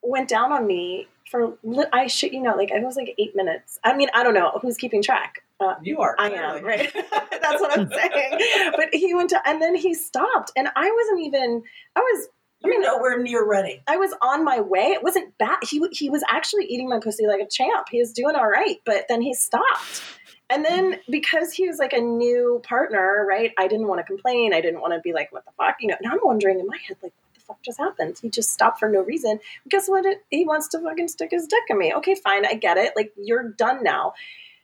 went 0.02 0.28
down 0.30 0.52
on 0.52 0.66
me 0.68 1.08
for 1.30 1.58
I 1.94 2.08
shit 2.08 2.34
you 2.34 2.42
know, 2.42 2.56
like 2.56 2.72
it 2.72 2.84
was 2.84 2.96
like 2.98 3.16
eight 3.18 3.36
minutes. 3.36 3.80
I 3.84 3.96
mean, 3.96 4.10
I 4.14 4.24
don't 4.24 4.34
know 4.34 4.60
who's 4.62 4.78
keeping 4.78 5.02
track. 5.02 5.44
Uh, 5.60 5.76
you 5.82 6.00
are 6.00 6.16
I 6.20 6.30
clearly. 6.30 6.60
am 6.60 6.66
right. 6.66 6.94
That's 7.42 7.62
what 7.62 7.78
I'm 7.78 7.90
saying. 7.90 8.72
But 8.76 8.90
he 8.94 9.14
went 9.14 9.30
to, 9.30 9.48
and 9.48 9.62
then 9.62 9.76
he 9.76 9.94
stopped, 9.94 10.52
and 10.56 10.68
I 10.76 10.92
wasn't 10.92 11.22
even. 11.26 11.64
I 11.96 12.00
was 12.00 12.28
you're 12.64 12.80
nowhere 12.80 13.22
near 13.22 13.44
ready 13.44 13.82
I 13.88 13.98
was 13.98 14.14
on 14.22 14.46
my 14.46 14.62
way. 14.62 14.90
It 14.90 15.02
wasn't 15.02 15.36
bad. 15.38 15.60
He 15.68 15.82
he 15.92 16.10
was 16.10 16.24
actually 16.30 16.66
eating 16.66 16.90
my 16.90 17.00
pussy 17.00 17.26
like 17.28 17.42
a 17.42 17.48
champ. 17.48 17.88
He 17.90 18.00
was 18.00 18.12
doing 18.12 18.36
all 18.36 18.48
right, 18.48 18.78
but 18.86 19.06
then 19.10 19.22
he 19.22 19.34
stopped. 19.34 20.04
And 20.50 20.66
then 20.66 21.00
because 21.10 21.54
he 21.54 21.68
was 21.68 21.80
like 21.80 21.94
a 21.94 22.02
new 22.02 22.62
partner, 22.68 23.26
right? 23.28 23.52
I 23.58 23.68
didn't 23.68 23.88
want 23.88 24.00
to 24.00 24.04
complain. 24.04 24.54
I 24.54 24.60
didn't 24.60 24.82
want 24.82 24.94
to 24.94 25.00
be 25.00 25.14
like, 25.14 25.32
"What 25.32 25.46
the 25.46 25.52
fuck?" 25.58 25.78
You 25.80 25.88
know. 25.88 25.96
And 26.02 26.12
I'm 26.12 26.20
wondering 26.24 26.60
in 26.60 26.68
my 26.68 26.78
head, 26.86 26.98
like, 27.02 27.14
"What 27.14 27.31
the 27.31 27.31
fuck 27.54 27.62
just 27.64 27.78
happened?" 27.80 28.18
He 28.22 28.30
just 28.30 28.52
stopped 28.52 28.80
for 28.80 28.90
no 28.90 29.02
reason. 29.02 29.40
Guess 29.70 29.88
what? 29.90 30.06
It, 30.06 30.24
he 30.30 30.46
wants 30.46 30.68
to 30.70 30.80
fucking 30.80 31.08
stick 31.10 31.30
his 31.32 31.48
dick 31.48 31.64
in 31.70 31.78
me. 31.78 31.94
Okay, 31.96 32.16
fine. 32.16 32.46
I 32.46 32.54
get 32.56 32.78
it. 32.78 32.94
Like 32.96 33.14
you're 33.18 33.50
done 33.50 33.84
now. 33.84 34.14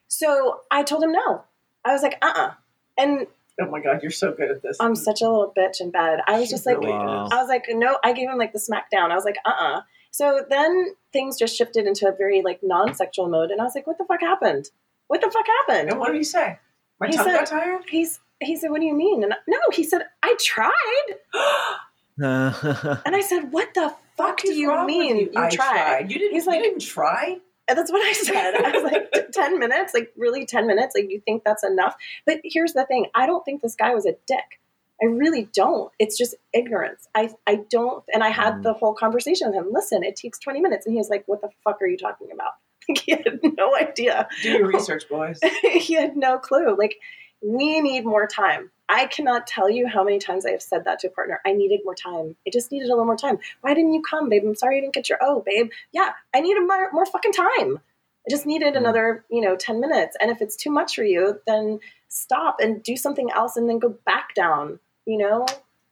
So 0.08 0.62
I 0.72 0.84
told 0.84 1.04
him 1.04 1.12
no. 1.12 1.44
I 1.86 1.94
was 1.94 2.02
like, 2.02 2.18
"Uh, 2.22 2.34
uh 2.36 2.52
And 2.98 3.28
oh 3.62 3.66
my 3.70 3.80
god 3.82 4.02
you're 4.04 4.12
so 4.12 4.32
good 4.32 4.52
at 4.52 4.62
this 4.62 4.78
I'm 4.80 4.96
such 4.96 5.22
a 5.22 5.26
little 5.30 5.54
bitch 5.58 5.82
in 5.82 5.92
bed. 5.92 6.20
I 6.28 6.40
was 6.40 6.48
She 6.48 6.54
just 6.56 6.66
like, 6.66 6.78
really 6.78 6.92
Wow. 6.92 7.28
I 7.32 7.36
was 7.42 7.50
like, 7.50 7.66
no, 7.70 7.98
I 8.04 8.14
gave 8.14 8.30
him 8.30 8.38
like 8.38 8.54
the 8.54 8.60
smackdown. 8.60 9.12
I 9.12 9.16
was 9.16 9.26
like, 9.26 9.38
uh 9.46 9.54
uh 9.58 9.82
So 10.12 10.44
then 10.50 10.96
things 11.14 11.38
just 11.38 11.56
shifted 11.56 11.86
into 11.88 12.08
a 12.08 12.12
very 12.16 12.42
like 12.42 12.60
non 12.64 12.94
sexual 12.96 13.28
mode. 13.30 13.52
And 13.52 13.60
I 13.62 13.64
was 13.64 13.76
like, 13.76 13.88
what 13.88 13.98
the 13.98 14.06
fuck 14.06 14.22
happened? 14.22 14.70
What 15.08 15.22
the 15.22 15.32
fuck 15.32 15.46
happened? 15.68 15.90
and 15.90 16.00
what 16.00 16.08
did 16.12 16.18
he 16.18 16.24
say 16.24 16.60
my 17.00 17.08
He 17.08 17.14
tongue 17.16 17.26
said- 17.26 17.38
got 17.40 17.48
tired 17.48 17.84
He's, 17.90 18.20
he 18.42 18.56
said, 18.56 18.70
what 18.72 18.80
do 18.82 18.86
you 18.86 18.96
mean? 18.96 19.24
And 19.24 19.34
no, 19.48 19.58
he 19.74 19.84
said, 19.84 20.02
I 20.24 20.36
tried. 20.40 21.16
And 23.06 23.16
I 23.16 23.22
said, 23.22 23.52
what 23.52 23.74
the 23.74 23.94
fuck 24.18 24.38
do 24.42 24.54
you 24.54 24.86
mean 24.86 25.18
you, 25.18 25.32
I 25.36 25.50
tried? 25.50 26.12
You 26.12 26.18
didn't. 26.20 26.34
He's 26.34 26.46
you 26.46 26.52
like- 26.52 26.62
didn't 26.64 26.82
try. 26.82 27.38
And 27.70 27.78
that's 27.78 27.92
what 27.92 28.02
I 28.06 28.14
said. 28.14 28.56
I 28.56 28.72
was 28.72 28.84
like, 28.92 29.12
"T- 29.12 29.22
10 29.34 29.60
minutes? 29.60 29.94
Like, 29.94 30.14
really, 30.16 30.46
10 30.46 30.68
minutes? 30.68 30.96
Like, 30.96 31.10
you 31.10 31.20
think 31.20 31.44
that's 31.44 31.66
enough? 31.66 31.96
But 32.26 32.40
here's 32.44 32.72
the 32.74 32.86
thing 32.86 33.08
I 33.14 33.26
don't 33.26 33.44
think 33.44 33.62
this 33.62 33.76
guy 33.76 33.94
was 33.94 34.06
a 34.06 34.14
dick. 34.26 34.60
I 35.02 35.06
really 35.06 35.50
don't. 35.54 35.92
It's 36.00 36.18
just 36.18 36.34
ignorance. 36.54 37.08
I, 37.14 37.30
I 37.46 37.56
don't. 37.70 38.04
And 38.14 38.24
I 38.24 38.30
had 38.30 38.56
Mm. 38.56 38.64
the 38.64 38.74
whole 38.74 38.94
conversation 38.94 39.50
with 39.50 39.56
him. 39.58 39.68
Listen, 39.72 40.02
it 40.04 40.16
takes 40.16 40.40
20 40.40 40.62
minutes. 40.62 40.86
And 40.86 40.94
he 40.94 40.98
was 40.98 41.10
like, 41.10 41.24
what 41.28 41.42
the 41.42 41.50
fuck 41.64 41.82
are 41.82 41.88
you 41.88 41.98
talking 41.98 42.30
about? 42.34 42.52
Like, 42.90 43.00
he 43.00 43.12
had 43.12 43.40
no 43.58 43.76
idea. 43.76 44.30
Do 44.42 44.50
your 44.50 44.68
research, 44.68 45.10
boys. 45.10 45.42
he 45.62 45.94
had 45.96 46.16
no 46.16 46.38
clue. 46.40 46.74
Like, 46.78 46.96
we 47.42 47.82
need 47.82 48.06
more 48.06 48.28
time. 48.28 48.72
I 48.90 49.06
cannot 49.08 49.48
tell 49.48 49.70
you 49.70 49.86
how 49.88 50.04
many 50.04 50.18
times 50.18 50.46
I 50.46 50.52
have 50.52 50.62
said 50.62 50.86
that 50.86 51.00
to 51.00 51.08
a 51.08 51.12
partner. 51.12 51.42
I 51.46 51.52
needed 51.54 51.82
more 51.84 51.94
time. 51.96 52.36
I 52.48 52.52
just 52.52 52.72
needed 52.72 52.86
a 52.86 52.90
little 52.90 53.06
more 53.06 53.18
time. 53.18 53.38
Why 53.62 53.74
didn't 53.74 53.94
you 53.94 54.02
come, 54.02 54.30
babe? 54.30 54.44
I'm 54.46 54.56
sorry 54.56 54.76
you 54.78 54.82
didn't 54.82 54.94
get 54.94 55.10
your 55.10 55.18
oh, 55.22 55.44
babe. 55.46 55.70
Yeah, 55.92 56.12
I 56.34 56.40
needed 56.40 56.62
more, 56.66 56.90
more 56.94 57.06
fucking 57.06 57.34
time. 57.34 57.80
I 58.26 58.30
just 58.30 58.46
needed 58.46 58.74
Mm. 58.74 58.78
another, 58.78 59.26
you 59.30 59.42
know, 59.42 59.56
10 59.58 59.80
minutes. 59.82 60.16
And 60.22 60.32
if 60.32 60.42
it's 60.42 60.56
too 60.56 60.72
much 60.72 60.96
for 60.96 61.04
you, 61.04 61.42
then 61.46 61.80
stop 62.08 62.58
and 62.62 62.82
do 62.82 62.96
something 62.96 63.30
else 63.32 63.58
and 63.58 63.70
then 63.70 63.80
go 63.80 63.90
back 64.06 64.34
down, 64.36 64.80
you 65.06 65.18
know? 65.18 65.46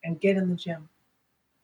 and 0.03 0.21
get 0.21 0.37
in 0.37 0.49
the 0.49 0.55
gym. 0.55 0.87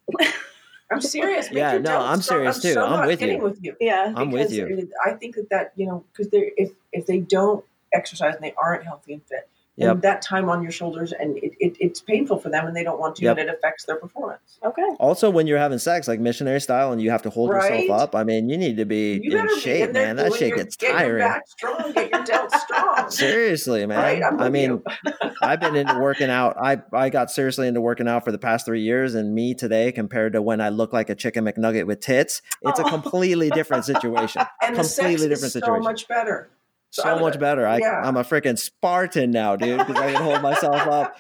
I'm 0.91 0.99
serious. 0.99 1.47
Make 1.49 1.57
Yeah, 1.59 1.77
no, 1.77 1.99
I'm 2.01 2.21
strong. 2.21 2.39
serious 2.39 2.61
too. 2.61 2.73
so 2.73 2.85
I'm 2.85 3.07
with 3.07 3.21
you. 3.21 3.37
With 3.37 3.59
you. 3.61 3.75
Yeah. 3.79 4.11
I'm 4.15 4.31
with 4.31 4.51
you. 4.51 4.89
I 5.05 5.11
think 5.13 5.35
that 5.35 5.49
that 5.49 5.71
you 5.77 5.85
know 5.85 6.03
because 6.11 6.29
they 6.31 6.51
if 6.57 6.71
if 6.91 7.05
they 7.05 7.19
don't 7.19 7.63
exercise 7.93 8.35
and 8.35 8.43
they 8.43 8.53
aren't 8.61 8.83
healthy 8.83 9.13
and 9.13 9.23
fit, 9.25 9.47
Yep. 9.77 10.01
that 10.01 10.21
time 10.21 10.49
on 10.49 10.61
your 10.61 10.71
shoulders 10.71 11.11
and 11.13 11.37
it, 11.37 11.53
it, 11.59 11.77
it's 11.79 12.01
painful 12.01 12.37
for 12.39 12.49
them 12.49 12.67
and 12.67 12.75
they 12.75 12.83
don't 12.83 12.99
want 12.99 13.15
to 13.15 13.23
Yep. 13.23 13.37
and 13.37 13.49
it 13.49 13.55
affects 13.55 13.85
their 13.85 13.95
performance. 13.95 14.59
Okay. 14.63 14.83
Also, 14.99 15.29
when 15.29 15.47
you're 15.47 15.57
having 15.57 15.79
sex, 15.79 16.07
like 16.07 16.19
missionary 16.19 16.59
style, 16.61 16.91
and 16.91 17.01
you 17.01 17.09
have 17.09 17.21
to 17.23 17.29
hold 17.29 17.49
Right? 17.51 17.81
yourself 17.85 18.01
up, 18.01 18.15
I 18.15 18.23
mean, 18.23 18.49
you 18.49 18.57
need 18.57 18.77
to 18.77 18.85
be 18.85 19.19
You 19.23 19.37
in 19.39 19.47
be 19.47 19.59
shape, 19.59 19.87
in 19.89 19.93
man. 19.93 20.15
That 20.17 20.33
shit 20.33 20.55
gets 20.55 20.75
get 20.75 20.89
Your 20.89 20.97
tiring. 20.99 21.19
back 21.19 21.47
strong, 21.47 21.91
get 21.93 22.11
your 22.11 22.23
delts 22.23 22.59
strong. 22.59 23.09
Seriously, 23.09 23.85
man. 23.85 23.97
Right? 24.21 24.23
I 24.39 24.49
mean. 24.49 24.83
I've 25.43 25.59
been 25.59 25.75
into 25.75 25.97
working 25.99 26.29
out. 26.29 26.55
I 26.61 26.81
I 26.93 27.09
got 27.09 27.31
seriously 27.31 27.67
into 27.67 27.81
working 27.81 28.07
out 28.07 28.23
for 28.23 28.31
the 28.31 28.37
past 28.37 28.63
three 28.65 28.81
years, 28.81 29.15
and 29.15 29.33
me 29.33 29.55
today 29.55 29.91
compared 29.91 30.33
to 30.33 30.41
when 30.41 30.61
I 30.61 30.69
look 30.69 30.93
like 30.93 31.09
a 31.09 31.15
chicken 31.15 31.45
McNugget 31.45 31.87
with 31.87 31.99
tits, 31.99 32.43
it's 32.61 32.79
a 32.79 32.83
Oh. 32.85 32.89
completely 32.89 33.49
different 33.49 33.85
situation. 33.85 34.43
and 34.61 34.75
the 34.75 34.83
sex 34.83 34.97
completely 34.99 35.25
is 35.25 35.39
different 35.39 35.53
so 35.53 35.59
situation. 35.59 35.83
much 35.83 36.07
better. 36.07 36.49
So 36.91 37.17
much 37.19 37.39
better. 37.39 37.65
I, 37.65 37.77
yeah. 37.77 38.01
I'm 38.03 38.17
a 38.17 38.23
freaking 38.23 38.59
Spartan 38.59 39.31
now, 39.31 39.55
dude, 39.55 39.79
because 39.79 39.95
I 39.97 40.11
can 40.13 40.21
hold 40.21 40.41
myself 40.41 40.75
up 40.87 41.15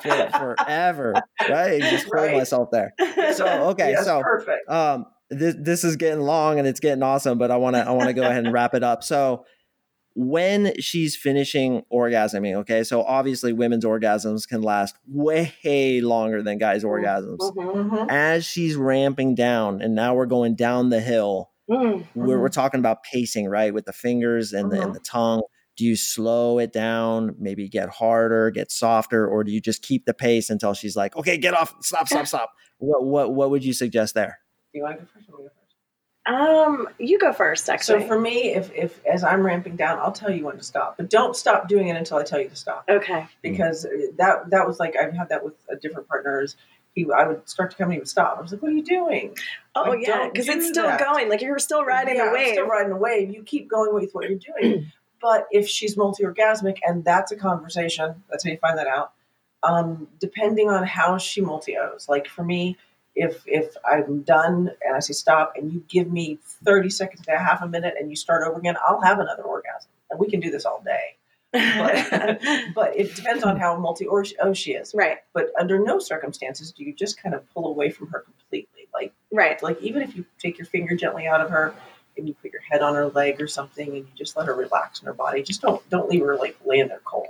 for, 0.00 0.28
forever, 0.58 1.14
right? 1.48 1.80
Just 1.82 2.04
hold 2.04 2.14
Right. 2.14 2.36
myself 2.36 2.70
there. 2.70 2.94
So 3.34 3.44
okay, 3.70 3.90
Yes, 3.92 4.04
so 4.04 4.22
perfect. 4.22 4.68
um 4.70 5.06
this 5.30 5.54
this 5.58 5.84
is 5.84 5.96
getting 5.96 6.20
long 6.20 6.58
and 6.58 6.66
it's 6.66 6.80
getting 6.80 7.02
awesome 7.02 7.36
but 7.36 7.50
i 7.50 7.56
want 7.58 7.76
to 7.76 7.86
i 7.86 7.90
want 7.90 8.06
to 8.08 8.14
go 8.14 8.22
ahead 8.22 8.44
and 8.46 8.50
wrap 8.50 8.72
it 8.74 8.82
up 8.82 9.04
so 9.04 9.44
when 10.14 10.72
she's 10.80 11.14
finishing 11.16 11.82
orgasming 11.92 12.54
okay 12.56 12.82
so 12.82 13.02
obviously 13.02 13.52
women's 13.52 13.84
orgasms 13.84 14.48
can 14.48 14.62
last 14.62 14.96
way 15.06 16.00
longer 16.02 16.42
than 16.42 16.56
guys 16.56 16.82
orgasms 16.82 17.36
Mhm. 17.40 17.90
Mhm. 17.90 18.06
as 18.10 18.46
she's 18.46 18.74
ramping 18.74 19.34
down 19.34 19.82
and 19.82 19.94
now 19.94 20.14
we're 20.14 20.24
going 20.24 20.54
down 20.54 20.88
the 20.88 21.00
hill 21.00 21.50
Mm. 21.70 22.06
we're, 22.14 22.38
we're 22.38 22.48
talking 22.48 22.80
about 22.80 23.02
pacing 23.02 23.46
right 23.46 23.74
with 23.74 23.84
the 23.84 23.92
fingers 23.92 24.52
and 24.52 24.72
the, 24.72 24.80
and 24.80 24.94
the 24.94 25.00
tongue 25.00 25.42
do 25.76 25.84
you 25.84 25.96
slow 25.96 26.58
it 26.58 26.72
down 26.72 27.34
maybe 27.38 27.68
get 27.68 27.90
harder 27.90 28.50
get 28.50 28.72
softer 28.72 29.26
or 29.28 29.44
do 29.44 29.52
you 29.52 29.60
just 29.60 29.82
keep 29.82 30.06
the 30.06 30.14
pace 30.14 30.48
until 30.48 30.72
she's 30.72 30.96
like 30.96 31.14
okay 31.16 31.36
get 31.36 31.52
off 31.54 31.74
stop 31.82 32.08
stop 32.08 32.26
stop 32.28 32.50
what 32.78 33.04
what 33.04 33.34
what 33.34 33.50
would 33.50 33.64
you 33.64 33.72
suggest 33.72 34.14
there 34.14 34.38
Do 34.72 34.78
you 34.78 34.84
want 34.84 34.98
to 34.98 35.04
go 35.04 35.10
first? 35.14 35.28
Or 35.28 35.36
go 35.36 35.44
first? 35.44 35.58
Um, 36.28 36.88
you 36.98 37.18
go 37.18 37.32
first, 37.32 37.70
actually. 37.70 38.02
So 38.02 38.06
for 38.06 38.20
me, 38.20 38.52
if 38.54 38.70
if 38.74 39.04
as 39.06 39.24
I'm 39.24 39.44
ramping 39.44 39.76
down, 39.76 39.98
I'll 39.98 40.12
tell 40.12 40.30
you 40.30 40.44
when 40.44 40.58
to 40.58 40.62
stop, 40.62 40.98
but 40.98 41.08
don't 41.08 41.34
stop 41.34 41.68
doing 41.68 41.88
it 41.88 41.96
until 41.96 42.18
I 42.18 42.22
tell 42.22 42.38
you 42.38 42.50
to 42.50 42.56
stop. 42.56 42.84
okay. 42.88 43.26
Because 43.40 43.86
that 44.18 44.50
that 44.50 44.66
was 44.66 44.78
like 44.78 44.94
I've 44.94 45.14
had 45.14 45.30
that 45.30 45.42
with 45.42 45.54
a 45.70 45.76
different 45.76 46.06
partners. 46.06 46.56
He, 46.94 47.06
I 47.16 47.26
would 47.26 47.48
start 47.48 47.70
to 47.70 47.76
come 47.76 47.86
and 47.86 47.94
he 47.94 47.98
would 47.98 48.08
stop. 48.08 48.36
I 48.38 48.42
was 48.42 48.52
like, 48.52 48.62
"What 48.62 48.72
are 48.72 48.74
you 48.74 48.84
doing?" 48.84 49.36
Oh 49.74 49.90
Like, 49.90 50.06
yeah, 50.06 50.28
because 50.28 50.46
do 50.46 50.52
it's 50.52 50.68
still 50.68 50.86
that. 50.86 51.00
going. 51.00 51.28
Like 51.28 51.40
you're 51.42 51.58
still 51.58 51.84
riding 51.84 52.16
yeah, 52.16 52.26
the 52.26 52.32
wave. 52.32 52.52
Still 52.52 52.66
riding 52.66 52.90
the 52.90 52.96
wave. 52.96 53.32
You 53.32 53.42
keep 53.42 53.68
going 53.68 53.94
with 53.94 54.12
what 54.12 54.28
you're 54.28 54.38
doing. 54.38 54.90
but 55.22 55.46
if 55.50 55.68
she's 55.68 55.96
multi-orgasmic, 55.96 56.78
and 56.84 57.04
that's 57.04 57.32
a 57.32 57.36
conversation, 57.36 58.22
that's 58.30 58.44
how 58.44 58.50
you 58.50 58.58
find 58.58 58.78
that 58.78 58.86
out. 58.86 59.12
Um, 59.62 60.08
depending 60.20 60.68
on 60.70 60.84
how 60.84 61.18
she 61.18 61.40
multi-os. 61.40 62.08
Like 62.08 62.28
for 62.28 62.44
me, 62.44 62.76
if 63.14 63.42
if 63.46 63.76
I'm 63.84 64.22
done 64.22 64.70
and 64.84 64.96
I 64.96 65.00
say 65.00 65.12
stop, 65.12 65.52
and 65.56 65.72
you 65.72 65.84
give 65.88 66.10
me 66.10 66.38
30 66.64 66.90
seconds 66.90 67.26
to 67.26 67.36
half 67.36 67.62
a 67.62 67.68
minute, 67.68 67.94
and 67.98 68.10
you 68.10 68.16
start 68.16 68.46
over 68.46 68.58
again, 68.58 68.76
I'll 68.88 69.00
have 69.02 69.18
another 69.18 69.42
orgasm, 69.42 69.90
and 70.10 70.18
we 70.18 70.28
can 70.30 70.40
do 70.40 70.50
this 70.50 70.64
all 70.64 70.82
day. 70.84 71.16
But, 71.52 72.40
but 72.74 72.96
it 72.96 73.14
depends 73.14 73.42
on 73.44 73.58
how 73.58 73.76
multi-o 73.76 74.52
she 74.52 74.72
is. 74.72 74.94
right, 74.94 75.18
But 75.32 75.50
under 75.58 75.78
no 75.78 75.98
circumstances 75.98 76.72
do 76.72 76.84
you 76.84 76.92
just 76.92 77.22
kind 77.22 77.34
of 77.34 77.48
pull 77.52 77.68
away 77.68 77.90
from 77.90 78.08
her 78.08 78.20
completely. 78.20 78.88
Like 78.92 79.12
right. 79.32 79.62
like 79.62 79.80
even 79.80 80.02
if 80.02 80.16
you 80.16 80.24
take 80.38 80.58
your 80.58 80.66
finger 80.66 80.96
gently 80.96 81.26
out 81.26 81.40
of 81.40 81.50
her 81.50 81.74
and 82.16 82.26
you 82.26 82.34
put 82.34 82.52
your 82.52 82.62
head 82.62 82.82
on 82.82 82.94
her 82.94 83.08
leg 83.08 83.40
or 83.40 83.46
something 83.46 83.86
and 83.88 83.96
you 83.98 84.08
just 84.16 84.36
let 84.36 84.46
her 84.46 84.54
relax 84.54 85.00
in 85.00 85.06
her 85.06 85.12
body 85.12 85.42
just 85.42 85.60
don't 85.60 85.88
don't 85.88 86.08
leave 86.08 86.22
her 86.22 86.36
like 86.36 86.56
laying 86.66 86.88
there 86.88 87.00
cold 87.04 87.28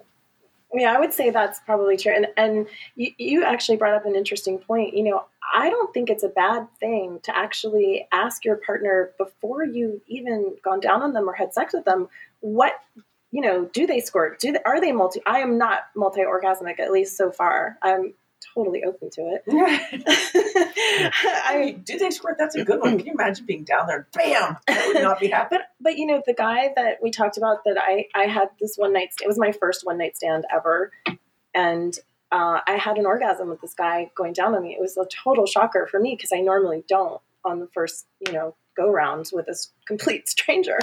Yeah, 0.73 0.95
I 0.95 1.01
would 1.01 1.13
say 1.13 1.31
that's 1.31 1.61
probably 1.61 1.97
true. 1.97 2.13
And 2.13 2.29
and 2.37 2.67
you, 2.97 3.13
you 3.19 3.45
actually 3.45 3.77
brought 3.77 3.95
up 3.95 4.07
an 4.07 4.15
interesting 4.15 4.59
point. 4.59 4.95
You 4.95 5.05
know, 5.05 5.25
I 5.55 5.71
don't 5.71 5.93
think 5.93 6.11
it's 6.11 6.23
a 6.23 6.29
bad 6.29 6.69
thing 6.79 7.21
to 7.25 7.37
actually 7.37 8.07
ask 8.13 8.45
your 8.45 8.57
partner 8.57 9.11
before 9.19 9.65
you've 9.65 10.01
even 10.07 10.57
gone 10.63 10.81
down 10.81 11.03
on 11.03 11.13
them 11.13 11.29
or 11.29 11.35
had 11.35 11.55
sex 11.55 11.75
with 11.75 11.85
them, 11.85 12.09
what 12.41 12.75
you 13.31 13.41
know, 13.41 13.67
do 13.67 13.87
they 13.87 14.01
squirt? 14.01 14.41
Do 14.41 14.53
they, 14.53 14.63
are 14.65 14.81
they 14.81 14.93
multi? 14.93 15.21
I 15.27 15.41
am 15.41 15.59
not 15.59 15.81
multi 15.95 16.21
orgasmic, 16.21 16.81
at 16.81 16.91
least 16.91 17.17
so 17.17 17.31
far. 17.31 17.77
I'm 17.83 18.15
totally 18.55 18.85
open 18.85 19.11
to 19.11 19.21
it. 19.23 19.43
I 21.45 21.59
mean, 21.59 21.83
do 21.83 21.99
they 21.99 22.11
squirt 22.11 22.37
that's 22.39 22.55
a 22.55 22.65
good 22.65 22.81
one 22.81 22.99
can 22.99 23.07
you 23.07 23.13
imagine 23.13 23.47
being 23.47 23.65
down 23.65 23.87
there 23.87 24.07
bam 24.15 24.57
that 24.67 24.87
would 24.87 25.03
not 25.03 25.21
be 25.21 25.29
happening 25.31 25.61
but 25.61 25.69
but 25.81 25.99
you 25.99 26.07
know 26.07 26.23
the 26.27 26.35
guy 26.35 26.71
that 26.77 26.99
we 27.03 27.11
talked 27.11 27.37
about 27.37 27.65
that 27.65 27.77
I 27.79 28.07
I 28.15 28.25
had 28.25 28.51
this 28.61 28.77
one 28.77 28.93
night 28.93 29.13
stand. 29.13 29.27
It 29.27 29.29
was 29.29 29.39
my 29.39 29.53
first 29.53 29.85
one 29.85 29.99
night 29.99 30.17
stand 30.17 30.45
ever, 30.53 30.93
and 31.55 31.97
uh, 32.31 32.61
I 32.67 32.77
had 32.77 32.99
an 32.99 33.07
orgasm 33.07 33.49
with 33.49 33.61
this 33.61 33.75
guy 33.75 34.11
going 34.15 34.33
down 34.33 34.55
on 34.55 34.63
me. 34.63 34.73
It 34.73 34.81
was 34.81 34.97
a 34.97 35.07
total 35.07 35.47
shocker 35.47 35.87
for 35.91 35.99
me 35.99 36.15
because 36.15 36.33
I 36.33 36.41
normally 36.41 36.85
don't 36.89 37.21
on 37.45 37.61
the 37.61 37.69
first 37.69 38.07
you 38.27 38.33
know 38.33 38.55
go 38.77 38.91
round 38.91 39.31
with 39.33 39.49
a 39.49 39.57
complete 39.87 40.29
stranger, 40.35 40.79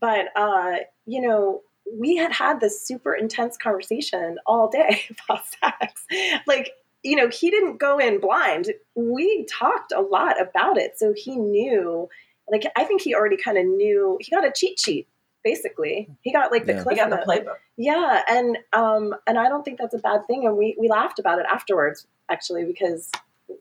but 0.00 0.26
uh, 0.36 0.76
you 1.06 1.20
know. 1.20 1.62
We 1.98 2.16
had 2.16 2.32
had 2.32 2.60
this 2.60 2.86
super 2.86 3.14
intense 3.14 3.56
conversation 3.56 4.38
all 4.46 4.68
day 4.68 5.02
about 5.28 5.44
sex. 5.46 6.06
Like, 6.46 6.72
you 7.02 7.16
know, 7.16 7.28
he 7.28 7.50
didn't 7.50 7.78
go 7.78 7.98
in 7.98 8.20
blind. 8.20 8.72
We 8.94 9.46
talked 9.46 9.92
a 9.92 10.00
lot 10.00 10.40
about 10.40 10.78
it. 10.78 10.98
So 10.98 11.12
he 11.16 11.36
knew 11.36 12.08
like 12.50 12.64
I 12.76 12.84
think 12.84 13.00
he 13.02 13.14
already 13.14 13.36
kind 13.36 13.56
of 13.56 13.64
knew 13.64 14.18
he 14.20 14.30
got 14.30 14.44
a 14.44 14.52
cheat 14.54 14.78
sheet 14.78 15.08
basically. 15.44 16.08
He 16.22 16.32
got 16.32 16.52
like 16.52 16.66
the 16.66 16.74
Yeah. 16.74 16.82
cliff 16.82 16.92
we 16.92 16.96
got 16.96 17.10
the 17.10 17.16
playbook 17.26 17.56
Yeah, 17.76 18.22
and 18.28 18.58
um 18.72 19.14
and 19.26 19.38
I 19.38 19.48
don't 19.48 19.64
think 19.64 19.78
that's 19.78 19.94
a 19.94 19.98
bad 19.98 20.26
thing 20.26 20.46
and 20.46 20.56
we 20.56 20.76
we 20.78 20.88
laughed 20.88 21.18
about 21.18 21.38
it 21.38 21.46
afterwards 21.50 22.06
actually 22.28 22.64
because 22.64 23.10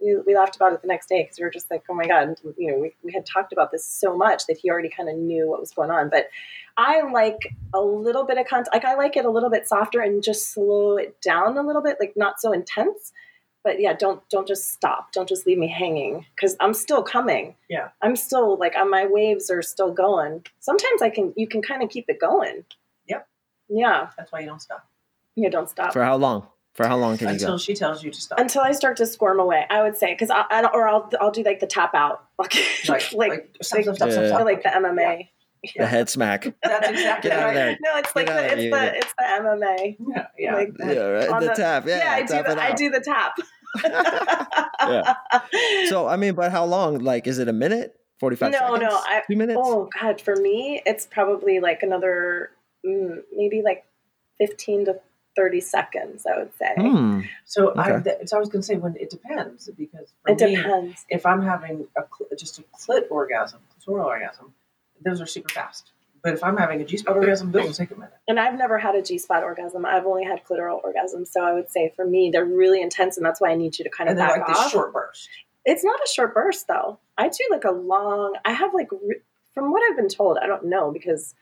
we, 0.01 0.17
we 0.25 0.35
laughed 0.35 0.55
about 0.55 0.73
it 0.73 0.81
the 0.81 0.87
next 0.87 1.07
day 1.07 1.23
because 1.23 1.37
we 1.37 1.43
were 1.43 1.51
just 1.51 1.69
like, 1.71 1.83
oh 1.89 1.93
my 1.93 2.05
god, 2.05 2.35
you 2.57 2.71
know, 2.71 2.77
we, 2.77 2.93
we 3.03 3.11
had 3.11 3.25
talked 3.25 3.51
about 3.51 3.71
this 3.71 3.85
so 3.85 4.15
much 4.15 4.45
that 4.47 4.57
he 4.57 4.69
already 4.69 4.89
kind 4.89 5.09
of 5.09 5.15
knew 5.15 5.49
what 5.49 5.59
was 5.59 5.71
going 5.71 5.91
on. 5.91 6.09
But 6.09 6.27
I 6.77 7.01
like 7.11 7.55
a 7.73 7.81
little 7.81 8.25
bit 8.25 8.37
of 8.37 8.47
content, 8.47 8.73
like 8.73 8.85
I 8.85 8.95
like 8.95 9.17
it 9.17 9.25
a 9.25 9.29
little 9.29 9.49
bit 9.49 9.67
softer 9.67 10.01
and 10.01 10.23
just 10.23 10.53
slow 10.53 10.97
it 10.97 11.19
down 11.21 11.57
a 11.57 11.61
little 11.61 11.81
bit, 11.81 11.97
like 11.99 12.13
not 12.15 12.39
so 12.39 12.51
intense. 12.51 13.11
But 13.63 13.79
yeah, 13.79 13.93
don't 13.93 14.27
don't 14.29 14.47
just 14.47 14.71
stop. 14.71 15.11
Don't 15.11 15.29
just 15.29 15.45
leave 15.45 15.59
me 15.59 15.67
hanging 15.67 16.25
because 16.35 16.55
I'm 16.59 16.73
still 16.73 17.03
coming. 17.03 17.55
Yeah. 17.69 17.89
I'm 18.01 18.15
still 18.15 18.57
like 18.57 18.75
on 18.75 18.89
my 18.89 19.05
waves 19.05 19.51
are 19.51 19.61
still 19.61 19.93
going. 19.93 20.45
Sometimes 20.59 21.01
I 21.01 21.11
can 21.11 21.31
you 21.37 21.47
can 21.47 21.61
kind 21.61 21.83
of 21.83 21.89
keep 21.89 22.05
it 22.07 22.19
going. 22.19 22.65
Yep. 23.07 23.27
Yeah. 23.69 24.09
that's 24.17 24.31
why 24.31 24.39
you 24.39 24.47
don't 24.47 24.61
stop 24.61 24.89
Yeah. 25.35 25.49
Don't 25.49 25.69
stop 25.69 25.93
For 25.93 26.03
how 26.03 26.15
long? 26.15 26.47
For 26.73 26.87
how 26.87 26.97
long 26.97 27.17
can 27.17 27.27
you 27.27 27.33
until 27.33 27.57
she 27.57 27.73
tells 27.73 28.01
you 28.03 28.11
to 28.11 28.21
stop 28.21 28.39
until 28.39 28.61
I 28.61 28.71
start 28.71 28.95
to 28.97 29.05
squirm 29.05 29.39
away. 29.39 29.65
I 29.69 29.81
would 29.83 29.97
say 29.97 30.13
because 30.13 30.29
I, 30.29 30.45
I 30.49 30.61
don't- 30.61 30.73
or 30.73 30.87
I'll 30.87 31.09
I'll 31.19 31.31
do 31.31 31.43
like 31.43 31.59
the 31.59 31.67
tap 31.67 31.93
out 31.93 32.23
like 32.39 32.55
like 32.87 33.11
like 33.13 33.29
like 33.31 33.55
stop, 33.61 33.81
stop, 33.83 33.95
stop, 33.95 34.07
Yeah. 34.07 34.13
stop, 34.13 34.25
stop. 34.27 34.41
or 34.41 34.45
like 34.45 34.63
the 34.63 34.69
MMA. 34.69 35.27
The 35.77 35.85
head 35.85 36.09
smack. 36.09 36.45
that's 36.63 36.89
exactly 36.89 37.29
Get 37.29 37.37
out 37.39 37.49
of 37.49 37.49
right. 37.49 37.53
there. 37.53 37.77
No, 37.81 37.97
it's 37.99 38.15
like 38.15 38.25
Get 38.27 38.35
out 38.35 38.41
the, 38.41 38.53
it's 38.53 38.61
here. 38.61 38.71
the 38.71 38.95
it's 38.97 39.13
the 39.17 39.23
MMA. 39.23 39.97
yeah 40.15 40.27
yeah 40.39 40.55
Like, 40.55 40.69
Yeah, 40.79 40.85
right. 41.03 41.39
The, 41.41 41.47
the- 41.47 41.53
tap. 41.55 41.85
Yeah, 41.87 41.97
Yeah, 41.97 42.11
I 42.13 42.21
do 42.21 42.27
tap 42.33 42.45
it 42.47 42.55
the 42.55 42.61
I 42.63 42.71
do 42.73 42.89
the 42.89 42.99
tap. 43.01 43.35
Yeah. 44.81 45.13
So 45.89 46.07
I 46.07 46.15
mean, 46.15 46.33
but 46.35 46.51
how 46.51 46.65
long? 46.65 46.99
Like, 46.99 47.27
is 47.27 47.37
it 47.39 47.47
a 47.47 47.53
minute? 47.53 47.95
Forty-five 48.19 48.51
No, 48.51 48.59
seconds? 48.59 48.79
no, 48.81 48.89
I- 48.89 49.23
Two 49.29 49.35
minutes? 49.35 49.59
Oh 49.61 49.89
God, 49.99 50.19
for 50.21 50.35
me, 50.35 50.81
it's 50.85 51.05
probably 51.05 51.59
like 51.59 51.83
another 51.83 52.51
mm, 52.85 53.19
maybe 53.35 53.61
like 53.63 53.85
fifteen 54.39 54.85
to 54.85 54.99
thirty 55.35 55.61
seconds. 55.61 56.25
I 56.25 56.37
would 56.37 56.53
say 56.55 56.73
Hmm. 56.77 57.21
so 57.45 57.73
I, 57.77 57.99
th- 57.99 58.27
so 58.27 58.37
I 58.37 58.39
was 58.39 58.49
going 58.49 58.61
to 58.61 58.65
say 58.65 58.75
when 58.75 58.95
it 58.97 59.09
depends 59.09 59.69
because 59.77 60.13
for 60.25 60.31
it 60.33 60.41
me, 60.41 60.55
depends. 60.55 61.05
if 61.09 61.25
I'm 61.25 61.41
having 61.41 61.87
a 61.97 62.01
cl- 62.01 62.29
just 62.37 62.59
a 62.59 62.63
clit 62.77 63.03
orgasm, 63.09 63.59
clitoral 63.85 64.05
orgasm, 64.05 64.53
those 65.03 65.21
are 65.21 65.25
super 65.25 65.49
fast. 65.49 65.91
But 66.23 66.33
if 66.33 66.43
I'm 66.43 66.55
having 66.57 66.81
a 66.81 66.85
G 66.85 66.97
spot 66.97 67.15
orgasm, 67.17 67.51
those 67.51 67.65
will 67.65 67.73
take 67.73 67.89
a 67.89 67.95
minute. 67.95 68.13
And 68.27 68.39
I've 68.39 68.55
never 68.57 68.77
had 68.77 68.93
a 68.93 69.01
G 69.01 69.17
spot 69.17 69.41
orgasm. 69.43 69.85
I've 69.85 70.05
only 70.05 70.23
had 70.23 70.43
clitoral 70.45 70.79
orgasms. 70.83 71.27
So 71.29 71.41
I 71.43 71.51
would 71.53 71.69
say 71.71 71.91
for 71.95 72.05
me, 72.05 72.29
they're 72.31 72.45
really 72.45 72.81
intense, 72.81 73.17
and 73.17 73.25
that's 73.25 73.41
why 73.41 73.49
I 73.49 73.55
need 73.55 73.79
you 73.79 73.83
to 73.85 73.89
kind 73.89 74.07
of 74.09 74.11
And 74.11 74.19
they're 74.19 74.27
back 74.37 74.47
like 74.47 74.57
off. 74.57 74.63
this 74.65 74.71
short 74.71 74.93
burst. 74.93 75.27
It's 75.65 75.83
not 75.83 75.99
a 75.99 76.09
short 76.13 76.33
burst 76.35 76.67
though. 76.67 76.99
I 77.17 77.29
do 77.29 77.43
like 77.49 77.63
a 77.63 77.71
long. 77.71 78.35
I 78.45 78.51
have 78.53 78.73
like 78.73 78.91
re- 78.91 79.21
from 79.53 79.71
what 79.71 79.81
I've 79.89 79.95
been 79.97 80.09
told. 80.09 80.37
I 80.37 80.45
don't 80.47 80.65
know 80.65 80.91
because 80.91 81.33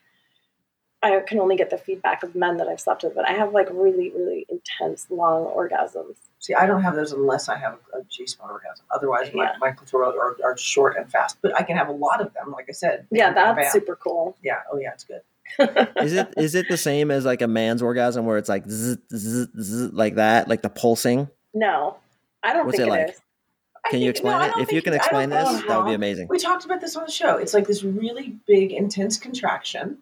I 1.01 1.19
can 1.21 1.39
only 1.39 1.55
get 1.55 1.69
the 1.69 1.77
feedback 1.77 2.23
of 2.23 2.35
men 2.35 2.57
that 2.57 2.67
I've 2.67 2.81
slept 2.81 3.03
with, 3.03 3.15
but 3.15 3.27
I 3.27 3.31
have 3.33 3.53
like 3.53 3.69
really, 3.71 4.09
really 4.11 4.45
intense 4.49 5.07
long 5.09 5.45
orgasms. 5.45 6.15
See, 6.39 6.53
I 6.53 6.65
don't 6.65 6.81
have 6.81 6.95
those 6.95 7.13
unless 7.13 7.47
I 7.47 7.57
have 7.57 7.77
a 7.93 8.01
G 8.09 8.27
spot 8.27 8.49
orgasm. 8.51 8.85
Otherwise, 8.91 9.31
my, 9.33 9.45
Yeah. 9.45 9.53
my 9.59 9.71
clitoral 9.71 10.13
are, 10.17 10.35
are 10.43 10.57
short 10.57 10.97
and 10.97 11.09
fast. 11.09 11.37
But 11.41 11.57
I 11.57 11.63
can 11.63 11.77
have 11.77 11.87
a 11.87 11.93
lot 11.93 12.19
of 12.21 12.33
them, 12.33 12.51
like 12.51 12.65
I 12.69 12.73
said. 12.73 13.07
Yeah, 13.11 13.31
that's 13.33 13.71
super 13.71 13.95
cool. 13.95 14.35
Yeah. 14.43 14.59
Oh, 14.71 14.77
yeah, 14.77 14.91
it's 14.93 15.05
good. 15.05 15.21
Is 16.03 16.13
it 16.13 16.31
is 16.37 16.53
it 16.53 16.67
the 16.69 16.77
same 16.77 17.09
as 17.09 17.25
like 17.25 17.41
a 17.41 17.47
man's 17.47 17.81
orgasm 17.81 18.25
where 18.25 18.37
it's 18.37 18.49
like 18.49 18.65
zzz, 18.69 18.97
zzz, 19.11 19.47
zzz, 19.59 19.93
like 19.93 20.15
that, 20.15 20.47
like 20.47 20.61
the 20.61 20.69
pulsing? 20.69 21.27
No, 21.55 21.97
I 22.43 22.53
don't 22.53 22.67
What's 22.67 22.77
think 22.77 22.87
it 22.87 22.93
it 22.93 22.99
like? 22.99 23.09
is. 23.15 23.21
I 23.83 23.89
Can 23.89 23.99
you 24.01 24.05
think- 24.07 24.17
explain 24.17 24.37
no, 24.39 24.45
it? 24.45 24.61
If 24.61 24.71
you 24.71 24.81
can 24.83 24.93
explain 24.93 25.29
this, 25.31 25.47
that 25.63 25.77
would 25.77 25.87
be 25.89 25.95
amazing. 25.95 26.27
We 26.27 26.37
talked 26.37 26.65
about 26.65 26.81
this 26.81 26.95
on 26.95 27.03
the 27.05 27.11
show. 27.11 27.37
It's 27.37 27.55
like 27.55 27.65
this 27.65 27.83
really 27.83 28.35
big, 28.45 28.71
intense 28.73 29.17
contraction, 29.17 29.97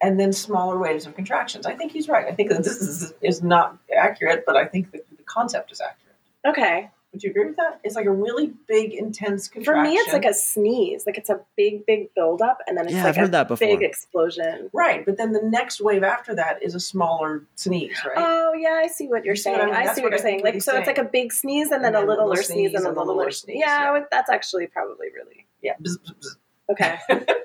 and 0.00 0.18
then 0.18 0.32
smaller 0.32 0.78
waves 0.78 1.06
of 1.06 1.14
contractions. 1.14 1.66
I 1.66 1.74
think 1.74 1.92
he's 1.92 2.08
right. 2.08 2.26
I 2.26 2.32
think 2.32 2.50
that 2.50 2.62
this 2.64 2.76
is 2.80 3.12
is 3.22 3.42
not 3.42 3.76
accurate, 3.96 4.44
but 4.46 4.56
I 4.56 4.64
think 4.66 4.92
that 4.92 5.04
the 5.16 5.22
concept 5.24 5.72
is 5.72 5.80
accurate. 5.80 6.16
Okay. 6.46 6.90
Would 7.12 7.22
you 7.22 7.30
agree 7.30 7.46
with 7.46 7.56
that? 7.56 7.80
It's 7.84 7.96
like 7.96 8.04
a 8.04 8.10
really 8.12 8.52
big, 8.68 8.92
intense 8.92 9.48
contraction. 9.48 9.82
For 9.82 9.90
me, 9.90 9.96
it's 9.96 10.12
like 10.12 10.26
a 10.26 10.34
sneeze. 10.34 11.06
Like 11.06 11.16
it's 11.16 11.30
a 11.30 11.40
big, 11.56 11.86
big 11.86 12.12
buildup, 12.14 12.58
and 12.66 12.76
then 12.76 12.84
it's 12.84 12.94
Yeah, 12.94 13.04
like 13.04 13.08
I've 13.08 13.16
heard 13.16 13.28
a 13.28 13.32
that 13.32 13.48
before. 13.48 13.66
big 13.66 13.82
explosion. 13.82 14.68
right, 14.74 15.06
but 15.06 15.16
then 15.16 15.32
the 15.32 15.40
next 15.42 15.80
wave 15.80 16.02
after 16.02 16.34
that 16.34 16.62
is 16.62 16.74
a 16.74 16.80
smaller 16.80 17.44
sneeze, 17.54 17.96
right? 18.04 18.14
Oh 18.18 18.52
yeah, 18.52 18.74
I 18.84 18.88
see 18.88 19.08
what 19.08 19.24
you're 19.24 19.32
You 19.32 19.36
see 19.40 19.50
what 19.52 19.60
saying. 19.60 19.72
I 19.74 19.78
mean? 19.80 19.88
I, 19.88 19.94
see 19.94 20.02
what 20.02 20.10
what 20.10 20.10
you're 20.10 20.18
think 20.18 20.22
saying. 20.22 20.44
Like 20.44 20.54
he's 20.54 20.64
so, 20.66 20.76
it's 20.76 20.86
like 20.86 20.98
a 20.98 21.04
big 21.04 21.32
sneeze 21.32 21.70
and 21.70 21.82
then 21.82 21.94
And 21.94 21.96
a 21.96 22.00
then 22.00 22.08
a 22.08 22.10
littler 22.10 22.28
little 22.28 22.44
sneeze 22.44 22.74
and 22.74 22.82
sneeze 22.82 22.84
a 22.84 22.88
and 22.88 22.96
littler 22.98 23.14
littler 23.14 23.30
sneeze. 23.30 23.42
sneeze, 23.54 23.60
Yeah, 23.66 23.82
yeah. 23.84 23.92
Would- 23.92 24.04
that's 24.12 24.28
actually 24.30 24.66
probably 24.66 25.06
really 25.14 25.46
yeah. 25.62 25.72
Bzz, 25.82 25.96
bzz, 25.98 26.14
bzz. 26.14 26.36
okay. 26.72 26.98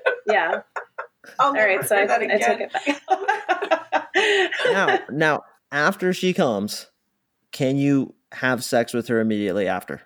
yeah. 0.26 0.60
I'll 1.38 1.48
All 1.48 1.52
never 1.54 1.66
right. 1.66 1.84
So 1.84 1.96
I, 1.96 2.06
hear 2.06 2.30
I 2.32 2.38
took 2.38 2.60
it 2.60 2.72
back. 2.72 4.10
now, 4.72 4.98
now 5.10 5.42
after 5.72 6.12
she 6.12 6.32
comes, 6.32 6.90
can 7.52 7.76
you 7.76 8.14
have 8.32 8.64
sex 8.64 8.92
with 8.92 9.08
her 9.08 9.20
immediately 9.20 9.66
after? 9.68 10.02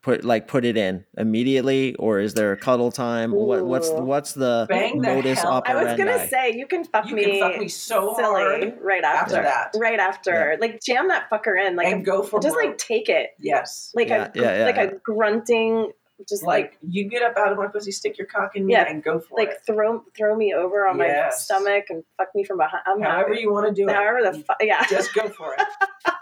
Put 0.00 0.24
like 0.24 0.46
put 0.46 0.64
it 0.64 0.76
in 0.76 1.04
immediately, 1.18 1.94
or 1.96 2.20
is 2.20 2.34
there 2.34 2.52
a 2.52 2.56
cuddle 2.56 2.92
time? 2.92 3.32
What 3.32 3.66
what's 3.66 3.90
what's 3.90 4.32
the 4.32 4.64
Bang 4.68 5.00
the 5.02 5.14
modus 5.14 5.40
hell- 5.40 5.60
I 5.66 5.74
was 5.74 5.98
gonna 5.98 6.26
say 6.28 6.52
you 6.56 6.66
can 6.68 6.84
fuck 6.84 7.08
You 7.08 7.16
me. 7.16 7.24
can 7.40 7.40
fuck 7.50 7.60
me 7.60 7.68
so 7.68 8.14
silly 8.16 8.40
hard 8.42 8.78
right 8.80 9.02
after 9.02 9.38
after. 9.38 9.42
that. 9.42 9.74
Right 9.78 9.98
after, 9.98 10.56
like 10.60 10.80
jam 10.80 11.08
that 11.08 11.28
fucker 11.28 11.60
in, 11.60 11.74
like 11.74 11.88
and 11.88 12.04
go 12.04 12.22
for 12.22 12.38
just 12.40 12.54
more. 12.54 12.66
like 12.66 12.78
take 12.78 13.08
it, 13.08 13.30
yes. 13.40 13.90
like 13.94 14.08
Yeah, 14.08 14.30
a 14.34 14.40
yeah, 14.40 14.58
yeah, 14.58 14.64
like 14.64 14.76
yeah. 14.76 14.82
a 14.82 14.92
grunting, 15.04 15.90
just 16.28 16.42
like 16.42 16.64
like 16.64 16.78
you 16.88 17.04
get 17.08 17.22
up 17.22 17.36
out 17.36 17.52
of 17.52 17.58
my 17.58 17.66
pussy, 17.66 17.92
stick 17.92 18.16
your 18.18 18.26
cock 18.26 18.56
in 18.56 18.64
me, 18.66 18.72
Yeah. 18.72 18.88
and 18.90 19.02
go 19.02 19.20
for 19.20 19.36
like 19.36 19.50
it. 19.50 19.58
throw 19.66 20.02
throw 20.16 20.34
me 20.34 20.54
over 20.54 20.86
on 20.88 20.96
my 20.98 21.28
stomach 21.30 21.84
and 21.90 22.02
fuck 22.16 22.28
me 22.34 22.44
from 22.44 22.56
behind. 22.58 22.82
I'm 22.86 23.00
However 23.02 23.28
happy. 23.30 23.40
you 23.42 23.52
want 23.52 23.68
to 23.68 23.72
do 23.74 23.88
it. 23.88 23.94
However 23.94 24.20
the 24.22 24.32
fu- 24.38 24.66
yeah. 24.66 24.84
Just 24.88 25.14
go 25.14 25.28
for 25.28 25.54
it. 25.58 25.66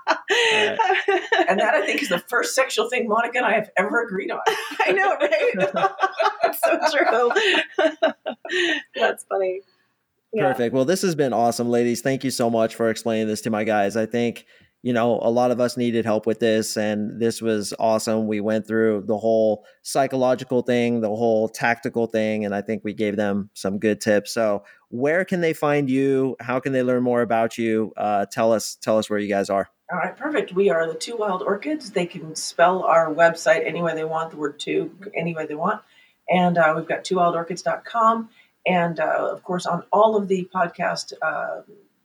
and 1.49 1.59
that 1.61 1.74
I 1.74 1.84
think 1.86 2.03
is 2.03 2.09
the 2.09 2.18
first 2.18 2.55
sexual 2.55 2.88
thing 2.90 3.09
Monica 3.09 3.38
and 3.38 3.47
I 3.47 3.53
have 3.55 3.70
ever 3.76 4.03
agreed 4.03 4.30
on. 4.30 4.40
I 4.80 4.92
know, 4.92 5.16
right? 5.16 5.72
That's 6.42 6.61
so 6.61 6.78
true. 6.97 7.30
That's 8.94 9.24
funny. 9.24 9.61
Yeah. 10.32 10.49
Perfect. 10.53 10.74
Well, 10.74 10.84
this 10.84 11.03
has 11.03 11.14
been 11.14 11.32
awesome, 11.32 11.70
ladies. 11.70 12.03
Thank 12.03 12.22
you 12.24 12.30
so 12.30 12.51
much 12.51 12.74
for 12.74 12.90
explaining 12.90 13.26
this 13.28 13.40
to 13.42 13.51
my 13.51 13.64
guys. 13.64 13.97
I 13.97 14.05
think 14.07 14.44
you 14.87 14.93
know, 14.93 15.18
a 15.20 15.30
lot 15.30 15.51
of 15.51 15.61
us 15.61 15.76
needed 15.76 16.05
help 16.05 16.26
with 16.26 16.39
this, 16.39 16.76
and 16.76 17.20
this 17.20 17.43
was 17.43 17.74
awesome. 17.76 18.28
We 18.28 18.39
went 18.39 18.68
through 18.68 19.03
the 19.09 19.18
whole 19.18 19.66
psychological 19.82 20.62
thing, 20.62 21.01
the 21.01 21.09
whole 21.09 21.49
tactical 21.49 22.07
thing, 22.07 22.45
and 22.45 22.55
I 22.55 22.62
think 22.62 22.84
we 22.84 22.95
gave 22.95 23.16
them 23.16 23.51
some 23.53 23.80
good 23.80 24.01
tips. 24.01 24.32
So, 24.32 24.62
where 24.91 25.24
can 25.24 25.41
they 25.41 25.55
find 25.55 25.91
you? 25.91 26.37
How 26.39 26.61
can 26.61 26.72
they 26.72 26.84
learn 26.84 27.03
more 27.03 27.22
about 27.22 27.59
you? 27.59 27.95
Uh, 27.97 28.26
tell 28.30 28.53
us, 28.53 28.76
tell 28.76 28.97
us 28.97 29.11
where 29.11 29.18
you 29.18 29.28
guys 29.28 29.51
are. 29.51 29.68
All 29.91 29.99
right, 29.99 30.16
perfect. 30.16 30.53
We 30.55 30.70
are 30.70 30.87
the 30.87 30.95
Two 30.95 31.16
Wild 31.16 31.43
Orchids. 31.43 31.91
They 31.91 32.07
can 32.07 32.37
spell 32.37 32.84
our 32.84 33.12
website 33.12 33.66
any 33.66 33.82
way 33.82 33.97
they 33.97 34.05
want, 34.05 34.30
the 34.30 34.37
word 34.37 34.61
two, 34.61 34.97
any 35.16 35.34
way 35.34 35.47
they 35.47 35.57
want. 35.57 35.82
And 36.30 36.57
uh, 36.57 36.74
we've 36.76 36.87
got 36.87 37.03
twowildorchids.com. 37.03 38.30
And 38.64 39.01
uh, 39.01 39.30
of 39.32 39.43
course, 39.43 39.66
on 39.66 39.82
all 39.93 40.16
of 40.16 40.28
the 40.28 40.49
podcast 40.55 41.12
uh, 41.20 41.62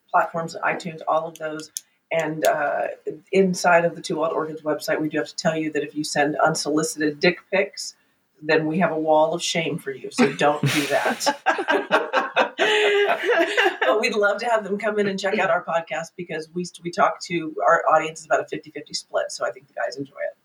platforms, 0.09 0.57
iTunes, 0.65 1.01
all 1.07 1.27
of 1.27 1.37
those, 1.37 1.69
and 2.11 2.45
uh, 2.45 2.87
inside 3.31 3.85
of 3.85 3.95
the 3.95 4.01
Two 4.01 4.17
Wild 4.17 4.33
Orchids 4.33 4.61
website, 4.61 4.99
we 4.99 5.07
do 5.07 5.17
have 5.17 5.27
to 5.27 5.35
tell 5.35 5.55
you 5.55 5.71
that 5.71 5.83
if 5.83 5.95
you 5.95 6.03
send 6.03 6.35
unsolicited 6.37 7.19
dick 7.19 7.39
pics, 7.51 7.95
then 8.41 8.67
we 8.67 8.79
have 8.79 8.91
a 8.91 8.99
wall 8.99 9.33
of 9.33 9.41
shame 9.41 9.77
for 9.77 9.91
you. 9.91 10.09
So 10.11 10.33
don't 10.33 10.61
do 10.61 10.87
that. 10.87 11.39
but 13.81 14.01
we'd 14.01 14.15
love 14.15 14.39
to 14.39 14.45
have 14.45 14.63
them 14.63 14.77
come 14.77 14.99
in 14.99 15.07
and 15.07 15.19
check 15.19 15.39
out 15.39 15.49
our 15.49 15.63
podcast 15.63 16.07
because 16.17 16.49
we, 16.53 16.65
we 16.83 16.91
talk 16.91 17.21
to 17.25 17.55
our 17.67 17.83
audience 17.93 18.21
is 18.21 18.25
about 18.25 18.41
a 18.41 18.47
50 18.47 18.71
50 18.71 18.93
split. 18.93 19.31
So 19.31 19.45
I 19.45 19.51
think 19.51 19.67
the 19.67 19.73
guys 19.73 19.95
enjoy 19.95 20.11
it. 20.11 20.37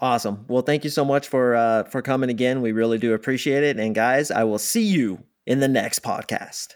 Awesome. 0.00 0.44
Well, 0.48 0.62
thank 0.62 0.84
you 0.84 0.90
so 0.90 1.04
much 1.04 1.28
for 1.28 1.54
uh, 1.54 1.84
for 1.84 2.02
coming 2.02 2.30
again. 2.30 2.62
We 2.62 2.72
really 2.72 2.98
do 2.98 3.12
appreciate 3.12 3.62
it. 3.62 3.78
And 3.78 3.94
guys, 3.94 4.30
I 4.30 4.44
will 4.44 4.58
see 4.58 4.84
you 4.84 5.22
in 5.46 5.60
the 5.60 5.68
next 5.68 6.02
podcast. 6.02 6.74